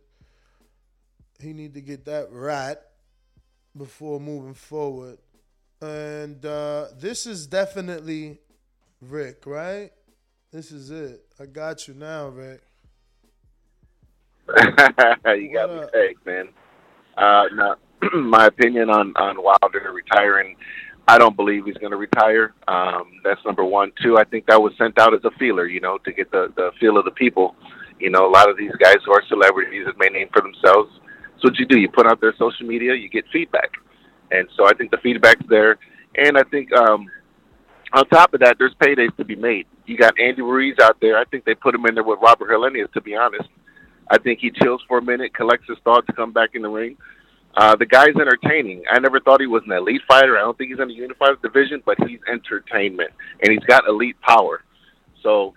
He 1.41 1.53
need 1.53 1.75
to 1.75 1.81
get 1.81 2.05
that 2.05 2.29
right 2.31 2.77
before 3.77 4.21
moving 4.21 4.55
forward. 4.55 5.19
And 5.81 6.45
uh, 6.45 6.87
this 6.99 7.27
is 7.27 7.47
definitely 7.47 8.39
Rick, 9.01 9.47
right? 9.47 9.91
This 10.53 10.73
is 10.73 10.91
it. 10.91 11.25
I 11.41 11.47
got 11.47 11.89
you 11.89 11.95
now, 11.95 12.29
Rick. 12.29 12.61
you 15.37 15.53
got 15.55 15.71
me 15.71 15.83
pegged, 15.93 16.27
man. 16.27 16.49
Uh, 17.17 17.45
now, 17.55 17.77
my 18.15 18.47
opinion 18.47 18.91
on 18.91 19.13
on 19.17 19.37
Wilder 19.43 19.93
retiring, 19.93 20.57
I 21.07 21.19
don't 21.19 21.37
believe 21.37 21.65
he's 21.67 21.77
going 21.77 21.93
to 21.93 21.97
retire. 21.97 22.55
Um, 22.67 23.21
that's 23.25 23.41
number 23.45 23.65
one. 23.65 23.93
Two, 24.03 24.19
I 24.19 24.25
think 24.25 24.47
that 24.47 24.61
was 24.61 24.73
sent 24.77 24.99
out 24.99 25.15
as 25.15 25.21
a 25.25 25.31
feeler, 25.39 25.67
you 25.67 25.81
know, 25.81 25.99
to 25.99 26.13
get 26.13 26.31
the 26.31 26.53
the 26.57 26.73
feel 26.81 26.99
of 26.99 27.05
the 27.05 27.11
people. 27.13 27.55
You 27.99 28.11
know, 28.11 28.27
a 28.27 28.33
lot 28.33 28.49
of 28.49 28.57
these 28.57 28.73
guys 28.83 28.97
who 29.05 29.13
are 29.13 29.23
celebrities 29.29 29.87
have 29.87 29.99
made 29.99 30.13
name 30.13 30.29
for 30.33 30.43
themselves. 30.43 30.91
So 31.41 31.49
what 31.49 31.59
you 31.59 31.67
do, 31.67 31.79
you 31.79 31.89
put 31.89 32.07
out 32.07 32.21
their 32.21 32.35
social 32.39 32.67
media, 32.67 32.95
you 32.95 33.09
get 33.09 33.25
feedback, 33.33 33.71
and 34.31 34.49
so 34.57 34.67
I 34.67 34.75
think 34.75 34.91
the 34.91 34.99
feedback's 34.99 35.45
there. 35.49 35.79
And 36.17 36.37
I 36.37 36.43
think 36.45 36.73
um, 36.73 37.07
on 37.93 38.07
top 38.09 38.35
of 38.35 38.41
that, 38.41 38.57
there's 38.59 38.75
paydays 38.75 39.17
to 39.17 39.25
be 39.25 39.37
made. 39.37 39.67
You 39.87 39.97
got 39.97 40.19
Andy 40.21 40.43
Ruiz 40.43 40.77
out 40.83 41.01
there. 41.01 41.19
I 41.19 41.25
think 41.25 41.45
they 41.45 41.55
put 41.55 41.75
him 41.75 41.87
in 41.87 41.95
there 41.95 42.05
with 42.05 42.19
Robert 42.23 42.51
Helenius, 42.51 42.93
to 42.93 43.01
be 43.01 43.17
honest. 43.17 43.49
I 44.11 44.19
think 44.19 44.41
he 44.41 44.51
chills 44.51 44.83
for 44.89 44.99
a 44.99 45.03
minute, 45.03 45.35
collects 45.35 45.67
his 45.69 45.79
thoughts, 45.85 46.07
come 46.17 46.33
back 46.33 46.51
in 46.55 46.63
the 46.63 46.69
ring. 46.69 46.97
Uh, 47.57 47.75
the 47.77 47.87
guy's 47.87 48.15
entertaining. 48.15 48.85
I 48.91 48.99
never 48.99 49.19
thought 49.21 49.41
he 49.41 49.47
was 49.47 49.63
an 49.67 49.73
elite 49.73 50.03
fighter. 50.07 50.37
I 50.37 50.41
don't 50.41 50.57
think 50.57 50.71
he's 50.71 50.81
in 50.81 50.91
a 50.91 50.93
unified 50.93 51.31
division, 51.43 51.83
but 51.85 51.97
he's 52.07 52.21
entertainment, 52.31 53.11
and 53.43 53.53
he's 53.53 53.65
got 53.65 53.89
elite 53.89 54.21
power. 54.21 54.63
So 55.23 55.55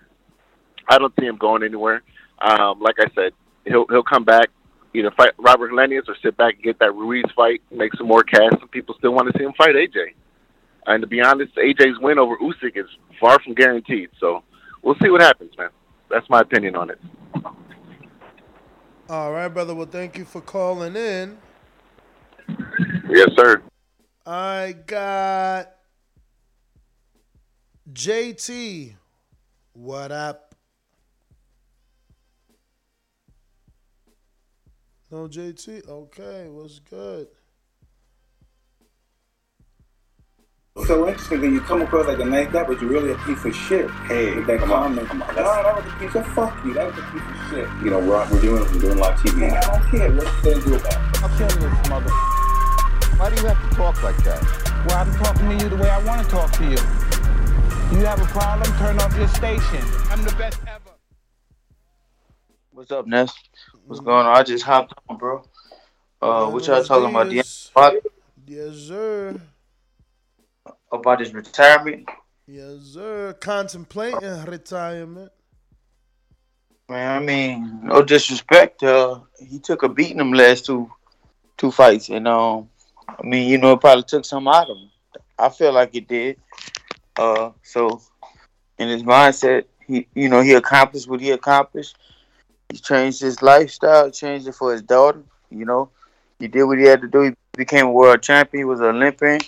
I 0.88 0.98
don't 0.98 1.12
see 1.18 1.26
him 1.26 1.36
going 1.36 1.62
anywhere. 1.62 2.02
Um, 2.40 2.80
like 2.80 2.96
I 2.98 3.06
said, 3.14 3.32
he'll 3.64 3.86
he'll 3.88 4.02
come 4.02 4.24
back, 4.24 4.50
either 4.94 5.10
fight 5.10 5.32
Robert 5.38 5.72
Helenius 5.72 6.08
or 6.08 6.16
sit 6.22 6.36
back 6.36 6.54
and 6.54 6.62
get 6.62 6.78
that 6.78 6.94
Ruiz 6.94 7.24
fight, 7.36 7.62
make 7.70 7.94
some 7.96 8.06
more 8.06 8.22
cash. 8.22 8.52
Some 8.58 8.68
people 8.68 8.94
still 8.98 9.12
want 9.12 9.30
to 9.30 9.38
see 9.38 9.44
him 9.44 9.52
fight 9.58 9.74
AJ. 9.74 10.14
And 10.86 11.00
to 11.02 11.06
be 11.06 11.20
honest, 11.20 11.54
AJ's 11.56 11.98
win 12.00 12.18
over 12.18 12.36
Usyk 12.36 12.76
is 12.76 12.86
far 13.20 13.38
from 13.40 13.54
guaranteed. 13.54 14.10
So 14.20 14.42
we'll 14.82 14.96
see 15.02 15.10
what 15.10 15.20
happens, 15.20 15.56
man. 15.58 15.70
That's 16.10 16.28
my 16.30 16.40
opinion 16.40 16.76
on 16.76 16.90
it. 16.90 17.00
All 19.08 19.32
right, 19.32 19.48
brother. 19.48 19.74
Well, 19.74 19.86
thank 19.86 20.16
you 20.16 20.24
for 20.24 20.40
calling 20.40 20.96
in. 20.96 21.38
Yes, 23.08 23.28
sir. 23.36 23.62
I 24.26 24.74
got 24.86 25.74
JT. 27.92 28.94
What 29.74 30.12
up? 30.12 30.43
No 35.14 35.28
JT? 35.28 35.88
Okay, 35.88 36.48
what's 36.48 36.80
good? 36.80 37.28
so 40.88 41.06
interesting 41.06 41.40
that 41.40 41.50
you 41.50 41.60
come 41.60 41.82
across 41.82 42.08
like 42.08 42.18
a 42.18 42.24
nice 42.24 42.50
guy, 42.50 42.64
but 42.64 42.80
you're 42.80 42.90
really 42.90 43.12
a 43.12 43.18
piece 43.18 43.44
of 43.44 43.54
shit. 43.54 43.88
Hey, 44.08 44.34
with 44.34 44.48
that 44.48 44.58
come 44.58 44.72
on, 44.72 44.82
comment. 44.96 45.06
come 45.06 45.22
on, 45.22 45.28
No, 45.28 45.34
that's- 45.44 45.64
that 45.64 45.76
was 45.76 45.86
a 45.86 45.96
piece 45.98 46.14
of 46.16 46.26
fuck 46.34 46.64
you. 46.64 46.74
That 46.74 46.86
was 46.86 46.98
a 46.98 47.02
piece 47.12 47.22
of 47.22 47.48
shit. 47.48 47.68
You 47.84 47.90
know, 47.90 48.00
we're, 48.00 48.28
we're 48.28 48.40
doing 48.40 48.62
we're 48.72 48.80
doing 48.80 48.98
live 48.98 49.16
TV. 49.20 49.38
Man, 49.38 49.56
I 49.56 49.60
don't 49.60 49.88
care. 49.88 50.10
What 50.10 50.26
you 50.26 50.50
gonna 50.50 50.64
do 50.66 50.74
about 50.74 50.92
it? 50.92 51.22
I'll 51.22 51.38
kill 51.38 51.48
this 51.62 51.88
mother. 51.88 52.10
Why 53.14 53.30
do 53.30 53.40
you 53.40 53.46
have 53.46 53.70
to 53.70 53.76
talk 53.76 54.02
like 54.02 54.16
that? 54.24 54.42
Well, 54.88 54.98
I'm 54.98 55.14
talking 55.14 55.48
to 55.48 55.64
you 55.64 55.70
the 55.70 55.76
way 55.76 55.90
I 55.90 56.02
want 56.02 56.24
to 56.24 56.28
talk 56.28 56.50
to 56.58 56.64
you. 56.64 56.78
You 57.96 58.04
have 58.04 58.20
a 58.20 58.26
problem? 58.34 58.66
Turn 58.78 58.98
off 58.98 59.16
your 59.16 59.28
station. 59.28 59.84
I'm 60.10 60.24
the 60.24 60.34
best 60.36 60.58
ever. 60.66 60.83
What's 62.74 62.90
up, 62.90 63.06
Ness? 63.06 63.32
What's 63.86 64.00
going 64.00 64.26
on? 64.26 64.36
I 64.36 64.42
just 64.42 64.64
hopped 64.64 64.94
on, 65.08 65.16
bro. 65.16 65.44
Uh, 66.20 66.50
what 66.50 66.66
y'all 66.66 66.82
talking 66.82 67.08
about? 67.08 67.30
Yes, 67.30 67.70
sir. 68.74 69.40
About 70.90 71.20
his 71.20 71.32
retirement? 71.32 72.08
Yes, 72.48 72.80
sir. 72.82 73.32
Contemplating 73.34 74.44
retirement. 74.46 75.30
Man, 76.88 77.22
I 77.22 77.24
mean, 77.24 77.80
no 77.84 78.02
disrespect. 78.02 78.82
Uh, 78.82 79.20
he 79.38 79.60
took 79.60 79.84
a 79.84 79.88
beating 79.88 80.16
them 80.16 80.32
last 80.32 80.66
two 80.66 80.90
two 81.56 81.70
fights, 81.70 82.08
and 82.08 82.26
um, 82.26 82.68
I 83.08 83.22
mean, 83.24 83.48
you 83.48 83.56
know, 83.56 83.74
it 83.74 83.80
probably 83.80 84.02
took 84.02 84.24
some 84.24 84.48
out 84.48 84.68
of 84.68 84.76
him. 84.76 84.90
I 85.38 85.48
feel 85.48 85.72
like 85.72 85.94
it 85.94 86.08
did. 86.08 86.40
Uh, 87.14 87.50
so 87.62 88.02
in 88.78 88.88
his 88.88 89.04
mindset, 89.04 89.66
he, 89.86 90.08
you 90.16 90.28
know, 90.28 90.40
he 90.40 90.54
accomplished 90.54 91.06
what 91.06 91.20
he 91.20 91.30
accomplished. 91.30 91.96
He 92.74 92.80
changed 92.80 93.20
his 93.20 93.40
lifestyle, 93.40 94.10
changed 94.10 94.48
it 94.48 94.56
for 94.56 94.72
his 94.72 94.82
daughter. 94.82 95.22
You 95.48 95.64
know, 95.64 95.90
he 96.40 96.48
did 96.48 96.64
what 96.64 96.76
he 96.76 96.84
had 96.86 97.02
to 97.02 97.06
do. 97.06 97.20
He 97.22 97.30
became 97.56 97.86
a 97.86 97.92
world 97.92 98.20
champion. 98.20 98.62
He 98.62 98.64
was 98.64 98.80
an 98.80 98.86
Olympian. 98.86 99.42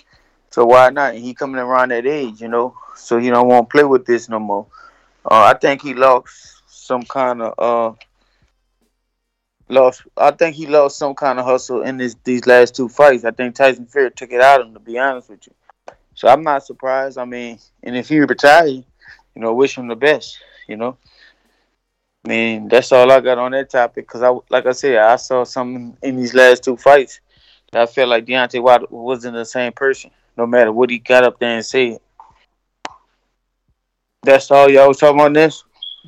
So 0.49 0.65
why 0.65 0.91
not? 0.91 1.13
He 1.13 1.33
coming 1.33 1.59
around 1.59 1.89
that 1.89 2.05
age, 2.05 2.39
you 2.39 2.47
know. 2.47 2.77
So 2.95 3.17
he 3.17 3.29
don't 3.29 3.49
want 3.49 3.69
to 3.69 3.71
play 3.73 3.83
with 3.83 4.05
this 4.05 4.29
no 4.29 4.39
more. 4.39 4.65
Uh, 5.29 5.51
I 5.53 5.55
think 5.59 5.81
he 5.81 5.93
lost 5.93 6.61
some 6.67 7.03
kind 7.03 7.41
of 7.41 7.53
uh 7.57 7.97
lost. 9.67 10.03
I 10.15 10.31
think 10.31 10.55
he 10.55 10.65
lost 10.65 10.97
some 10.97 11.13
kind 11.13 11.37
of 11.37 11.43
hustle 11.43 11.81
in 11.81 11.97
this 11.97 12.15
these 12.23 12.47
last 12.47 12.77
two 12.77 12.87
fights. 12.87 13.25
I 13.25 13.31
think 13.31 13.55
Tyson 13.55 13.87
Fury 13.87 14.09
took 14.11 14.31
it 14.31 14.39
out 14.39 14.61
of 14.61 14.67
him. 14.67 14.73
To 14.75 14.79
be 14.79 14.97
honest 14.97 15.29
with 15.29 15.45
you, 15.47 15.93
so 16.15 16.29
I'm 16.29 16.43
not 16.43 16.65
surprised. 16.65 17.17
I 17.17 17.25
mean, 17.25 17.59
and 17.83 17.97
if 17.97 18.07
he 18.07 18.21
retire, 18.21 18.67
you 18.67 18.85
know, 19.35 19.53
wish 19.53 19.77
him 19.77 19.89
the 19.89 19.97
best. 19.97 20.39
You 20.69 20.77
know. 20.77 20.97
I 22.27 22.29
mean, 22.29 22.67
that's 22.67 22.91
all 22.91 23.09
I 23.09 23.21
got 23.21 23.37
on 23.37 23.51
that 23.51 23.69
topic. 23.69 24.05
Cause 24.05 24.21
I, 24.21 24.37
like 24.49 24.65
I 24.65 24.73
said, 24.73 24.97
I 24.97 25.15
saw 25.15 25.45
something 25.45 25.95
in 26.03 26.17
these 26.17 26.33
last 26.33 26.61
two 26.61 26.75
fights 26.75 27.21
that 27.71 27.83
I 27.83 27.85
felt 27.85 28.09
like 28.09 28.25
Deontay 28.25 28.61
Wilder 28.61 28.85
wasn't 28.89 29.35
the 29.35 29.45
same 29.45 29.71
person, 29.71 30.11
no 30.35 30.45
matter 30.45 30.73
what 30.73 30.89
he 30.89 30.99
got 30.99 31.23
up 31.23 31.39
there 31.39 31.55
and 31.55 31.65
said. 31.65 31.99
That's 34.23 34.51
all 34.51 34.69
y'all 34.69 34.89
was 34.89 34.97
talking 34.97 35.21
about 35.21 35.35
this. 35.35 35.63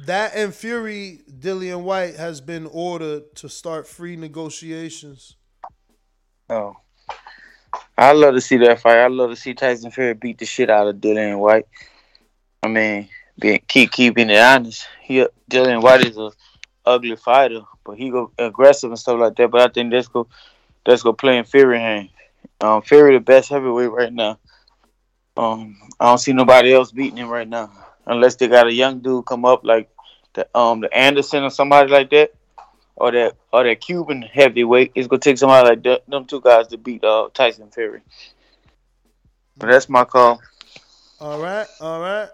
That 0.05 0.35
and 0.35 0.53
Fury, 0.53 1.21
Dillian 1.31 1.83
Whyte 1.83 2.17
has 2.17 2.41
been 2.41 2.65
ordered 2.65 3.33
to 3.35 3.47
start 3.47 3.87
free 3.87 4.17
negotiations. 4.17 5.37
Oh, 6.49 6.75
I 7.97 8.11
love 8.11 8.33
to 8.33 8.41
see 8.41 8.57
that 8.57 8.81
fight. 8.81 8.97
I 8.97 9.07
love 9.07 9.29
to 9.29 9.37
see 9.37 9.53
Tyson 9.53 9.89
Fury 9.89 10.15
beat 10.15 10.39
the 10.39 10.45
shit 10.45 10.69
out 10.69 10.87
of 10.89 10.97
Dillian 10.97 11.39
Whyte. 11.39 11.67
I 12.61 12.67
mean, 12.67 13.07
being 13.39 13.61
keep 13.67 13.91
keeping 13.91 14.29
it 14.29 14.39
honest. 14.39 14.87
He 15.01 15.25
Dillian 15.49 15.81
Whyte 15.81 16.05
is 16.05 16.17
a 16.17 16.31
ugly 16.85 17.15
fighter, 17.15 17.61
but 17.83 17.97
he 17.97 18.09
go 18.09 18.31
aggressive 18.37 18.91
and 18.91 18.99
stuff 18.99 19.19
like 19.19 19.35
that. 19.35 19.51
But 19.51 19.61
I 19.61 19.67
think 19.73 19.91
that's 19.91 20.07
go 20.07 20.27
that's 20.85 21.03
go 21.03 21.13
playing 21.13 21.45
Fury 21.45 21.79
hand. 21.79 22.09
Um, 22.61 22.81
Fury 22.81 23.13
the 23.13 23.19
best 23.19 23.49
heavyweight 23.49 23.91
right 23.91 24.13
now. 24.13 24.37
Um, 25.37 25.77
I 25.99 26.05
don't 26.05 26.17
see 26.17 26.33
nobody 26.33 26.73
else 26.73 26.91
beating 26.91 27.17
him 27.17 27.29
right 27.29 27.47
now, 27.47 27.71
unless 28.05 28.35
they 28.35 28.47
got 28.47 28.67
a 28.67 28.73
young 28.73 28.99
dude 28.99 29.25
come 29.25 29.45
up 29.45 29.63
like 29.63 29.89
the 30.33 30.47
um 30.57 30.81
the 30.81 30.93
Anderson 30.93 31.43
or 31.43 31.49
somebody 31.49 31.89
like 31.89 32.09
that, 32.09 32.33
or 32.95 33.11
that 33.11 33.35
or 33.53 33.63
that 33.63 33.81
Cuban 33.81 34.21
heavyweight. 34.21 34.91
It's 34.95 35.07
gonna 35.07 35.19
take 35.19 35.37
somebody 35.37 35.69
like 35.69 35.83
that, 35.83 36.09
them 36.09 36.25
two 36.25 36.41
guys 36.41 36.67
to 36.67 36.77
beat 36.77 37.03
uh, 37.03 37.29
Tyson 37.33 37.71
Fury. 37.71 38.01
But 39.57 39.67
that's 39.67 39.89
my 39.89 40.03
call. 40.03 40.41
All 41.21 41.39
right, 41.39 41.67
all 41.79 41.99
right. 41.99 42.29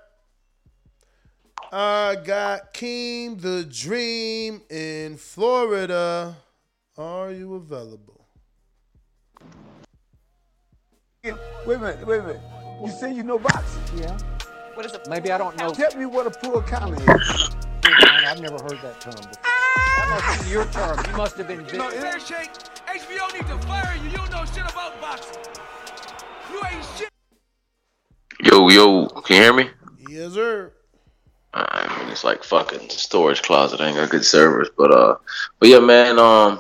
I 1.78 2.16
got 2.16 2.74
Keem 2.74 3.42
the 3.42 3.66
Dream 3.66 4.62
in 4.70 5.18
Florida. 5.18 6.38
Are 6.98 7.34
you 7.34 7.56
available? 7.56 8.26
Wait 11.22 11.34
a 11.34 11.78
minute, 11.78 12.08
wait 12.08 12.20
a 12.22 12.24
minute. 12.24 12.42
You 12.82 12.90
say 12.90 13.14
you 13.14 13.24
know 13.24 13.38
boxing? 13.38 13.82
Yeah. 13.98 14.18
What 14.76 14.86
is 14.86 14.94
it? 14.94 15.06
Maybe 15.10 15.34
I 15.34 15.38
don't 15.38 15.58
know. 15.58 15.72
Tell 15.72 15.94
me 15.98 16.06
what 16.06 16.26
a 16.28 16.30
pull 16.30 16.62
counter 16.62 16.96
is. 16.96 17.50
I've 17.84 18.40
never 18.40 18.54
heard 18.64 18.80
that 18.82 19.02
term 19.02 19.16
before. 19.16 19.44
That 19.44 20.24
must 20.28 20.46
be 20.46 20.52
your 20.52 20.66
term. 20.68 21.06
You 21.06 21.18
must 21.18 21.36
have 21.36 21.48
been. 21.50 21.78
No, 21.78 21.90
Fair 21.90 22.22
Shake, 22.22 22.54
HBO 22.88 23.34
need 23.34 23.48
to 23.48 23.68
fire 23.68 23.98
you. 23.98 24.12
You 24.12 24.16
don't 24.16 24.32
know 24.32 24.46
shit 24.46 24.64
about 24.64 25.02
boxing. 25.02 25.44
You 26.54 26.62
ain't 26.72 26.86
shit. 26.98 27.10
Yo, 28.46 28.70
yo, 28.70 29.08
can 29.08 29.36
you 29.36 29.42
hear 29.44 29.54
me? 29.54 29.70
Yes, 30.08 30.32
sir. 30.36 30.72
I 31.56 32.00
mean, 32.00 32.10
it's 32.10 32.24
like 32.24 32.44
fucking 32.44 32.90
storage 32.90 33.42
closet. 33.42 33.82
I 33.82 33.88
ain't 33.88 33.98
got 33.98 34.10
good 34.10 34.26
servers, 34.26 34.70
but 34.78 34.92
uh, 34.92 35.16
but 35.60 35.70
yeah, 35.70 35.80
man. 35.80 36.20
Um, 36.20 36.60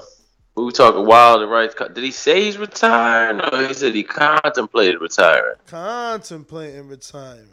we 0.56 0.64
were 0.64 0.72
talking 0.72 1.06
Wilder, 1.06 1.48
right? 1.48 1.70
Did 1.78 2.04
he 2.04 2.12
say 2.12 2.46
he's 2.46 2.58
retiring, 2.58 3.38
No, 3.38 3.68
he 3.68 3.74
said 3.74 3.94
he 3.94 4.04
contemplated 4.04 5.02
retiring? 5.02 5.56
Contemplating 5.68 6.88
retirement. 6.88 7.50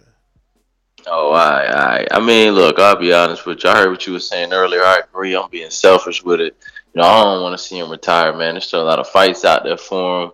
Oh, 1.08 1.32
I, 1.32 1.64
I, 2.02 2.06
I 2.12 2.20
mean, 2.20 2.52
look, 2.52 2.78
I'll 2.78 2.94
be 2.94 3.12
honest 3.12 3.44
with 3.44 3.64
you. 3.64 3.70
I 3.70 3.76
heard 3.76 3.90
what 3.90 4.06
you 4.06 4.12
were 4.12 4.20
saying 4.20 4.52
earlier. 4.52 4.82
I 4.82 5.00
agree. 5.00 5.34
I'm 5.34 5.50
being 5.50 5.70
selfish 5.70 6.22
with 6.22 6.40
it. 6.40 6.56
You 6.94 7.00
know, 7.00 7.08
I 7.08 7.24
don't 7.24 7.42
want 7.42 7.58
to 7.58 7.64
see 7.64 7.76
him 7.76 7.90
retire, 7.90 8.36
man. 8.36 8.54
There's 8.54 8.66
still 8.66 8.82
a 8.82 8.84
lot 8.84 9.00
of 9.00 9.08
fights 9.08 9.44
out 9.44 9.64
there 9.64 9.76
for 9.76 10.24
him, 10.24 10.30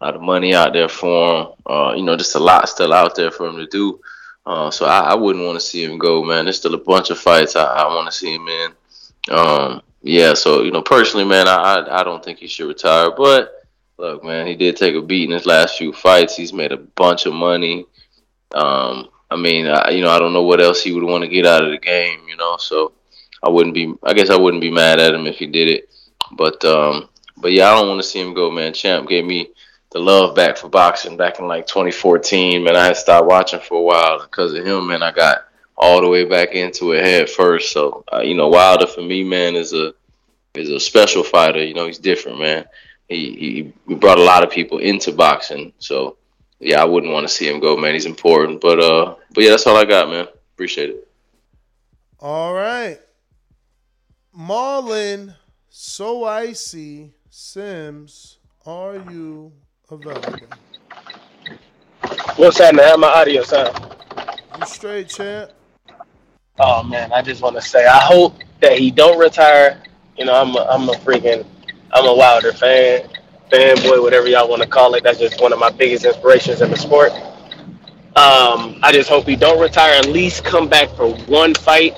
a 0.00 0.04
lot 0.04 0.14
of 0.14 0.22
money 0.22 0.54
out 0.54 0.74
there 0.74 0.88
for 0.88 1.40
him. 1.40 1.46
Uh, 1.66 1.94
you 1.96 2.04
know, 2.04 2.16
just 2.16 2.36
a 2.36 2.38
lot 2.38 2.68
still 2.68 2.92
out 2.92 3.16
there 3.16 3.32
for 3.32 3.48
him 3.48 3.56
to 3.56 3.66
do. 3.66 4.00
Uh, 4.44 4.70
so 4.70 4.86
I, 4.86 5.00
I 5.00 5.14
wouldn't 5.14 5.44
want 5.44 5.58
to 5.58 5.64
see 5.64 5.84
him 5.84 5.98
go, 5.98 6.24
man. 6.24 6.44
There's 6.46 6.56
still 6.56 6.74
a 6.74 6.78
bunch 6.78 7.10
of 7.10 7.18
fights 7.18 7.54
I, 7.56 7.64
I 7.64 7.86
want 7.94 8.10
to 8.10 8.16
see 8.16 8.34
him 8.34 8.48
in. 8.48 8.72
Um, 9.30 9.82
yeah, 10.02 10.34
so 10.34 10.62
you 10.62 10.72
know, 10.72 10.82
personally, 10.82 11.24
man, 11.24 11.46
I, 11.46 11.54
I 11.54 12.00
I 12.00 12.04
don't 12.04 12.24
think 12.24 12.38
he 12.38 12.48
should 12.48 12.66
retire. 12.66 13.12
But 13.12 13.52
look, 13.98 14.24
man, 14.24 14.46
he 14.46 14.56
did 14.56 14.76
take 14.76 14.96
a 14.96 15.02
beat 15.02 15.26
in 15.26 15.30
his 15.30 15.46
last 15.46 15.78
few 15.78 15.92
fights. 15.92 16.36
He's 16.36 16.52
made 16.52 16.72
a 16.72 16.76
bunch 16.76 17.26
of 17.26 17.34
money. 17.34 17.86
Um, 18.52 19.08
I 19.30 19.36
mean, 19.36 19.68
I, 19.68 19.90
you 19.90 20.02
know, 20.02 20.10
I 20.10 20.18
don't 20.18 20.32
know 20.32 20.42
what 20.42 20.60
else 20.60 20.82
he 20.82 20.92
would 20.92 21.04
want 21.04 21.22
to 21.22 21.28
get 21.28 21.46
out 21.46 21.64
of 21.64 21.70
the 21.70 21.78
game, 21.78 22.20
you 22.28 22.36
know. 22.36 22.56
So 22.56 22.92
I 23.42 23.48
wouldn't 23.48 23.74
be. 23.74 23.94
I 24.02 24.12
guess 24.12 24.28
I 24.28 24.36
wouldn't 24.36 24.60
be 24.60 24.72
mad 24.72 24.98
at 24.98 25.14
him 25.14 25.26
if 25.26 25.38
he 25.38 25.46
did 25.46 25.68
it. 25.68 25.88
But 26.32 26.64
um, 26.64 27.08
but 27.36 27.52
yeah, 27.52 27.70
I 27.70 27.76
don't 27.76 27.88
want 27.88 28.00
to 28.00 28.08
see 28.08 28.20
him 28.20 28.34
go, 28.34 28.50
man. 28.50 28.72
Champ 28.72 29.08
gave 29.08 29.24
me 29.24 29.50
the 29.92 29.98
love 29.98 30.34
back 30.34 30.56
for 30.56 30.68
boxing 30.68 31.16
back 31.16 31.38
in 31.38 31.46
like 31.46 31.66
2014. 31.66 32.64
Man, 32.64 32.76
I 32.76 32.86
had 32.86 32.96
stopped 32.96 33.26
watching 33.26 33.60
for 33.60 33.78
a 33.78 33.82
while 33.82 34.22
because 34.22 34.54
of 34.54 34.64
him. 34.64 34.88
Man, 34.88 35.02
I 35.02 35.12
got 35.12 35.46
all 35.76 36.00
the 36.00 36.08
way 36.08 36.24
back 36.24 36.54
into 36.54 36.92
it 36.92 37.04
head 37.04 37.28
first. 37.28 37.72
So 37.72 38.04
uh, 38.12 38.20
you 38.20 38.34
know, 38.34 38.48
Wilder 38.48 38.86
for 38.86 39.02
me, 39.02 39.24
man, 39.24 39.54
is 39.54 39.72
a 39.72 39.94
is 40.54 40.70
a 40.70 40.80
special 40.80 41.22
fighter. 41.22 41.62
You 41.62 41.74
know, 41.74 41.86
he's 41.86 41.98
different, 41.98 42.38
man. 42.38 42.64
He 43.08 43.72
he 43.86 43.94
brought 43.94 44.18
a 44.18 44.24
lot 44.24 44.42
of 44.42 44.50
people 44.50 44.78
into 44.78 45.12
boxing. 45.12 45.72
So 45.78 46.16
yeah, 46.58 46.80
I 46.80 46.84
wouldn't 46.84 47.12
want 47.12 47.26
to 47.26 47.32
see 47.32 47.48
him 47.48 47.60
go, 47.60 47.76
man. 47.76 47.94
He's 47.94 48.06
important. 48.06 48.60
But 48.60 48.80
uh, 48.80 49.16
but 49.34 49.44
yeah, 49.44 49.50
that's 49.50 49.66
all 49.66 49.76
I 49.76 49.84
got, 49.84 50.08
man. 50.08 50.26
Appreciate 50.54 50.90
it. 50.90 51.08
All 52.20 52.54
right. 52.54 52.98
Marlon, 54.38 55.34
so 55.68 56.24
icy, 56.24 57.12
Sims, 57.28 58.38
are 58.64 58.94
you 59.10 59.52
What's 62.36 62.56
happening? 62.56 62.82
How 62.82 62.96
my 62.96 63.08
audio 63.08 63.42
sound? 63.42 63.78
You 64.58 64.64
straight, 64.64 65.10
champ? 65.10 65.50
Oh 66.58 66.82
man, 66.82 67.12
I 67.12 67.20
just 67.20 67.42
want 67.42 67.56
to 67.56 67.62
say 67.62 67.84
I 67.84 67.98
hope 67.98 68.38
that 68.60 68.78
he 68.78 68.90
don't 68.90 69.18
retire. 69.18 69.82
You 70.16 70.24
know, 70.24 70.34
I'm 70.34 70.56
a, 70.56 70.60
I'm 70.60 70.88
a 70.88 70.92
freaking 70.94 71.44
I'm 71.92 72.06
a 72.06 72.14
Wilder 72.14 72.52
fan, 72.52 73.06
fanboy, 73.50 74.00
whatever 74.00 74.28
y'all 74.28 74.48
want 74.48 74.62
to 74.62 74.68
call 74.68 74.94
it. 74.94 75.04
That's 75.04 75.18
just 75.18 75.42
one 75.42 75.52
of 75.52 75.58
my 75.58 75.68
biggest 75.68 76.06
inspirations 76.06 76.62
in 76.62 76.70
the 76.70 76.78
sport. 76.78 77.12
Um, 78.16 78.78
I 78.82 78.92
just 78.92 79.10
hope 79.10 79.26
he 79.26 79.36
don't 79.36 79.60
retire. 79.60 79.92
At 79.98 80.06
least 80.06 80.42
come 80.42 80.70
back 80.70 80.88
for 80.96 81.14
one 81.26 81.52
fight. 81.52 81.94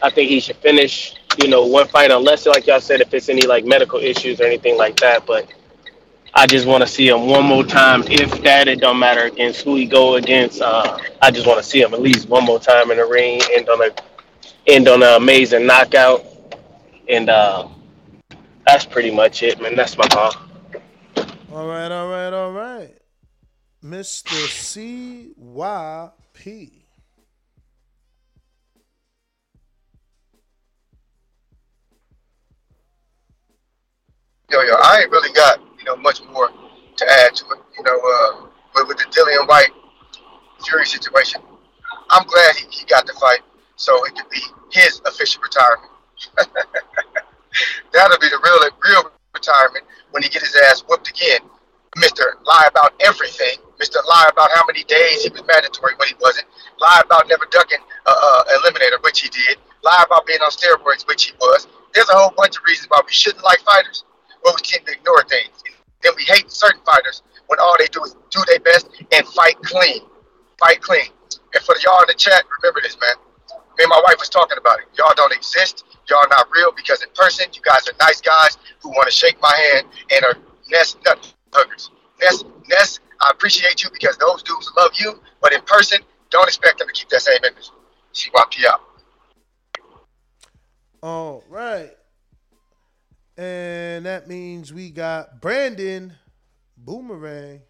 I 0.00 0.08
think 0.08 0.30
he 0.30 0.38
should 0.38 0.56
finish, 0.58 1.16
you 1.42 1.48
know, 1.48 1.66
one 1.66 1.88
fight, 1.88 2.12
unless, 2.12 2.46
like 2.46 2.68
y'all 2.68 2.80
said, 2.80 3.00
if 3.00 3.12
it's 3.12 3.28
any 3.28 3.44
like 3.44 3.64
medical 3.64 3.98
issues 3.98 4.40
or 4.40 4.44
anything 4.44 4.76
like 4.76 4.94
that. 5.00 5.26
But 5.26 5.52
I 6.36 6.46
just 6.46 6.66
want 6.66 6.82
to 6.82 6.86
see 6.86 7.06
him 7.08 7.26
one 7.26 7.44
more 7.44 7.62
time. 7.62 8.02
If 8.06 8.42
that, 8.42 8.66
it 8.66 8.80
don't 8.80 8.98
matter 8.98 9.22
against 9.22 9.62
who 9.62 9.76
he 9.76 9.86
go 9.86 10.16
against. 10.16 10.60
Uh, 10.60 10.98
I 11.22 11.30
just 11.30 11.46
want 11.46 11.62
to 11.62 11.64
see 11.68 11.80
him 11.80 11.94
at 11.94 12.02
least 12.02 12.28
one 12.28 12.44
more 12.44 12.58
time 12.58 12.90
in 12.90 12.96
the 12.96 13.06
ring, 13.06 13.40
end 13.52 13.68
on 13.68 13.80
a 13.80 13.90
end 14.66 14.88
on 14.88 15.02
an 15.02 15.14
amazing 15.14 15.64
knockout, 15.64 16.26
and 17.08 17.30
uh, 17.30 17.68
that's 18.66 18.84
pretty 18.84 19.12
much 19.12 19.44
it, 19.44 19.62
man. 19.62 19.76
That's 19.76 19.96
my 19.96 20.08
call. 20.08 20.34
All 21.52 21.68
right, 21.68 21.92
all 21.92 22.08
right, 22.08 22.32
all 22.32 22.50
right. 22.50 22.98
Mr. 23.84 24.34
CYP. 25.34 25.34
Yo, 34.50 34.60
yo, 34.60 34.74
I 34.82 35.00
ain't 35.02 35.10
really 35.10 35.32
got 35.32 35.60
you 35.84 35.90
know 35.90 36.00
much 36.00 36.22
more 36.32 36.48
to 36.96 37.04
add 37.20 37.34
to 37.34 37.44
it. 37.52 37.58
You 37.76 37.84
know, 37.84 37.98
uh, 37.98 38.46
with, 38.74 38.88
with 38.88 38.98
the 38.98 39.04
Dillian 39.04 39.46
Whyte 39.48 39.72
Fury 40.66 40.86
situation, 40.86 41.42
I'm 42.10 42.26
glad 42.26 42.56
he, 42.56 42.66
he 42.70 42.86
got 42.86 43.06
the 43.06 43.12
fight 43.14 43.40
so 43.76 44.04
it 44.04 44.14
could 44.14 44.30
be 44.30 44.40
his 44.72 45.00
official 45.06 45.42
retirement. 45.42 45.90
That'll 47.92 48.18
be 48.18 48.28
the 48.28 48.40
real 48.42 48.58
real 48.82 49.10
retirement 49.34 49.84
when 50.12 50.22
he 50.22 50.28
get 50.28 50.42
his 50.42 50.56
ass 50.70 50.82
whooped 50.88 51.10
again. 51.10 51.40
Mister 51.96 52.38
lie 52.44 52.66
about 52.68 52.94
everything. 53.00 53.58
Mister 53.78 53.98
lie 54.08 54.28
about 54.32 54.50
how 54.54 54.62
many 54.66 54.84
days 54.84 55.22
he 55.22 55.28
was 55.30 55.42
mandatory 55.46 55.94
when 55.96 56.08
he 56.08 56.14
wasn't. 56.20 56.46
Lie 56.80 57.02
about 57.04 57.28
never 57.28 57.46
ducking 57.50 57.78
uh, 58.06 58.10
uh, 58.10 58.44
eliminator, 58.56 59.02
which 59.02 59.20
he 59.20 59.28
did. 59.28 59.58
Lie 59.82 60.04
about 60.06 60.26
being 60.26 60.40
on 60.40 60.50
steroids, 60.50 61.06
which 61.06 61.26
he 61.26 61.32
was. 61.40 61.68
There's 61.92 62.08
a 62.08 62.14
whole 62.14 62.32
bunch 62.36 62.56
of 62.56 62.64
reasons 62.64 62.88
why 62.88 63.00
we 63.04 63.12
shouldn't 63.12 63.44
like 63.44 63.60
fighters, 63.60 64.04
but 64.42 64.54
we 64.56 64.62
tend 64.62 64.86
to 64.86 64.92
ignore 64.92 65.22
things. 65.28 65.62
Then 66.04 66.12
we 66.16 66.22
hate 66.24 66.50
certain 66.50 66.80
fighters 66.84 67.22
when 67.48 67.58
all 67.58 67.74
they 67.78 67.86
do 67.86 68.04
is 68.04 68.14
do 68.30 68.40
their 68.46 68.60
best 68.60 68.88
and 69.12 69.26
fight 69.26 69.56
clean. 69.62 70.02
Fight 70.58 70.80
clean. 70.80 71.08
And 71.54 71.64
for 71.64 71.74
y'all 71.82 72.00
in 72.02 72.08
the 72.08 72.14
chat, 72.14 72.44
remember 72.62 72.80
this, 72.82 72.96
man. 73.00 73.14
Me 73.78 73.84
and 73.84 73.90
my 73.90 74.00
wife 74.04 74.16
was 74.18 74.28
talking 74.28 74.58
about 74.58 74.78
it. 74.78 74.86
Y'all 74.96 75.14
don't 75.16 75.32
exist. 75.32 75.84
Y'all 76.08 76.28
not 76.30 76.46
real 76.54 76.70
because 76.76 77.02
in 77.02 77.08
person, 77.14 77.46
you 77.54 77.62
guys 77.62 77.88
are 77.88 77.94
nice 77.98 78.20
guys 78.20 78.58
who 78.80 78.90
want 78.90 79.08
to 79.08 79.14
shake 79.14 79.40
my 79.40 79.56
hand 79.72 79.86
and 80.12 80.24
are 80.24 80.36
nest 80.70 80.98
nut 81.04 81.34
huggers. 81.52 81.90
Ness, 82.20 82.44
Ness, 82.68 83.00
I 83.20 83.30
appreciate 83.32 83.82
you 83.82 83.90
because 83.92 84.16
those 84.18 84.42
dudes 84.42 84.70
love 84.76 84.92
you, 84.98 85.18
but 85.40 85.52
in 85.52 85.60
person, 85.62 85.98
don't 86.30 86.46
expect 86.46 86.78
them 86.78 86.88
to 86.88 86.92
keep 86.92 87.08
that 87.08 87.22
same 87.22 87.38
image. 87.42 87.70
You 88.16 88.68
out. 88.68 88.80
All 91.02 91.42
right. 91.48 91.90
And 93.36 94.06
that 94.06 94.28
means 94.28 94.72
we 94.72 94.90
got 94.90 95.40
Brandon 95.40 96.14
Boomerang. 96.76 97.62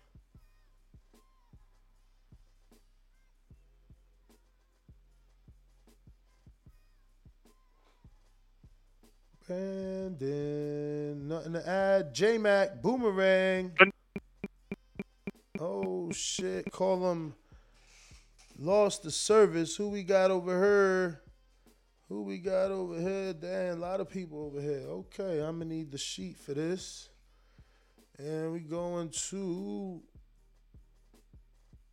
Brandon, 9.46 11.28
nothing 11.28 11.52
to 11.54 11.68
add. 11.68 12.14
J 12.14 12.38
Mac 12.38 12.82
Boomerang. 12.82 13.72
Oh 15.60 16.10
shit! 16.12 16.70
Call 16.70 17.10
him. 17.10 17.34
Lost 18.58 19.02
the 19.02 19.10
service. 19.10 19.76
Who 19.76 19.88
we 19.88 20.02
got 20.02 20.30
over 20.30 20.62
here? 20.62 21.23
Who 22.14 22.22
we 22.22 22.38
got 22.38 22.70
over 22.70 23.00
here? 23.00 23.32
Damn, 23.32 23.78
a 23.78 23.80
lot 23.80 23.98
of 23.98 24.08
people 24.08 24.44
over 24.44 24.60
here. 24.60 24.86
Okay, 24.88 25.40
I'm 25.40 25.58
gonna 25.58 25.64
need 25.64 25.90
the 25.90 25.98
sheet 25.98 26.38
for 26.38 26.54
this. 26.54 27.08
And 28.16 28.52
we 28.52 28.60
going 28.60 29.08
to 29.30 30.00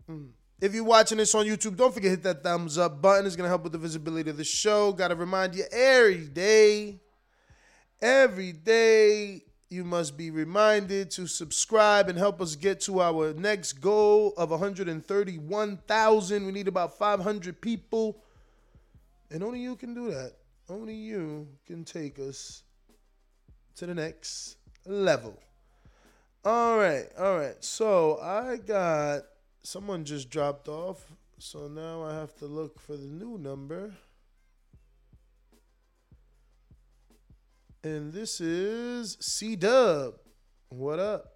mm. 0.08 0.30
If 0.62 0.76
you're 0.76 0.84
watching 0.84 1.18
this 1.18 1.34
on 1.34 1.48
YouTube, 1.48 1.76
don't 1.76 1.92
forget 1.92 2.10
to 2.10 2.12
hit 2.12 2.22
that 2.22 2.44
thumbs 2.44 2.78
up 2.78 3.02
button. 3.02 3.26
It's 3.26 3.36
gonna 3.36 3.50
help 3.50 3.64
with 3.64 3.72
the 3.72 3.80
visibility 3.80 4.30
of 4.30 4.38
the 4.38 4.44
show. 4.44 4.94
Gotta 4.94 5.16
remind 5.16 5.56
you 5.56 5.64
every 5.72 6.28
day, 6.28 7.00
every 8.00 8.52
day, 8.52 9.42
you 9.70 9.84
must 9.84 10.18
be 10.18 10.30
reminded 10.30 11.10
to 11.12 11.26
subscribe 11.26 12.10
and 12.10 12.18
help 12.20 12.40
us 12.42 12.56
get 12.56 12.80
to 12.82 13.02
our 13.02 13.34
next 13.34 13.82
goal 13.82 14.36
of 14.38 14.52
131,000. 14.52 16.46
We 16.46 16.52
need 16.52 16.68
about 16.68 17.00
500 17.00 17.60
people, 17.60 18.22
and 19.32 19.44
only 19.44 19.60
you 19.60 19.76
can 19.76 19.94
do 19.94 20.12
that. 20.12 20.34
Only 20.70 20.94
you 20.94 21.48
can 21.66 21.84
take 21.86 22.20
us 22.20 22.64
to 23.76 23.86
the 23.86 23.96
next 23.96 24.58
level. 24.86 25.40
All 26.44 26.78
right, 26.78 27.08
all 27.18 27.38
right. 27.38 27.56
So 27.64 28.20
I 28.22 28.58
got 28.58 29.22
someone 29.64 30.06
just 30.06 30.30
dropped 30.30 30.68
off, 30.68 31.06
so 31.40 31.68
now 31.68 32.04
I 32.04 32.14
have 32.14 32.36
to 32.38 32.46
look 32.46 32.80
for 32.80 32.98
the 32.98 33.08
new 33.08 33.38
number. 33.38 33.94
And 37.84 38.14
this 38.14 38.42
is 38.42 39.18
C 39.20 39.56
Dub. 39.56 40.16
What 40.70 41.00
up? 41.00 41.34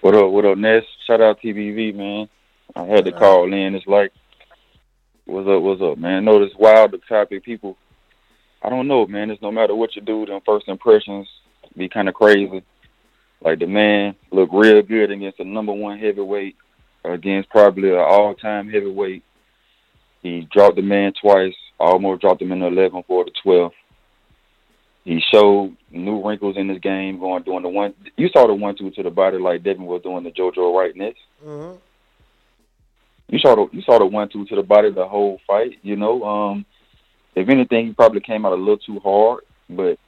What 0.00 0.14
up, 0.16 0.30
what 0.30 0.44
up, 0.44 0.58
Ness? 0.58 0.82
Shout 1.06 1.20
out 1.20 1.40
TBV, 1.40 1.94
man. 1.94 2.28
I 2.74 2.84
had 2.84 3.04
to 3.04 3.12
call 3.12 3.52
in. 3.52 3.74
It's 3.76 3.86
like, 3.86 4.12
what's 5.26 5.48
up, 5.48 5.62
what's 5.62 5.82
up, 5.82 5.98
man? 5.98 6.24
Know 6.24 6.44
this 6.44 6.54
wild 6.58 6.94
topic. 7.08 7.44
People, 7.44 7.76
I 8.62 8.68
don't 8.68 8.88
know, 8.88 9.06
man. 9.06 9.30
It's 9.30 9.42
no 9.42 9.50
matter 9.50 9.74
what 9.74 9.96
you 9.96 10.02
do, 10.02 10.26
them 10.26 10.40
first 10.44 10.68
impressions 10.68 11.28
be 11.76 11.88
kind 11.88 12.08
of 12.08 12.14
crazy. 12.14 12.62
Like 13.40 13.58
the 13.58 13.66
man 13.66 14.14
looked 14.30 14.54
real 14.54 14.82
good 14.82 15.10
against 15.10 15.38
the 15.38 15.44
number 15.44 15.72
one 15.72 15.98
heavyweight, 15.98 16.56
against 17.04 17.50
probably 17.50 17.90
an 17.90 17.98
all-time 17.98 18.68
heavyweight. 18.68 19.24
He 20.22 20.46
dropped 20.52 20.76
the 20.76 20.82
man 20.82 21.12
twice, 21.20 21.54
almost 21.80 22.20
dropped 22.20 22.42
him 22.42 22.52
in 22.52 22.60
the 22.60 22.66
11th 22.66 23.06
for 23.06 23.24
the 23.24 23.32
12th. 23.44 23.72
He 25.04 25.20
showed 25.32 25.76
new 25.90 26.24
wrinkles 26.24 26.56
in 26.56 26.68
his 26.68 26.78
game, 26.78 27.18
going 27.18 27.42
doing 27.42 27.62
the 27.62 27.68
one. 27.68 27.94
You 28.16 28.28
saw 28.28 28.46
the 28.46 28.54
one 28.54 28.76
two 28.76 28.90
to 28.92 29.02
the 29.02 29.10
body 29.10 29.36
like 29.36 29.64
Devin 29.64 29.84
was 29.84 30.02
doing 30.02 30.22
the 30.22 30.30
JoJo 30.30 30.78
right 30.78 30.94
next. 30.94 31.18
Uh-huh. 31.44 31.72
You 33.32 33.38
saw 33.38 33.54
the 33.56 33.66
you 33.74 33.80
saw 33.80 33.98
the 33.98 34.04
one 34.04 34.28
two 34.28 34.44
to 34.44 34.56
the 34.56 34.62
body 34.62 34.90
the 34.90 35.08
whole 35.08 35.40
fight. 35.46 35.78
You 35.82 35.96
know, 35.96 36.22
um, 36.22 36.66
if 37.34 37.48
anything, 37.48 37.86
he 37.86 37.92
probably 37.94 38.20
came 38.20 38.44
out 38.44 38.52
a 38.52 38.56
little 38.56 38.76
too 38.76 39.00
hard, 39.00 39.44
but 39.70 39.98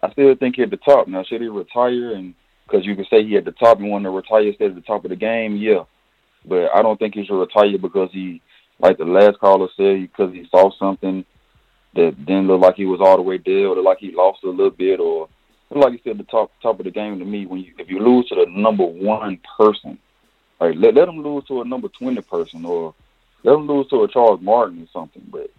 I 0.00 0.12
still 0.12 0.36
think 0.36 0.54
he 0.54 0.62
at 0.62 0.70
the 0.70 0.76
top. 0.76 1.08
Now, 1.08 1.24
should 1.24 1.40
he 1.40 1.48
retire? 1.48 2.14
And 2.14 2.32
because 2.64 2.86
you 2.86 2.94
can 2.94 3.06
say 3.10 3.24
he 3.24 3.36
at 3.36 3.44
the 3.44 3.50
top 3.50 3.80
and 3.80 3.90
want 3.90 4.04
to 4.04 4.10
retire 4.10 4.46
instead 4.46 4.70
at 4.70 4.76
the 4.76 4.82
top 4.82 5.04
of 5.04 5.10
the 5.10 5.16
game, 5.16 5.56
yeah. 5.56 5.82
But 6.46 6.68
I 6.72 6.80
don't 6.82 6.96
think 6.96 7.14
he 7.14 7.24
should 7.24 7.40
retire 7.40 7.76
because 7.76 8.10
he, 8.12 8.40
like 8.78 8.98
the 8.98 9.04
last 9.04 9.40
caller 9.40 9.66
said, 9.76 10.02
because 10.02 10.32
he 10.32 10.46
saw 10.48 10.70
something 10.78 11.24
that 11.96 12.24
didn't 12.24 12.46
look 12.46 12.60
like 12.60 12.76
he 12.76 12.86
was 12.86 13.00
all 13.02 13.16
the 13.16 13.22
way 13.22 13.40
there, 13.44 13.66
or 13.66 13.82
like 13.82 13.98
he 13.98 14.12
lost 14.12 14.44
a 14.44 14.48
little 14.48 14.70
bit, 14.70 15.00
or 15.00 15.28
like 15.70 15.92
you 15.92 15.98
said, 16.04 16.18
the 16.18 16.24
top 16.24 16.52
top 16.62 16.78
of 16.78 16.84
the 16.84 16.92
game 16.92 17.18
to 17.18 17.24
me. 17.24 17.46
When 17.46 17.62
you 17.62 17.72
if 17.78 17.90
you 17.90 17.98
lose 17.98 18.28
to 18.28 18.36
the 18.36 18.46
number 18.48 18.84
one 18.84 19.40
person, 19.58 19.98
like 20.64 20.76
let 20.78 20.94
let 20.94 21.08
him 21.08 21.22
lose 21.22 21.44
to 21.46 21.60
a 21.60 21.64
number 21.64 21.88
twenty 21.88 22.22
person, 22.22 22.64
or 22.64 22.94
let 23.42 23.54
him 23.54 23.66
lose 23.66 23.88
to 23.88 24.02
a 24.02 24.08
Charles 24.08 24.40
Martin 24.40 24.82
or 24.82 24.88
something. 24.92 25.22
But 25.30 25.50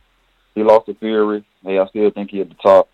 he 0.56 0.64
lost 0.64 0.88
to 0.88 0.96
Fury. 0.96 1.46
Hey, 1.64 1.80
I 1.80 1.88
still 1.88 2.10
think 2.12 2.32
he 2.32 2.42
at 2.42 2.50
the 2.50 2.56
top. 2.56 2.90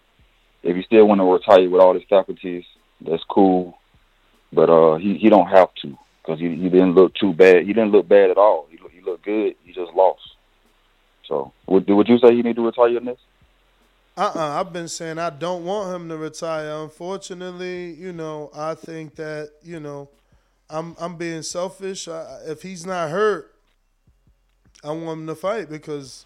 If 0.63 0.75
he 0.75 0.83
still 0.83 1.07
want 1.07 1.21
to 1.21 1.25
retire 1.25 1.69
with 1.69 1.81
all 1.81 1.93
his 1.93 2.03
faculties, 2.09 2.63
that's 3.01 3.23
cool. 3.29 3.77
But 4.53 4.69
uh, 4.69 4.97
he 4.97 5.17
he 5.17 5.29
don't 5.29 5.47
have 5.47 5.73
to 5.81 5.97
because 6.21 6.39
he 6.39 6.49
he 6.49 6.69
didn't 6.69 6.95
look 6.95 7.13
too 7.15 7.33
bad. 7.33 7.65
He 7.65 7.73
didn't 7.73 7.91
look 7.91 8.07
bad 8.07 8.29
at 8.29 8.38
all. 8.38 8.67
He 8.69 8.77
look, 8.77 8.91
he 8.91 9.01
looked 9.01 9.25
good. 9.25 9.55
He 9.63 9.73
just 9.73 9.93
lost. 9.93 10.21
So 11.27 11.53
would 11.67 11.89
would 11.89 12.09
you 12.09 12.19
say 12.19 12.35
he 12.35 12.41
need 12.41 12.57
to 12.57 12.65
retire 12.65 12.97
in 12.97 13.05
this? 13.05 13.19
Uh-uh. 14.17 14.59
I've 14.59 14.73
been 14.73 14.89
saying 14.89 15.17
I 15.17 15.29
don't 15.29 15.63
want 15.63 15.95
him 15.95 16.09
to 16.09 16.17
retire. 16.17 16.83
Unfortunately, 16.83 17.93
you 17.93 18.11
know, 18.11 18.51
I 18.53 18.75
think 18.75 19.15
that 19.15 19.51
you 19.63 19.79
know, 19.79 20.09
I'm 20.72 20.95
I'm 20.99 21.15
being 21.18 21.41
selfish. 21.43 22.07
I, 22.07 22.39
if 22.48 22.61
he's 22.61 22.85
not 22.85 23.10
hurt, 23.10 23.53
I 24.84 24.91
want 24.91 25.22
him 25.22 25.27
to 25.27 25.35
fight 25.35 25.69
because 25.69 26.26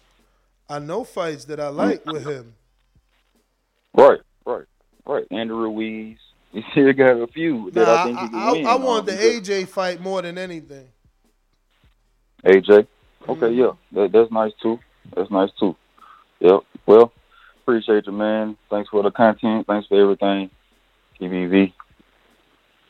I 0.68 0.78
know 0.78 1.04
fights 1.04 1.44
that 1.46 1.60
I 1.60 1.68
like 1.68 2.04
with 2.06 2.26
him. 2.26 2.54
Right, 3.94 4.20
right, 4.44 4.64
right. 5.06 5.24
Andrew 5.30 5.56
Ruiz. 5.58 6.18
You 6.52 6.62
still 6.72 6.92
got 6.94 7.20
a 7.20 7.26
few 7.26 7.70
that 7.72 7.86
Nah, 7.86 7.94
I 8.02 8.04
think 8.04 8.18
he 8.18 8.28
can 8.28 8.38
I, 8.38 8.52
win. 8.52 8.66
I, 8.66 8.70
I 8.70 8.74
want 8.76 9.04
the 9.04 9.12
AJ 9.12 9.68
fight 9.68 10.00
more 10.00 10.22
than 10.22 10.38
anything. 10.38 10.88
AJ. 12.46 12.86
Okay, 13.28 13.46
Mm-hmm. 13.46 13.54
yeah, 13.58 13.72
that, 13.92 14.12
that's 14.12 14.30
nice 14.30 14.52
too. 14.62 14.78
That's 15.14 15.30
nice 15.30 15.50
too. 15.60 15.76
Yep. 16.40 16.60
Well, 16.86 17.12
appreciate 17.62 18.06
you, 18.06 18.12
man. 18.12 18.56
Thanks 18.70 18.88
for 18.88 19.02
the 19.02 19.10
content. 19.10 19.66
Thanks 19.66 19.86
for 19.88 20.00
everything. 20.00 20.48
TBV. 21.20 21.72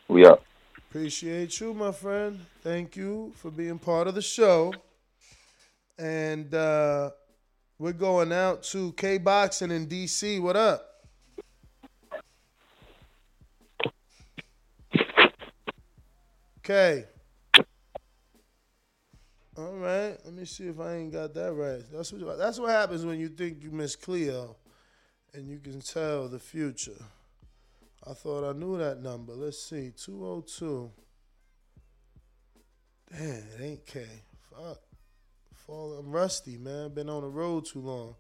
We 0.09 0.27
out. 0.27 0.43
Appreciate 0.89 1.61
you, 1.61 1.75
my 1.75 1.93
friend. 1.93 2.41
Thank 2.63 2.97
you 2.97 3.33
for 3.37 3.51
being 3.51 3.79
part 3.79 4.07
of 4.07 4.15
the 4.15 4.23
show. 4.23 4.73
And 5.99 6.55
uh, 6.55 7.11
we're 7.79 7.93
going 7.93 8.33
out 8.33 8.63
to 8.65 8.93
K 8.93 9.19
Boxing 9.19 9.71
in 9.71 9.89
DC. 9.89 10.41
What 10.41 10.57
up? 10.57 11.05
Okay. 16.59 17.05
All 19.59 19.73
right. 19.75 20.17
Let 20.25 20.35
me 20.35 20.45
see 20.45 20.69
if 20.69 20.81
I 20.81 20.95
ain't 20.95 21.13
got 21.13 21.35
that 21.35 21.53
right. 21.53 21.83
That's 21.93 22.13
what 22.13 22.39
that's 22.39 22.59
what 22.59 22.71
happens 22.71 23.05
when 23.05 23.19
you 23.19 23.29
think 23.29 23.63
you 23.63 23.71
miss 23.71 23.97
Cleo 23.97 24.57
and 25.35 25.49
you 25.49 25.59
can 25.59 25.81
tell 25.81 26.29
the 26.29 26.39
future. 26.39 27.03
I 28.09 28.15
thought 28.15 28.49
I 28.49 28.53
knew 28.53 28.79
that 28.79 29.03
number. 29.03 29.33
Let's 29.33 29.63
see. 29.63 29.93
202. 29.97 30.91
Damn, 33.11 33.21
it 33.21 33.61
ain't 33.61 33.87
K. 33.87 34.07
Fuck. 34.51 34.79
Fall, 35.55 35.95
I'm 35.99 36.13
rusty, 36.13 36.57
man. 36.57 36.95
Been 36.95 37.09
on 37.09 37.23
the 37.23 37.29
road 37.29 37.67
too 37.67 37.81
long. 37.81 38.15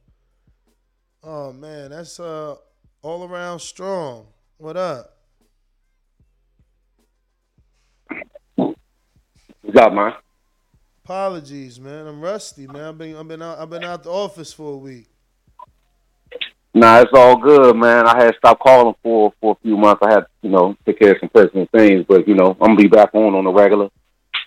Oh 1.22 1.52
man, 1.52 1.90
that's 1.90 2.18
uh 2.18 2.56
all 3.02 3.24
around 3.24 3.60
strong. 3.60 4.26
What 4.58 4.76
up? 4.76 5.16
What's 8.56 9.78
up, 9.78 9.92
man? 9.92 10.12
Apologies, 11.04 11.80
man. 11.80 12.06
I'm 12.06 12.20
rusty, 12.20 12.66
man. 12.66 12.82
I've 12.82 12.98
been 12.98 13.16
I've 13.16 13.28
been 13.28 13.42
out 13.42 13.58
I've 13.58 13.70
been 13.70 13.84
out 13.84 14.02
the 14.02 14.10
office 14.10 14.52
for 14.52 14.74
a 14.74 14.76
week. 14.76 15.08
Nah, 16.76 17.00
it's 17.00 17.10
all 17.14 17.38
good, 17.38 17.74
man. 17.74 18.06
I 18.06 18.22
had 18.22 18.34
stopped 18.36 18.60
calling 18.60 18.94
for 19.02 19.32
for 19.40 19.52
a 19.52 19.62
few 19.62 19.78
months. 19.78 20.02
I 20.04 20.12
had, 20.12 20.26
you 20.42 20.50
know, 20.50 20.76
take 20.84 20.98
care 20.98 21.12
of 21.12 21.16
some 21.20 21.30
personal 21.30 21.66
things, 21.72 22.04
but 22.06 22.28
you 22.28 22.34
know, 22.34 22.50
I'm 22.60 22.74
gonna 22.74 22.76
be 22.76 22.86
back 22.86 23.14
on 23.14 23.34
on 23.34 23.44
the 23.44 23.50
regular. 23.50 23.88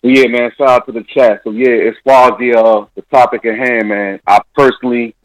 But 0.03 0.11
yeah, 0.11 0.27
man. 0.27 0.51
Shout 0.55 0.69
out 0.69 0.85
to 0.85 0.91
the 0.91 1.03
chat. 1.11 1.41
So 1.43 1.49
yeah, 1.49 1.89
as 1.89 1.95
far 2.05 2.31
as 2.31 2.37
the 2.37 2.53
uh 2.53 2.85
the 2.93 3.01
topic 3.09 3.45
at 3.45 3.57
hand, 3.57 3.89
man, 3.89 4.19
I 4.27 4.41
personally 4.53 5.15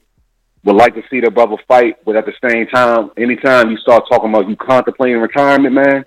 would 0.64 0.76
like 0.76 0.94
to 0.94 1.02
see 1.10 1.20
the 1.20 1.30
brother 1.30 1.56
fight, 1.68 2.02
but 2.06 2.16
at 2.16 2.24
the 2.24 2.32
same 2.42 2.68
time, 2.68 3.10
anytime 3.18 3.70
you 3.70 3.76
start 3.76 4.04
talking 4.08 4.30
about 4.30 4.48
you 4.48 4.56
contemplating 4.56 5.18
retirement, 5.18 5.74
man, 5.74 6.06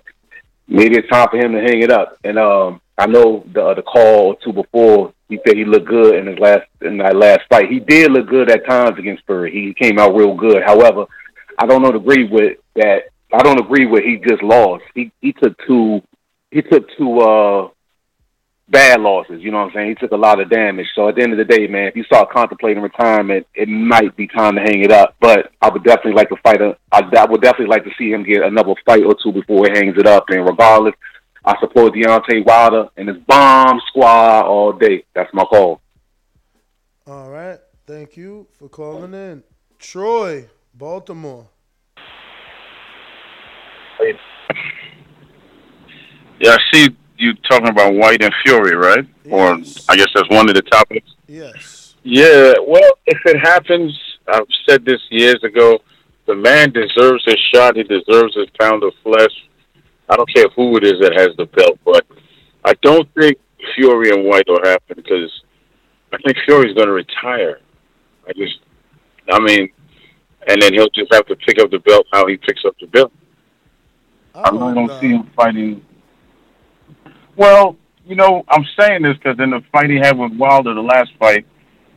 maybe 0.66 0.96
it's 0.96 1.08
time 1.08 1.28
for 1.30 1.36
him 1.36 1.52
to 1.52 1.60
hang 1.60 1.80
it 1.80 1.92
up. 1.92 2.18
And 2.24 2.40
um, 2.40 2.80
I 2.98 3.06
know 3.06 3.46
the 3.52 3.66
uh, 3.66 3.74
the 3.74 3.82
call 3.82 4.30
or 4.30 4.36
two 4.42 4.52
before 4.52 5.14
he 5.28 5.38
said 5.46 5.56
he 5.56 5.64
looked 5.64 5.88
good 5.88 6.14
in 6.14 6.26
his 6.26 6.38
last 6.38 6.66
in 6.80 6.98
that 6.98 7.16
last 7.16 7.42
fight. 7.50 7.70
He 7.70 7.80
did 7.80 8.10
look 8.12 8.28
good 8.28 8.50
at 8.50 8.66
times 8.66 8.98
against 8.98 9.24
Fury. 9.26 9.52
He 9.52 9.74
came 9.74 9.98
out 9.98 10.14
real 10.14 10.34
good. 10.34 10.62
However, 10.64 11.04
I 11.58 11.66
don't 11.66 11.84
agree 11.94 12.24
with 12.24 12.58
that. 12.76 13.04
I 13.32 13.42
don't 13.42 13.60
agree 13.60 13.86
with 13.86 14.04
he 14.04 14.16
just 14.16 14.42
lost. 14.42 14.84
He 14.94 15.12
he 15.20 15.32
took 15.32 15.56
two 15.66 16.02
he 16.50 16.62
took 16.62 16.86
two 16.96 17.20
uh 17.20 17.68
bad 18.70 19.00
losses. 19.00 19.42
You 19.42 19.50
know 19.50 19.58
what 19.58 19.68
I'm 19.68 19.72
saying? 19.74 19.88
He 19.90 19.94
took 19.96 20.12
a 20.12 20.16
lot 20.16 20.40
of 20.40 20.50
damage. 20.50 20.86
So 20.94 21.08
at 21.08 21.16
the 21.16 21.22
end 21.22 21.32
of 21.32 21.38
the 21.38 21.44
day, 21.44 21.66
man, 21.66 21.88
if 21.88 21.96
you 21.96 22.04
start 22.04 22.30
contemplating 22.30 22.82
retirement, 22.82 23.46
it 23.54 23.68
might 23.68 24.14
be 24.16 24.28
time 24.28 24.54
to 24.56 24.60
hang 24.60 24.82
it 24.82 24.92
up. 24.92 25.16
But 25.20 25.52
I 25.60 25.68
would 25.68 25.84
definitely 25.84 26.12
like 26.12 26.28
to 26.30 26.36
fight 26.42 26.60
a. 26.60 26.76
I, 26.92 27.00
I 27.18 27.24
would 27.26 27.42
definitely 27.42 27.74
like 27.74 27.84
to 27.84 27.90
see 27.98 28.10
him 28.10 28.24
get 28.24 28.42
another 28.42 28.74
fight 28.86 29.04
or 29.04 29.14
two 29.22 29.32
before 29.32 29.66
he 29.66 29.78
hangs 29.78 29.98
it 29.98 30.06
up. 30.06 30.24
And 30.28 30.46
regardless, 30.46 30.94
I 31.48 31.58
support 31.60 31.94
Deontay 31.94 32.44
Wilder 32.44 32.90
and 32.98 33.08
his 33.08 33.16
bomb 33.26 33.80
squad 33.86 34.42
all 34.42 34.70
day. 34.70 35.04
That's 35.14 35.32
my 35.32 35.44
call. 35.44 35.80
All 37.06 37.30
right. 37.30 37.58
Thank 37.86 38.18
you 38.18 38.46
for 38.58 38.68
calling 38.68 39.14
in. 39.14 39.42
Troy, 39.78 40.46
Baltimore. 40.74 41.48
Yeah, 46.38 46.52
I 46.52 46.58
see 46.70 46.94
you 47.16 47.32
talking 47.50 47.68
about 47.68 47.94
Whyte 47.94 48.22
and 48.22 48.34
Fury, 48.44 48.76
right? 48.76 49.06
Or 49.30 49.54
I 49.88 49.96
guess 49.96 50.08
that's 50.14 50.28
one 50.28 50.50
of 50.50 50.54
the 50.54 50.60
topics. 50.60 51.14
Yes. 51.26 51.94
Yeah, 52.02 52.52
well, 52.66 52.92
if 53.06 53.18
it 53.24 53.38
happens, 53.38 53.98
I've 54.26 54.46
said 54.68 54.84
this 54.84 55.00
years 55.08 55.42
ago. 55.42 55.78
The 56.26 56.34
man 56.34 56.72
deserves 56.72 57.24
his 57.24 57.38
shot. 57.54 57.76
He 57.76 57.84
deserves 57.84 58.34
his 58.34 58.50
pound 58.60 58.82
of 58.82 58.92
flesh. 59.02 59.47
I 60.08 60.16
don't 60.16 60.32
care 60.34 60.48
who 60.56 60.76
it 60.76 60.84
is 60.84 60.94
that 61.00 61.12
has 61.16 61.36
the 61.36 61.46
belt, 61.46 61.78
but 61.84 62.06
I 62.64 62.74
don't 62.82 63.08
think 63.14 63.38
Fury 63.74 64.10
and 64.10 64.24
Whyte 64.24 64.48
will 64.48 64.62
happen 64.64 64.96
because 64.96 65.30
I 66.12 66.18
think 66.24 66.36
Fury's 66.46 66.74
going 66.74 66.86
to 66.86 66.92
retire. 66.92 67.60
I 68.26 68.32
just, 68.32 68.58
I 69.30 69.38
mean, 69.40 69.70
and 70.48 70.62
then 70.62 70.72
he'll 70.72 70.88
just 70.90 71.12
have 71.12 71.26
to 71.26 71.36
pick 71.36 71.58
up 71.58 71.70
the 71.70 71.78
belt 71.80 72.06
how 72.12 72.26
he 72.26 72.36
picks 72.36 72.64
up 72.64 72.74
the 72.80 72.86
belt. 72.86 73.12
I 74.34 74.50
really 74.50 74.74
don't 74.74 75.00
see 75.00 75.08
him 75.08 75.30
fighting. 75.36 75.84
Well, 77.36 77.76
you 78.06 78.14
know, 78.16 78.44
I'm 78.48 78.64
saying 78.78 79.02
this 79.02 79.16
because 79.16 79.38
in 79.40 79.50
the 79.50 79.62
fight 79.72 79.90
he 79.90 79.96
had 79.96 80.16
with 80.16 80.32
Wilder, 80.32 80.74
the 80.74 80.80
last 80.80 81.10
fight, 81.18 81.46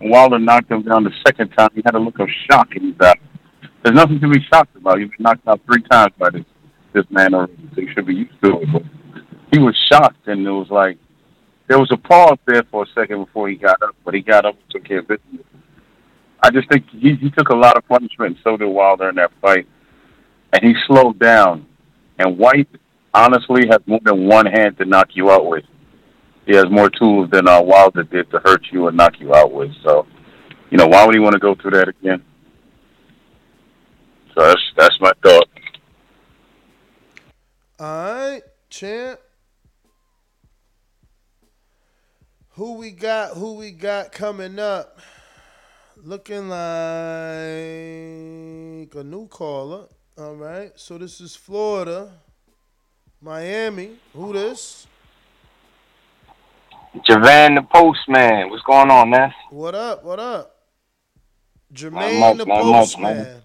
Wilder 0.01 0.39
knocked 0.39 0.69
him 0.69 0.81
down 0.81 1.03
the 1.03 1.13
second 1.25 1.49
time, 1.49 1.69
he 1.73 1.81
had 1.85 1.95
a 1.95 1.99
look 1.99 2.19
of 2.19 2.27
shock 2.49 2.75
in 2.75 2.88
his 2.88 2.95
eye. 2.99 3.13
There's 3.83 3.95
nothing 3.95 4.19
to 4.19 4.27
be 4.27 4.41
shocked 4.51 4.75
about. 4.75 4.99
He's 4.99 5.09
been 5.09 5.17
knocked 5.19 5.47
out 5.47 5.61
three 5.65 5.83
times 5.83 6.13
by 6.17 6.29
this 6.31 6.45
this 6.93 7.05
man 7.09 7.34
already, 7.34 7.53
should 7.93 8.05
be 8.05 8.15
used 8.15 8.41
to 8.43 8.59
it. 8.59 8.69
But 8.73 8.84
he 9.51 9.59
was 9.59 9.76
shocked, 9.91 10.27
and 10.27 10.45
it 10.45 10.51
was 10.51 10.69
like 10.69 10.97
there 11.68 11.80
was 11.80 11.91
a 11.91 11.97
pause 11.97 12.38
there 12.45 12.63
for 12.69 12.84
a 12.84 12.88
second 12.93 13.26
before 13.26 13.49
he 13.49 13.55
got 13.55 13.81
up, 13.81 13.95
but 14.03 14.13
he 14.13 14.22
got 14.22 14.45
up 14.45 14.55
and 14.55 14.69
took 14.69 14.84
care 14.84 14.99
of 14.99 15.07
business. 15.07 15.45
I 16.43 16.49
just 16.49 16.68
think 16.69 16.85
he, 16.89 17.15
he 17.15 17.30
took 17.30 17.49
a 17.49 17.55
lot 17.55 17.77
of 17.77 17.88
punishment, 17.88 18.35
and 18.35 18.38
so 18.43 18.57
did 18.57 18.65
Wilder 18.65 19.09
in 19.09 19.15
that 19.15 19.31
fight, 19.41 19.68
and 20.53 20.63
he 20.63 20.73
slowed 20.88 21.19
down. 21.19 21.68
And 22.19 22.38
Whyte 22.38 22.68
honestly 23.13 23.68
has 23.69 23.80
more 23.85 23.99
than 24.03 24.27
one 24.27 24.45
hand 24.45 24.77
to 24.77 24.85
knock 24.85 25.09
you 25.13 25.31
out 25.31 25.47
with. 25.47 25.63
He 26.45 26.55
has 26.55 26.65
more 26.69 26.89
tools 26.89 27.30
than 27.31 27.47
uh, 27.47 27.61
Wilder 27.61 28.03
did 28.03 28.30
to 28.31 28.39
hurt 28.39 28.65
you 28.72 28.88
and 28.88 28.97
knock 28.97 29.13
you 29.19 29.34
out 29.34 29.51
with. 29.51 29.72
So, 29.84 30.07
you 30.69 30.77
know, 30.77 30.88
why 30.88 31.05
would 31.05 31.15
he 31.15 31.19
want 31.19 31.34
to 31.34 31.39
go 31.39 31.55
through 31.55 31.72
that 31.72 31.88
again? 31.88 32.23
So 34.35 34.47
that's 34.47 34.61
that's 34.77 34.95
my 34.99 35.11
thought. 35.23 35.47
All 37.81 37.87
right, 37.87 38.43
champ. 38.69 39.19
Who 42.49 42.73
we 42.75 42.91
got? 42.91 43.35
Who 43.35 43.55
we 43.55 43.71
got 43.71 44.11
coming 44.11 44.59
up? 44.59 44.99
Looking 45.97 46.47
like 46.47 46.59
a 48.93 49.03
new 49.03 49.27
caller. 49.29 49.87
All 50.15 50.35
right. 50.35 50.71
So 50.75 50.99
this 50.99 51.19
is 51.21 51.35
Florida, 51.35 52.11
Miami. 53.19 53.93
Who 54.13 54.31
this? 54.31 54.85
Javan 57.03 57.55
the 57.55 57.63
Postman. 57.63 58.51
What's 58.51 58.61
going 58.61 58.91
on, 58.91 59.09
man? 59.09 59.33
What 59.49 59.73
up? 59.73 60.03
What 60.03 60.19
up? 60.19 60.55
Jermaine 61.73 62.19
much, 62.19 62.37
the 62.37 62.45
much, 62.45 62.61
Postman. 62.61 63.17
man. 63.17 63.41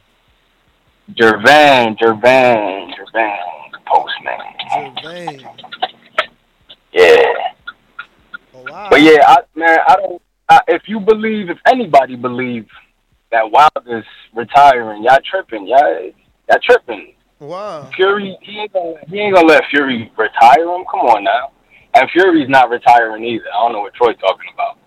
Jervan, 1.15 1.97
Jervan, 1.97 2.93
Jervan 2.93 3.56
Postman. 3.87 4.39
Jermaine. 5.03 5.47
Oh, 5.47 5.89
yeah. 6.93 7.23
Oh, 8.55 8.65
wow. 8.71 8.89
But 8.91 9.03
yeah, 9.03 9.19
I, 9.27 9.37
man, 9.55 9.79
I 9.87 9.97
don't. 9.97 10.23
I, 10.49 10.61
if 10.69 10.83
you 10.87 11.01
believe, 11.01 11.51
if 11.51 11.59
anybody 11.67 12.15
believes 12.15 12.69
that 13.33 13.51
Wilder's 13.51 14.05
retiring, 14.35 15.03
y'all 15.03 15.19
tripping. 15.29 15.67
Y'all, 15.67 16.11
y'all 16.49 16.59
tripping. 16.63 17.15
Wow. 17.41 17.91
Fury, 17.95 18.39
he 18.43 18.61
ain't 18.61 18.73
gonna, 18.73 18.95
he 19.09 19.19
ain't 19.19 19.35
gonna 19.35 19.47
let 19.47 19.65
Fury 19.71 20.11
retire 20.17 20.63
him. 20.63 20.85
Come 20.91 21.01
on 21.01 21.25
now. 21.25 21.51
And 21.95 22.09
Fury's 22.11 22.49
not 22.49 22.71
retiring 22.71 23.25
either. 23.25 23.47
I 23.53 23.63
don't 23.63 23.73
know 23.73 23.81
what 23.81 23.95
Troy 23.95 24.13
talking 24.15 24.51
about. 24.55 24.79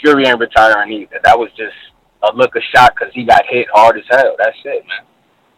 Fury 0.00 0.26
ain't 0.26 0.38
retiring 0.38 0.92
either. 0.92 1.20
That 1.24 1.38
was 1.38 1.50
just 1.56 1.74
a 2.22 2.34
look 2.34 2.54
of 2.56 2.62
shock 2.74 2.94
because 2.98 3.12
he 3.14 3.24
got 3.24 3.42
hit 3.48 3.66
hard 3.72 3.98
as 3.98 4.04
hell. 4.08 4.34
That's 4.38 4.56
it, 4.64 4.84
man. 4.86 5.04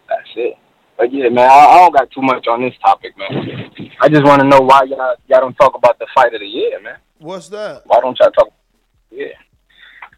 That's 0.09 0.31
it. 0.37 0.55
But 0.97 1.13
yeah, 1.13 1.29
man, 1.29 1.51
I, 1.51 1.55
I 1.55 1.79
don't 1.79 1.95
got 1.95 2.11
too 2.11 2.23
much 2.23 2.47
on 2.47 2.63
this 2.63 2.75
topic, 2.81 3.17
man. 3.19 3.71
I 4.01 4.09
just 4.09 4.25
want 4.25 4.41
to 4.43 4.49
know 4.49 4.61
why 4.61 4.85
y'all 4.85 5.17
y'all 5.29 5.41
don't 5.41 5.55
talk 5.55 5.75
about 5.75 5.99
the 5.99 6.07
fight 6.15 6.35
of 6.35 6.41
the 6.41 6.47
year, 6.47 6.81
man. 6.81 6.99
What's 7.19 7.49
that? 7.49 7.83
Why 7.87 8.01
don't 8.01 8.17
y'all 8.21 8.31
talk? 8.31 8.53
Yeah, 9.11 9.27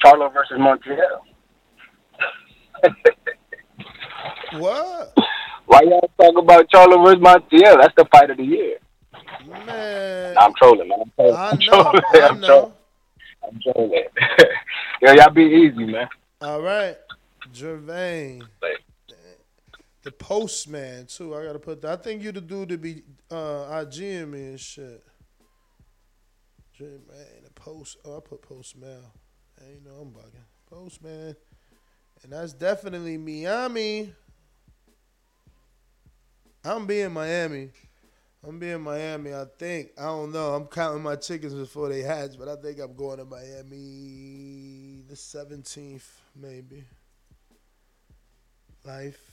Charlo 0.05 0.33
versus 0.33 0.59
Montiel. 0.59 1.21
What? 4.53 5.13
Why 5.67 5.83
y'all 5.83 6.11
talk 6.21 6.39
about 6.39 6.71
Charlo 6.71 7.05
versus 7.05 7.21
Montiel? 7.21 7.81
That's 7.81 7.95
the 7.97 8.07
fight 8.13 8.31
of 8.31 8.37
the 8.37 8.45
year. 8.45 8.79
Man. 9.67 10.35
Nah, 10.35 10.47
I'm 10.47 10.55
trolling, 10.55 10.89
man. 10.89 11.01
I'm 11.03 11.11
trolling. 11.15 11.37
I 11.37 11.51
I'm 11.51 11.61
trolling. 11.61 12.03
I 12.15 12.19
I'm 12.29 12.41
trolling. 12.41 12.73
I'm 13.45 13.61
trolling. 13.61 14.05
Yo, 15.03 15.13
y'all 15.13 15.31
be 15.31 15.43
easy, 15.43 15.85
man. 15.85 16.09
All 16.41 16.63
right. 16.63 16.97
Jermaine. 17.53 18.43
The 20.07 20.13
postman 20.13 21.07
too. 21.07 21.35
I 21.35 21.45
gotta 21.45 21.59
put 21.59 21.83
that. 21.83 21.99
I 21.99 22.01
think 22.01 22.23
you 22.23 22.31
the 22.31 22.41
dude 22.41 22.69
to 22.69 22.79
be 22.79 23.03
uh 23.29 23.83
IGing 23.83 24.31
me 24.31 24.39
and 24.45 24.61
shit. 24.61 25.03
Jermaine, 26.79 27.43
the 27.43 27.51
post. 27.57 27.97
Oh, 28.05 28.19
I 28.19 28.21
put 28.21 28.41
postman. 28.41 29.03
Hey, 29.59 29.73
you 29.75 29.81
know 29.85 29.97
I'm 30.03 30.11
bugging. 30.13 30.45
Postman, 30.71 31.35
and 32.23 32.33
that's 32.33 32.53
definitely 32.53 33.19
Miami. 33.19 34.15
I'm 36.65 36.87
being 36.87 37.13
Miami. 37.13 37.71
I'm 38.47 38.61
being 38.61 38.83
Miami. 38.83 39.35
I 39.35 39.47
think. 39.59 39.89
I 39.99 40.05
don't 40.05 40.31
know. 40.31 40.55
I'm 40.55 40.67
counting 40.67 41.03
my 41.03 41.17
chickens 41.17 41.53
before 41.53 41.89
they 41.89 42.03
hatch, 42.03 42.39
but 42.39 42.47
I 42.47 42.55
think 42.55 42.79
I'm 42.79 42.95
going 42.95 43.19
to 43.19 43.25
Miami 43.25 45.03
the 45.09 45.17
17th, 45.17 46.07
maybe. 46.37 46.85
Life 48.85 49.26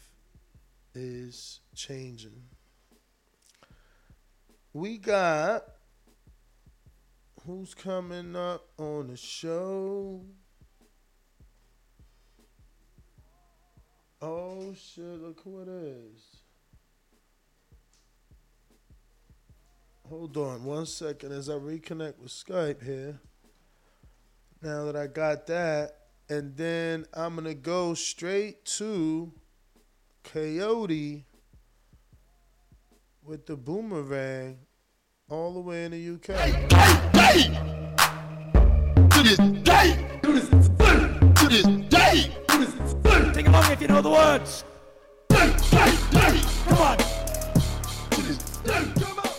is 0.96 1.60
changing. 1.76 2.44
We 4.74 4.98
got 4.98 5.64
who's 7.46 7.74
coming 7.74 8.36
up 8.36 8.70
on 8.78 9.08
the 9.08 9.18
show? 9.18 10.22
Oh 14.22 14.74
shit, 14.74 15.04
look 15.04 15.42
who 15.44 15.60
it 15.62 15.68
is. 15.68 16.38
Hold 20.10 20.38
on 20.38 20.64
one 20.64 20.86
second 20.86 21.32
as 21.32 21.50
I 21.50 21.54
reconnect 21.54 22.20
with 22.20 22.32
Skype 22.32 22.84
here. 22.84 23.20
Now 24.62 24.86
that 24.86 24.96
I 24.96 25.08
got 25.08 25.48
that, 25.48 25.98
and 26.30 26.56
then 26.56 27.06
I'm 27.14 27.36
gonna 27.36 27.54
go 27.54 27.94
straight 27.94 28.64
to 28.78 29.34
Coyote 30.24 31.26
with 33.24 33.46
the 33.46 33.56
boomerang 33.56 34.58
all 35.30 35.54
the 35.54 35.60
way 35.60 35.86
in 35.86 35.92
the 35.92 36.16
UK. 36.16 36.26
To 39.10 39.24
this 39.24 39.38
day, 39.64 40.20
to 40.24 40.32
this 40.32 40.50
to 40.50 41.48
this 41.50 41.66
day, 41.90 42.32
to 42.48 42.58
this 42.58 42.74
Sing 43.36 43.48
along 43.48 43.72
if 43.72 43.82
you 43.82 43.88
know 43.88 44.02
the 44.02 44.10
words. 44.10 44.64
Come 45.30 45.50
on. 46.78 46.98
To 48.10 48.22
this 48.22 48.40
Come 48.64 49.18
on. 49.20 49.38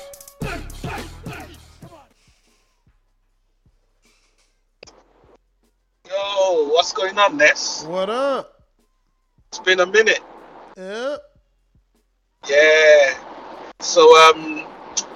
Yo, 6.09 6.69
what's 6.69 6.93
going 6.93 7.19
on, 7.19 7.37
Ness? 7.37 7.85
What 7.85 8.11
up? 8.11 8.63
It's 9.49 9.59
been 9.61 9.81
a 9.81 9.87
minute. 9.87 10.21
Yeah. 10.77 11.17
Yeah. 12.49 13.15
So, 13.81 14.03
um, 14.29 14.67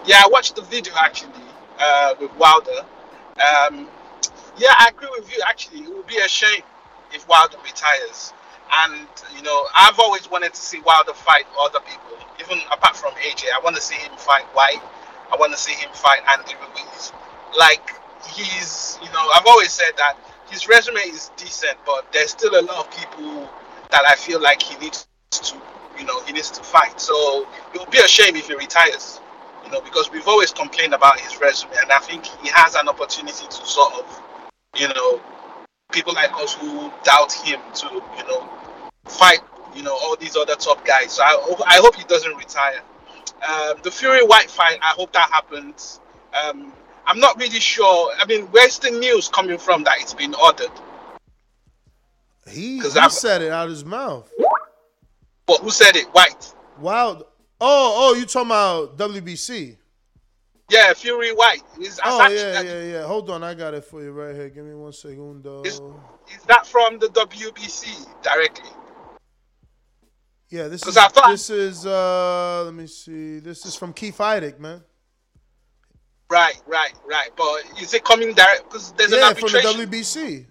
yeah, 0.07 0.23
I 0.25 0.29
watched 0.31 0.57
the 0.57 0.63
video 0.63 0.95
actually 0.97 1.33
uh, 1.79 2.15
with 2.21 2.35
Wilder. 2.37 2.81
Um, 3.39 3.89
yeah, 4.57 4.75
I 4.79 4.91
agree 4.91 5.09
with 5.19 5.31
you. 5.33 5.43
Actually, 5.47 5.81
it 5.81 5.95
would 5.95 6.07
be 6.07 6.19
a 6.19 6.29
shame 6.29 6.63
if 7.13 7.29
Wilder 7.29 7.57
retires. 7.65 8.33
And 8.71 9.09
you 9.35 9.43
know, 9.43 9.67
I've 9.75 9.99
always 9.99 10.31
wanted 10.31 10.55
to 10.55 10.61
see 10.61 10.81
Wilder 10.81 11.15
fight 11.15 11.45
other 11.61 11.81
people, 11.81 12.19
even 12.41 12.59
apart 12.71 12.97
from 12.97 13.13
AJ. 13.15 13.47
I 13.55 13.61
want 13.65 13.77
to 13.77 13.83
see 13.83 13.97
him 13.97 14.13
fight 14.17 14.45
Whyte. 14.55 14.83
I 15.33 15.37
want 15.37 15.53
to 15.53 15.59
see 15.59 15.73
him 15.73 15.91
fight 15.93 16.21
Andy 16.31 16.55
Ruiz. 16.55 17.13
Like 17.59 17.91
he's, 18.31 18.99
you 19.03 19.11
know, 19.13 19.31
I've 19.35 19.47
always 19.47 19.73
said 19.73 19.93
that 19.97 20.17
his 20.51 20.69
resume 20.69 21.01
is 21.01 21.31
decent, 21.37 21.79
but 21.85 22.13
there's 22.13 22.31
still 22.31 22.59
a 22.59 22.63
lot 22.63 22.87
of 22.87 22.91
people 22.91 23.49
that 23.91 24.05
I 24.07 24.15
feel 24.17 24.41
like 24.41 24.63
he 24.63 24.77
needs 24.79 25.08
to, 25.31 25.57
you 25.99 26.05
know, 26.05 26.23
he 26.25 26.33
needs 26.33 26.51
to 26.51 26.63
fight. 26.63 27.01
So 27.01 27.47
it 27.75 27.81
would 27.81 27.91
be 27.91 27.99
a 27.99 28.09
shame 28.09 28.37
if 28.37 28.49
he 28.49 28.55
retires, 28.55 29.21
you 29.65 29.71
know, 29.71 29.81
because 29.81 30.11
we've 30.11 30.27
always 30.27 30.53
complained 30.53 30.95
about 30.95 31.19
his 31.21 31.41
resume, 31.41 31.73
and 31.81 31.91
I 31.93 31.99
think 31.99 32.25
he 32.25 32.49
has 32.49 32.75
an 32.75 32.89
opportunity 32.89 33.47
to 33.47 33.53
sort 33.67 33.93
of, 33.95 34.23
you 34.77 34.89
know, 34.89 35.21
people 35.93 36.15
like 36.15 36.33
us 36.35 36.55
who 36.55 36.93
doubt 37.03 37.33
him 37.33 37.61
to, 37.75 37.87
you 38.17 38.27
know, 38.29 38.49
fight, 39.07 39.41
you 39.75 39.83
know, 39.83 39.95
all 39.95 40.17
these 40.17 40.37
other 40.37 40.55
top 40.55 40.85
guys. 40.85 41.13
So 41.13 41.23
I, 41.23 41.37
hope- 41.41 41.63
I 41.67 41.77
hope 41.77 41.95
he 41.97 42.05
doesn't 42.05 42.37
retire. 42.37 42.81
Um, 43.49 43.75
the 43.83 43.91
Fury 43.91 44.25
Whyte 44.25 44.51
fight, 44.51 44.79
I 44.83 44.93
hope 44.97 45.13
that 45.13 45.31
happens. 45.31 46.01
Um, 46.45 46.73
I'm 47.07 47.21
not 47.21 47.39
really 47.39 47.61
sure. 47.61 48.13
I 48.19 48.27
mean, 48.27 48.43
where's 48.47 48.79
the 48.79 48.91
news 48.91 49.29
coming 49.29 49.59
from 49.59 49.85
that 49.85 49.99
it's 50.01 50.13
been 50.13 50.35
ordered? 50.35 50.71
He, 52.47 52.81
he 52.81 53.09
said 53.11 53.43
it 53.43 53.51
out 53.53 53.65
of 53.65 53.71
his 53.71 53.85
mouth. 53.85 54.31
But 55.49 55.61
who 55.63 55.71
said 55.71 55.97
it? 55.97 56.07
Whyte. 56.13 56.55
Wow. 56.79 57.23
Oh, 57.61 57.95
oh, 57.97 58.15
you 58.15 58.27
talking 58.27 58.49
about 58.51 58.99
WBC? 58.99 59.79
Yeah, 60.71 60.93
Fury 60.93 61.33
Whyte. 61.33 61.63
Is, 61.81 61.99
Oh 62.05 62.21
actually, 62.21 62.37
yeah, 62.37 62.61
yeah, 62.61 62.83
yeah. 62.83 63.07
Hold 63.07 63.31
on, 63.31 63.43
I 63.43 63.55
got 63.55 63.73
it 63.73 63.87
for 63.87 64.03
you 64.03 64.13
right 64.13 64.35
here. 64.35 64.51
Give 64.51 64.65
me 64.65 64.75
one 64.75 64.93
segundo. 64.93 65.63
is 65.63 65.81
that 66.47 66.67
from 66.67 66.99
the 66.99 67.07
WBC 67.07 68.07
directly? 68.23 68.71
Yeah, 70.51 70.69
this 70.69 70.87
is 70.87 70.97
I 70.99 71.09
thought- 71.09 71.31
this 71.31 71.49
is 71.49 71.87
uh 71.87 72.65
let 72.65 72.75
me 72.75 72.87
see. 72.87 73.39
This 73.39 73.65
is 73.65 73.75
from 73.75 73.95
Keith 73.95 74.19
Idec, 74.19 74.61
man. 74.61 74.83
Right, 76.31 76.61
right, 76.67 76.93
right. 77.07 77.31
But 77.35 77.81
is 77.81 77.95
it 77.95 78.05
coming 78.05 78.35
direct? 78.35 78.65
Because 78.65 78.93
there's 78.93 79.13
yeah, 79.13 79.31
an 79.31 79.35
from 79.37 79.51
the. 79.51 79.61
WBC. 79.61 80.47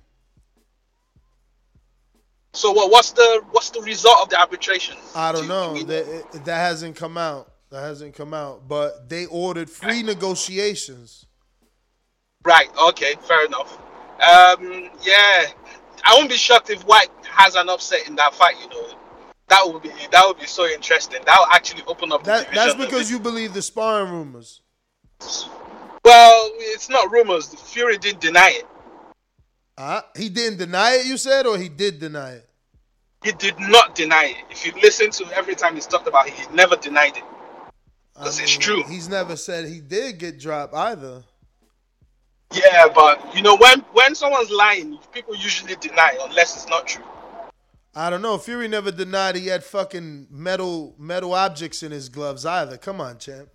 So 2.57 2.71
what, 2.71 2.89
what's 2.89 3.11
the 3.11 3.43
what's 3.51 3.69
the 3.69 3.81
result 3.81 4.17
of 4.23 4.29
the 4.29 4.39
arbitration? 4.39 4.97
I 5.15 5.31
don't 5.31 5.47
know. 5.47 5.77
That 5.83 6.07
it- 6.07 6.45
that 6.45 6.57
hasn't 6.57 6.95
come 6.95 7.15
out. 7.15 7.51
That 7.69 7.81
hasn't 7.81 8.15
come 8.15 8.33
out. 8.33 8.67
But 8.67 9.09
they 9.09 9.27
ordered 9.27 9.69
free 9.69 10.01
negotiations. 10.01 11.27
Right. 12.43 12.67
Okay. 12.89 13.13
Fair 13.27 13.45
enough. 13.45 13.77
Um. 14.19 14.89
Yeah. 15.03 15.45
I 16.03 16.15
won't 16.15 16.29
be 16.29 16.35
shocked 16.37 16.71
if 16.71 16.81
Whyte 16.83 17.09
has 17.29 17.53
an 17.53 17.69
upset 17.69 18.07
in 18.07 18.15
that 18.15 18.33
fight. 18.33 18.55
You 18.59 18.69
know, 18.69 18.87
that 19.49 19.61
would 19.63 19.83
be 19.83 19.89
that 20.11 20.23
would 20.25 20.39
be 20.39 20.47
so 20.47 20.65
interesting. 20.65 21.19
That 21.27 21.37
would 21.39 21.53
actually 21.55 21.83
open 21.85 22.11
up 22.11 22.23
the 22.23 22.31
That, 22.31 22.51
that's 22.53 22.73
because 22.73 23.11
you 23.11 23.19
believe 23.19 23.53
the 23.53 23.61
sparring 23.61 24.11
rumors. 24.11 24.61
Well, 26.03 26.49
it's 26.55 26.89
not 26.89 27.11
rumors. 27.11 27.53
Fury 27.53 27.99
didn't 27.99 28.21
deny 28.21 28.49
it. 28.55 28.65
Uh, 29.77 30.01
he 30.15 30.29
didn't 30.29 30.57
deny 30.57 30.93
it, 30.93 31.05
you 31.05 31.17
said, 31.17 31.45
or 31.45 31.55
he 31.55 31.69
did 31.69 31.99
deny 31.99 32.31
it? 32.31 32.46
He 33.27 33.33
did 33.33 33.59
not 33.59 33.93
deny 33.93 34.27
it. 34.27 34.37
If 34.49 34.65
you 34.65 34.71
listen 34.81 35.11
to 35.11 35.25
every 35.35 35.53
time 35.53 35.75
he's 35.75 35.85
talked 35.85 36.07
about 36.07 36.29
it, 36.29 36.33
he 36.33 36.55
never 36.55 36.77
denied 36.77 37.17
it. 37.17 37.23
Because 38.13 38.39
it's 38.39 38.55
true. 38.55 38.83
He's 38.83 39.09
never 39.09 39.35
said 39.35 39.67
he 39.67 39.81
did 39.81 40.17
get 40.17 40.39
dropped 40.39 40.73
either. 40.73 41.25
Yeah, 42.53 42.87
but 42.95 43.35
you 43.35 43.41
know 43.41 43.57
when 43.57 43.81
when 43.91 44.15
someone's 44.15 44.49
lying, 44.49 44.97
people 45.11 45.35
usually 45.35 45.75
deny 45.75 46.17
unless 46.21 46.55
it's 46.55 46.69
not 46.69 46.87
true. 46.87 47.03
I 47.93 48.09
don't 48.09 48.21
know. 48.21 48.37
Fury 48.37 48.69
never 48.69 48.91
denied 48.91 49.35
he 49.35 49.47
had 49.47 49.65
fucking 49.65 50.27
metal 50.31 50.95
metal 50.97 51.33
objects 51.33 51.83
in 51.83 51.91
his 51.91 52.07
gloves 52.07 52.45
either. 52.45 52.77
Come 52.77 53.01
on, 53.01 53.17
champ. 53.17 53.49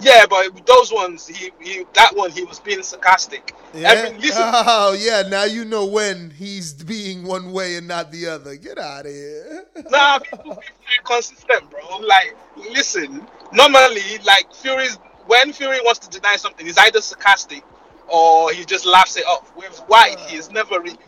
Yeah, 0.00 0.26
but 0.28 0.66
those 0.66 0.92
ones, 0.92 1.26
he, 1.26 1.50
he 1.60 1.84
that 1.94 2.14
one 2.14 2.30
he 2.30 2.44
was 2.44 2.60
being 2.60 2.82
sarcastic. 2.82 3.54
Yeah? 3.72 3.92
Every, 3.92 4.18
listen, 4.18 4.42
Oh 4.44 4.96
yeah, 4.98 5.22
now 5.28 5.44
you 5.44 5.64
know 5.64 5.86
when 5.86 6.30
he's 6.30 6.74
being 6.74 7.24
one 7.24 7.52
way 7.52 7.76
and 7.76 7.88
not 7.88 8.12
the 8.12 8.26
other. 8.26 8.56
Get 8.56 8.78
out 8.78 9.06
of 9.06 9.12
here. 9.12 9.64
nah, 9.90 10.18
people, 10.18 10.38
people 10.38 10.54
are 10.54 11.02
consistent, 11.04 11.70
bro. 11.70 11.98
Like, 12.00 12.36
listen, 12.56 13.26
normally, 13.52 14.18
like 14.24 14.54
Fury's 14.54 14.98
when 15.26 15.52
Fury 15.52 15.80
wants 15.82 16.00
to 16.00 16.10
deny 16.10 16.36
something, 16.36 16.66
he's 16.66 16.78
either 16.78 17.00
sarcastic 17.00 17.64
or 18.08 18.52
he 18.52 18.64
just 18.64 18.84
laughs 18.86 19.16
it 19.16 19.24
off. 19.26 19.54
With 19.56 19.78
Whyte, 19.88 20.20
he's 20.28 20.50
never 20.50 20.78
really. 20.78 20.98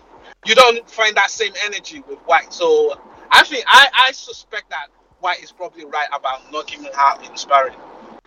You 0.47 0.55
don't 0.55 0.89
find 0.89 1.15
that 1.17 1.31
same 1.31 1.53
energy 1.67 2.03
with 2.09 2.19
Whyte. 2.21 2.55
So 2.55 2.99
I 3.31 3.45
think 3.45 3.65
I 3.67 3.89
I 4.07 4.13
suspect 4.13 4.71
that 4.71 4.87
Whyte 5.21 5.43
is 5.43 5.53
probably 5.53 5.85
right 5.85 6.09
about 6.13 6.51
not 6.51 6.67
giving 6.67 6.91
out 6.97 7.29
in 7.29 7.37
sparring. 7.37 7.77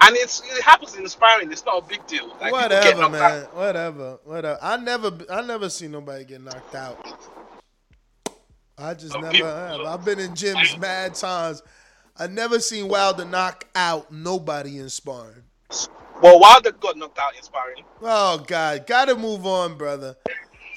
And 0.03 0.15
it's 0.15 0.41
it 0.45 0.61
happens 0.64 0.95
in 0.95 1.07
sparring. 1.07 1.52
It's 1.52 1.65
not 1.65 1.84
a 1.84 1.88
big 1.88 2.06
deal. 2.07 2.36
Like, 2.41 2.52
whatever, 2.52 3.10
man. 3.10 3.22
out. 3.44 3.56
Whatever. 3.56 4.19
Whatever. 4.23 4.60
I 4.61 4.78
never 4.78 5.11
I 5.30 5.41
never 5.41 5.69
seen 5.69 5.91
nobody 5.91 6.26
get 6.26 6.41
knocked 6.41 6.73
out. 6.76 6.98
I 8.78 8.94
just 8.94 9.14
never 9.15 9.32
people- 9.32 9.48
have. 9.48 9.82
I've 9.82 10.03
been 10.06 10.19
in 10.19 10.32
gyms 10.32 10.78
mad 10.80 11.14
times. 11.15 11.61
I 12.18 12.28
never 12.28 12.60
seen 12.60 12.88
Wilder 12.88 13.26
knock 13.26 13.65
out 13.76 14.11
nobody 14.11 14.80
in 14.80 14.90
sparring. 14.90 15.44
Well, 16.22 16.40
Wilder 16.40 16.72
got 16.72 16.98
knocked 16.98 17.18
out 17.19 17.36
in 17.36 17.41
sparring. 17.44 17.84
Oh 18.02 18.44
God, 18.48 18.86
gotta 18.88 19.15
move 19.15 19.45
on, 19.45 19.78
brother. 19.78 20.15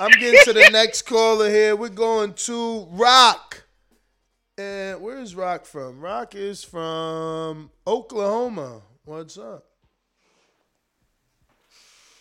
I'm 0.01 0.11
getting 0.13 0.41
to 0.45 0.53
the 0.53 0.69
next 0.73 1.03
caller 1.03 1.49
here. 1.49 1.77
We're 1.77 1.89
going 1.89 2.35
to 2.35 2.87
Rock. 2.91 3.65
And 4.59 5.01
where's 5.01 5.35
Rock 5.35 5.65
from? 5.67 6.01
Rock 6.01 6.35
is 6.35 6.63
from 6.63 7.71
Oklahoma. 7.87 8.83
What's 9.07 9.37
up? 9.37 9.67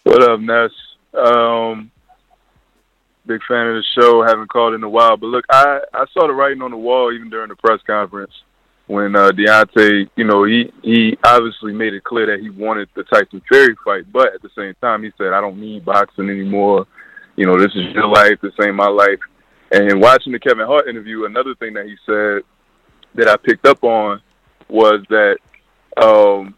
What 0.03 0.21
up, 0.21 0.39
Ness? 0.41 0.71
Um, 1.13 1.89
big 3.25 3.39
fan 3.47 3.67
of 3.67 3.75
the 3.75 3.83
show. 3.97 4.21
Haven't 4.21 4.49
called 4.49 4.73
in 4.73 4.83
a 4.83 4.89
while, 4.89 5.15
but 5.15 5.27
look, 5.27 5.45
I 5.49 5.79
I 5.93 6.03
saw 6.13 6.27
the 6.27 6.33
writing 6.33 6.61
on 6.61 6.71
the 6.71 6.77
wall 6.77 7.13
even 7.13 7.29
during 7.29 7.47
the 7.47 7.55
press 7.55 7.79
conference 7.87 8.33
when 8.87 9.15
uh, 9.15 9.31
Deontay, 9.31 10.09
you 10.17 10.25
know, 10.25 10.43
he 10.43 10.73
he 10.83 11.17
obviously 11.23 11.71
made 11.71 11.93
it 11.93 12.03
clear 12.03 12.25
that 12.25 12.41
he 12.41 12.49
wanted 12.49 12.89
the 12.95 13.03
Tyson 13.03 13.41
Fury 13.47 13.77
fight, 13.85 14.11
but 14.11 14.33
at 14.33 14.41
the 14.41 14.49
same 14.53 14.73
time, 14.81 15.03
he 15.03 15.11
said, 15.17 15.31
"I 15.31 15.39
don't 15.39 15.61
need 15.61 15.85
boxing 15.85 16.29
anymore. 16.29 16.85
You 17.37 17.45
know, 17.45 17.57
this 17.57 17.71
is 17.75 17.93
your 17.93 18.07
life. 18.07 18.39
This 18.41 18.51
ain't 18.61 18.75
my 18.75 18.89
life." 18.89 19.19
And 19.71 20.01
watching 20.01 20.33
the 20.33 20.39
Kevin 20.39 20.67
Hart 20.67 20.89
interview, 20.89 21.23
another 21.23 21.55
thing 21.55 21.75
that 21.75 21.85
he 21.85 21.95
said 22.05 22.41
that 23.15 23.29
I 23.29 23.37
picked 23.37 23.65
up 23.65 23.85
on 23.85 24.21
was 24.67 25.01
that 25.09 25.37
um, 26.01 26.55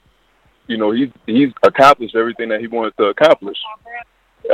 you 0.68 0.78
know, 0.78 0.92
he's 0.92 1.10
he's 1.26 1.50
accomplished 1.64 2.16
everything 2.16 2.50
that 2.50 2.60
he 2.60 2.68
wanted 2.68 2.96
to 2.98 3.06
accomplish. 3.06 3.58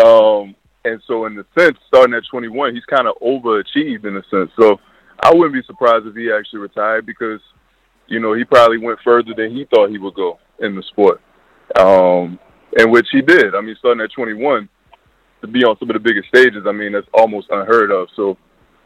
Um, 0.04 0.56
and 0.84 1.02
so, 1.08 1.26
in 1.26 1.36
the 1.36 1.46
sense, 1.58 1.78
starting 1.88 2.16
at 2.16 2.24
21, 2.30 2.74
he's 2.74 2.86
kind 2.86 3.08
of 3.08 3.16
overachieved 3.22 4.06
in 4.06 4.18
a 4.18 4.24
sense. 4.30 4.52
So, 4.60 4.80
I 5.20 5.34
wouldn't 5.34 5.54
be 5.54 5.64
surprised 5.64 6.08
if 6.08 6.16
he 6.16 6.32
actually 6.32 6.60
retired 6.60 7.06
because, 7.06 7.40
you 8.08 8.20
know, 8.20 8.34
he 8.34 8.44
probably 8.44 8.80
went 8.80 9.00
further 9.04 9.34
than 9.36 9.52
he 9.52 9.66
thought 9.66 9.92
he 9.92 10.00
would 10.00 10.16
go 10.16 10.40
in 10.60 10.76
the 10.76 10.84
sport, 10.84 11.22
um, 11.78 12.40
and 12.78 12.92
which 12.92 13.08
he 13.12 13.22
did. 13.22 13.54
I 13.54 13.62
mean, 13.62 13.76
starting 13.80 14.04
at 14.04 14.12
21 14.12 14.68
to 15.42 15.48
be 15.48 15.64
on 15.64 15.78
some 15.78 15.90
of 15.90 15.94
the 15.94 16.00
biggest 16.00 16.30
stages, 16.30 16.64
I 16.68 16.72
mean, 16.72 16.94
that's 16.94 17.08
almost 17.14 17.48
unheard 17.52 17.92
of. 17.92 18.08
So, 18.16 18.38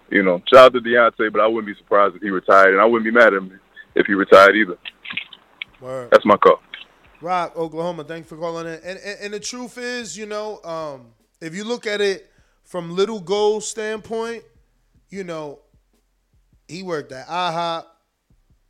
you 0.09 0.23
know, 0.23 0.41
shout 0.51 0.65
out 0.65 0.73
to 0.73 0.81
Deontay, 0.81 1.31
but 1.31 1.41
I 1.41 1.47
wouldn't 1.47 1.73
be 1.73 1.81
surprised 1.81 2.15
if 2.15 2.21
he 2.21 2.29
retired, 2.29 2.73
and 2.73 2.81
I 2.81 2.85
wouldn't 2.85 3.05
be 3.05 3.17
mad 3.17 3.33
at 3.33 3.41
him 3.41 3.59
if 3.95 4.05
he 4.05 4.13
retired 4.13 4.55
either. 4.55 4.77
Word. 5.79 6.09
That's 6.11 6.25
my 6.25 6.37
call. 6.37 6.59
Rock, 7.25 7.55
Oklahoma. 7.57 8.03
Thanks 8.03 8.29
for 8.29 8.37
calling 8.37 8.67
in. 8.67 8.73
And, 8.73 8.99
and 8.99 9.19
and 9.19 9.33
the 9.33 9.39
truth 9.39 9.79
is, 9.79 10.15
you 10.15 10.27
know, 10.27 10.61
um, 10.63 11.07
if 11.41 11.55
you 11.55 11.63
look 11.63 11.87
at 11.87 11.99
it 11.99 12.31
from 12.63 12.95
Little 12.95 13.19
Gold's 13.19 13.65
standpoint, 13.65 14.43
you 15.09 15.23
know, 15.23 15.61
he 16.67 16.83
worked 16.83 17.11
at 17.11 17.27
IHOP, 17.27 17.85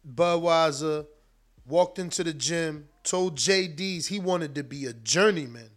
Budweiser, 0.10 1.06
walked 1.68 2.00
into 2.00 2.24
the 2.24 2.34
gym, 2.34 2.88
told 3.04 3.36
Jay 3.36 3.68
Deas 3.68 4.08
he 4.08 4.20
wanted 4.20 4.56
to 4.56 4.64
be 4.64 4.86
a 4.86 4.94
journeyman. 4.94 5.72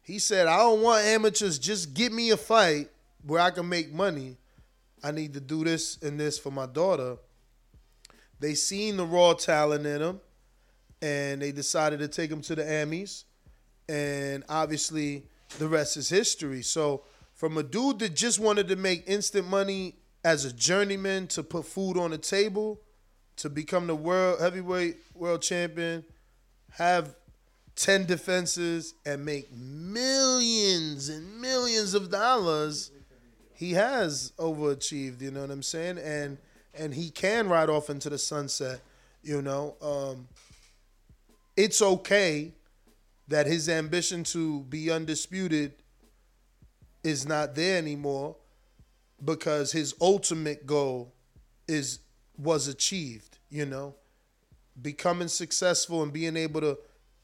He 0.00 0.18
said, 0.18 0.46
I 0.46 0.56
don't 0.56 0.80
want 0.80 1.04
amateurs, 1.04 1.58
just 1.58 1.92
give 1.92 2.10
me 2.10 2.30
a 2.30 2.38
fight 2.38 2.88
where 3.22 3.42
I 3.42 3.50
can 3.50 3.68
make 3.68 3.92
money. 3.92 4.38
I 5.04 5.10
need 5.10 5.34
to 5.34 5.40
do 5.40 5.62
this 5.62 5.98
and 6.00 6.18
this 6.18 6.38
for 6.38 6.50
my 6.50 6.64
daughter. 6.64 7.18
They 8.40 8.54
seen 8.54 8.96
the 8.96 9.04
raw 9.04 9.34
talent 9.34 9.84
in 9.84 10.00
him 10.00 10.20
and 11.00 11.42
they 11.42 11.52
decided 11.52 12.00
to 12.00 12.08
take 12.08 12.30
him 12.30 12.40
to 12.42 12.54
the 12.54 12.62
Emmys. 12.62 13.24
And 13.88 14.44
obviously, 14.48 15.24
the 15.58 15.68
rest 15.68 15.96
is 15.96 16.08
history. 16.08 16.62
So, 16.62 17.02
from 17.34 17.56
a 17.56 17.62
dude 17.62 18.00
that 18.00 18.14
just 18.14 18.38
wanted 18.38 18.68
to 18.68 18.76
make 18.76 19.04
instant 19.06 19.48
money 19.48 19.94
as 20.24 20.44
a 20.44 20.52
journeyman 20.52 21.28
to 21.28 21.42
put 21.42 21.64
food 21.64 21.96
on 21.96 22.10
the 22.10 22.18
table, 22.18 22.80
to 23.36 23.48
become 23.48 23.86
the 23.86 23.94
world 23.94 24.40
heavyweight 24.40 24.96
world 25.14 25.42
champion, 25.42 26.04
have 26.72 27.14
10 27.76 28.06
defenses, 28.06 28.94
and 29.06 29.24
make 29.24 29.52
millions 29.52 31.08
and 31.08 31.40
millions 31.40 31.94
of 31.94 32.10
dollars, 32.10 32.90
he 33.54 33.72
has 33.72 34.32
overachieved, 34.38 35.20
you 35.20 35.30
know 35.30 35.42
what 35.42 35.50
I'm 35.50 35.62
saying? 35.62 35.98
And 35.98 36.38
and 36.74 36.94
he 36.94 37.10
can 37.10 37.48
ride 37.48 37.68
off 37.70 37.90
into 37.90 38.08
the 38.08 38.18
sunset, 38.18 38.80
you 39.22 39.42
know. 39.42 39.74
Um, 39.82 40.28
it's 41.58 41.82
okay 41.82 42.52
that 43.26 43.46
his 43.46 43.68
ambition 43.68 44.22
to 44.22 44.60
be 44.62 44.90
undisputed 44.92 45.72
is 47.02 47.26
not 47.26 47.56
there 47.56 47.76
anymore 47.78 48.36
because 49.24 49.72
his 49.72 49.92
ultimate 50.00 50.66
goal 50.66 51.12
is 51.66 51.98
was 52.38 52.68
achieved, 52.68 53.38
you 53.50 53.66
know. 53.66 53.94
Becoming 54.80 55.26
successful 55.26 56.04
and 56.04 56.12
being 56.12 56.36
able 56.36 56.60
to 56.60 56.78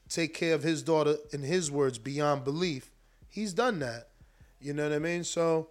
take 0.09 0.33
care 0.33 0.53
of 0.53 0.63
his 0.63 0.83
daughter 0.83 1.15
in 1.31 1.41
his 1.41 1.71
words 1.71 1.97
beyond 1.97 2.43
belief. 2.43 2.91
He's 3.29 3.53
done 3.53 3.79
that. 3.79 4.09
You 4.59 4.73
know 4.73 4.83
what 4.83 4.91
I 4.93 4.99
mean? 4.99 5.23
So 5.23 5.69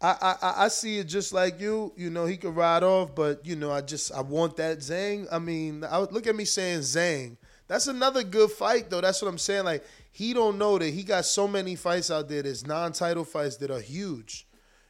I, 0.00 0.36
I 0.42 0.64
I- 0.64 0.68
see 0.68 0.98
it 0.98 1.08
just 1.08 1.32
like 1.32 1.60
you. 1.60 1.92
You 1.96 2.10
know, 2.10 2.24
he 2.26 2.36
could 2.36 2.54
ride 2.54 2.84
off, 2.84 3.16
but 3.16 3.44
you 3.44 3.56
know, 3.56 3.72
I 3.72 3.80
just 3.80 4.12
I 4.12 4.20
want 4.20 4.56
that 4.58 4.78
Zhang. 4.78 5.26
I 5.32 5.40
mean, 5.40 5.82
I 5.84 5.98
look 5.98 6.28
at 6.28 6.36
me 6.36 6.44
saying 6.44 6.80
Zhang. 6.80 7.36
That's 7.70 7.86
another 7.86 8.24
good 8.24 8.50
fight 8.50 8.90
though. 8.90 9.00
That's 9.00 9.22
what 9.22 9.28
I'm 9.28 9.38
saying. 9.38 9.64
Like 9.64 9.84
he 10.10 10.34
don't 10.34 10.58
know 10.58 10.76
that 10.76 10.90
he 10.90 11.04
got 11.04 11.24
so 11.24 11.46
many 11.46 11.76
fights 11.76 12.10
out 12.10 12.28
there. 12.28 12.42
There's 12.42 12.66
non-title 12.66 13.24
fights 13.24 13.58
that 13.58 13.70
are 13.70 13.80
huge. 13.80 14.44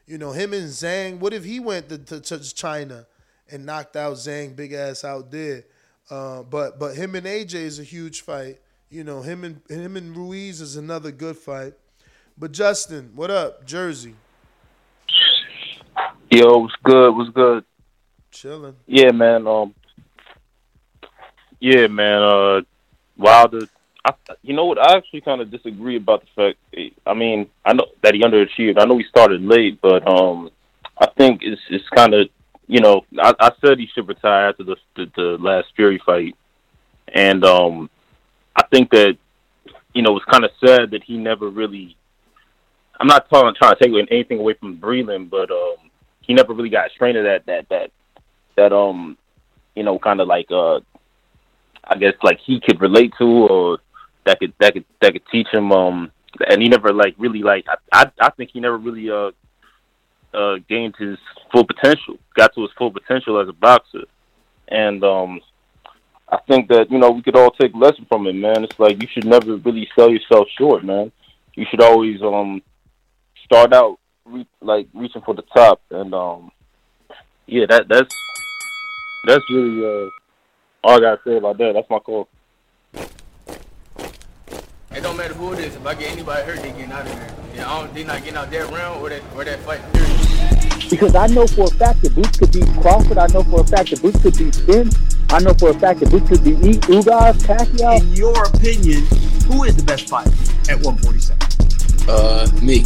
You 0.07 0.16
know, 0.16 0.32
him 0.32 0.55
and 0.55 0.69
Zhang. 0.69 1.19
What 1.19 1.35
if 1.35 1.44
he 1.44 1.61
went 1.61 1.90
to, 1.90 1.98
to, 1.98 2.20
to 2.23 2.55
China 2.55 3.07
and 3.51 3.66
knocked 3.66 3.97
out 3.97 4.15
Zhang, 4.15 4.57
big 4.57 4.73
ass 4.73 5.05
out 5.05 5.31
there? 5.31 5.65
Uh, 6.09 6.43
but 6.43 6.78
but 6.78 6.94
him 6.97 7.15
and 7.16 7.27
AJ 7.27 7.52
is 7.52 7.78
a 7.78 7.85
huge 7.85 8.23
fight. 8.23 8.57
you 8.89 9.05
know 9.05 9.20
him 9.20 9.44
and 9.44 9.61
him 9.69 9.98
and 9.98 10.16
Ruiz 10.16 10.62
is 10.62 10.77
another 10.77 11.12
good 11.12 11.36
fight. 11.36 11.74
But 12.39 12.52
Justin, 12.52 13.12
what 13.15 13.31
up, 13.31 13.66
Jersey? 13.66 14.15
Yo, 16.31 16.61
what's 16.61 16.74
good? 16.82 17.15
What's 17.15 17.31
good? 17.35 17.62
Chilling. 18.31 18.77
Yeah, 18.86 19.11
man. 19.12 19.47
Um, 19.47 19.74
yeah, 21.61 21.86
man. 21.86 22.23
Uh, 22.23 22.62
Wilder. 23.21 23.69
I, 24.05 24.15
you 24.43 24.55
know 24.55 24.65
what? 24.65 24.79
I 24.79 24.97
actually 24.97 25.21
kind 25.21 25.41
of 25.41 25.51
disagree 25.51 25.97
about 25.97 26.23
the 26.23 26.55
fact. 26.75 26.95
I 27.07 27.15
mean, 27.15 27.49
I 27.65 27.75
know 27.75 27.87
that 28.03 28.15
he 28.15 28.23
underachieved. 28.23 28.81
I 28.81 28.87
know 28.87 28.99
he 28.99 29.05
started 29.05 29.43
late, 29.43 29.81
but 29.81 30.07
um, 30.09 30.51
I 30.99 31.07
think 31.17 31.41
it's 31.43 31.61
it's 31.69 31.89
kind 31.91 32.15
of 32.15 32.29
you 32.67 32.81
know 32.81 33.05
I, 33.19 33.35
I 33.39 33.51
said 33.61 33.79
he 33.79 33.89
should 33.95 34.09
retire 34.09 34.49
after 34.49 34.65
the, 34.65 34.77
the 34.97 35.11
the 35.17 35.37
last 35.39 35.69
Fury 35.77 36.01
fight, 36.05 36.35
and 37.09 37.45
um, 37.45 37.91
I 38.57 38.65
think 38.73 38.91
that 38.91 39.19
you 39.93 40.03
know 40.03 40.17
it's 40.17 40.27
kind 40.27 40.45
of 40.45 40.51
sad 40.65 40.93
that 40.93 41.05
he 41.05 41.19
never 41.19 41.49
really. 41.49 41.97
I'm 42.99 43.07
not 43.07 43.31
talking 43.31 43.55
trying 43.55 43.77
to 43.77 43.83
take 43.83 44.09
anything 44.11 44.41
away 44.41 44.55
from 44.55 44.79
Breland, 44.79 45.31
but 45.31 45.51
um, 45.51 45.91
he 46.21 46.35
never 46.35 46.53
really 46.53 46.69
got 46.69 46.91
trained 46.97 47.17
to 47.17 47.23
that 47.23 47.47
that 47.47 47.69
that 47.69 47.91
that 48.57 48.73
um, 48.73 49.17
you 49.75 49.83
know, 49.83 49.99
kind 49.99 50.21
of 50.21 50.29
like 50.29 50.51
uh, 50.51 50.81
I 51.85 51.97
guess 51.97 52.15
like 52.23 52.39
he 52.44 52.61
could 52.61 52.81
relate 52.81 53.12
to 53.19 53.24
or 53.24 53.78
that 54.24 54.39
could 54.39 54.52
that 54.61 54.74
could 54.74 54.85
that 55.01 55.12
could 55.12 55.27
teach 55.31 55.48
him 55.52 55.73
um, 55.73 56.11
and 56.48 56.62
he 56.62 56.69
never 56.69 56.93
like 56.93 57.15
really 57.19 57.43
like 57.43 57.66
I 57.69 57.77
I, 57.93 58.11
I 58.20 58.31
think 58.31 58.51
he 58.52 58.61
never 58.61 58.78
really 58.78 59.11
uh 59.11 59.31
uh 60.32 60.57
gained 60.69 60.94
his 60.98 61.19
full 61.52 61.65
potential, 61.65 62.16
got 62.36 62.55
to 62.55 62.62
his 62.62 62.70
full 62.78 62.90
potential 62.90 63.40
as 63.40 63.48
a 63.48 63.52
boxer, 63.52 64.05
and 64.69 65.02
um. 65.05 65.40
I 66.32 66.39
think 66.47 66.69
that 66.69 66.93
you 66.93 66.98
know 66.98 67.11
we 67.11 67.23
could 67.23 67.36
all 67.36 67.51
take 67.51 67.74
lesson 67.74 68.07
from 68.09 68.28
it, 68.28 68.35
man. 68.35 68.62
It's 68.62 68.78
like 68.78 69.02
you 69.02 69.09
should 69.12 69.24
never 69.24 69.57
really 69.57 69.89
sell 69.98 70.09
yourself 70.09 70.47
short, 70.57 70.85
man. 70.85 71.11
You 71.57 71.66
should 71.69 71.82
always 71.82 72.23
um 72.23 72.62
start 73.44 73.73
out 73.73 73.98
re- 74.24 74.47
like 74.61 74.86
reaching 74.94 75.23
for 75.23 75.35
the 75.35 75.43
top, 75.52 75.82
and 75.90 76.15
um 76.15 76.52
yeah, 77.47 77.66
that 77.69 77.89
that's 77.89 78.15
that's 79.27 79.44
really 79.51 79.85
uh 79.85 80.09
all 80.82 80.97
I 80.97 81.01
gotta 81.01 81.20
say 81.24 81.36
about 81.36 81.59
that. 81.59 81.74
That's 81.74 81.90
my 81.90 81.98
call. 81.98 82.28
It 84.93 85.02
don't 85.02 85.16
matter 85.16 85.35
who 85.35 85.52
it 85.52 85.61
is. 85.61 85.77
If 85.77 85.86
I 85.86 85.94
get 85.94 86.11
anybody 86.12 86.43
hurt, 86.44 86.61
they 86.62 86.70
getting 86.73 86.90
out 86.90 87.07
of 87.07 87.15
there. 87.15 87.35
Yeah, 87.55 87.70
I 87.70 87.81
don't, 87.81 87.94
they 87.94 88.05
not 88.05 88.20
getting 88.23 88.36
out 88.36 88.51
that 88.51 88.70
round 88.70 89.01
or 89.02 89.09
that 89.09 89.23
or 89.36 89.44
that 89.44 89.61
fight. 89.61 89.81
Because 90.90 91.15
I 91.15 91.28
know 91.28 91.47
for 91.47 91.66
a 91.66 91.70
fact 91.70 92.02
that 92.02 92.15
Boots 92.15 92.36
could 92.39 92.52
beat 92.52 92.66
Crawford. 92.81 93.19
I 93.19 93.27
know 93.28 93.44
for 93.44 93.61
a 93.61 93.65
fact 93.65 93.90
that 93.90 94.02
Boots 94.02 94.20
could 94.23 94.36
beat 94.36 94.55
Spence. 94.55 94.97
I 95.31 95.39
know 95.39 95.55
for 95.55 95.70
a 95.70 95.74
fact 95.78 96.01
that 96.01 96.11
Boots 96.11 96.28
could 96.28 96.43
beat 96.43 96.59
E- 96.59 96.81
Ugas, 96.90 97.39
Pacquiao. 97.47 98.01
In 98.01 98.12
your 98.15 98.44
opinion, 98.48 99.05
who 99.47 99.62
is 99.65 99.77
the 99.77 99.85
best 99.85 100.09
fighter 100.09 100.31
at 100.69 100.81
147? 100.82 101.39
Uh, 102.09 102.51
me. 102.61 102.85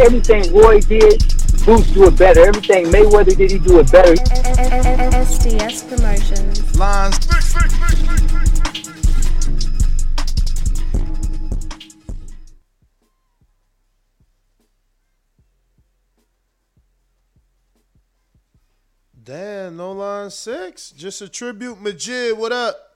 Everything 0.00 0.50
Roy 0.54 0.80
did, 0.80 1.20
Boots 1.66 1.90
do 1.92 2.06
it 2.08 2.16
better. 2.16 2.46
Everything 2.46 2.86
Mayweather 2.86 3.36
did, 3.36 3.50
he 3.50 3.58
do 3.58 3.80
it 3.80 3.92
better. 3.92 4.14
SDS 4.14 5.88
Promotions. 5.88 6.63
Lines. 6.76 7.18
Damn, 19.22 19.76
no 19.76 19.92
line 19.92 20.30
six. 20.30 20.90
Just 20.90 21.22
a 21.22 21.28
tribute, 21.28 21.80
Majid. 21.80 22.36
What 22.36 22.52
up? 22.52 22.94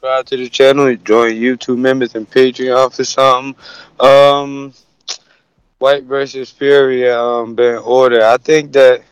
subscribe 0.00 0.26
to 0.26 0.36
the 0.36 0.48
channel, 0.48 0.96
join 0.96 1.32
YouTube 1.32 1.78
members 1.78 2.14
and 2.14 2.28
Patreon 2.30 2.94
for 2.94 3.04
something. 3.04 3.54
Um, 3.98 4.72
Whyte 5.80 6.04
versus 6.04 6.50
Fury 6.50 7.10
um 7.10 7.54
been 7.54 7.78
ordered. 7.78 8.22
I 8.22 8.36
think 8.36 8.72
that, 8.72 9.02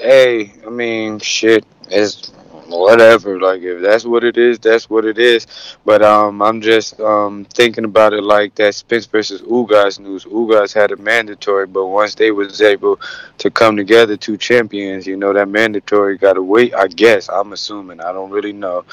hey, 0.00 0.52
I 0.66 0.68
mean, 0.68 1.20
shit, 1.20 1.64
it's 1.88 2.30
whatever. 2.66 3.38
Like 3.40 3.62
if 3.62 3.80
that's 3.82 4.04
what 4.04 4.24
it 4.24 4.36
is, 4.36 4.58
that's 4.58 4.90
what 4.90 5.04
it 5.04 5.16
is. 5.18 5.46
But 5.84 6.02
um, 6.02 6.42
I'm 6.42 6.60
just 6.60 7.00
um 7.00 7.44
thinking 7.54 7.84
about 7.84 8.14
it 8.14 8.24
like 8.24 8.56
that 8.56 8.74
Spence 8.74 9.06
versus 9.06 9.42
Ugas 9.42 10.00
news. 10.00 10.24
Ugas 10.24 10.74
had 10.74 10.90
a 10.90 10.96
mandatory, 10.96 11.68
but 11.68 11.86
once 11.86 12.16
they 12.16 12.32
was 12.32 12.60
able 12.62 12.98
to 13.38 13.48
come 13.48 13.76
together, 13.76 14.16
two 14.16 14.36
champions, 14.36 15.06
you 15.06 15.16
know, 15.16 15.32
that 15.32 15.48
mandatory 15.48 16.18
got 16.18 16.32
to 16.32 16.42
wait. 16.42 16.74
I 16.74 16.88
guess 16.88 17.28
I'm 17.28 17.52
assuming. 17.52 18.00
I 18.00 18.10
don't 18.12 18.30
really 18.32 18.52
know, 18.52 18.84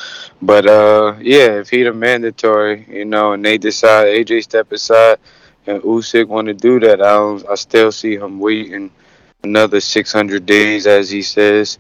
but 0.44 0.68
uh, 0.68 1.16
yeah, 1.20 1.60
if 1.60 1.70
he 1.70 1.82
the 1.82 1.92
mandatory, 1.92 2.86
you 2.88 3.06
know, 3.06 3.34
and 3.34 3.44
they 3.44 3.58
decide 3.58 4.08
AJ 4.10 4.44
step 4.44 4.72
aside 4.72 5.18
and 5.68 5.82
Usyk 5.82 6.28
want 6.28 6.48
to 6.48 6.54
do 6.54 6.80
that, 6.82 7.02
I 7.02 7.14
don't, 7.14 7.48
I 7.50 7.56
still 7.56 7.92
see 7.92 8.16
him 8.16 8.40
waiting 8.40 8.92
another 9.44 9.80
600 9.80 10.46
days, 10.46 10.88
as 10.88 11.10
he 11.10 11.22
says. 11.22 11.80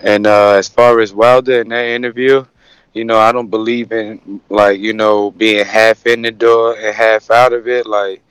And 0.00 0.26
uh, 0.26 0.52
as 0.52 0.68
far 0.68 1.00
as 1.00 1.12
Wilder 1.12 1.60
in 1.60 1.68
that 1.68 1.86
interview, 1.86 2.44
you 2.94 3.04
know, 3.04 3.18
I 3.18 3.32
don't 3.32 3.48
believe 3.48 3.92
in 3.92 4.40
like 4.48 4.80
you 4.80 4.92
know 4.92 5.30
being 5.30 5.64
half 5.64 6.06
in 6.06 6.22
the 6.22 6.30
door 6.30 6.76
and 6.76 6.94
half 6.94 7.30
out 7.30 7.52
of 7.52 7.68
it. 7.68 7.86
Like, 7.86 8.22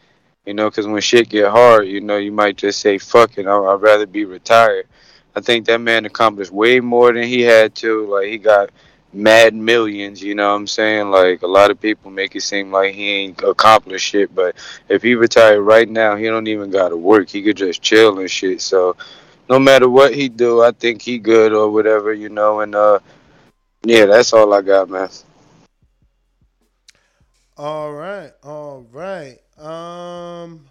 you 0.46 0.54
know, 0.54 0.70
because 0.70 0.88
when 0.88 1.02
shit 1.02 1.30
get 1.30 1.50
hard, 1.50 1.88
you 1.88 2.02
know, 2.02 2.18
you 2.18 2.32
might 2.32 2.58
just 2.58 2.80
say 2.80 2.98
fuck 2.98 3.38
it. 3.38 3.48
I'd 3.48 3.82
rather 3.82 4.06
be 4.06 4.26
retired. 4.26 4.88
I 5.36 5.42
think 5.42 5.66
that 5.66 5.80
man 5.80 6.06
accomplished 6.06 6.52
way 6.52 6.80
more 6.80 7.14
than 7.14 7.24
he 7.24 7.42
had 7.42 7.76
to. 7.76 8.08
Like, 8.08 8.28
he 8.28 8.38
got 8.38 8.72
mad 9.14 9.54
millions. 9.54 10.22
You 10.22 10.36
know 10.36 10.50
what 10.50 10.56
I'm 10.56 10.68
saying? 10.68 11.10
Like, 11.10 11.42
a 11.42 11.48
lot 11.48 11.72
of 11.72 11.80
people 11.80 12.12
make 12.12 12.36
it 12.36 12.42
seem 12.42 12.72
like 12.72 12.94
he 12.94 13.10
ain't 13.10 13.42
accomplished 13.44 14.08
shit. 14.08 14.34
But 14.34 14.56
if 14.90 15.02
he 15.02 15.16
retired 15.16 15.62
right 15.62 15.90
now, 15.90 16.16
he 16.16 16.26
don't 16.26 16.48
even 16.48 16.70
gotta 16.70 16.98
work. 16.98 17.30
He 17.30 17.42
could 17.42 17.58
just 17.58 17.82
chill 17.82 18.20
and 18.20 18.30
shit. 18.30 18.62
So 18.62 18.96
no 19.50 19.60
matter 19.60 19.90
what 19.90 20.14
he 20.14 20.30
do, 20.30 20.62
I 20.62 20.72
think 20.72 21.02
he 21.02 21.18
good 21.18 21.54
or 21.54 21.70
whatever, 21.70 22.14
you 22.14 22.30
know. 22.30 22.62
And 22.62 22.76
uh, 22.76 23.00
yeah, 23.84 24.06
that's 24.06 24.34
all 24.34 24.54
I 24.54 24.62
got, 24.62 24.90
man. 24.90 25.10
All 27.58 27.92
right, 27.92 28.32
all 28.44 28.86
right. 28.92 29.40
Um, 29.58 30.68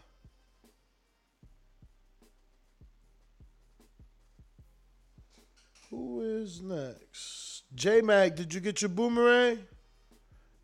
who 5.91 6.21
is 6.21 6.61
next? 6.63 7.36
J 7.77 8.01
Mag, 8.01 8.35
did 8.35 8.55
you 8.55 8.61
get 8.61 8.81
your 8.81 8.89
boomerang? 8.89 9.59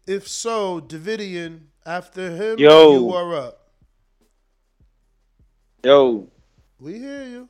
If 0.06 0.26
so, 0.26 0.80
Davidian, 0.80 1.60
after 1.84 2.30
him, 2.30 2.58
Yo. 2.58 2.92
you 2.94 3.12
are 3.12 3.34
up. 3.36 3.58
Yo, 5.84 6.26
We 6.80 6.98
hear 6.98 7.22
you. 7.24 7.48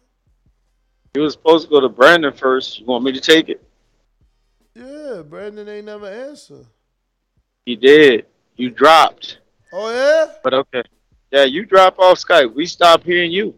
you 1.15 1.23
was 1.23 1.35
supposed 1.35 1.65
to 1.67 1.71
go 1.71 1.81
to 1.81 1.89
Brandon 1.89 2.33
first. 2.33 2.81
You 2.81 2.87
want 2.87 3.05
me 3.05 3.13
to 3.13 3.21
take 3.21 3.49
it? 3.49 3.63
Yeah, 4.75 5.23
Brandon 5.23 5.69
ain't 5.69 5.87
never 5.87 6.07
answer. 6.09 6.65
You 7.65 7.77
did. 7.77 8.27
You 8.57 8.71
dropped. 8.71 9.39
Oh 9.73 9.91
yeah? 9.95 10.33
But 10.43 10.55
okay. 10.55 10.83
Yeah, 11.31 11.45
you 11.45 11.65
drop 11.65 11.99
off 12.01 12.19
Skype. 12.19 12.53
We 12.53 12.67
stop 12.67 13.05
hearing 13.05 13.31
you. 13.31 13.55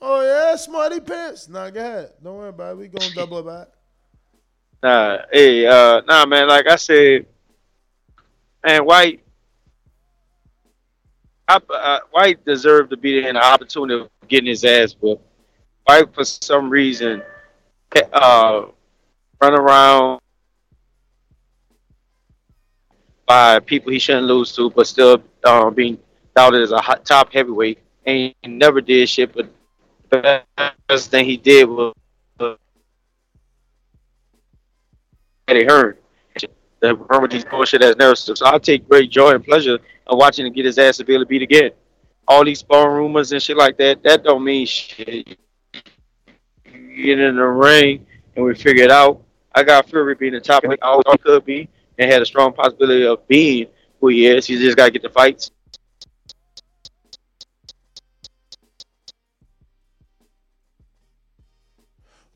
Oh 0.00 0.22
yeah, 0.22 0.56
smarty 0.56 0.98
pants. 1.00 1.48
Nah, 1.48 1.70
go 1.70 1.80
ahead. 1.80 2.10
Don't 2.22 2.36
worry 2.36 2.48
about 2.48 2.72
it. 2.72 2.78
We 2.78 2.88
gonna 2.88 3.10
double 3.14 3.38
it 3.38 3.46
back. 3.46 3.68
Nah, 4.84 5.20
hey, 5.32 5.66
uh, 5.66 6.02
nah, 6.06 6.26
man. 6.26 6.46
Like 6.46 6.68
I 6.68 6.76
said, 6.76 7.24
man, 8.62 8.84
Whyte, 8.84 9.24
I, 11.48 11.58
uh, 11.70 12.00
Whyte 12.12 12.44
deserved 12.44 12.90
to 12.90 12.98
be 12.98 13.26
in 13.26 13.34
the 13.34 13.42
opportunity 13.42 14.02
of 14.02 14.10
getting 14.28 14.48
his 14.48 14.62
ass 14.62 14.94
whooped. 15.00 15.24
Whyte, 15.88 16.14
for 16.14 16.22
some 16.22 16.68
reason, 16.68 17.22
uh, 18.12 18.66
run 19.40 19.54
around 19.54 20.20
by 23.24 23.60
people 23.60 23.90
he 23.90 23.98
shouldn't 23.98 24.26
lose 24.26 24.54
to, 24.54 24.68
but 24.68 24.86
still 24.86 25.22
uh, 25.44 25.70
being 25.70 25.96
touted 26.36 26.60
as 26.60 26.72
a 26.72 26.78
hot, 26.82 27.06
top 27.06 27.32
heavyweight. 27.32 27.78
And 28.04 28.34
he 28.42 28.48
never 28.50 28.82
did 28.82 29.08
shit, 29.08 29.34
but 29.34 29.48
the 30.10 30.42
best 30.86 31.10
thing 31.10 31.24
he 31.24 31.38
did 31.38 31.70
was 31.70 31.94
Eddie 35.48 35.64
Hearn. 35.64 35.96
The 36.80 36.94
remember 36.94 37.28
these 37.28 37.44
bullshit 37.44 37.82
ass 37.82 37.96
narratives. 37.96 38.38
So 38.38 38.46
I 38.46 38.58
take 38.58 38.86
great 38.88 39.10
joy 39.10 39.30
and 39.30 39.42
pleasure 39.42 39.78
of 40.06 40.18
watching 40.18 40.46
him 40.46 40.52
get 40.52 40.66
his 40.66 40.78
ass 40.78 40.98
to 40.98 41.04
beat 41.04 41.42
again. 41.42 41.70
All 42.28 42.44
these 42.44 42.58
spawn 42.58 42.92
rumors 42.92 43.32
and 43.32 43.42
shit 43.42 43.56
like 43.56 43.78
that, 43.78 44.02
that 44.02 44.24
don't 44.24 44.44
mean 44.44 44.66
shit. 44.66 45.38
You 46.66 47.06
get 47.06 47.20
in 47.20 47.36
the 47.36 47.42
ring 47.42 48.06
and 48.36 48.44
we 48.44 48.54
figure 48.54 48.84
it 48.84 48.90
out. 48.90 49.22
I 49.54 49.62
got 49.62 49.88
Fury 49.88 50.14
being 50.14 50.32
the 50.32 50.40
top 50.40 50.64
of 50.64 50.74
all 50.82 51.02
he 51.10 51.18
could 51.18 51.44
be 51.44 51.68
and 51.98 52.10
had 52.10 52.20
a 52.20 52.26
strong 52.26 52.52
possibility 52.52 53.06
of 53.06 53.26
being 53.28 53.68
who 54.00 54.08
he 54.08 54.26
is. 54.26 54.46
He 54.46 54.58
just 54.58 54.76
got 54.76 54.86
to 54.86 54.90
get 54.90 55.02
the 55.02 55.08
fights. 55.08 55.52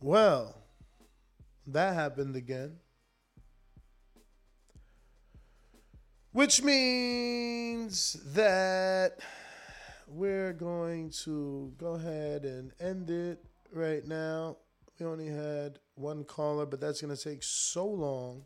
Well, 0.01 0.55
that 1.67 1.95
happened 1.95 2.37
again. 2.37 2.77
Which 6.33 6.63
means 6.63 8.17
that 8.35 9.19
we're 10.07 10.53
going 10.53 11.11
to 11.25 11.73
go 11.79 11.95
ahead 11.95 12.45
and 12.45 12.73
end 12.81 13.11
it 13.11 13.45
right 13.73 14.07
now. 14.07 14.59
We 15.01 15.07
only 15.07 15.29
had 15.29 15.79
one 15.95 16.25
caller, 16.25 16.67
but 16.67 16.81
that's 16.81 17.01
going 17.01 17.17
to 17.17 17.23
take 17.23 17.43
so 17.43 17.87
long. 17.87 18.45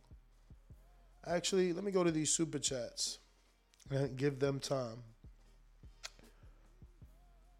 Actually, 1.26 1.72
let 1.72 1.82
me 1.82 1.90
go 1.92 2.04
to 2.04 2.10
these 2.10 2.30
super 2.30 2.59
chats 2.59 3.18
and 3.90 4.16
give 4.16 4.38
them 4.38 4.60
time. 4.60 5.02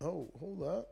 Oh, 0.01 0.31
hold 0.39 0.63
up. 0.63 0.92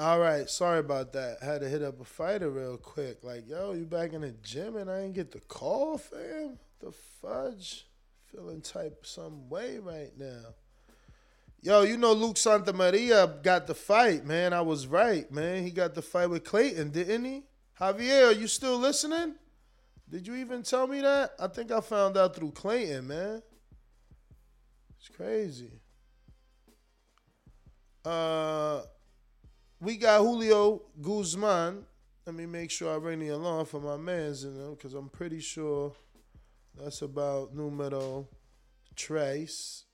All 0.00 0.18
right, 0.18 0.48
sorry 0.48 0.78
about 0.78 1.12
that. 1.12 1.42
Had 1.42 1.60
to 1.60 1.68
hit 1.68 1.82
up 1.82 2.00
a 2.00 2.04
fighter 2.04 2.48
real 2.48 2.78
quick. 2.78 3.22
Like, 3.22 3.46
yo, 3.46 3.72
you 3.74 3.84
back 3.84 4.14
in 4.14 4.22
the 4.22 4.30
gym 4.42 4.76
and 4.76 4.90
I 4.90 5.02
didn't 5.02 5.12
get 5.12 5.30
the 5.30 5.40
call, 5.40 5.98
fam? 5.98 6.58
The 6.80 6.90
fudge? 7.20 7.86
Feeling 8.32 8.62
type 8.62 9.04
some 9.04 9.50
way 9.50 9.76
right 9.76 10.12
now. 10.16 10.54
Yo, 11.60 11.82
you 11.82 11.98
know 11.98 12.14
Luke 12.14 12.38
Santa 12.38 12.72
Maria 12.72 13.26
got 13.42 13.66
the 13.66 13.74
fight, 13.74 14.24
man. 14.24 14.54
I 14.54 14.62
was 14.62 14.86
right, 14.86 15.30
man. 15.30 15.64
He 15.64 15.70
got 15.70 15.94
the 15.94 16.00
fight 16.00 16.30
with 16.30 16.44
Clayton, 16.44 16.92
didn't 16.92 17.26
he? 17.26 17.42
Javier, 17.78 18.28
are 18.28 18.32
you 18.32 18.46
still 18.46 18.78
listening? 18.78 19.34
Did 20.08 20.26
you 20.26 20.34
even 20.36 20.62
tell 20.62 20.86
me 20.86 21.02
that? 21.02 21.32
I 21.38 21.46
think 21.48 21.70
I 21.70 21.82
found 21.82 22.16
out 22.16 22.34
through 22.34 22.52
Clayton, 22.52 23.06
man. 23.06 23.42
It's 24.98 25.14
crazy. 25.14 25.82
Uh 28.02 28.80
we 29.80 29.96
got 29.96 30.20
Julio 30.20 30.82
Guzman. 31.00 31.84
Let 32.26 32.36
me 32.36 32.46
make 32.46 32.70
sure 32.70 32.92
I 32.92 32.96
ring 32.96 33.20
the 33.20 33.28
alarm 33.28 33.66
for 33.66 33.80
my 33.80 33.96
mans 33.96 34.44
in 34.44 34.56
them 34.56 34.74
because 34.74 34.94
I'm 34.94 35.08
pretty 35.08 35.40
sure 35.40 35.92
that's 36.78 37.02
about 37.02 37.54
numero 37.54 38.28
trace. 38.94 39.84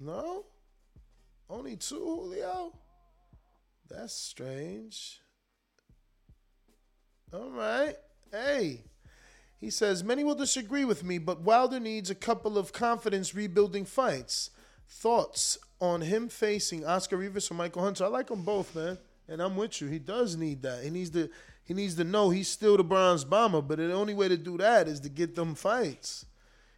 No? 0.00 0.46
Only 1.48 1.76
two, 1.76 1.96
Julio? 1.96 2.72
That's 3.88 4.14
strange. 4.14 5.20
All 7.32 7.50
right. 7.50 7.96
Hey. 8.32 8.84
He 9.58 9.70
says, 9.70 10.04
Many 10.04 10.24
will 10.24 10.34
disagree 10.34 10.84
with 10.84 11.04
me, 11.04 11.18
but 11.18 11.40
Wilder 11.42 11.80
needs 11.80 12.10
a 12.10 12.14
couple 12.14 12.56
of 12.56 12.72
confidence 12.72 13.34
rebuilding 13.34 13.84
fights. 13.84 14.50
Thoughts 14.88 15.58
on 15.80 16.00
him 16.00 16.28
facing 16.28 16.86
Oscar 16.86 17.16
Rivas 17.16 17.50
or 17.50 17.54
Michael 17.54 17.82
Hunter? 17.82 18.04
I 18.04 18.08
like 18.08 18.28
them 18.28 18.42
both, 18.42 18.74
man. 18.74 18.98
And 19.28 19.42
I'm 19.42 19.56
with 19.56 19.80
you. 19.80 19.88
He 19.88 19.98
does 19.98 20.36
need 20.36 20.62
that. 20.62 20.82
He 20.82 20.90
needs 20.90 21.10
to 21.10 21.28
he 21.64 21.74
needs 21.74 21.96
to 21.96 22.04
know 22.04 22.30
he's 22.30 22.48
still 22.48 22.78
the 22.78 22.84
bronze 22.84 23.24
bomber, 23.24 23.60
but 23.60 23.76
the 23.76 23.92
only 23.92 24.14
way 24.14 24.28
to 24.28 24.38
do 24.38 24.56
that 24.56 24.88
is 24.88 25.00
to 25.00 25.10
get 25.10 25.34
them 25.34 25.54
fights. 25.54 26.24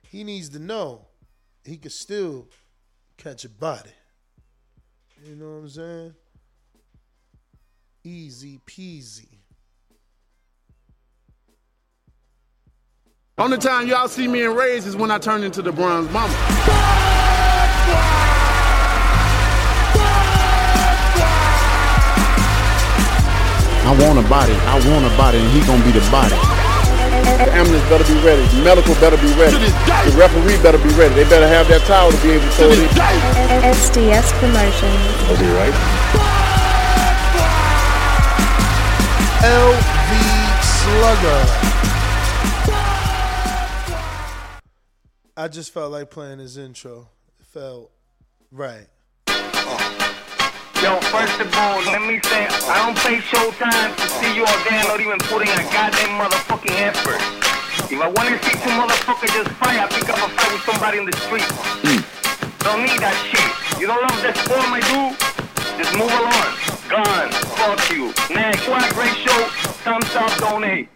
He 0.09 0.25
needs 0.25 0.49
to 0.49 0.59
know 0.59 1.07
he 1.65 1.77
could 1.77 1.93
still 1.93 2.49
catch 3.17 3.45
a 3.45 3.49
body. 3.49 3.91
You 5.25 5.37
know 5.37 5.51
what 5.51 5.59
I'm 5.59 5.69
saying? 5.69 6.15
Easy 8.03 8.59
peasy. 8.67 9.29
Only 13.39 13.59
time 13.59 13.87
y'all 13.87 14.09
see 14.09 14.27
me 14.27 14.43
in 14.45 14.55
rays 14.55 14.87
is 14.87 14.97
when 14.97 15.11
I 15.11 15.19
turn 15.19 15.45
into 15.45 15.63
the 15.63 15.71
bronze 15.71 16.09
bomber. 16.09 16.35
I 23.91 23.93
want 24.07 24.25
a 24.25 24.29
body. 24.31 24.53
I 24.71 24.79
want 24.89 25.05
a 25.05 25.11
body, 25.17 25.39
and 25.39 25.51
he 25.51 25.67
gonna 25.67 25.83
be 25.83 25.91
the 25.91 25.99
body. 26.15 26.39
The 27.43 27.51
ambulance 27.51 27.83
better 27.91 28.07
be 28.07 28.15
ready. 28.25 28.47
The 28.55 28.63
medical 28.63 28.95
better 29.03 29.17
be 29.17 29.35
ready. 29.35 29.59
The 29.59 30.15
referee 30.17 30.63
better 30.63 30.79
be 30.79 30.91
ready. 30.95 31.13
They 31.15 31.25
better 31.25 31.49
have 31.49 31.67
that 31.67 31.83
towel 31.89 32.13
to 32.13 32.23
be 32.23 32.31
able 32.31 32.45
to 32.45 32.51
throw 32.53 32.71
it 32.71 32.79
in. 32.79 32.87
SDS 32.87 34.31
Promotions. 34.39 35.27
Was 35.27 35.41
he 35.41 35.51
right? 35.59 35.75
LV 39.43 40.13
Slugger. 40.63 41.43
I 45.37 45.49
just 45.49 45.75
felt 45.75 45.91
like 45.91 46.11
playing 46.11 46.39
his 46.39 46.57
intro. 46.57 47.09
It 47.41 47.47
felt 47.47 47.91
right. 48.53 48.87
Oh. 49.27 50.00
Yo, 50.81 50.97
first 51.13 51.39
of 51.39 51.53
all, 51.61 51.77
let 51.93 52.01
me 52.01 52.19
say, 52.25 52.49
I 52.49 52.81
don't 52.81 52.97
play 52.97 53.21
Showtime 53.21 53.95
to 54.01 54.09
see 54.17 54.35
you 54.35 54.47
all 54.47 54.61
there 54.65 54.83
not 54.89 54.99
even 54.99 55.19
putting 55.29 55.53
a 55.53 55.63
goddamn 55.69 56.17
motherfucking 56.17 56.73
effort. 56.81 57.21
If 57.93 58.01
I 58.01 58.09
want 58.09 58.33
to 58.33 58.41
see 58.49 58.57
two 58.65 58.73
motherfuckers 58.73 59.29
just 59.29 59.51
fight, 59.61 59.77
I 59.77 59.87
pick 59.93 60.09
up 60.09 60.17
a 60.17 60.29
fight 60.33 60.53
with 60.53 60.65
somebody 60.65 60.97
in 60.97 61.05
the 61.05 61.13
street. 61.29 61.45
Hmm. 61.85 62.01
Don't 62.65 62.81
need 62.81 62.97
that 62.97 63.13
shit. 63.29 63.79
You 63.79 63.89
don't 63.89 64.01
love 64.01 64.23
that 64.25 64.37
sport, 64.41 64.65
my 64.73 64.81
dude? 64.81 65.21
Just 65.77 65.93
move 66.01 66.09
along. 66.17 66.49
Gone. 66.89 67.29
Fuck 67.61 67.91
you. 67.93 68.09
Next. 68.35 68.67
What 68.67 68.81
a 68.81 68.95
great 68.95 69.17
show. 69.21 69.37
Thumbs 69.85 70.17
up, 70.17 70.33
donate. 70.39 70.89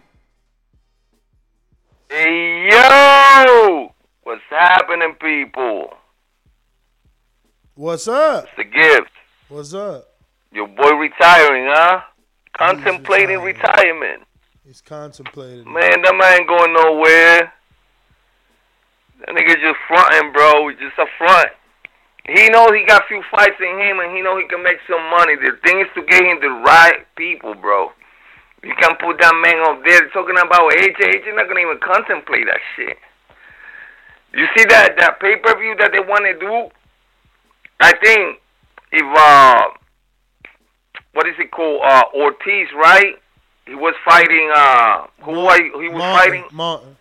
Hey, 2.09 2.71
yo! 2.71 3.93
What's 4.23 4.41
happening, 4.49 5.15
people? 5.21 5.93
What's 7.75 8.09
up? 8.09 8.45
It's 8.45 8.57
the 8.57 8.65
gift. 8.65 9.11
What's 9.55 9.73
up? 9.73 10.11
Your 10.51 10.67
boy 10.67 10.99
retiring, 10.99 11.71
huh? 11.71 12.01
Contemplating 12.59 13.39
retirement. 13.39 14.27
He's 14.67 14.81
contemplating. 14.81 15.63
Man, 15.63 16.03
that 16.03 16.11
man 16.11 16.43
ain't 16.43 16.49
going 16.51 16.75
nowhere. 16.75 17.55
That 19.23 19.31
nigga 19.31 19.55
just 19.55 19.79
fronting, 19.87 20.33
bro. 20.33 20.73
Just 20.73 20.99
a 20.99 21.07
front. 21.17 21.51
He 22.27 22.49
knows 22.51 22.75
he 22.75 22.83
got 22.85 23.05
a 23.05 23.07
few 23.07 23.23
fights 23.31 23.55
in 23.63 23.79
him, 23.79 24.03
and 24.03 24.11
he 24.11 24.23
know 24.23 24.37
he 24.37 24.49
can 24.51 24.61
make 24.61 24.83
some 24.91 25.07
money. 25.15 25.39
The 25.39 25.55
thing 25.63 25.79
is 25.79 25.87
to 25.95 26.03
get 26.03 26.27
him 26.27 26.43
the 26.43 26.51
right 26.67 27.07
people, 27.15 27.55
bro. 27.55 27.93
You 28.65 28.75
can 28.75 28.99
put 28.99 29.23
that 29.23 29.39
man 29.39 29.63
up 29.71 29.87
there 29.87 30.11
talking 30.11 30.35
about 30.35 30.67
AJ. 30.83 30.99
AJ 30.99 31.31
not 31.37 31.47
gonna 31.47 31.63
even 31.63 31.79
contemplate 31.79 32.51
that 32.51 32.59
shit. 32.75 32.99
You 34.35 34.51
see 34.59 34.65
that 34.67 34.99
that 34.99 35.21
pay 35.21 35.37
per 35.39 35.55
view 35.61 35.77
that 35.79 35.93
they 35.93 36.01
want 36.03 36.27
to 36.27 36.35
do? 36.43 36.75
I 37.79 37.95
think 38.03 38.43
if 38.95 39.19
uh, 39.19 39.63
what 41.13 41.27
is 41.27 41.35
it 41.39 41.51
called? 41.51 41.83
Uh, 41.85 42.05
Ortiz, 42.15 42.69
right? 42.77 43.15
He 43.67 43.75
was 43.75 43.95
fighting. 44.05 44.51
Uh, 44.55 45.07
who 45.25 45.33
was 45.33 45.59
he 45.59 45.89
was 45.89 45.99
Martin, 45.99 46.43
fighting? 46.43 46.45
Martin. 46.53 46.97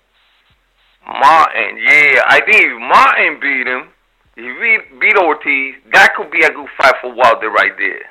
Martin. 1.05 1.77
Yeah, 1.77 2.23
I 2.27 2.39
think 2.45 2.61
if 2.61 2.79
Martin 2.79 3.39
beat 3.41 3.67
him, 3.67 3.89
if 4.37 4.53
he 4.57 4.97
beat, 4.99 5.17
Ortiz, 5.17 5.75
that 5.91 6.15
could 6.15 6.31
be 6.31 6.43
a 6.43 6.49
good 6.49 6.69
fight 6.77 6.95
for 7.01 7.13
Wilder 7.13 7.49
right 7.49 7.75
there. 7.77 8.07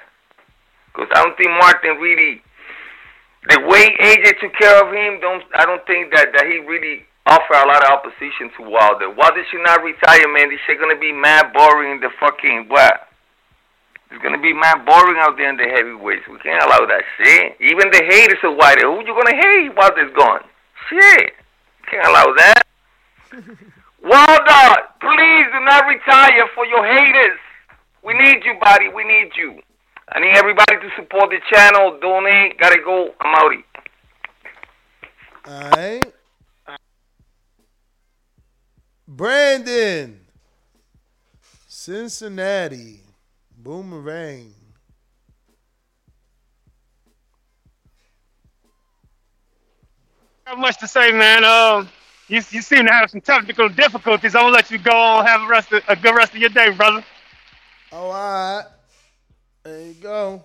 Because 0.92 1.08
I 1.14 1.24
don't 1.24 1.36
think 1.38 1.50
Martin 1.50 1.96
really, 1.96 2.42
the 3.48 3.60
way 3.66 3.88
AJ 3.96 4.40
took 4.40 4.52
care 4.54 4.84
of 4.84 4.92
him, 4.92 5.20
don't 5.20 5.42
I 5.54 5.64
don't 5.64 5.84
think 5.86 6.12
that 6.12 6.32
that 6.36 6.46
he 6.46 6.58
really 6.58 7.06
offer 7.26 7.54
a 7.54 7.66
lot 7.66 7.84
of 7.84 7.90
opposition 7.90 8.50
to 8.58 8.68
Wilder. 8.68 9.08
Wilder 9.08 9.44
should 9.50 9.64
not 9.64 9.82
retire, 9.82 10.28
man. 10.28 10.50
This 10.50 10.60
shit 10.66 10.78
gonna 10.78 10.98
be 10.98 11.12
mad 11.12 11.52
boring 11.54 11.92
in 11.92 12.00
the 12.00 12.10
fucking 12.20 12.66
what? 12.68 13.08
It's 14.12 14.22
gonna 14.22 14.36
be 14.38 14.52
mad 14.52 14.84
boring 14.84 15.16
out 15.18 15.38
there 15.38 15.48
in 15.48 15.56
the 15.56 15.64
heavyweights. 15.64 16.28
We 16.28 16.38
can't 16.40 16.62
allow 16.62 16.84
that 16.84 17.02
shit. 17.16 17.56
Even 17.60 17.88
the 17.90 18.04
haters 18.04 18.38
are 18.42 18.52
Wilder, 18.52 18.92
who 18.92 19.00
you 19.00 19.16
gonna 19.16 19.34
hate 19.34 19.74
while 19.74 19.94
this 19.96 20.12
gone? 20.14 20.44
Shit. 20.90 21.32
Can't 21.90 22.06
allow 22.06 22.34
that. 22.36 22.62
Wilder, 24.04 24.82
please 25.00 25.46
do 25.48 25.64
not 25.64 25.86
retire 25.88 26.44
for 26.54 26.66
your 26.66 26.84
haters. 26.84 27.38
We 28.04 28.12
need 28.12 28.44
you, 28.44 28.54
buddy. 28.60 28.88
We 28.88 29.02
need 29.04 29.30
you. 29.34 29.58
I 30.10 30.20
need 30.20 30.36
everybody 30.36 30.76
to 30.76 30.90
support 30.96 31.30
the 31.30 31.40
channel, 31.50 31.98
donate. 31.98 32.58
Gotta 32.60 32.82
go. 32.84 33.14
I'm 33.18 33.34
outie. 33.34 33.64
Alright. 35.48 36.12
Brandon. 39.08 40.20
Cincinnati. 41.66 43.00
Boomerang. 43.62 44.52
Not 50.46 50.58
much 50.58 50.78
to 50.80 50.88
say, 50.88 51.12
man. 51.12 51.44
Um, 51.44 51.88
you, 52.26 52.36
you 52.50 52.62
seem 52.62 52.86
to 52.86 52.92
have 52.92 53.10
some 53.10 53.20
technical 53.20 53.68
difficulties. 53.68 54.34
I'm 54.34 54.42
gonna 54.42 54.54
let 54.54 54.70
you 54.70 54.78
go 54.78 54.90
on. 54.90 55.24
Have 55.26 55.42
a 55.42 55.46
rest 55.46 55.72
of, 55.72 55.82
a 55.88 55.94
good 55.94 56.14
rest 56.14 56.32
of 56.32 56.38
your 56.38 56.50
day, 56.50 56.70
brother. 56.70 57.04
Oh, 57.92 58.10
all 58.10 58.12
right. 58.12 58.64
There 59.62 59.86
you 59.86 59.94
go. 59.94 60.44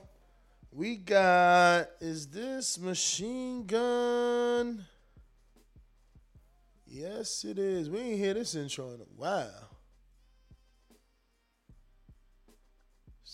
We 0.71 0.97
got 0.97 1.87
is 1.99 2.27
this 2.27 2.77
machine 2.77 3.65
gun? 3.65 4.85
Yes, 6.85 7.43
it 7.43 7.57
is. 7.57 7.89
We 7.89 7.99
ain't 7.99 8.19
hear 8.19 8.35
this 8.35 8.53
intro 8.53 8.89
in 8.89 9.01
a 9.01 9.05
while. 9.15 9.66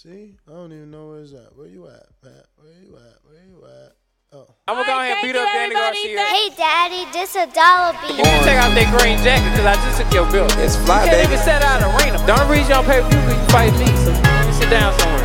See, 0.04 0.36
I 0.50 0.52
don't 0.52 0.74
even 0.76 0.92
know 0.92 1.16
where 1.16 1.24
it's 1.24 1.32
at. 1.32 1.56
Where 1.56 1.72
you 1.72 1.88
at, 1.88 2.04
Pat? 2.20 2.44
Where 2.60 2.76
you 2.76 2.92
at? 2.92 3.24
Where 3.24 3.40
you 3.40 3.64
at? 3.64 3.96
Oh. 4.36 4.52
I'm 4.68 4.76
gonna 4.76 4.84
go 4.84 5.00
ahead 5.00 5.16
and 5.16 5.24
beat 5.24 5.32
up 5.32 5.48
Danny 5.48 5.72
Garcia. 5.72 6.20
Hey, 6.20 6.52
Daddy, 6.60 7.08
this 7.16 7.40
a 7.40 7.48
dollar 7.48 7.96
bill. 8.04 8.12
You 8.12 8.28
can 8.28 8.44
take 8.44 8.60
out 8.60 8.76
that 8.76 8.92
green 9.00 9.16
jacket 9.24 9.48
because 9.56 9.64
I 9.64 9.80
just 9.80 10.04
took 10.04 10.12
your 10.12 10.28
bill. 10.28 10.44
It's 10.60 10.76
fly, 10.84 11.08
you 11.08 11.16
can't 11.16 11.24
baby. 11.24 11.40
even 11.40 11.46
set 11.48 11.64
out 11.64 11.80
an 11.80 11.88
arena. 11.96 12.20
The 12.28 12.36
only 12.36 12.52
reason 12.52 12.68
you 12.68 12.84
don't 12.84 12.84
pay 12.84 13.00
per 13.00 13.08
view 13.08 13.24
because 13.24 13.40
you 13.40 13.48
fight 13.48 13.72
me. 13.80 13.88
So 14.04 14.12
you 14.12 14.52
sit 14.60 14.68
down 14.68 14.92
somewhere. 15.00 15.24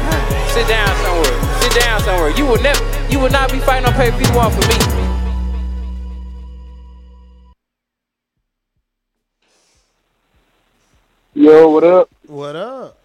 Sit 0.54 0.70
down 0.70 0.94
somewhere. 1.02 1.34
Sit 1.58 1.74
down 1.82 1.98
somewhere. 2.06 2.30
You 2.38 2.46
will 2.46 2.62
never, 2.62 2.78
you 3.10 3.18
will 3.18 3.34
not 3.34 3.50
be 3.50 3.58
fighting 3.58 3.82
on 3.82 3.98
pay 3.98 4.14
per 4.14 4.18
view 4.22 4.30
one 4.30 4.54
for 4.54 4.62
me. 4.62 4.78
Yo, 11.34 11.66
what 11.66 11.82
up? 11.82 12.06
What 12.30 12.54
up? 12.54 12.97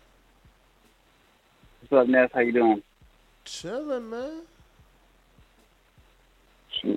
Up, 1.94 2.07
Ness? 2.07 2.30
How 2.34 2.40
you 2.41 2.52
doing? 2.52 2.84
Chilling, 3.45 4.10
man. 4.10 4.41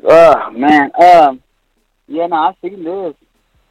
Oh 0.05 0.51
man, 0.51 0.91
um, 1.01 1.43
yeah, 2.09 2.27
no, 2.27 2.37
I 2.37 2.57
seen 2.61 2.83
this, 2.83 3.15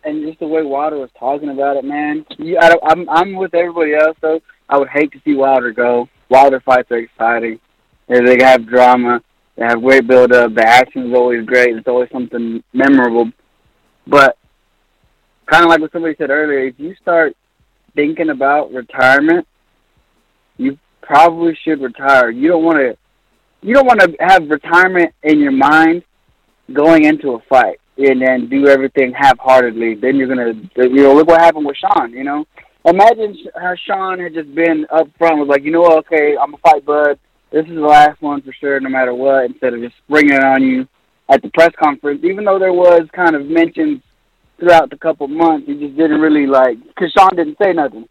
and 0.04 0.26
just 0.26 0.40
the 0.40 0.48
way 0.48 0.64
Wilder 0.64 0.98
was 0.98 1.10
talking 1.20 1.50
about 1.50 1.76
it, 1.78 1.84
man. 1.84 2.26
You, 2.38 2.58
I, 2.58 2.70
don't- 2.70 2.84
I'm, 2.86 3.10
I'm 3.10 3.34
with 3.36 3.54
everybody 3.54 3.94
else 3.96 4.16
though. 4.22 4.40
I 4.70 4.78
would 4.78 4.88
hate 4.90 5.12
to 5.12 5.20
see 5.26 5.36
Wilder 5.36 5.72
go. 5.74 6.08
Wilder 6.30 6.60
fights 6.62 6.90
are 6.92 6.98
exciting. 6.98 7.60
They, 8.08 8.22
they 8.22 8.44
have 8.46 8.66
drama. 8.68 9.22
They 9.58 9.64
have 9.66 9.82
great 9.82 10.08
build 10.08 10.32
up. 10.32 10.54
The 10.54 10.66
action 10.66 11.10
is 11.10 11.14
always 11.16 11.46
great. 11.46 11.76
It's 11.76 11.88
always 11.88 12.10
something 12.12 12.64
memorable. 12.74 13.32
But 14.08 14.38
kind 15.48 15.64
of 15.64 15.70
like 15.70 15.82
what 15.82 15.92
somebody 15.92 16.16
said 16.18 16.30
earlier, 16.30 16.68
if 16.68 16.80
you 16.80 16.96
start 17.02 17.36
thinking 17.94 18.30
about 18.30 18.72
retirement, 18.72 19.48
you 20.58 20.78
probably 21.06 21.58
should 21.64 21.82
retire. 21.82 22.30
You 22.30 22.50
don't 22.50 22.64
want 22.64 22.80
to 22.80 22.98
you 23.62 23.74
don't 23.74 23.88
want 23.88 24.00
to 24.02 24.16
have 24.20 24.48
retirement 24.50 25.14
in 25.24 25.40
your 25.40 25.52
mind 25.52 26.04
going 26.72 27.06
into 27.06 27.32
a 27.32 27.40
fight 27.50 27.80
and 27.98 28.22
then 28.22 28.48
do 28.48 28.68
everything 28.68 29.14
half-heartedly. 29.14 29.96
Then 29.96 30.18
you're 30.18 30.28
gonna, 30.28 30.54
you 30.76 31.04
know, 31.04 31.14
look 31.16 31.28
what 31.28 31.42
happened 31.42 31.66
with 31.66 31.78
Sean. 31.78 32.12
You 32.12 32.24
know, 32.24 32.46
imagine 32.86 33.38
how 33.56 33.74
Sean 33.88 34.20
had 34.20 34.34
just 34.34 34.54
been 34.54 34.86
up 34.92 35.08
front 35.18 35.40
was 35.40 35.48
like, 35.48 35.64
you 35.64 35.72
know 35.72 35.82
what, 35.82 36.06
okay, 36.06 36.36
I'm 36.40 36.52
gonna 36.52 36.62
fight 36.62 36.86
Bud. 36.86 37.20
This 37.52 37.66
is 37.66 37.76
the 37.76 37.82
last 37.82 38.22
one 38.22 38.42
for 38.42 38.54
sure, 38.54 38.80
no 38.80 38.90
matter 38.90 39.14
what. 39.14 39.46
Instead 39.46 39.74
of 39.74 39.82
just 39.82 39.96
springing 40.06 40.34
it 40.34 40.44
on 40.44 40.62
you 40.62 40.88
at 41.30 41.42
the 41.42 41.50
press 41.52 41.72
conference, 41.82 42.22
even 42.24 42.44
though 42.44 42.60
there 42.60 42.74
was 42.74 43.08
kind 43.14 43.36
of 43.36 43.46
mentions 43.48 44.02
throughout 44.60 44.90
the 44.90 44.98
couple 44.98 45.28
months, 45.28 45.68
he 45.68 45.74
just 45.74 45.98
didn't 45.98 46.22
really 46.22 46.46
like 46.46 46.78
because 46.88 47.12
Sean 47.18 47.36
didn't 47.36 47.58
say 47.62 47.74
nothing. 47.74 48.08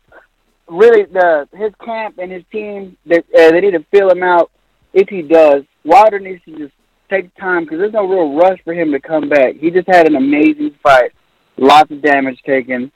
Really, 0.69 1.05
the 1.05 1.49
his 1.53 1.73
camp 1.85 2.19
and 2.19 2.33
his 2.33 2.43
team, 2.51 2.97
they, 3.05 3.19
uh, 3.19 3.51
they 3.51 3.61
need 3.61 3.73
to 3.73 3.85
feel 3.91 4.11
him 4.11 4.23
out 4.23 4.51
if 4.95 5.09
he 5.09 5.23
does, 5.23 5.65
Wilder 5.85 6.21
needs 6.21 6.43
to 6.45 6.57
just 6.57 6.73
take 7.11 7.35
time 7.37 7.65
because 7.65 7.79
there's 7.79 7.93
no 7.93 8.07
real 8.07 8.37
rush 8.37 8.59
for 8.65 8.73
him 8.73 8.93
to 8.93 9.01
come 9.01 9.29
back. 9.29 9.57
He 9.57 9.71
just 9.71 9.89
had 9.89 10.07
an 10.07 10.17
amazing 10.17 10.75
fight, 10.83 11.13
lots 11.59 11.91
of 11.91 12.01
damage 12.01 12.41
taken. 12.47 12.91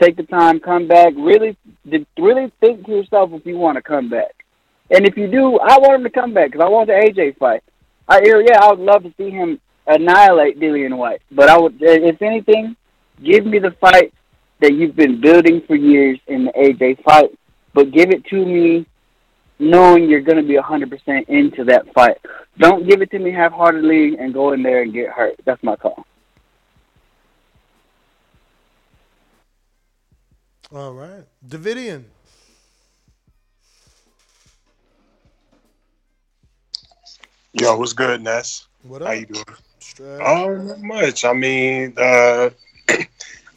Take 0.00 0.16
the 0.16 0.24
time, 0.24 0.60
come 0.60 0.86
back. 0.86 1.14
Really, 1.16 1.56
really 2.18 2.52
think 2.60 2.84
to 2.86 2.92
yourself 2.92 3.30
if 3.32 3.46
you 3.46 3.56
want 3.56 3.76
to 3.76 3.82
come 3.82 4.10
back. 4.10 4.44
And 4.90 5.06
if 5.06 5.16
you 5.16 5.28
do, 5.28 5.58
I 5.58 5.78
want 5.78 5.96
him 5.96 6.04
to 6.04 6.10
come 6.10 6.34
back 6.34 6.52
because 6.52 6.64
I 6.64 6.68
want 6.68 6.88
the 6.88 6.92
AJ 6.92 7.38
fight. 7.38 7.62
I 8.08 8.20
yeah, 8.24 8.60
I 8.60 8.70
would 8.70 8.78
love 8.78 9.02
to 9.02 9.12
see 9.16 9.30
him 9.30 9.60
annihilate 9.86 10.60
Dillian 10.60 10.96
Whyte. 10.96 11.22
But 11.32 11.48
I 11.48 11.58
would, 11.58 11.78
if 11.80 12.20
anything, 12.22 12.76
give 13.24 13.46
me 13.46 13.58
the 13.58 13.72
fight 13.80 14.12
that 14.60 14.74
you've 14.74 14.96
been 14.96 15.20
building 15.20 15.62
for 15.66 15.76
years 15.76 16.18
in 16.26 16.46
the 16.46 16.52
AJ 16.52 17.02
fight. 17.02 17.30
But 17.74 17.92
give 17.92 18.10
it 18.10 18.24
to 18.26 18.44
me 18.44 18.86
knowing 19.58 20.08
you're 20.08 20.20
going 20.20 20.38
to 20.38 20.42
be 20.42 20.56
100% 20.56 21.28
into 21.28 21.64
that 21.64 21.92
fight. 21.94 22.18
Don't 22.58 22.88
give 22.88 23.02
it 23.02 23.10
to 23.10 23.18
me 23.18 23.30
half-heartedly 23.30 24.18
and 24.18 24.32
go 24.32 24.52
in 24.52 24.62
there 24.62 24.82
and 24.82 24.92
get 24.92 25.10
hurt. 25.10 25.36
That's 25.44 25.62
my 25.62 25.76
call. 25.76 26.06
All 30.74 30.92
right. 30.92 31.24
Davidian. 31.46 32.04
Yo, 37.52 37.76
what's 37.78 37.92
good, 37.92 38.22
Ness? 38.22 38.66
What 38.82 39.00
up? 39.00 39.08
How 39.08 39.14
you 39.14 39.26
doing? 39.26 39.44
Straight. 39.78 40.20
Oh, 40.20 40.56
not 40.56 40.80
much. 40.80 41.24
I 41.24 41.32
mean, 41.32 41.94
uh, 41.96 42.50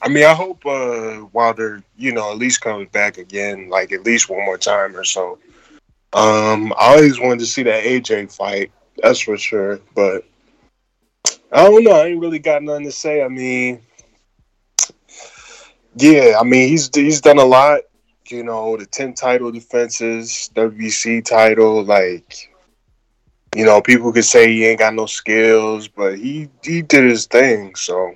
I 0.01 0.07
mean, 0.07 0.25
I 0.25 0.33
hope 0.33 0.65
uh, 0.65 1.25
Wilder, 1.33 1.83
you 1.97 2.13
know, 2.13 2.31
at 2.31 2.37
least 2.37 2.61
comes 2.61 2.89
back 2.89 3.17
again, 3.17 3.69
like 3.69 3.91
at 3.91 4.03
least 4.03 4.29
one 4.29 4.45
more 4.45 4.57
time 4.57 4.95
or 4.95 5.03
so. 5.03 5.39
Um, 6.13 6.73
I 6.79 6.95
always 6.95 7.19
wanted 7.19 7.39
to 7.39 7.45
see 7.45 7.63
that 7.63 7.83
AJ 7.83 8.35
fight, 8.35 8.71
that's 8.97 9.19
for 9.19 9.37
sure. 9.37 9.79
But 9.93 10.25
I 11.51 11.63
don't 11.65 11.83
know. 11.83 11.91
I 11.91 12.05
ain't 12.05 12.21
really 12.21 12.39
got 12.39 12.63
nothing 12.63 12.85
to 12.85 12.91
say. 12.91 13.23
I 13.23 13.27
mean, 13.27 13.81
yeah, 15.95 16.37
I 16.39 16.43
mean, 16.43 16.69
he's 16.69 16.89
he's 16.93 17.21
done 17.21 17.39
a 17.39 17.45
lot. 17.45 17.81
You 18.27 18.43
know, 18.43 18.77
the 18.77 18.85
ten 18.85 19.13
title 19.13 19.51
defenses, 19.51 20.49
WBC 20.55 21.25
title, 21.25 21.83
like 21.83 22.49
you 23.55 23.65
know, 23.65 23.81
people 23.81 24.13
could 24.13 24.25
say 24.25 24.47
he 24.47 24.65
ain't 24.65 24.79
got 24.79 24.93
no 24.93 25.07
skills, 25.07 25.87
but 25.87 26.17
he 26.17 26.49
he 26.63 26.81
did 26.81 27.03
his 27.03 27.25
thing. 27.25 27.75
So 27.75 28.15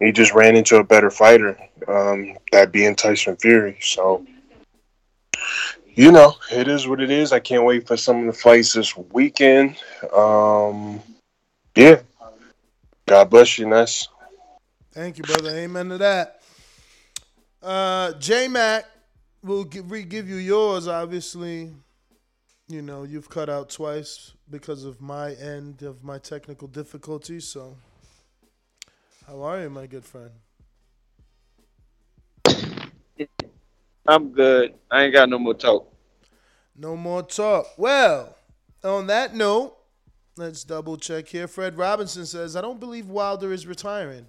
he 0.00 0.12
just 0.12 0.34
ran 0.34 0.56
into 0.56 0.76
a 0.76 0.84
better 0.84 1.10
fighter, 1.10 1.56
um, 1.86 2.36
that 2.52 2.72
being 2.72 2.96
Tyson 2.96 3.36
Fury. 3.36 3.78
So 3.80 4.26
you 5.94 6.12
know, 6.12 6.34
it 6.50 6.68
is 6.68 6.88
what 6.88 7.00
it 7.00 7.10
is. 7.10 7.32
I 7.32 7.40
can't 7.40 7.64
wait 7.64 7.86
for 7.86 7.96
some 7.96 8.20
of 8.20 8.26
the 8.26 8.40
fights 8.40 8.72
this 8.72 8.96
weekend. 8.96 9.76
Um, 10.14 11.00
yeah, 11.76 12.00
God 13.06 13.30
bless 13.30 13.58
you, 13.58 13.68
Ness. 13.68 14.08
Thank 14.92 15.18
you, 15.18 15.24
brother. 15.24 15.50
Amen 15.50 15.88
to 15.90 15.98
that. 15.98 16.40
Uh, 17.62 18.12
J 18.14 18.48
Mac 18.48 18.86
we'll 19.42 19.64
give, 19.64 19.90
re-give 19.90 20.28
you 20.28 20.36
yours. 20.36 20.88
Obviously, 20.88 21.70
you 22.68 22.82
know 22.82 23.04
you've 23.04 23.28
cut 23.28 23.48
out 23.48 23.70
twice 23.70 24.32
because 24.48 24.84
of 24.84 25.00
my 25.00 25.32
end 25.34 25.82
of 25.82 26.04
my 26.04 26.18
technical 26.18 26.68
difficulties. 26.68 27.46
So, 27.46 27.76
how 29.30 29.42
are 29.42 29.62
you, 29.62 29.70
my 29.70 29.86
good 29.86 30.04
friend? 30.04 30.30
I'm 34.04 34.30
good. 34.32 34.74
I 34.90 35.04
ain't 35.04 35.14
got 35.14 35.28
no 35.28 35.38
more 35.38 35.54
talk. 35.54 35.94
No 36.76 36.96
more 36.96 37.22
talk. 37.22 37.66
Well, 37.76 38.34
on 38.82 39.06
that 39.06 39.36
note, 39.36 39.76
let's 40.36 40.64
double 40.64 40.96
check 40.96 41.28
here. 41.28 41.46
Fred 41.46 41.78
Robinson 41.78 42.26
says, 42.26 42.56
I 42.56 42.60
don't 42.60 42.80
believe 42.80 43.06
Wilder 43.06 43.52
is 43.52 43.68
retiring. 43.68 44.26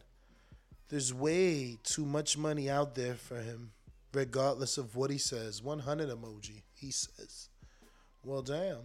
There's 0.89 1.11
way 1.11 1.79
too 1.83 2.05
much 2.05 2.37
money 2.37 2.69
out 2.69 2.93
there 2.93 3.15
for 3.15 3.41
him, 3.41 3.71
regardless 4.13 4.77
of 4.77 4.95
what 4.95 5.09
he 5.09 5.17
says. 5.17 5.63
100 5.63 6.09
emoji, 6.09 6.61
he 6.75 6.91
says. 6.91 7.49
Well, 8.23 8.43
damn. 8.43 8.81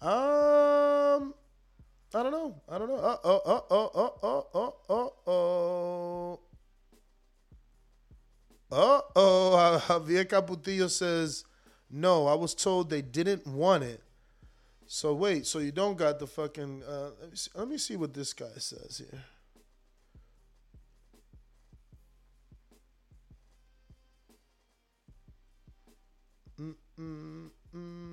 Um, 0.00 1.34
I 2.14 2.22
don't 2.22 2.30
know. 2.30 2.54
I 2.68 2.78
don't 2.78 2.88
know. 2.88 2.96
Uh 2.96 3.16
oh, 3.24 3.42
uh 3.44 3.60
oh, 3.70 3.90
uh 3.94 4.10
oh, 4.22 4.46
uh 4.54 4.70
oh, 4.88 5.10
uh 5.26 5.30
oh. 5.30 6.40
Uh 8.70 9.00
oh. 9.16 9.82
Javier 9.88 10.24
Capetillo 10.24 10.88
says, 10.88 11.44
no, 11.90 12.28
I 12.28 12.34
was 12.34 12.54
told 12.54 12.88
they 12.88 13.02
didn't 13.02 13.46
want 13.46 13.82
it. 13.82 14.00
So 14.86 15.12
wait, 15.14 15.46
so 15.46 15.58
you 15.58 15.72
don't 15.72 15.96
got 15.98 16.20
the 16.20 16.26
fucking. 16.26 16.82
Uh, 16.84 17.10
let, 17.20 17.30
me 17.30 17.36
see, 17.36 17.50
let 17.54 17.68
me 17.68 17.78
see 17.78 17.96
what 17.96 18.14
this 18.14 18.32
guy 18.32 18.46
says 18.58 18.98
here. 18.98 19.24
Mm-mm-mm. 26.60 28.03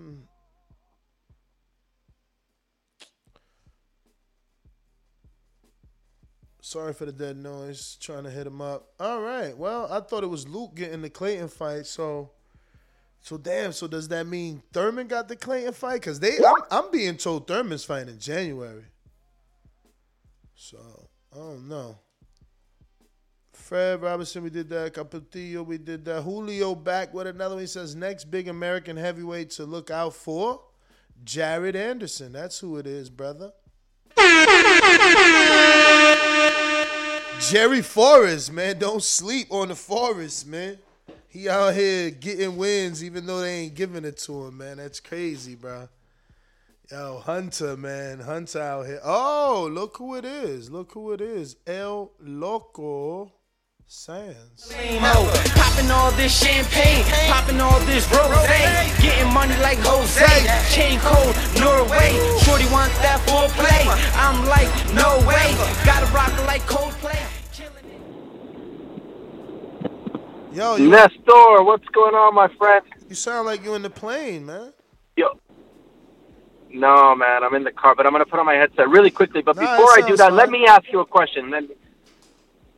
Sorry 6.72 6.94
for 6.94 7.06
the 7.06 7.12
dead 7.12 7.36
noise. 7.36 7.98
Trying 8.00 8.24
to 8.24 8.30
hit 8.30 8.48
him 8.48 8.62
up. 8.62 8.94
All 8.98 9.20
right. 9.20 9.58
Well, 9.58 9.92
I 9.92 10.00
thought 10.00 10.24
it 10.24 10.28
was 10.28 10.48
Luke 10.48 10.74
getting 10.74 11.02
the 11.02 11.10
Clayton 11.10 11.50
fight. 11.50 11.86
So, 11.86 12.32
so 13.20 13.38
damn. 13.38 13.74
So 13.74 13.88
does 13.88 14.08
that 14.08 14.26
mean 14.26 14.64
Thurman 14.72 15.08
got 15.08 15.28
the 15.28 15.36
Clayton 15.36 15.74
fight? 15.74 16.02
Cause 16.02 16.22
they, 16.22 16.38
I'm, 16.38 16.56
I'm 16.72 16.90
being 16.90 17.18
told 17.18 17.46
Thurman's 17.46 17.84
fighting 17.84 18.14
in 18.14 18.20
January. 18.20 18.86
So 20.56 21.10
I 21.34 21.40
don't 21.40 21.68
know. 21.68 21.98
Fred 23.52 24.02
Robinson, 24.02 24.42
we 24.42 24.50
did 24.50 24.70
that. 24.70 24.94
Capetillo, 24.94 25.66
we 25.66 25.78
did 25.78 26.06
that. 26.06 26.22
Julio 26.22 26.74
back 26.74 27.14
with 27.14 27.28
another 27.28 27.56
one. 27.56 27.64
He 27.64 27.68
says 27.68 27.98
next 27.98 28.32
big 28.32 28.48
American 28.48 28.96
heavyweight 28.96 29.50
to 29.52 29.66
look 29.66 29.92
out 29.92 30.14
for. 30.14 30.62
Jared 31.26 31.76
Anderson. 31.76 32.32
That's 32.32 32.60
who 32.60 32.78
it 32.78 32.88
is, 32.88 33.10
brother. 33.10 33.52
Jerry 37.50 37.82
Forrest, 37.82 38.52
man, 38.54 38.78
don't 38.78 39.04
sleep 39.04 39.48
on 39.52 39.70
the 39.70 39.76
Forest, 39.76 40.48
man. 40.48 40.78
He 41.28 41.50
out 41.50 41.74
here 41.74 42.12
getting 42.12 42.56
wins 42.56 43.04
even 43.04 43.26
though 43.26 43.42
they 43.42 43.62
ain't 43.62 43.74
giving 43.74 44.06
it 44.06 44.18
to 44.20 44.46
him, 44.46 44.58
man. 44.58 44.78
That's 44.78 45.00
crazy, 45.00 45.56
bro. 45.56 45.90
Yo, 46.92 47.20
Hunter, 47.20 47.78
man. 47.78 48.20
Hunter 48.20 48.62
out 48.62 48.86
here. 48.86 49.00
Oh, 49.04 49.70
look 49.72 49.98
who 49.98 50.16
it 50.16 50.26
is. 50.26 50.70
Look 50.70 50.92
who 50.92 51.14
it 51.14 51.22
is. 51.22 51.56
El 51.66 52.12
Loco 52.20 53.32
Sands. 53.88 54.72
Popping 55.56 55.92
all 55.92 56.12
this 56.12 56.38
champagne, 56.38 57.04
popping 57.32 57.60
all 57.60 57.80
this 57.82 58.10
rose, 58.12 58.48
getting 59.02 59.34
money 59.34 59.56
like 59.58 59.80
Jose. 59.80 60.24
Chain 60.74 61.00
cold, 61.00 61.36
Norway. 61.60 62.16
Shorty 62.44 62.66
that 63.04 63.20
full 63.28 63.50
play. 63.56 63.84
I'm 64.16 64.48
like, 64.48 64.72
no 64.94 65.20
way. 65.28 65.56
Gotta 65.86 66.06
rock 66.14 66.32
like 66.46 66.62
Coldplay. 66.64 67.21
Yo, 70.52 70.76
you, 70.76 70.90
Nestor, 70.90 71.64
what's 71.64 71.88
going 71.90 72.14
on, 72.14 72.36
my 72.36 72.50
friend? 72.58 72.84
you 73.08 73.16
sound 73.16 73.46
like 73.46 73.64
you 73.64 73.74
in 73.76 73.82
the 73.82 73.90
plane, 73.90 74.46
man. 74.46 74.74
Yo. 75.16 75.40
No, 76.70 77.16
man, 77.16 77.44
I'm 77.44 77.54
in 77.56 77.64
the 77.64 77.72
car, 77.72 77.96
but 77.96 78.06
I'm 78.06 78.12
gonna 78.12 78.26
put 78.26 78.40
on 78.40 78.46
my 78.46 78.56
headset 78.56 78.90
really 78.90 79.12
quickly. 79.12 79.42
But 79.42 79.56
Nah, 79.56 79.62
before 79.78 79.92
I 79.92 80.08
do 80.08 80.16
that, 80.18 80.34
let 80.34 80.50
me 80.50 80.66
ask 80.66 80.84
you 80.92 81.00
a 81.00 81.06
question. 81.06 81.50
Then 81.50 81.70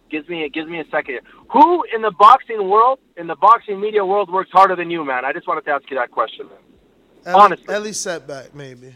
gives 0.09 0.27
me 0.29 0.47
gives 0.49 0.67
me 0.69 0.79
a 0.79 0.85
second. 0.85 1.05
here. 1.15 1.21
Who 1.51 1.83
in 1.95 2.01
the 2.01 2.11
boxing 2.11 2.69
world, 2.69 2.99
in 3.17 3.27
the 3.27 3.35
boxing 3.35 3.79
media 3.79 4.05
world, 4.05 4.31
works 4.31 4.51
harder 4.51 4.75
than 4.75 4.89
you, 4.89 5.03
man? 5.05 5.25
I 5.25 5.33
just 5.33 5.47
wanted 5.47 5.65
to 5.65 5.71
ask 5.71 5.89
you 5.89 5.97
that 5.97 6.11
question. 6.11 6.47
Man. 6.47 6.57
Elie, 7.25 7.41
Honestly. 7.41 7.73
Elie 7.73 7.91
Seckbach, 7.91 8.53
maybe. 8.53 8.93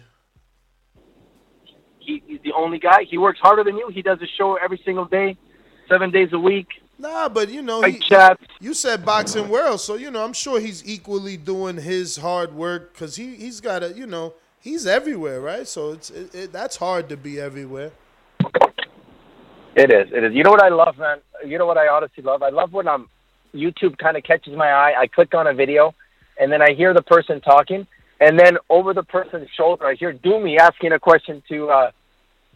He, 2.00 2.24
he's 2.26 2.42
the 2.44 2.54
only 2.54 2.80
guy. 2.80 3.04
He 3.10 3.18
works 3.18 3.40
harder 3.40 3.64
than 3.64 3.78
you. 3.78 3.90
He 3.90 4.02
does 4.02 4.20
a 4.22 4.28
show 4.38 4.56
every 4.56 4.82
single 4.84 5.06
day, 5.06 5.38
seven 5.90 6.10
days 6.12 6.30
a 6.34 6.40
week. 6.40 6.68
Nah, 7.00 7.30
but 7.30 7.50
you 7.50 7.62
know, 7.62 7.84
he, 7.84 8.02
you 8.60 8.74
said 8.74 9.06
boxing 9.06 9.50
world, 9.50 9.80
so 9.80 9.96
you 9.96 10.10
know, 10.10 10.24
I'm 10.24 10.34
sure 10.34 10.60
he's 10.60 10.88
equally 10.88 11.38
doing 11.38 11.78
his 11.78 12.18
hard 12.18 12.56
work 12.56 12.94
because 12.94 13.16
he 13.16 13.36
he's 13.36 13.62
got 13.62 13.84
a, 13.84 13.94
you 13.94 14.08
know, 14.08 14.34
he's 14.60 14.88
everywhere, 14.88 15.40
right? 15.40 15.68
So 15.68 15.92
it's 15.92 16.10
it, 16.10 16.34
it, 16.34 16.52
that's 16.52 16.78
hard 16.78 17.08
to 17.10 17.18
be 17.18 17.40
everywhere. 17.40 17.92
It 19.76 19.92
is. 19.92 20.12
It 20.12 20.24
is. 20.24 20.34
You 20.34 20.44
know 20.44 20.50
what 20.50 20.64
I 20.64 20.70
love, 20.70 20.98
man? 20.98 21.20
You 21.46 21.60
know 21.60 21.68
what 21.68 21.78
I 21.78 21.88
honestly 21.88 22.24
love? 22.24 22.42
I 22.42 22.50
love 22.50 22.74
when 22.74 22.88
I'm 22.88 23.08
YouTube 23.54 23.98
kind 24.00 24.18
of 24.18 24.24
catches 24.24 24.56
my 24.56 24.72
eye. 24.72 24.94
I 24.98 25.06
click 25.06 25.36
on 25.36 25.46
a 25.46 25.54
video, 25.54 25.94
and 26.40 26.52
then 26.52 26.64
I 26.64 26.74
hear 26.74 26.96
the 26.96 27.04
person 27.04 27.42
talking, 27.42 27.86
and 28.20 28.40
then 28.40 28.58
over 28.72 28.96
the 28.96 29.04
person's 29.04 29.50
shoulder, 29.56 29.86
I 29.86 29.94
hear 29.94 30.14
Doomy 30.14 30.58
asking 30.58 30.94
a 30.94 31.00
question 31.00 31.44
to, 31.50 31.70
uh, 31.70 31.92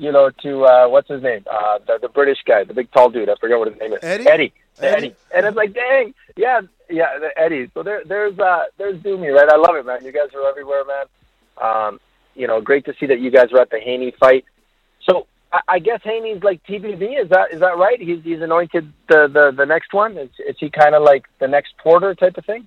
you 0.01 0.11
know, 0.11 0.31
to 0.41 0.65
uh, 0.65 0.87
what's 0.87 1.07
his 1.07 1.21
name? 1.21 1.45
Uh, 1.49 1.77
the, 1.85 1.99
the 2.01 2.09
British 2.09 2.39
guy, 2.43 2.63
the 2.63 2.73
big 2.73 2.91
tall 2.91 3.11
dude. 3.11 3.29
I 3.29 3.35
forget 3.39 3.59
what 3.59 3.67
his 3.67 3.79
name 3.79 3.93
is. 3.93 3.99
Eddie? 4.01 4.27
Eddie. 4.27 4.53
Eddie? 4.79 4.95
Eddie. 4.97 5.15
And 5.35 5.45
it's 5.45 5.55
like, 5.55 5.73
dang, 5.75 6.15
yeah, 6.35 6.61
yeah, 6.89 7.29
Eddie. 7.37 7.69
So 7.75 7.83
there, 7.83 8.01
there's, 8.03 8.37
uh, 8.39 8.63
there's 8.79 8.99
Doomy, 9.03 9.31
right? 9.31 9.47
I 9.47 9.57
love 9.57 9.75
it, 9.75 9.85
man. 9.85 10.03
You 10.03 10.11
guys 10.11 10.29
are 10.33 10.49
everywhere, 10.49 10.85
man. 10.85 11.05
Um, 11.61 11.99
you 12.33 12.47
know, 12.47 12.61
great 12.61 12.85
to 12.85 12.95
see 12.99 13.05
that 13.05 13.19
you 13.19 13.29
guys 13.29 13.51
were 13.51 13.61
at 13.61 13.69
the 13.69 13.79
Haney 13.79 14.11
fight. 14.19 14.43
So 15.07 15.27
I, 15.53 15.59
I 15.67 15.79
guess 15.79 16.01
Haney's 16.03 16.41
like 16.41 16.63
TBV. 16.63 17.21
Is 17.21 17.29
that 17.29 17.53
is 17.53 17.59
that 17.59 17.77
right? 17.77 18.01
He's 18.01 18.23
he's 18.23 18.41
anointed 18.41 18.91
the 19.07 19.27
the, 19.27 19.53
the 19.55 19.65
next 19.65 19.93
one. 19.93 20.17
Is, 20.17 20.29
is 20.39 20.55
he 20.59 20.71
kind 20.71 20.95
of 20.95 21.03
like 21.03 21.25
the 21.37 21.47
next 21.47 21.75
Porter 21.77 22.15
type 22.15 22.37
of 22.37 22.45
thing? 22.45 22.65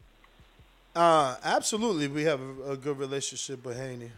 Uh, 0.94 1.34
absolutely, 1.42 2.06
we 2.06 2.22
have 2.22 2.40
a, 2.40 2.72
a 2.72 2.76
good 2.76 2.98
relationship 2.98 3.64
with 3.64 3.76
Haney. 3.76 4.12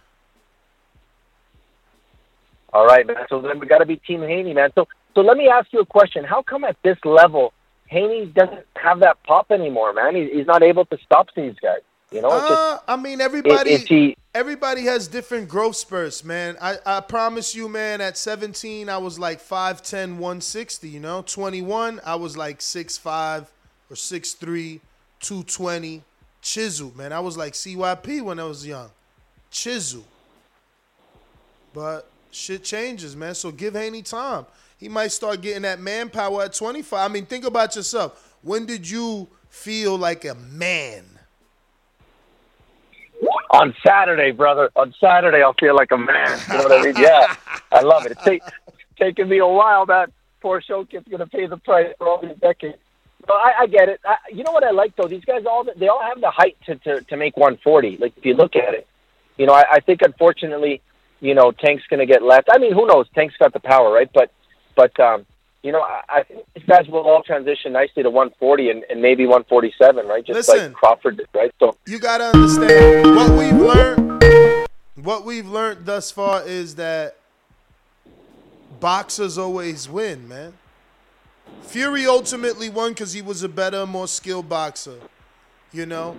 All 2.73 2.87
right, 2.87 3.07
man. 3.07 3.17
So 3.29 3.41
then 3.41 3.59
we 3.59 3.67
got 3.67 3.79
to 3.79 3.87
be 3.87 3.97
Team 3.97 4.23
Haney, 4.23 4.53
man. 4.55 4.71
So 4.75 4.87
so 5.15 5.23
let 5.23 5.37
me 5.37 5.49
ask 5.49 5.73
you 5.73 5.81
a 5.81 5.87
question. 5.87 6.25
How 6.25 6.43
come 6.43 6.65
at 6.65 6.77
this 6.83 6.99
level 7.05 7.53
Haney 7.89 8.27
doesn't 8.27 8.67
have 8.77 9.01
that 9.01 9.23
pop 9.25 9.51
anymore, 9.51 9.93
man? 9.93 10.15
He, 10.15 10.29
he's 10.33 10.47
not 10.47 10.63
able 10.63 10.85
to 10.87 10.99
stop 11.05 11.29
these 11.35 11.55
guys. 11.63 11.81
You 12.13 12.23
know, 12.23 12.31
just 12.31 12.53
Uh, 12.53 12.79
I 12.87 12.97
mean, 12.97 13.21
everybody, 13.21 13.73
is 13.73 13.87
he- 13.87 14.17
everybody 14.35 14.83
has 14.83 15.09
different 15.09 15.49
growth 15.49 15.77
spurts, 15.77 16.23
man. 16.23 16.57
I, 16.61 16.77
I 16.87 17.01
promise 17.01 17.55
you, 17.55 17.69
man. 17.69 18.01
At 18.01 18.17
17, 18.17 18.89
I 18.89 18.99
was 18.99 19.19
like 19.19 19.41
5'10", 19.41 20.13
160. 20.13 20.89
You 20.89 21.01
know, 21.01 21.23
21, 21.23 22.01
I 22.05 22.15
was 22.15 22.37
like 22.37 22.61
6'5", 22.61 23.47
or 23.91 23.97
6'3", 23.97 24.81
220. 25.21 26.03
Chisel, 26.43 26.93
man. 26.95 27.13
I 27.13 27.19
was 27.19 27.37
like 27.37 27.55
CYP 27.55 28.23
when 28.23 28.39
I 28.39 28.45
was 28.45 28.65
young. 28.65 28.91
Chisel. 29.51 30.05
But 31.75 32.09
shit 32.37 32.65
changes, 32.65 33.17
man. 33.17 33.35
So 33.35 33.51
give 33.51 33.75
Haney 33.75 34.03
time. 34.03 34.47
He 34.79 34.89
might 34.89 35.13
start 35.13 35.41
getting 35.41 35.63
that 35.63 35.81
manpower 35.81 36.45
at 36.45 36.53
25. 36.53 37.11
I 37.11 37.13
mean, 37.13 37.27
think 37.27 37.45
about 37.45 37.75
yourself. 37.77 38.37
When 38.43 38.67
did 38.67 38.89
you 38.89 39.29
feel 39.49 39.97
like 39.97 40.25
a 40.25 40.35
man? 40.35 41.05
on 43.51 43.75
Saturday, 43.85 44.33
brother. 44.33 44.71
On 44.77 44.95
Saturday, 45.01 45.43
I'll 45.43 45.55
feel 45.55 45.75
like 45.75 45.91
a 45.91 45.99
man. 45.99 46.39
You 46.49 46.59
know 46.59 46.65
what 46.65 46.73
I 46.73 46.83
mean? 46.83 46.95
Yeah, 46.97 47.35
I 47.73 47.81
love 47.81 48.07
it. 48.07 48.13
It's 48.13 48.23
take, 48.23 48.43
taking 48.99 49.29
me 49.29 49.39
a 49.39 49.47
while. 49.47 49.87
That 49.87 50.11
poor 50.41 50.61
show 50.61 50.85
kid's 50.85 51.09
gonna 51.09 51.27
pay 51.27 51.47
the 51.47 51.57
price 51.57 51.93
for 51.99 52.09
all 52.09 52.21
these 52.21 52.37
decades. 52.41 52.79
But 53.27 53.35
I, 53.35 53.63
I 53.63 53.67
get 53.67 53.89
it. 53.89 54.01
I, 54.05 54.17
you 54.31 54.45
know 54.45 54.53
what 54.53 54.65
I 54.65 54.71
like 54.71 54.95
though? 54.97 55.09
These 55.09 55.25
guys 55.25 55.45
all 55.47 55.67
they 55.77 55.89
all 55.89 56.03
have 56.03 56.21
the 56.21 56.31
height 56.31 56.57
to 56.67 56.77
to, 56.77 57.01
to 57.03 57.17
make 57.17 57.37
140. 57.37 57.97
Like 57.97 58.17
if 58.17 58.25
you 58.25 58.35
look 58.35 58.57
at 58.57 58.75
it, 58.75 58.87
you 59.37 59.47
know, 59.47 59.55
I, 59.55 59.65
I 59.73 59.81
think 59.81 60.03
unfortunately, 60.03 60.83
you 61.21 61.35
know, 61.35 61.51
Tank's 61.53 61.85
gonna 61.89 62.07
get 62.07 62.23
left. 62.23 62.49
I 62.51 62.59
mean, 62.59 62.73
who 62.73 62.87
knows? 62.87 63.07
Tank's 63.15 63.37
got 63.39 63.53
the 63.53 63.61
power, 63.61 63.93
right? 63.93 64.11
But 64.13 64.31
but 64.75 64.99
um, 65.01 65.27
you 65.63 65.73
know, 65.73 65.81
I, 65.81 66.03
I 66.09 66.23
think 66.23 66.45
these 66.55 66.65
guys 66.65 66.87
will 66.89 67.01
all 67.01 67.23
transition 67.23 67.73
nicely 67.73 68.03
to 68.03 68.11
140 68.11 68.71
and, 68.71 68.85
and 68.89 69.03
maybe 69.03 69.25
147, 69.27 70.07
right? 70.07 70.25
Just 70.25 70.49
Listen. 70.49 70.69
like 70.69 70.73
Crawford 70.75 71.17
did, 71.17 71.27
right? 71.35 71.53
So 71.59 71.77
you 71.87 71.99
gotta 71.99 72.27
understand 72.27 73.17
what 73.17 73.31
we've 73.33 73.61
learned. 73.61 74.67
What 74.95 75.25
we've 75.25 75.49
learned 75.49 75.87
thus 75.87 76.11
far 76.11 76.47
is 76.47 76.77
that 76.77 77.17
boxers 78.81 79.39
always 79.39 79.89
win, 79.89 80.29
man. 80.29 80.55
Fury 81.63 82.07
ultimately 82.07 82.71
won 82.71 82.93
because 82.93 83.13
he 83.13 83.23
was 83.23 83.43
a 83.43 83.49
better, 83.49 83.87
more 83.87 84.09
skilled 84.09 84.49
boxer. 84.49 84.99
You 85.73 85.87
know, 85.87 86.17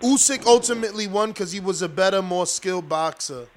Usyk 0.00 0.46
ultimately 0.46 1.06
won 1.06 1.30
because 1.30 1.52
he 1.52 1.60
was 1.60 1.82
a 1.82 1.88
better, 1.88 2.22
more 2.22 2.46
skilled 2.46 2.88
boxer. 2.88 3.48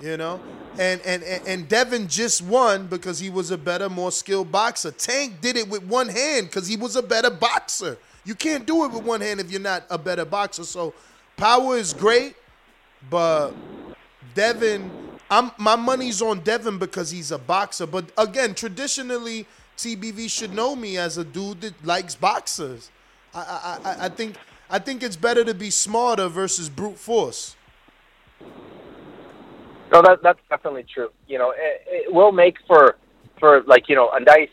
You 0.00 0.16
know, 0.16 0.40
and 0.78 1.00
and 1.02 1.22
and 1.22 1.68
Devin 1.68 2.06
just 2.06 2.42
won 2.42 2.86
because 2.86 3.18
he 3.18 3.30
was 3.30 3.50
a 3.50 3.58
better, 3.58 3.88
more 3.88 4.12
skilled 4.12 4.52
boxer. 4.52 4.92
Tank 4.92 5.40
did 5.40 5.56
it 5.56 5.68
with 5.68 5.82
one 5.82 6.08
hand 6.08 6.46
because 6.46 6.68
he 6.68 6.76
was 6.76 6.94
a 6.94 7.02
better 7.02 7.30
boxer. 7.30 7.98
You 8.24 8.34
can't 8.34 8.64
do 8.66 8.84
it 8.84 8.92
with 8.92 9.02
one 9.02 9.20
hand 9.20 9.40
if 9.40 9.50
you're 9.50 9.60
not 9.60 9.84
a 9.90 9.98
better 9.98 10.24
boxer. 10.24 10.64
So 10.64 10.94
power 11.36 11.76
is 11.76 11.92
great, 11.92 12.36
but 13.10 13.52
Devin, 14.34 14.90
I'm 15.30 15.50
my 15.58 15.74
money's 15.74 16.22
on 16.22 16.40
Devin 16.40 16.78
because 16.78 17.10
he's 17.10 17.32
a 17.32 17.38
boxer. 17.38 17.86
But 17.86 18.12
again, 18.16 18.54
traditionally, 18.54 19.46
TBV 19.76 20.30
should 20.30 20.54
know 20.54 20.76
me 20.76 20.96
as 20.96 21.18
a 21.18 21.24
dude 21.24 21.60
that 21.62 21.84
likes 21.84 22.14
boxers. 22.14 22.90
I 23.34 23.40
I, 23.84 23.90
I, 23.90 24.04
I 24.06 24.08
think 24.08 24.36
I 24.70 24.78
think 24.78 25.02
it's 25.02 25.16
better 25.16 25.44
to 25.44 25.54
be 25.54 25.70
smarter 25.70 26.28
versus 26.28 26.68
brute 26.68 26.98
force. 26.98 27.56
No, 29.92 30.02
that 30.02 30.22
that's 30.22 30.40
definitely 30.48 30.84
true. 30.92 31.10
You 31.26 31.38
know, 31.38 31.50
it, 31.50 31.82
it 31.86 32.12
will 32.12 32.32
make 32.32 32.56
for 32.66 32.96
for 33.40 33.62
like 33.66 33.88
you 33.88 33.96
know 33.96 34.10
a 34.12 34.20
nice 34.20 34.50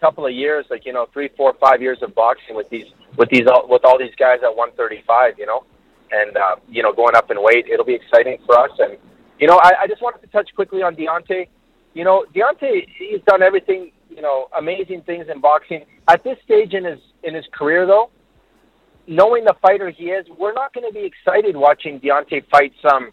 couple 0.00 0.26
of 0.26 0.32
years, 0.32 0.66
like 0.70 0.86
you 0.86 0.92
know 0.92 1.06
three, 1.12 1.28
four, 1.36 1.54
five 1.60 1.82
years 1.82 1.98
of 2.02 2.14
boxing 2.14 2.54
with 2.54 2.68
these 2.70 2.86
with 3.16 3.28
these 3.30 3.46
all, 3.46 3.68
with 3.68 3.84
all 3.84 3.98
these 3.98 4.14
guys 4.18 4.38
at 4.42 4.54
135. 4.54 5.38
You 5.38 5.46
know, 5.46 5.64
and 6.12 6.36
uh, 6.36 6.56
you 6.68 6.82
know 6.82 6.92
going 6.92 7.16
up 7.16 7.30
in 7.30 7.42
weight, 7.42 7.66
it'll 7.70 7.84
be 7.84 7.94
exciting 7.94 8.38
for 8.46 8.58
us. 8.58 8.70
And 8.78 8.96
you 9.38 9.46
know, 9.46 9.58
I, 9.62 9.82
I 9.82 9.86
just 9.86 10.02
wanted 10.02 10.20
to 10.20 10.28
touch 10.28 10.50
quickly 10.54 10.82
on 10.82 10.94
Deontay. 10.94 11.48
You 11.94 12.04
know, 12.04 12.24
Deontay, 12.34 12.86
he's 12.96 13.20
done 13.26 13.42
everything. 13.42 13.90
You 14.08 14.22
know, 14.22 14.48
amazing 14.56 15.02
things 15.02 15.26
in 15.32 15.40
boxing. 15.40 15.84
At 16.08 16.22
this 16.24 16.36
stage 16.44 16.74
in 16.74 16.84
his 16.84 16.98
in 17.24 17.34
his 17.34 17.44
career, 17.52 17.86
though, 17.86 18.10
knowing 19.06 19.44
the 19.44 19.54
fighter 19.60 19.90
he 19.90 20.06
is, 20.06 20.26
we're 20.38 20.52
not 20.52 20.72
going 20.72 20.86
to 20.86 20.94
be 20.94 21.04
excited 21.04 21.56
watching 21.56 21.98
Deontay 21.98 22.44
fight 22.50 22.72
some 22.80 23.10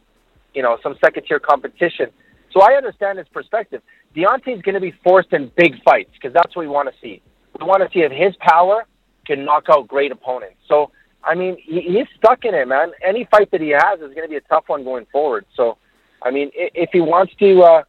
you 0.53 0.61
know, 0.61 0.77
some 0.83 0.95
second 1.03 1.23
tier 1.27 1.39
competition. 1.39 2.09
So 2.51 2.61
I 2.61 2.73
understand 2.73 3.17
his 3.19 3.27
perspective. 3.27 3.81
Deontay's 4.15 4.61
going 4.61 4.75
to 4.75 4.81
be 4.81 4.93
forced 5.03 5.33
in 5.33 5.51
big 5.55 5.81
fights 5.83 6.11
because 6.13 6.33
that's 6.33 6.55
what 6.55 6.63
we 6.63 6.67
want 6.67 6.89
to 6.89 6.95
see. 7.01 7.21
We 7.59 7.65
want 7.65 7.83
to 7.83 7.89
see 7.93 8.03
if 8.03 8.11
his 8.11 8.35
power 8.39 8.85
can 9.25 9.45
knock 9.45 9.65
out 9.69 9.87
great 9.87 10.11
opponents. 10.11 10.57
So, 10.67 10.91
I 11.23 11.35
mean, 11.35 11.57
he, 11.61 11.81
he's 11.81 12.07
stuck 12.17 12.45
in 12.45 12.53
it, 12.55 12.67
man. 12.67 12.91
Any 13.05 13.25
fight 13.29 13.51
that 13.51 13.61
he 13.61 13.69
has 13.69 13.99
is 13.99 14.13
going 14.15 14.23
to 14.23 14.29
be 14.29 14.37
a 14.37 14.41
tough 14.41 14.63
one 14.67 14.83
going 14.83 15.05
forward. 15.11 15.45
So, 15.55 15.77
I 16.21 16.31
mean, 16.31 16.49
i- 16.57 16.71
if 16.73 16.89
he 16.93 17.01
wants 17.01 17.33
to, 17.39 17.61
uh, 17.61 17.83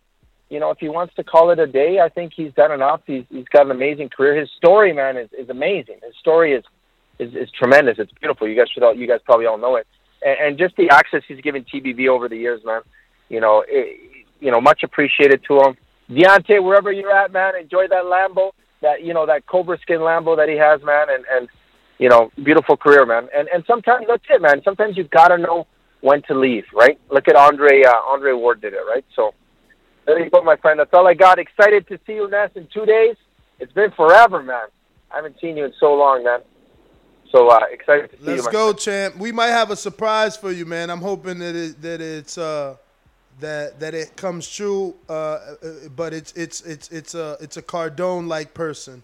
you 0.51 0.59
know, 0.59 0.71
if 0.71 0.79
he 0.79 0.89
wants 0.89 1.15
to 1.17 1.25
call 1.25 1.51
it 1.51 1.59
a 1.59 1.67
day, 1.67 2.01
I 2.01 2.09
think 2.09 2.33
he's 2.35 2.53
done 2.55 2.73
enough. 2.73 3.03
He's 3.07 3.25
he's 3.31 3.47
got 3.49 3.67
an 3.67 3.71
amazing 3.71 4.09
career. 4.09 4.35
His 4.35 4.51
story, 4.57 4.93
man, 4.93 5.17
is, 5.17 5.29
is 5.39 5.49
amazing. 5.51 5.97
His 6.03 6.17
story 6.19 6.53
is, 6.55 6.65
is 7.19 7.35
is 7.35 7.51
tremendous. 7.51 7.99
It's 7.99 8.13
beautiful. 8.13 8.49
You 8.49 8.57
guys 8.57 8.69
should 8.73 8.83
all, 8.83 8.95
you 8.95 9.07
guys 9.07 9.21
probably 9.25 9.47
all 9.47 9.59
know 9.59 9.77
it. 9.77 9.87
And, 10.23 10.37
and 10.41 10.59
just 10.59 10.77
the 10.77 10.91
access 10.91 11.23
he's 11.27 11.41
given 11.41 11.65
TBV 11.65 12.09
over 12.09 12.29
the 12.29 12.37
years, 12.37 12.61
man. 12.65 12.81
You 13.29 13.41
know, 13.41 13.65
it, 13.67 14.27
you 14.41 14.51
know, 14.51 14.61
much 14.61 14.83
appreciated 14.83 15.43
to 15.49 15.61
him. 15.61 15.77
Deontay, 16.11 16.63
wherever 16.63 16.91
you're 16.91 17.13
at, 17.13 17.33
man, 17.33 17.55
enjoy 17.57 17.87
that 17.89 18.05
Lambo, 18.05 18.53
that 18.81 19.03
you 19.03 19.13
know, 19.13 19.27
that 19.27 19.47
Cobra 19.47 19.79
skin 19.81 19.99
Lambo 19.99 20.37
that 20.37 20.49
he 20.49 20.57
has, 20.57 20.83
man, 20.83 21.09
and 21.11 21.25
and 21.31 21.49
you 21.99 22.09
know, 22.09 22.31
beautiful 22.43 22.77
career, 22.77 23.05
man. 23.05 23.29
And 23.35 23.49
and 23.49 23.65
sometimes 23.67 24.07
that's 24.09 24.25
it, 24.31 24.41
man. 24.41 24.63
Sometimes 24.65 24.97
you 24.97 25.05
gotta 25.05 25.37
know 25.37 25.67
when 26.01 26.23
to 26.23 26.39
leave, 26.39 26.65
right? 26.73 26.99
Look 27.11 27.29
at 27.29 27.37
Andre 27.37 27.83
uh, 27.83 27.93
Andre 28.07 28.33
Ward 28.33 28.61
did 28.61 28.73
it, 28.73 28.83
right? 28.89 29.05
So 29.15 29.35
there 30.07 30.23
you 30.23 30.31
go, 30.31 30.43
my 30.43 30.57
friend. 30.57 30.81
That's 30.81 30.91
all 30.95 31.07
I 31.07 31.15
got. 31.15 31.39
Excited 31.39 31.87
to 31.89 31.99
see 32.07 32.15
you, 32.15 32.31
Ness, 32.31 32.51
in 32.55 32.69
two 32.73 32.87
days. 32.87 33.17
It's 33.61 33.73
been 33.73 33.91
forever, 33.91 34.43
man. 34.43 34.69
I 35.11 35.17
haven't 35.17 35.37
seen 35.41 35.57
you 35.57 35.65
in 35.65 35.73
so 35.79 35.95
long, 35.95 36.25
man. 36.25 36.41
So 37.31 37.49
uh, 37.49 37.61
excited 37.71 38.11
to 38.11 38.17
see 38.17 38.23
Let's 38.25 38.39
you. 38.39 38.47
my 38.47 38.53
go, 38.53 38.73
champ. 38.73 39.17
We 39.17 39.33
might 39.33 39.49
have 39.49 39.71
a 39.71 39.77
surprise 39.77 40.37
for 40.37 40.51
you, 40.51 40.65
man. 40.65 40.91
I'm 40.91 41.01
hoping 41.01 41.39
that 41.41 41.55
it 41.55 41.83
that 41.83 42.01
it's 42.01 42.39
uh 42.39 42.77
that 43.41 43.79
that 43.81 43.95
it 43.95 44.17
comes 44.17 44.49
true. 44.49 44.95
Uh, 45.09 45.13
uh, 45.13 45.57
but 45.95 46.15
it's 46.15 46.33
it's 46.33 46.63
it's 46.63 46.91
it's 46.91 47.15
a 47.15 47.37
it's 47.41 47.57
a 47.57 47.63
Cardone 47.63 48.29
like 48.29 48.55
person. 48.55 49.03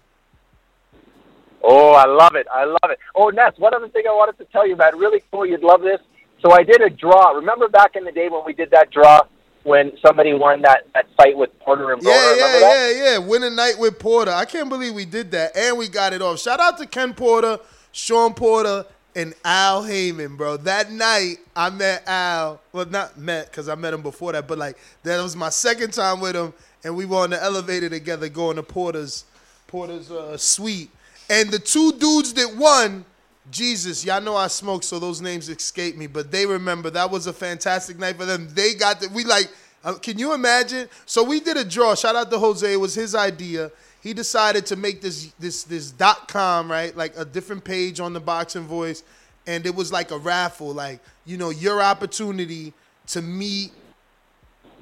Oh, 1.62 1.92
I 1.92 2.06
love 2.06 2.34
it. 2.34 2.46
I 2.52 2.64
love 2.64 2.90
it. 2.90 2.98
Oh, 3.14 3.30
Ness, 3.30 3.54
one 3.56 3.74
other 3.74 3.88
thing 3.88 4.04
I 4.06 4.12
wanted 4.12 4.36
to 4.38 4.44
tell 4.52 4.66
you, 4.68 4.76
man. 4.76 4.98
Really 4.98 5.22
cool. 5.30 5.46
You'd 5.46 5.62
love 5.62 5.80
this. 5.80 6.00
So 6.42 6.52
I 6.52 6.62
did 6.62 6.82
a 6.82 6.90
draw. 6.90 7.30
Remember 7.30 7.68
back 7.68 7.96
in 7.96 8.04
the 8.04 8.12
day 8.12 8.28
when 8.28 8.42
we 8.44 8.52
did 8.52 8.70
that 8.70 8.90
draw 8.90 9.22
when 9.62 9.92
somebody 10.04 10.34
won 10.34 10.60
that, 10.60 10.86
that 10.92 11.06
fight 11.16 11.38
with 11.38 11.58
Porter 11.60 11.92
and 11.92 12.02
Broner? 12.02 12.36
Yeah, 12.36 12.36
yeah, 12.36 12.60
yeah, 12.60 12.90
yeah. 12.90 13.18
Win 13.18 13.42
a 13.44 13.50
night 13.50 13.76
with 13.78 13.98
Porter. 13.98 14.30
I 14.30 14.44
can't 14.44 14.68
believe 14.68 14.92
we 14.92 15.06
did 15.06 15.30
that, 15.30 15.56
and 15.56 15.78
we 15.78 15.88
got 15.88 16.12
it 16.12 16.20
off. 16.20 16.38
Shout 16.38 16.60
out 16.60 16.76
to 16.78 16.86
Ken 16.86 17.14
Porter, 17.14 17.58
Sean 17.94 18.34
Porter, 18.34 18.84
and 19.14 19.34
Al 19.44 19.84
Haymon, 19.84 20.36
bro. 20.36 20.56
That 20.56 20.90
night 20.90 21.36
I 21.54 21.70
met 21.70 22.02
Al. 22.08 22.60
Well, 22.72 22.86
not 22.86 23.16
met 23.16 23.46
because 23.46 23.68
I 23.68 23.76
met 23.76 23.94
him 23.94 24.02
before 24.02 24.32
that, 24.32 24.48
but 24.48 24.58
like 24.58 24.76
that 25.04 25.22
was 25.22 25.36
my 25.36 25.48
second 25.48 25.92
time 25.92 26.18
with 26.18 26.34
him, 26.34 26.52
and 26.82 26.96
we 26.96 27.04
were 27.04 27.18
on 27.18 27.30
the 27.30 27.40
elevator 27.40 27.88
together 27.88 28.28
going 28.28 28.56
to 28.56 28.64
Porter's 28.64 29.24
Porter's 29.68 30.10
uh, 30.10 30.36
suite. 30.36 30.90
And 31.30 31.50
the 31.50 31.60
two 31.60 31.92
dudes 31.92 32.34
that 32.34 32.56
won, 32.56 33.04
Jesus, 33.52 34.04
y'all 34.04 34.20
know 34.20 34.36
I 34.36 34.48
smoke, 34.48 34.82
so 34.82 34.98
those 34.98 35.20
names 35.20 35.48
escape 35.48 35.96
me, 35.96 36.08
but 36.08 36.32
they 36.32 36.46
remember 36.46 36.90
that 36.90 37.08
was 37.08 37.28
a 37.28 37.32
fantastic 37.32 37.96
night 37.96 38.16
for 38.16 38.24
them. 38.24 38.48
They 38.52 38.74
got 38.74 39.00
the, 39.00 39.08
we 39.10 39.22
like, 39.22 39.48
uh, 39.84 39.94
can 39.94 40.18
you 40.18 40.34
imagine? 40.34 40.88
So 41.06 41.22
we 41.22 41.38
did 41.38 41.56
a 41.56 41.64
draw. 41.64 41.94
Shout 41.94 42.16
out 42.16 42.30
to 42.32 42.38
Jose. 42.40 42.72
It 42.72 42.76
was 42.76 42.94
his 42.94 43.14
idea. 43.14 43.70
He 44.04 44.12
decided 44.12 44.66
to 44.66 44.76
make 44.76 45.00
this 45.00 45.32
this 45.38 45.64
this 45.64 45.90
dot 45.90 46.28
com 46.28 46.70
right, 46.70 46.94
like 46.94 47.14
a 47.16 47.24
different 47.24 47.64
page 47.64 48.00
on 48.00 48.12
the 48.12 48.20
Boxing 48.20 48.64
Voice, 48.64 49.02
and 49.46 49.64
it 49.64 49.74
was 49.74 49.90
like 49.90 50.10
a 50.10 50.18
raffle, 50.18 50.74
like 50.74 51.00
you 51.24 51.38
know 51.38 51.48
your 51.48 51.80
opportunity 51.80 52.74
to 53.08 53.22
meet 53.22 53.72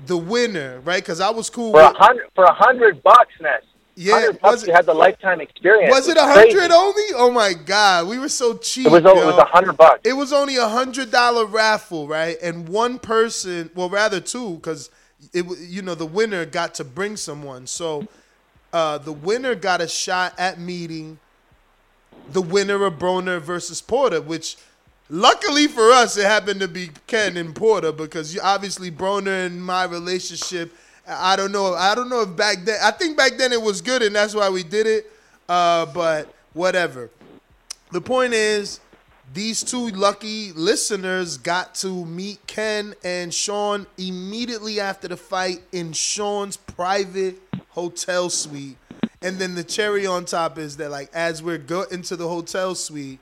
the 0.07 0.17
winner, 0.19 0.81
right? 0.81 1.01
Because 1.01 1.21
I 1.21 1.31
was 1.31 1.49
cool 1.49 1.71
For 1.71 1.81
a 1.81 1.95
hundred 1.95 2.27
for 2.35 2.45
a 2.45 2.53
hundred 2.53 3.01
bucks, 3.05 3.33
Ness. 3.41 3.63
Yeah, 3.95 4.27
was 4.27 4.37
bucks. 4.39 4.67
You 4.67 4.73
had 4.73 4.87
the 4.87 4.95
lifetime 4.95 5.41
experience. 5.41 5.95
Was 5.95 6.09
it 6.09 6.17
a 6.17 6.23
hundred 6.23 6.73
only? 6.73 7.05
Oh 7.15 7.31
my 7.31 7.53
god, 7.53 8.09
we 8.09 8.19
were 8.19 8.29
so 8.29 8.57
cheap. 8.57 8.87
It 8.87 8.91
was. 8.91 9.05
It 9.05 9.25
was 9.25 9.39
a 9.39 9.45
hundred 9.45 9.77
bucks. 9.77 10.01
It 10.03 10.15
was 10.15 10.33
only 10.33 10.57
a 10.57 10.67
hundred 10.67 11.13
dollar 11.13 11.47
raffle, 11.47 12.09
right? 12.09 12.37
And 12.43 12.69
one 12.69 12.99
person, 12.99 13.71
well, 13.77 13.89
rather 13.89 14.19
two, 14.19 14.55
because 14.57 14.91
it, 15.33 15.45
you 15.61 15.83
know, 15.83 15.95
the 15.95 16.07
winner 16.07 16.45
got 16.45 16.75
to 16.75 16.85
bring 16.85 17.17
someone. 17.17 17.69
So, 17.69 18.09
uh, 18.73 18.99
the 18.99 19.13
winner 19.13 19.55
got 19.55 19.81
a 19.81 19.89
shot 19.89 20.35
at 20.39 20.59
meeting 20.59 21.19
the 22.33 22.43
winner 22.43 22.85
of 22.85 22.95
Broner 22.95 23.41
versus 23.41 23.81
Porter, 23.81 24.21
which. 24.21 24.57
Luckily 25.15 25.67
for 25.67 25.91
us, 25.91 26.17
it 26.17 26.25
happened 26.25 26.61
to 26.61 26.69
be 26.69 26.89
Ken 27.07 27.37
and 27.37 27.55
Porter 27.55 27.93
because 27.93 28.35
you, 28.35 28.41
obviously 28.43 28.91
Broner 28.91 29.45
and 29.45 29.63
my 29.63 29.85
relationship. 29.85 30.73
I 31.07 31.37
don't 31.37 31.53
know. 31.53 31.75
I 31.75 31.95
don't 31.95 32.09
know 32.09 32.23
if 32.23 32.35
back 32.35 32.65
then. 32.65 32.79
I 32.83 32.93
think 32.93 33.19
back 33.19 33.33
then 33.37 33.53
it 33.53 33.61
was 33.61 33.83
good, 33.83 34.01
and 34.01 34.15
that's 34.15 34.35
why 34.35 34.49
we 34.49 34.63
did 34.63 34.87
it. 34.87 35.13
Uh, 35.47 35.85
but 35.87 36.33
whatever. 36.55 37.11
The 37.91 38.01
point 38.01 38.33
is, 38.33 38.81
these 39.35 39.63
two 39.63 39.89
lucky 39.89 40.53
listeners 40.53 41.37
got 41.37 41.75
to 41.77 42.07
meet 42.07 42.47
Ken 42.47 42.95
and 43.05 43.35
Sean 43.35 43.87
immediately 43.99 44.81
after 44.81 45.09
the 45.09 45.17
fight 45.17 45.61
in 45.73 45.93
Sean's 45.93 46.57
private 46.57 47.39
hotel 47.73 48.31
suite. 48.31 48.77
And 49.21 49.39
then 49.39 49.55
the 49.55 49.65
cherry 49.65 50.07
on 50.07 50.25
top 50.25 50.59
is 50.59 50.77
that, 50.79 50.91
like, 50.91 51.11
as 51.15 51.43
we're 51.43 51.59
go 51.59 51.83
into 51.83 52.17
the 52.17 52.29
hotel 52.29 52.75
suite, 52.75 53.21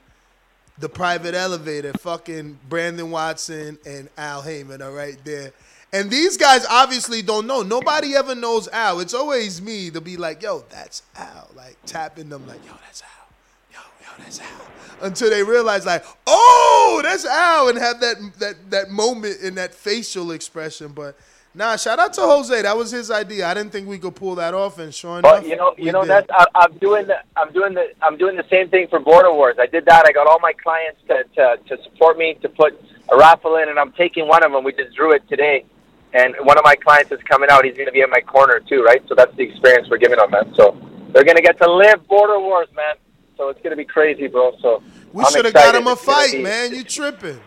the 0.79 0.89
private 0.89 1.35
elevator, 1.35 1.93
fucking 1.93 2.59
Brandon 2.67 3.11
Watson 3.11 3.77
and 3.85 4.09
Al 4.17 4.41
Haymon 4.41 4.81
are 4.81 4.91
right 4.91 5.17
there. 5.23 5.53
And 5.93 6.09
these 6.09 6.37
guys 6.37 6.65
obviously 6.69 7.21
don't 7.21 7.45
know. 7.45 7.61
Nobody 7.61 8.15
ever 8.15 8.33
knows 8.33 8.67
Al. 8.69 8.99
It's 9.01 9.13
always 9.13 9.61
me 9.61 9.89
to 9.91 10.01
be 10.01 10.17
like, 10.17 10.41
yo, 10.41 10.63
that's 10.69 11.03
Al. 11.15 11.49
Like 11.55 11.77
tapping 11.85 12.29
them 12.29 12.47
like, 12.47 12.65
yo, 12.65 12.71
that's 12.85 13.03
Al. 13.03 13.27
Yo, 13.73 13.79
yo, 14.01 14.23
that's 14.23 14.39
Al. 14.39 15.07
Until 15.07 15.29
they 15.29 15.43
realize 15.43 15.85
like, 15.85 16.05
oh, 16.27 17.01
that's 17.03 17.25
Al, 17.25 17.69
and 17.69 17.77
have 17.77 17.99
that 17.99 18.15
that 18.39 18.71
that 18.71 18.89
moment 18.89 19.41
in 19.41 19.55
that 19.55 19.73
facial 19.75 20.31
expression. 20.31 20.89
But 20.89 21.17
nah, 21.53 21.75
shout 21.75 21.99
out 21.99 22.13
to 22.13 22.21
Jose. 22.21 22.61
That 22.61 22.77
was 22.77 22.91
his 22.91 23.11
idea. 23.11 23.47
I 23.47 23.53
didn't 23.53 23.71
think 23.71 23.87
we 23.87 23.97
could 23.99 24.15
pull 24.15 24.35
that 24.35 24.53
off, 24.53 24.79
and 24.79 24.93
sure 24.93 25.19
enough, 25.19 25.41
But 25.41 25.47
you 25.47 25.55
know, 25.55 25.73
you 25.77 25.91
know 25.91 26.01
did. 26.01 26.09
that's 26.11 26.27
I, 26.31 26.45
I'm 26.55 26.77
doing 26.77 27.07
the 27.07 27.17
I'm 27.35 27.51
doing 27.53 27.73
the 27.73 27.87
I'm 28.01 28.17
doing 28.17 28.35
the 28.35 28.45
same 28.49 28.69
thing 28.69 28.87
for 28.89 28.99
Border 28.99 29.33
Wars. 29.33 29.55
I 29.59 29.65
did 29.65 29.85
that. 29.85 30.05
I 30.05 30.11
got 30.11 30.27
all 30.27 30.39
my 30.39 30.53
clients 30.53 31.01
to 31.07 31.23
to, 31.35 31.57
to 31.75 31.83
support 31.83 32.17
me 32.17 32.35
to 32.41 32.49
put 32.49 32.79
a 33.11 33.17
raffle 33.17 33.57
in, 33.57 33.69
and 33.69 33.77
I'm 33.79 33.91
taking 33.93 34.27
one 34.27 34.43
of 34.43 34.51
them. 34.51 34.63
We 34.63 34.73
just 34.73 34.95
drew 34.95 35.13
it 35.13 35.27
today, 35.29 35.65
and 36.13 36.35
one 36.41 36.57
of 36.57 36.63
my 36.63 36.75
clients 36.75 37.11
is 37.11 37.19
coming 37.29 37.49
out. 37.49 37.65
He's 37.65 37.75
going 37.75 37.87
to 37.87 37.91
be 37.91 38.01
in 38.01 38.09
my 38.09 38.21
corner 38.21 38.59
too, 38.59 38.83
right? 38.83 39.01
So 39.07 39.15
that's 39.15 39.35
the 39.35 39.43
experience 39.43 39.87
we're 39.89 39.97
giving 39.97 40.17
them, 40.17 40.31
man. 40.31 40.53
So 40.55 40.77
they're 41.13 41.25
going 41.25 41.37
to 41.37 41.43
get 41.43 41.59
to 41.61 41.71
live 41.71 42.07
Border 42.07 42.39
Wars, 42.39 42.67
man. 42.75 42.95
So 43.37 43.49
it's 43.49 43.59
going 43.59 43.71
to 43.71 43.75
be 43.77 43.85
crazy, 43.85 44.27
bro. 44.27 44.55
So 44.61 44.83
we 45.13 45.25
should 45.25 45.45
have 45.45 45.53
got 45.53 45.75
him 45.75 45.87
a 45.87 45.95
fight, 45.95 46.31
be- 46.31 46.43
man. 46.43 46.73
You 46.73 46.83
tripping? 46.83 47.39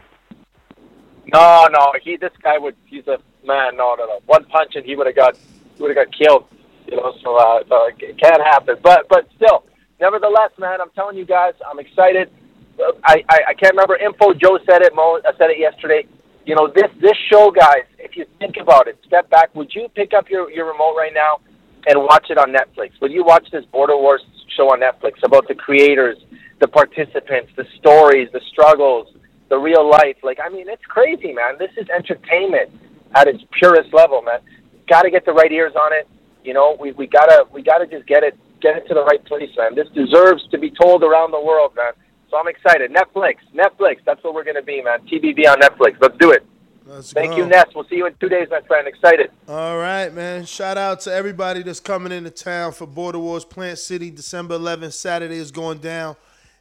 No, 1.33 1.69
no, 1.73 1.95
he 2.03 2.17
this 2.17 2.33
guy 2.43 2.59
would 2.59 2.77
he's 2.87 3.07
a 3.09 3.19
man. 3.45 3.77
No, 3.77 3.95
no, 3.99 4.07
no. 4.07 4.21
One 4.27 4.45
punch 4.47 4.73
and 4.75 4.85
he 4.85 4.97
would 4.97 5.07
have 5.07 5.17
got 5.17 5.37
he 5.77 5.83
would 5.83 5.97
have 5.97 6.07
got 6.07 6.17
killed. 6.17 6.47
You 6.87 6.97
know, 6.97 7.15
so 7.23 7.37
uh, 7.37 7.61
it 7.99 8.19
can't 8.19 8.43
happen. 8.43 8.77
But 8.83 9.09
but 9.09 9.27
still, 9.37 9.65
nevertheless, 10.01 10.51
man, 10.59 10.81
I'm 10.81 10.91
telling 10.91 11.17
you 11.17 11.25
guys, 11.25 11.55
I'm 11.69 11.79
excited. 11.79 12.31
Uh, 12.79 12.93
I, 13.05 13.25
I 13.29 13.39
I 13.49 13.55
can't 13.55 13.75
remember 13.75 13.97
info. 13.97 14.35
Joe 14.35 14.59
said 14.69 14.83
it. 14.83 14.95
Mo 14.95 15.21
I 15.25 15.37
said 15.39 15.51
it 15.51 15.59
yesterday. 15.59 16.07
You 16.45 16.55
know 16.55 16.69
this 16.69 16.91
this 17.01 17.17
show, 17.31 17.51
guys. 17.51 17.85
If 17.99 18.17
you 18.17 18.27
think 18.39 18.57
about 18.61 18.87
it, 18.89 18.99
step 19.07 19.31
back. 19.31 19.55
Would 19.55 19.75
you 19.75 19.89
pick 19.95 20.13
up 20.13 20.29
your 20.29 20.51
your 20.51 20.67
remote 20.67 20.95
right 20.97 21.13
now 21.15 21.41
and 21.87 22.01
watch 22.01 22.27
it 22.31 22.39
on 22.39 22.53
Netflix? 22.53 23.01
Would 23.01 23.13
you 23.13 23.25
watch 23.25 23.49
this 23.51 23.65
Border 23.67 23.97
Wars 23.97 24.23
show 24.57 24.69
on 24.69 24.81
Netflix 24.81 25.23
about 25.25 25.49
the 25.49 25.55
creators, 25.55 26.19
the 26.61 26.69
participants, 26.69 27.53
the 27.57 27.65
stories, 27.79 28.29
the 28.33 28.41
struggles, 28.53 29.09
the 29.49 29.57
real 29.57 29.89
life? 29.89 30.17
Like, 30.23 30.39
I 30.45 30.51
mean, 30.51 30.69
it's 30.69 30.85
crazy, 30.85 31.33
man. 31.33 31.57
This 31.59 31.71
is 31.77 31.89
entertainment 31.89 32.71
at 33.15 33.29
its 33.29 33.43
purest 33.59 33.93
level, 33.93 34.23
man. 34.23 34.41
Got 34.89 35.03
to 35.03 35.11
get 35.11 35.25
the 35.25 35.33
right 35.33 35.51
ears 35.51 35.73
on 35.75 35.93
it. 35.93 36.09
You 36.45 36.53
know, 36.53 36.77
we 36.79 36.93
we 36.93 37.07
gotta 37.07 37.47
we 37.53 37.63
gotta 37.63 37.87
just 37.87 38.07
get 38.07 38.23
it 38.23 38.37
get 38.61 38.77
it 38.77 38.87
to 38.89 38.95
the 38.95 39.05
right 39.05 39.25
place, 39.25 39.51
man. 39.57 39.75
This 39.75 39.89
deserves 39.95 40.47
to 40.51 40.59
be 40.59 40.71
told 40.71 41.03
around 41.03 41.31
the 41.31 41.41
world, 41.41 41.73
man. 41.75 41.93
So 42.31 42.37
I'm 42.37 42.49
excited. 42.49 42.91
Netflix, 42.91 43.37
Netflix. 43.55 43.99
That's 44.05 44.23
what 44.23 44.35
we're 44.35 44.45
gonna 44.45 44.63
be, 44.63 44.83
man. 44.83 45.01
TBV 45.07 45.47
on 45.49 45.61
Netflix. 45.61 45.97
Let's 46.01 46.19
do 46.19 46.33
it. 46.33 46.45
Let's 46.87 47.13
Thank 47.13 47.31
go. 47.31 47.39
you, 47.39 47.47
Ness. 47.47 47.67
We'll 47.75 47.85
see 47.85 47.97
you 47.97 48.07
in 48.07 48.15
two 48.21 48.29
days, 48.29 48.49
my 48.51 48.61
friend. 48.63 48.87
Excited. 48.87 49.31
All 49.49 49.79
right, 49.79 50.13
man. 50.13 50.45
Shout 50.45 50.77
out 50.77 51.01
to 51.03 51.13
everybody 51.13 51.63
that's 51.63 51.81
coming 51.81 52.13
into 52.13 52.31
town 52.31 52.73
for 52.73 52.87
Border 52.87 53.19
Wars 53.19 53.45
Plant 53.45 53.79
City, 53.79 54.11
December 54.11 54.59
11th. 54.59 54.93
Saturday 54.93 55.37
is 55.37 55.51
going 55.51 55.79
down. 55.79 56.15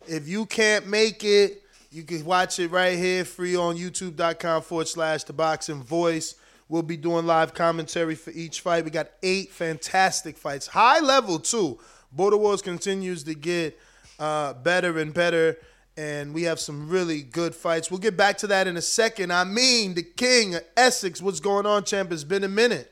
If 0.08 0.28
you 0.28 0.46
can't 0.46 0.88
make 0.88 1.26
it, 1.26 1.62
you 1.92 2.04
can 2.04 2.24
watch 2.24 2.58
it 2.60 2.72
right 2.72 2.98
here, 2.98 3.26
free 3.26 3.56
on 3.56 3.78
youtube.com 3.78 4.62
forward 4.64 4.88
slash 4.88 5.24
the 5.26 5.34
boxing 5.34 5.84
voice. 5.84 6.36
We'll 6.74 6.82
be 6.82 6.98
doing 6.98 7.28
live 7.28 7.54
commentary 7.54 8.16
for 8.16 8.32
each 8.32 8.62
fight. 8.62 8.84
We 8.84 8.90
got 8.90 9.12
eight 9.22 9.52
fantastic 9.52 10.36
fights, 10.36 10.66
high 10.66 11.02
level 11.02 11.38
too. 11.38 11.78
Border 12.12 12.38
Wars 12.38 12.64
continues 12.64 13.24
to 13.26 13.36
get 13.36 13.78
uh, 14.18 14.54
better 14.54 14.98
and 14.98 15.14
better, 15.14 15.60
and 15.98 16.34
we 16.34 16.42
have 16.44 16.60
some 16.60 16.90
really 16.90 17.22
good 17.22 17.54
fights. 17.54 17.92
We'll 17.92 18.00
get 18.00 18.18
back 18.18 18.40
to 18.40 18.48
that 18.48 18.66
in 18.66 18.76
a 18.76 18.82
second. 18.82 19.32
I 19.32 19.44
mean, 19.44 19.94
the 19.94 20.02
king 20.02 20.56
of 20.56 20.64
Essex. 20.76 21.22
What's 21.22 21.40
going 21.40 21.68
on, 21.68 21.84
champ? 21.84 22.12
It's 22.12 22.24
been 22.24 22.44
a 22.44 22.50
minute. 22.50 22.92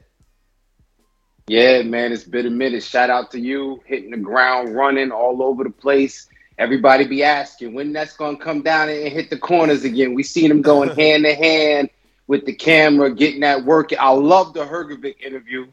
Yeah, 1.47 1.81
man, 1.81 2.11
it's 2.11 2.23
been 2.23 2.45
a 2.45 2.51
minute. 2.51 2.83
Shout 2.83 3.09
out 3.09 3.31
to 3.31 3.39
you, 3.39 3.81
hitting 3.87 4.11
the 4.11 4.17
ground 4.17 4.75
running 4.75 5.09
all 5.09 5.41
over 5.41 5.63
the 5.63 5.71
place. 5.71 6.27
Everybody 6.59 7.07
be 7.07 7.23
asking 7.23 7.73
when 7.73 7.93
that's 7.93 8.15
gonna 8.15 8.37
come 8.37 8.61
down 8.61 8.89
and 8.89 9.11
hit 9.11 9.31
the 9.31 9.39
corners 9.39 9.83
again. 9.83 10.13
We 10.13 10.21
seen 10.21 10.51
him 10.51 10.61
going 10.61 10.89
hand 10.95 11.23
to 11.23 11.33
hand 11.33 11.89
with 12.31 12.45
the 12.45 12.53
camera, 12.53 13.13
getting 13.13 13.41
that 13.41 13.65
work. 13.65 13.91
I 13.99 14.09
love 14.11 14.53
the 14.53 14.65
Hrgovic 14.65 15.19
interview. 15.21 15.67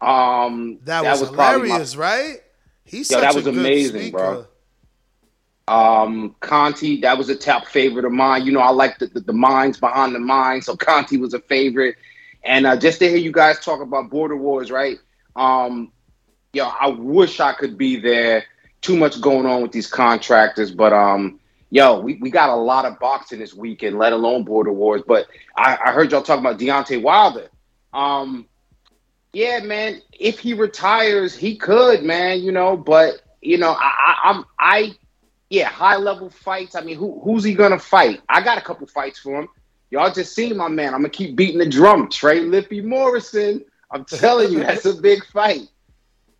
Um, 0.00 0.80
That, 0.82 1.04
was, 1.04 1.30
probably 1.30 1.60
my- 1.60 1.66
hilarious, 1.66 1.94
right? 1.94 2.38
He's 2.82 3.08
Yo, 3.08 3.18
such 3.18 3.22
that 3.22 3.32
a 3.34 3.36
was 3.36 3.44
good 3.44 3.56
amazing, 3.56 4.00
speaker. 4.00 4.18
bro. 4.18 4.46
Um, 5.68 6.34
Conti, 6.40 7.00
that 7.02 7.16
was 7.16 7.28
a 7.28 7.36
top 7.36 7.68
favorite 7.68 8.04
of 8.04 8.10
mine. 8.10 8.44
You 8.44 8.50
know, 8.50 8.58
I 8.58 8.70
like 8.70 8.98
the, 8.98 9.06
the, 9.06 9.20
the 9.20 9.32
minds 9.32 9.78
behind 9.78 10.12
the 10.12 10.18
minds, 10.18 10.66
so 10.66 10.74
Conti 10.76 11.18
was 11.18 11.34
a 11.34 11.38
favorite. 11.38 11.94
And 12.42 12.66
uh, 12.66 12.76
just 12.76 12.98
to 12.98 13.08
hear 13.08 13.16
you 13.18 13.30
guys 13.30 13.60
talk 13.60 13.80
about 13.80 14.10
border 14.10 14.36
wars, 14.36 14.72
right? 14.72 14.98
Um, 15.36 15.92
yo, 16.52 16.66
I 16.66 16.88
wish 16.88 17.38
I 17.38 17.52
could 17.52 17.78
be 17.78 17.94
there. 17.94 18.44
Too 18.80 18.96
much 18.96 19.20
going 19.20 19.46
on 19.46 19.62
with 19.62 19.70
these 19.70 19.86
contractors, 19.86 20.72
but 20.72 20.92
um, 20.92 21.38
yo, 21.72 21.98
we, 21.98 22.18
we 22.20 22.30
got 22.30 22.50
a 22.50 22.54
lot 22.54 22.84
of 22.84 22.98
boxing 22.98 23.38
this 23.38 23.54
weekend, 23.54 23.98
let 23.98 24.12
alone 24.12 24.44
border 24.44 24.70
wars. 24.72 25.02
But 25.04 25.26
I, 25.56 25.78
I 25.86 25.92
heard 25.92 26.12
y'all 26.12 26.22
talking 26.22 26.44
about 26.44 26.60
Deontay 26.60 27.02
Wilder. 27.02 27.48
Um, 27.94 28.46
yeah, 29.32 29.60
man, 29.60 30.02
if 30.12 30.38
he 30.38 30.52
retires, 30.52 31.34
he 31.34 31.56
could, 31.56 32.02
man. 32.04 32.42
You 32.42 32.52
know, 32.52 32.76
but 32.76 33.22
you 33.40 33.56
know, 33.56 33.70
I, 33.70 33.90
I 33.96 34.30
I'm 34.30 34.44
I 34.60 34.92
yeah, 35.48 35.68
high 35.68 35.96
level 35.96 36.28
fights. 36.28 36.76
I 36.76 36.82
mean, 36.82 36.96
who 36.96 37.18
who's 37.24 37.42
he 37.42 37.54
gonna 37.54 37.78
fight? 37.78 38.20
I 38.28 38.42
got 38.42 38.58
a 38.58 38.60
couple 38.60 38.86
fights 38.86 39.18
for 39.18 39.40
him. 39.40 39.48
Y'all 39.90 40.12
just 40.12 40.34
seen 40.34 40.54
my 40.58 40.68
man. 40.68 40.88
I'm 40.88 41.00
gonna 41.00 41.08
keep 41.08 41.36
beating 41.36 41.58
the 41.58 41.66
drum. 41.66 42.10
Trey 42.10 42.40
Lippe 42.40 42.84
Morrison. 42.84 43.64
I'm 43.90 44.04
telling 44.04 44.52
you, 44.52 44.60
that's 44.60 44.84
a 44.84 44.94
big 44.94 45.24
fight. 45.24 45.68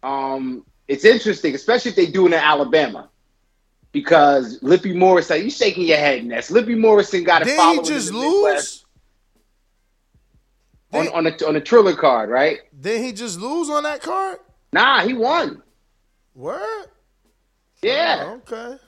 Um, 0.03 0.67
it's 0.89 1.07
interesting, 1.07 1.55
especially 1.55 1.91
if 1.91 1.97
they 1.97 2.07
do 2.07 2.27
it 2.27 2.33
in 2.33 2.35
Alabama. 2.35 3.09
Because 3.93 4.59
Lippe 4.63 4.87
Morrison, 4.95 5.43
you 5.43 5.51
shaking 5.51 5.87
your 5.87 5.99
head, 5.99 6.25
Ness. 6.25 6.51
Lippe 6.51 6.77
Morrison 6.79 7.25
got 7.25 7.45
Did 7.45 7.57
follow 7.57 7.73
he 7.73 7.79
him 7.79 7.85
in 7.85 8.01
just 8.01 8.13
lose? 8.13 8.85
On 10.93 11.09
on 11.09 11.27
a 11.27 11.47
on 11.47 11.57
a 11.57 11.61
Triller 11.61 11.95
card, 11.95 12.29
right? 12.31 12.61
Did 12.79 13.03
he 13.03 13.13
just 13.13 13.39
lose 13.41 13.71
on 13.71 13.83
that 13.85 14.03
card? 14.03 14.39
Nah, 14.73 15.03
he 15.03 15.15
won. 15.15 15.63
What? 16.35 16.91
Yeah. 17.83 18.25
Oh, 18.27 18.35
okay. 18.53 18.79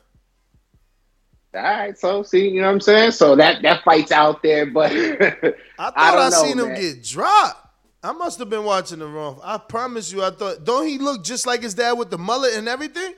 All 1.55 1.62
right, 1.62 1.97
so 1.97 2.22
see, 2.24 2.48
you 2.48 2.60
know 2.60 2.66
what 2.66 2.72
I'm 2.74 2.81
saying? 2.81 3.10
So 3.12 3.36
that 3.36 3.62
that 3.62 3.85
fight's 3.85 4.10
out 4.10 4.43
there, 4.43 4.66
but 4.66 4.90
I 5.78 5.90
thought 5.90 5.94
I 5.97 6.09
I, 6.09 6.14
don't 6.16 6.31
know, 6.32 6.43
seen 6.43 6.59
him 6.59 6.68
man. 6.68 6.81
get 6.81 7.02
dropped. 7.05 7.60
I 8.02 8.12
must 8.12 8.39
have 8.40 8.51
been 8.51 8.64
watching 8.64 8.98
the 8.98 9.06
wrong. 9.06 9.40
I 9.43 9.59
promise 9.59 10.12
you, 10.12 10.22
I 10.22 10.31
thought. 10.31 10.64
Don't 10.64 10.86
he 10.86 10.98
look 10.98 11.22
just 11.24 11.47
like 11.47 11.62
his 11.62 11.74
dad 11.74 11.93
with 11.93 12.10
the 12.10 12.18
mullet 12.18 12.55
and 12.55 12.68
everything? 12.68 13.14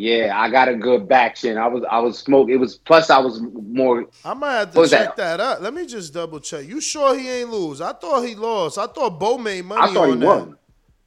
Yeah, 0.00 0.40
I 0.40 0.50
got 0.50 0.68
a 0.68 0.74
good 0.74 1.06
back 1.06 1.34
chin. 1.36 1.58
I 1.58 1.66
was 1.66 1.84
I 1.90 1.98
was 1.98 2.18
smoke. 2.18 2.48
It 2.48 2.56
was 2.56 2.76
plus 2.76 3.10
I 3.10 3.18
was 3.18 3.40
more. 3.40 4.06
I 4.24 4.34
might 4.34 4.54
have 4.54 4.74
to 4.74 4.88
check 4.88 5.16
that? 5.16 5.38
that? 5.38 5.40
out. 5.40 5.62
Let 5.62 5.74
me 5.74 5.86
just 5.86 6.14
double 6.14 6.40
check. 6.40 6.66
You 6.66 6.80
sure 6.80 7.16
he 7.18 7.28
ain't 7.28 7.50
lose? 7.50 7.80
I 7.80 7.92
thought 7.92 8.22
he 8.22 8.34
lost. 8.34 8.78
I 8.78 8.86
thought 8.86 9.18
Bo 9.20 9.36
made 9.36 9.64
money 9.64 9.82
I 9.82 9.92
thought 9.92 10.06
he 10.06 10.12
on 10.12 10.20
that. 10.20 10.26
won. 10.26 10.58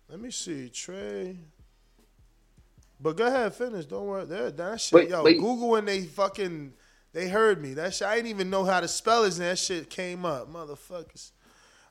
Let 0.10 0.20
me 0.22 0.30
see, 0.30 0.70
Trey. 0.70 1.40
But 3.00 3.18
go 3.18 3.28
ahead, 3.28 3.54
finish. 3.56 3.86
Don't 3.86 4.06
worry. 4.06 4.26
That, 4.26 4.56
that 4.58 4.80
shit, 4.80 4.94
Wait, 4.94 5.10
yo, 5.10 5.24
wait. 5.24 5.40
Google 5.40 5.70
when 5.72 5.86
they 5.86 6.04
fucking 6.04 6.74
they 7.14 7.28
heard 7.28 7.62
me. 7.62 7.74
That 7.74 7.94
shit, 7.94 8.08
I 8.08 8.16
didn't 8.16 8.30
even 8.30 8.50
know 8.50 8.64
how 8.64 8.80
to 8.80 8.88
spell 8.88 9.24
his. 9.24 9.40
name. 9.40 9.50
That 9.50 9.60
shit 9.60 9.90
came 9.90 10.24
up, 10.26 10.52
motherfuckers. 10.52 11.32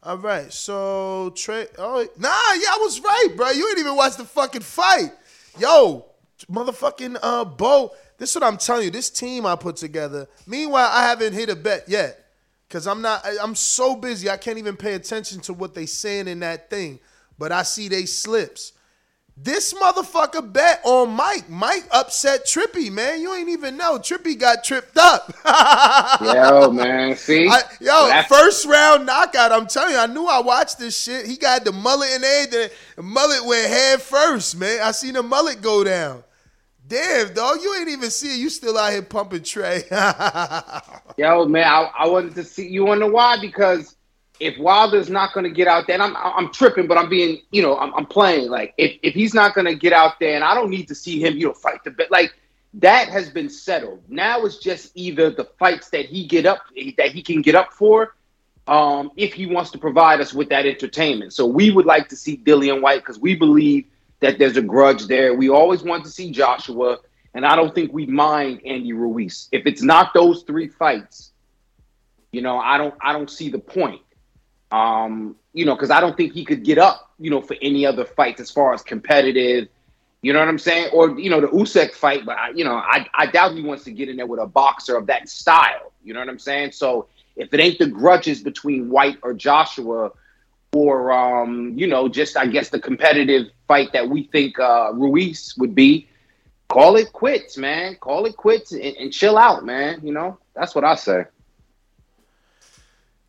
All 0.04 0.18
right, 0.18 0.52
so 0.52 1.32
Trey. 1.36 1.66
Oh, 1.78 2.06
nah, 2.18 2.28
yeah, 2.28 2.70
I 2.72 2.78
was 2.80 3.00
right, 3.00 3.28
bro. 3.36 3.50
You 3.50 3.68
ain't 3.68 3.78
even 3.78 3.94
watch 3.94 4.16
the 4.16 4.24
fucking 4.24 4.62
fight, 4.62 5.12
yo, 5.58 6.06
motherfucking 6.47 7.19
uh, 7.23 7.44
Bo. 7.44 7.93
This 8.19 8.31
is 8.31 8.36
what 8.36 8.44
I'm 8.44 8.56
telling 8.59 8.85
you. 8.85 8.90
This 8.90 9.10
team 9.10 9.47
I 9.47 9.56
put 9.56 9.77
together. 9.77 10.28
Meanwhile, 10.47 10.89
I 10.93 11.02
haven't 11.09 11.32
hit 11.32 11.48
a 11.48 11.56
bet 11.56 11.89
yet, 11.89 12.24
cause 12.70 12.86
I'm 12.86 13.02
not. 13.02 13.24
I- 13.24 13.39
I'm 13.43 13.55
so 13.55 13.97
busy. 13.97 14.31
I 14.31 14.36
can't 14.36 14.59
even 14.59 14.77
pay 14.77 14.94
attention 14.94 15.40
to 15.43 15.52
what 15.52 15.74
they 15.74 15.86
saying 15.86 16.28
in 16.28 16.40
that 16.40 16.70
thing. 16.70 16.98
But 17.39 17.51
I 17.52 17.62
see 17.64 17.89
they 17.89 18.06
slips. 18.06 18.73
This 19.35 19.73
motherfucker 19.73 20.52
bet 20.52 20.82
on 20.85 21.10
Mike. 21.10 21.48
Mike 21.48 21.85
upset 21.90 22.44
Trippy, 22.44 22.93
man. 22.93 23.20
You 23.23 23.35
ain't 23.35 23.48
even 23.48 23.78
know. 23.78 23.98
Trippy 23.98 24.39
got 24.39 24.62
tripped 24.62 24.97
up. 24.98 25.32
Yo, 26.23 26.70
man, 26.70 27.16
see, 27.16 27.48
I, 27.48 27.62
yo, 27.81 28.09
That's- 28.09 28.27
first 28.28 28.66
round 28.66 29.06
knockout. 29.06 29.51
I'm 29.51 29.66
telling 29.66 29.93
you, 29.94 29.98
I 29.98 30.06
knew 30.06 30.27
I 30.27 30.40
watched 30.40 30.78
this 30.78 31.01
shit. 31.02 31.24
He 31.27 31.36
got 31.36 31.64
the 31.64 31.73
mullet 31.73 32.10
and 32.12 32.23
everything. 32.23 32.69
The 32.97 33.02
mullet 33.02 33.44
went 33.44 33.69
head 33.69 34.02
first, 34.02 34.56
man. 34.59 34.81
I 34.82 34.93
seen 34.93 35.14
the 35.14 35.23
mullet 35.23 35.62
go 35.62 35.82
down. 35.82 36.23
Damn, 36.93 37.32
dog, 37.32 37.62
you 37.62 37.74
ain't 37.81 37.89
even 37.89 38.10
see 38.10 38.35
it. 38.35 38.39
You 38.39 38.51
still 38.51 38.77
out 38.77 38.93
here 38.93 39.01
pumping 39.01 39.43
Trey. 39.43 39.85
Yo, 41.16 41.47
man, 41.47 41.66
I, 41.66 41.90
I 42.01 42.06
wanted 42.06 42.35
to 42.35 42.44
see 42.44 42.69
you. 42.69 42.85
Wonder 42.85 43.10
why? 43.10 43.40
Because 43.40 43.97
if 44.40 44.59
Wilder's 44.59 45.09
not 45.09 45.32
going 45.32 45.44
to 45.44 45.51
get 45.51 45.66
out 45.66 45.86
there, 45.86 45.94
and 45.94 46.02
I'm 46.02 46.14
I'm 46.14 46.52
tripping, 46.52 46.86
but 46.86 46.98
I'm 46.98 47.09
being, 47.09 47.40
you 47.51 47.62
know, 47.62 47.78
I'm, 47.78 47.94
I'm 47.94 48.05
playing. 48.05 48.51
Like 48.51 48.74
if 48.77 48.98
if 49.02 49.14
he's 49.14 49.32
not 49.32 49.55
going 49.55 49.64
to 49.69 49.74
get 49.74 49.94
out 49.94 50.20
there, 50.20 50.35
and 50.35 50.44
I 50.44 50.52
don't 50.55 50.69
need 50.69 50.86
to 50.89 50.94
see 50.94 51.19
him, 51.19 51.39
you 51.39 51.47
know, 51.47 51.55
fight 51.55 51.82
the 51.82 51.93
bet. 51.93 52.10
Like 52.10 52.35
that 52.74 53.09
has 53.09 53.31
been 53.31 53.48
settled. 53.48 54.02
Now 54.10 54.44
it's 54.44 54.59
just 54.59 54.93
either 54.94 55.31
the 55.31 55.44
fights 55.44 55.89
that 55.90 56.05
he 56.05 56.27
get 56.27 56.44
up 56.44 56.59
that 56.98 57.12
he 57.12 57.23
can 57.23 57.40
get 57.40 57.55
up 57.55 57.73
for, 57.73 58.16
um, 58.66 59.12
if 59.16 59.32
he 59.32 59.47
wants 59.47 59.70
to 59.70 59.78
provide 59.78 60.20
us 60.20 60.35
with 60.35 60.51
that 60.51 60.66
entertainment. 60.66 61.32
So 61.32 61.47
we 61.47 61.70
would 61.70 61.86
like 61.86 62.10
to 62.10 62.16
see 62.16 62.36
Dillian 62.36 62.82
Whyte 62.82 63.01
because 63.01 63.19
we 63.19 63.35
believe 63.35 63.86
that 64.22 64.38
there's 64.38 64.56
a 64.56 64.62
grudge 64.62 65.06
there. 65.06 65.34
We 65.34 65.50
always 65.50 65.82
want 65.82 66.04
to 66.04 66.10
see 66.10 66.30
Joshua, 66.30 66.98
and 67.34 67.44
I 67.44 67.54
don't 67.54 67.74
think 67.74 67.92
we 67.92 68.06
mind 68.06 68.62
Andy 68.64 68.92
Ruiz. 68.92 69.48
If 69.52 69.66
it's 69.66 69.82
not 69.82 70.14
those 70.14 70.44
three 70.44 70.68
fights, 70.68 71.32
you 72.32 72.40
know, 72.40 72.58
I 72.58 72.78
don't 72.78 72.94
I 73.02 73.12
don't 73.12 73.30
see 73.30 73.50
the 73.50 73.58
point. 73.58 74.00
Um, 74.70 75.36
you 75.52 75.66
know, 75.66 75.74
because 75.74 75.90
I 75.90 76.00
don't 76.00 76.16
think 76.16 76.32
he 76.32 76.46
could 76.46 76.64
get 76.64 76.78
up, 76.78 77.10
you 77.18 77.30
know, 77.30 77.42
for 77.42 77.56
any 77.60 77.84
other 77.84 78.06
fights 78.06 78.40
as 78.40 78.50
far 78.50 78.72
as 78.72 78.80
competitive. 78.80 79.68
You 80.22 80.32
know 80.32 80.38
what 80.38 80.48
I'm 80.48 80.58
saying? 80.58 80.90
Or 80.94 81.18
you 81.18 81.28
know, 81.28 81.40
the 81.40 81.48
Usyk 81.48 81.92
fight, 81.92 82.24
but 82.24 82.38
I, 82.38 82.50
you 82.50 82.64
know, 82.64 82.76
I 82.76 83.06
I 83.12 83.26
doubt 83.26 83.54
he 83.54 83.62
wants 83.62 83.84
to 83.84 83.90
get 83.90 84.08
in 84.08 84.16
there 84.16 84.26
with 84.26 84.40
a 84.40 84.46
boxer 84.46 84.96
of 84.96 85.06
that 85.08 85.28
style. 85.28 85.92
You 86.02 86.14
know 86.14 86.20
what 86.20 86.28
I'm 86.28 86.38
saying? 86.38 86.72
So 86.72 87.08
if 87.36 87.52
it 87.52 87.60
ain't 87.60 87.78
the 87.78 87.86
grudges 87.86 88.42
between 88.42 88.88
Whyte 88.88 89.18
or 89.22 89.34
Joshua, 89.34 90.12
or 90.74 91.12
um, 91.12 91.72
you 91.76 91.86
know, 91.86 92.08
just 92.08 92.36
I 92.36 92.46
guess 92.46 92.70
the 92.70 92.80
competitive 92.80 93.48
fight 93.68 93.92
that 93.92 94.08
we 94.08 94.24
think 94.24 94.58
uh, 94.58 94.92
Ruiz 94.94 95.54
would 95.58 95.74
be, 95.74 96.08
call 96.68 96.96
it 96.96 97.12
quits, 97.12 97.56
man. 97.56 97.96
Call 97.96 98.24
it 98.26 98.36
quits 98.36 98.72
and, 98.72 98.82
and 98.82 99.12
chill 99.12 99.36
out, 99.36 99.64
man. 99.64 100.00
You 100.02 100.12
know, 100.12 100.38
that's 100.54 100.74
what 100.74 100.84
I 100.84 100.94
say. 100.94 101.24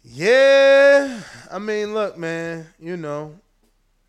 Yeah, 0.04 1.22
I 1.52 1.60
mean, 1.60 1.94
look, 1.94 2.18
man. 2.18 2.68
You 2.80 2.98
know, 2.98 3.36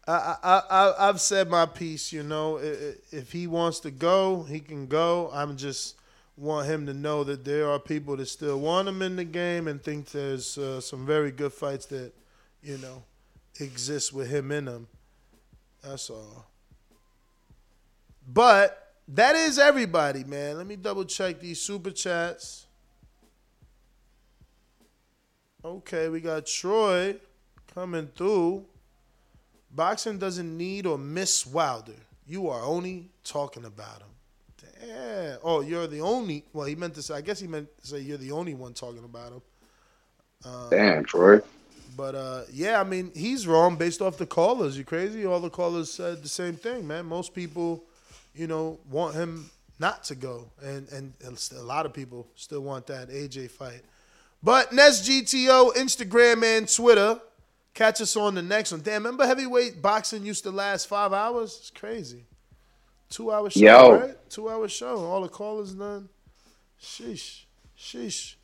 I 0.07 0.37
I 0.43 0.63
I 0.71 1.09
I've 1.09 1.21
said 1.21 1.49
my 1.49 1.67
piece. 1.67 2.13
You 2.13 2.23
know, 2.23 2.59
if 2.59 3.33
he 3.33 3.47
wants 3.47 3.81
to 3.81 3.91
go, 3.91 4.45
he 4.45 4.61
can 4.61 4.87
go. 4.87 5.31
I'm 5.33 5.57
just 5.57 5.97
want 6.37 6.67
him 6.67 6.87
to 6.87 6.95
know 6.95 7.23
that 7.23 7.45
there 7.45 7.71
are 7.71 7.79
people 7.79 8.17
that 8.17 8.27
still 8.27 8.59
want 8.59 8.89
him 8.89 9.03
in 9.03 9.15
the 9.15 9.25
game 9.25 9.69
and 9.69 9.81
think 9.81 10.11
there's 10.11 10.59
uh, 10.59 10.81
some 10.81 11.07
very 11.07 11.31
good 11.31 11.53
fights 11.53 11.87
that 11.87 12.13
you 12.61 12.77
know 12.79 13.05
exist 13.59 14.13
with 14.13 14.29
him 14.29 14.51
in 14.51 14.67
them. 14.67 14.89
That's 15.83 16.11
all. 16.11 16.47
But 18.27 18.95
that 19.09 19.37
is 19.37 19.59
everybody, 19.59 20.25
man. 20.25 20.57
Let 20.57 20.67
me 20.67 20.77
double 20.77 21.05
check 21.05 21.41
these 21.41 21.61
super 21.61 21.91
chats. 21.91 22.67
Okay, 25.65 26.09
we 26.09 26.21
got 26.21 26.47
Troy 26.47 27.17
coming 27.75 28.09
through. 28.15 28.65
Boxing 29.71 30.19
doesn't 30.19 30.57
need 30.57 30.87
or 30.87 30.99
miss 30.99 31.47
Wilder. 31.47 31.93
You 32.27 32.49
are 32.49 32.63
only 32.63 33.11
talking 33.25 33.65
about 33.65 34.01
him. 34.01 34.09
Damn. 34.81 35.39
Oh, 35.43 35.61
you're 35.61 35.87
the 35.87 36.01
only. 36.01 36.45
Well, 36.53 36.67
he 36.67 36.75
meant 36.75 36.95
to 36.95 37.03
say. 37.03 37.15
I 37.15 37.21
guess 37.21 37.41
he 37.41 37.47
meant 37.47 37.69
to 37.81 37.87
say 37.87 38.01
you're 38.01 38.19
the 38.19 38.33
only 38.33 38.55
one 38.55 38.73
talking 38.75 39.05
about 39.05 39.33
him. 39.33 39.43
Uh, 40.45 40.69
Damn, 40.69 41.05
Troy. 41.05 41.41
But 41.97 42.15
uh, 42.15 42.43
yeah, 42.53 42.81
I 42.81 42.85
mean, 42.85 43.13
he's 43.15 43.47
wrong 43.47 43.77
based 43.77 44.03
off 44.03 44.17
the 44.19 44.27
callers. 44.27 44.77
You 44.77 44.85
crazy? 44.85 45.25
All 45.27 45.41
the 45.41 45.51
callers 45.51 45.91
said 45.93 46.23
the 46.23 46.29
same 46.29 46.57
thing, 46.57 46.87
man. 46.87 47.07
Most 47.07 47.35
people, 47.35 47.85
you 48.35 48.47
know, 48.47 48.79
want 48.91 49.15
him 49.15 49.51
not 49.79 50.05
to 50.05 50.15
go, 50.15 50.51
and 50.63 50.89
and 50.91 51.13
a 51.57 51.63
lot 51.63 51.87
of 51.87 51.93
people 51.93 52.27
still 52.35 52.61
want 52.63 52.87
that 52.87 53.11
AJ 53.11 53.51
fight. 53.51 53.83
But 54.43 54.73
Nest 54.73 55.09
GTO, 55.09 55.75
Instagram 55.75 56.45
and 56.45 56.73
Twitter. 56.73 57.21
Catch 57.73 58.01
us 58.01 58.17
on 58.17 58.37
the 58.37 58.43
next 58.43 58.71
one. 58.71 58.83
Damn, 58.83 59.03
remember 59.03 59.27
heavyweight 59.27 59.83
boxing 59.83 60.25
used 60.25 60.45
to 60.45 60.53
last 60.53 60.87
five 60.87 61.13
hours? 61.13 61.57
It's 61.61 61.71
crazy. 61.71 62.25
Two 63.11 63.33
hour 63.33 63.51
show, 63.51 63.61
Yo. 63.61 63.93
right? 64.01 64.31
Two 64.31 64.49
hour 64.49 64.69
show. 64.69 65.05
All 65.05 65.23
the 65.23 65.29
callers 65.29 65.75
done. 65.75 66.09
Sheesh. 66.81 67.45
Sheesh. 67.77 68.35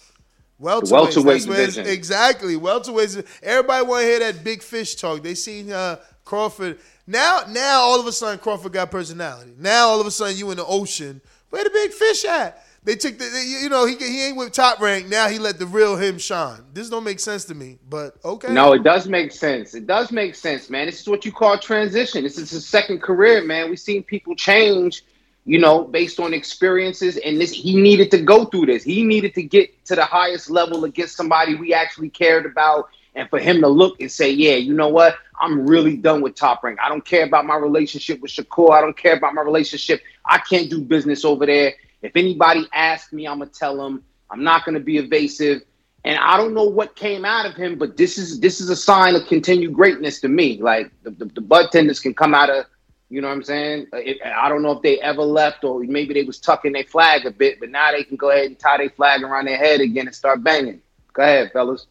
Welterweights. 0.61 0.91
welterweight 0.91 1.43
division. 1.47 1.87
Exactly. 1.87 2.57
Welterweights. 2.57 3.27
Everybody 3.43 3.87
want 3.87 4.03
to 4.03 4.07
hear 4.07 4.19
that 4.21 4.45
big 4.45 4.63
fish 4.63 4.95
talk. 4.97 5.23
They 5.23 5.35
seen 5.35 5.73
uh, 5.73 5.97
Crawford. 6.25 6.79
Now, 7.07 7.43
now 7.49 7.81
all 7.81 7.99
of 8.01 8.07
a 8.07 8.13
sudden 8.13 8.39
Crawford 8.39 8.73
got 8.73 8.91
personality. 8.91 9.55
Now 9.59 9.89
all 9.89 10.01
of 10.01 10.07
a 10.07 10.11
sudden 10.11 10.37
you 10.37 10.51
in 10.51 10.59
the 10.59 10.67
ocean. 10.67 11.21
Where 11.51 11.65
the 11.65 11.71
big 11.71 11.93
fish 11.93 12.25
at? 12.25 12.65
They 12.83 12.97
took 12.97 13.19
the, 13.19 13.25
they- 13.27 13.59
you 13.63 13.69
know, 13.69 13.85
he 13.87 13.97
he 13.97 14.27
ain't 14.27 14.37
with 14.37 14.53
top 14.53 14.81
rank. 14.81 15.09
Now 15.09 15.29
he 15.29 15.39
let 15.39 15.59
the 15.59 15.67
real 15.67 15.97
him 15.97 16.19
shine. 16.19 16.61
This 16.73 16.89
don't 16.89 17.05
make 17.05 17.21
sense 17.21 17.45
to 17.47 17.55
me, 17.55 17.79
but 17.89 18.17
okay. 18.25 18.53
No, 18.53 18.73
it 18.73 18.83
does 18.83 19.07
make 19.07 19.33
sense. 19.33 19.75
It 19.75 19.87
does 19.87 20.11
make 20.13 20.35
sense, 20.35 20.71
man. 20.71 20.87
This 20.87 21.01
is 21.01 21.09
what 21.09 21.25
you 21.27 21.33
call 21.33 21.59
transition. 21.59 22.23
This 22.23 22.39
is 22.39 22.51
his 22.51 22.67
second 22.67 23.03
career, 23.03 23.45
man. 23.45 23.69
We've 23.69 23.79
seen 23.79 24.03
people 24.03 24.35
change 24.35 25.05
you 25.45 25.59
know, 25.59 25.85
based 25.85 26.21
on 26.21 26.35
experiences. 26.35 27.17
And 27.17 27.41
this, 27.41 27.53
he 27.53 27.81
needed 27.81 28.11
to 28.13 28.19
go 28.19 28.45
through 28.45 28.67
this. 28.67 28.83
He 28.83 29.03
needed 29.03 29.35
to 29.35 29.43
get 29.43 29.85
to 29.87 29.95
the 29.95 30.05
highest 30.05 30.51
level 30.51 30.85
against 30.85 31.17
somebody 31.17 31.55
we 31.55 31.75
actually 31.75 32.11
cared 32.11 32.47
about. 32.47 32.89
And 33.15 33.29
for 33.29 33.41
him 33.41 33.61
to 33.63 33.69
look 33.69 34.01
and 34.01 34.11
say, 34.11 34.31
yeah, 34.31 34.55
you 34.55 34.73
know 34.73 34.89
what? 34.89 35.17
I'm 35.41 35.67
really 35.67 35.97
done 35.97 36.21
with 36.23 36.37
Top 36.37 36.63
Rank. 36.63 36.79
I 36.81 36.89
don't 36.89 37.05
care 37.05 37.25
about 37.25 37.45
my 37.45 37.57
relationship 37.57 38.21
with 38.21 38.31
Shakur. 38.31 38.71
I 38.71 38.81
don't 38.81 38.97
care 38.97 39.17
about 39.17 39.35
my 39.35 39.43
relationship. 39.43 40.01
I 40.25 40.39
can't 40.39 40.71
do 40.71 40.81
business 40.81 41.25
over 41.25 41.45
there. 41.45 41.75
If 42.03 42.13
anybody 42.15 42.69
asks 42.73 43.13
me, 43.13 43.27
I'm 43.27 43.39
going 43.39 43.51
to 43.51 43.59
tell 43.59 43.77
them. 43.77 44.05
I'm 44.31 44.45
not 44.45 44.65
going 44.65 44.75
to 44.75 44.81
be 44.81 44.99
evasive. 44.99 45.63
And 46.05 46.19
I 46.19 46.37
don't 46.37 46.55
know 46.55 46.65
what 46.65 46.97
came 46.97 47.25
out 47.25 47.47
of 47.47 47.55
him, 47.55 47.77
but 47.77 47.97
this 47.97 48.17
is 48.17 48.41
this 48.41 48.61
is 48.61 48.71
a 48.71 48.77
sign 48.77 49.15
of 49.15 49.27
continued 49.27 49.75
greatness 49.75 50.21
to 50.21 50.29
me. 50.29 50.61
Like 50.61 50.91
the, 51.03 51.11
the, 51.11 51.27
the 51.27 51.69
tenders 51.73 52.01
can 52.01 52.15
come 52.15 52.35
out 52.35 52.49
of, 52.49 52.65
you 53.11 53.21
know 53.21 53.29
what 53.29 53.35
I'm 53.35 53.43
saying? 53.43 53.89
It, 53.93 54.19
I 54.25 54.49
don't 54.49 54.63
know 54.63 54.71
if 54.71 54.83
they 54.83 55.01
ever 55.01 55.23
left 55.23 55.65
or 55.65 55.81
maybe 55.81 56.15
they 56.15 56.23
was 56.23 56.39
tucking 56.39 56.73
their 56.73 56.85
flag 56.85 57.27
a 57.27 57.31
bit, 57.33 57.59
but 57.59 57.69
now 57.69 57.91
they 57.91 58.05
can 58.05 58.17
go 58.17 58.31
ahead 58.31 58.47
and 58.47 58.59
tie 58.59 58.79
their 58.79 58.91
flag 58.91 59.23
around 59.23 59.47
their 59.47 59.57
head 59.57 59.81
again 59.81 60.07
and 60.07 60.15
start 60.15 60.45
banging. 60.45 60.81
Go 61.13 61.23
ahead, 61.23 61.51
fellas. 61.53 61.87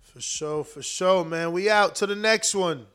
For 0.00 0.20
sure, 0.20 0.64
for 0.64 0.82
sure, 0.82 1.24
man. 1.24 1.52
We 1.52 1.70
out 1.70 1.94
to 1.96 2.06
the 2.06 2.16
next 2.16 2.56
one. 2.56 2.86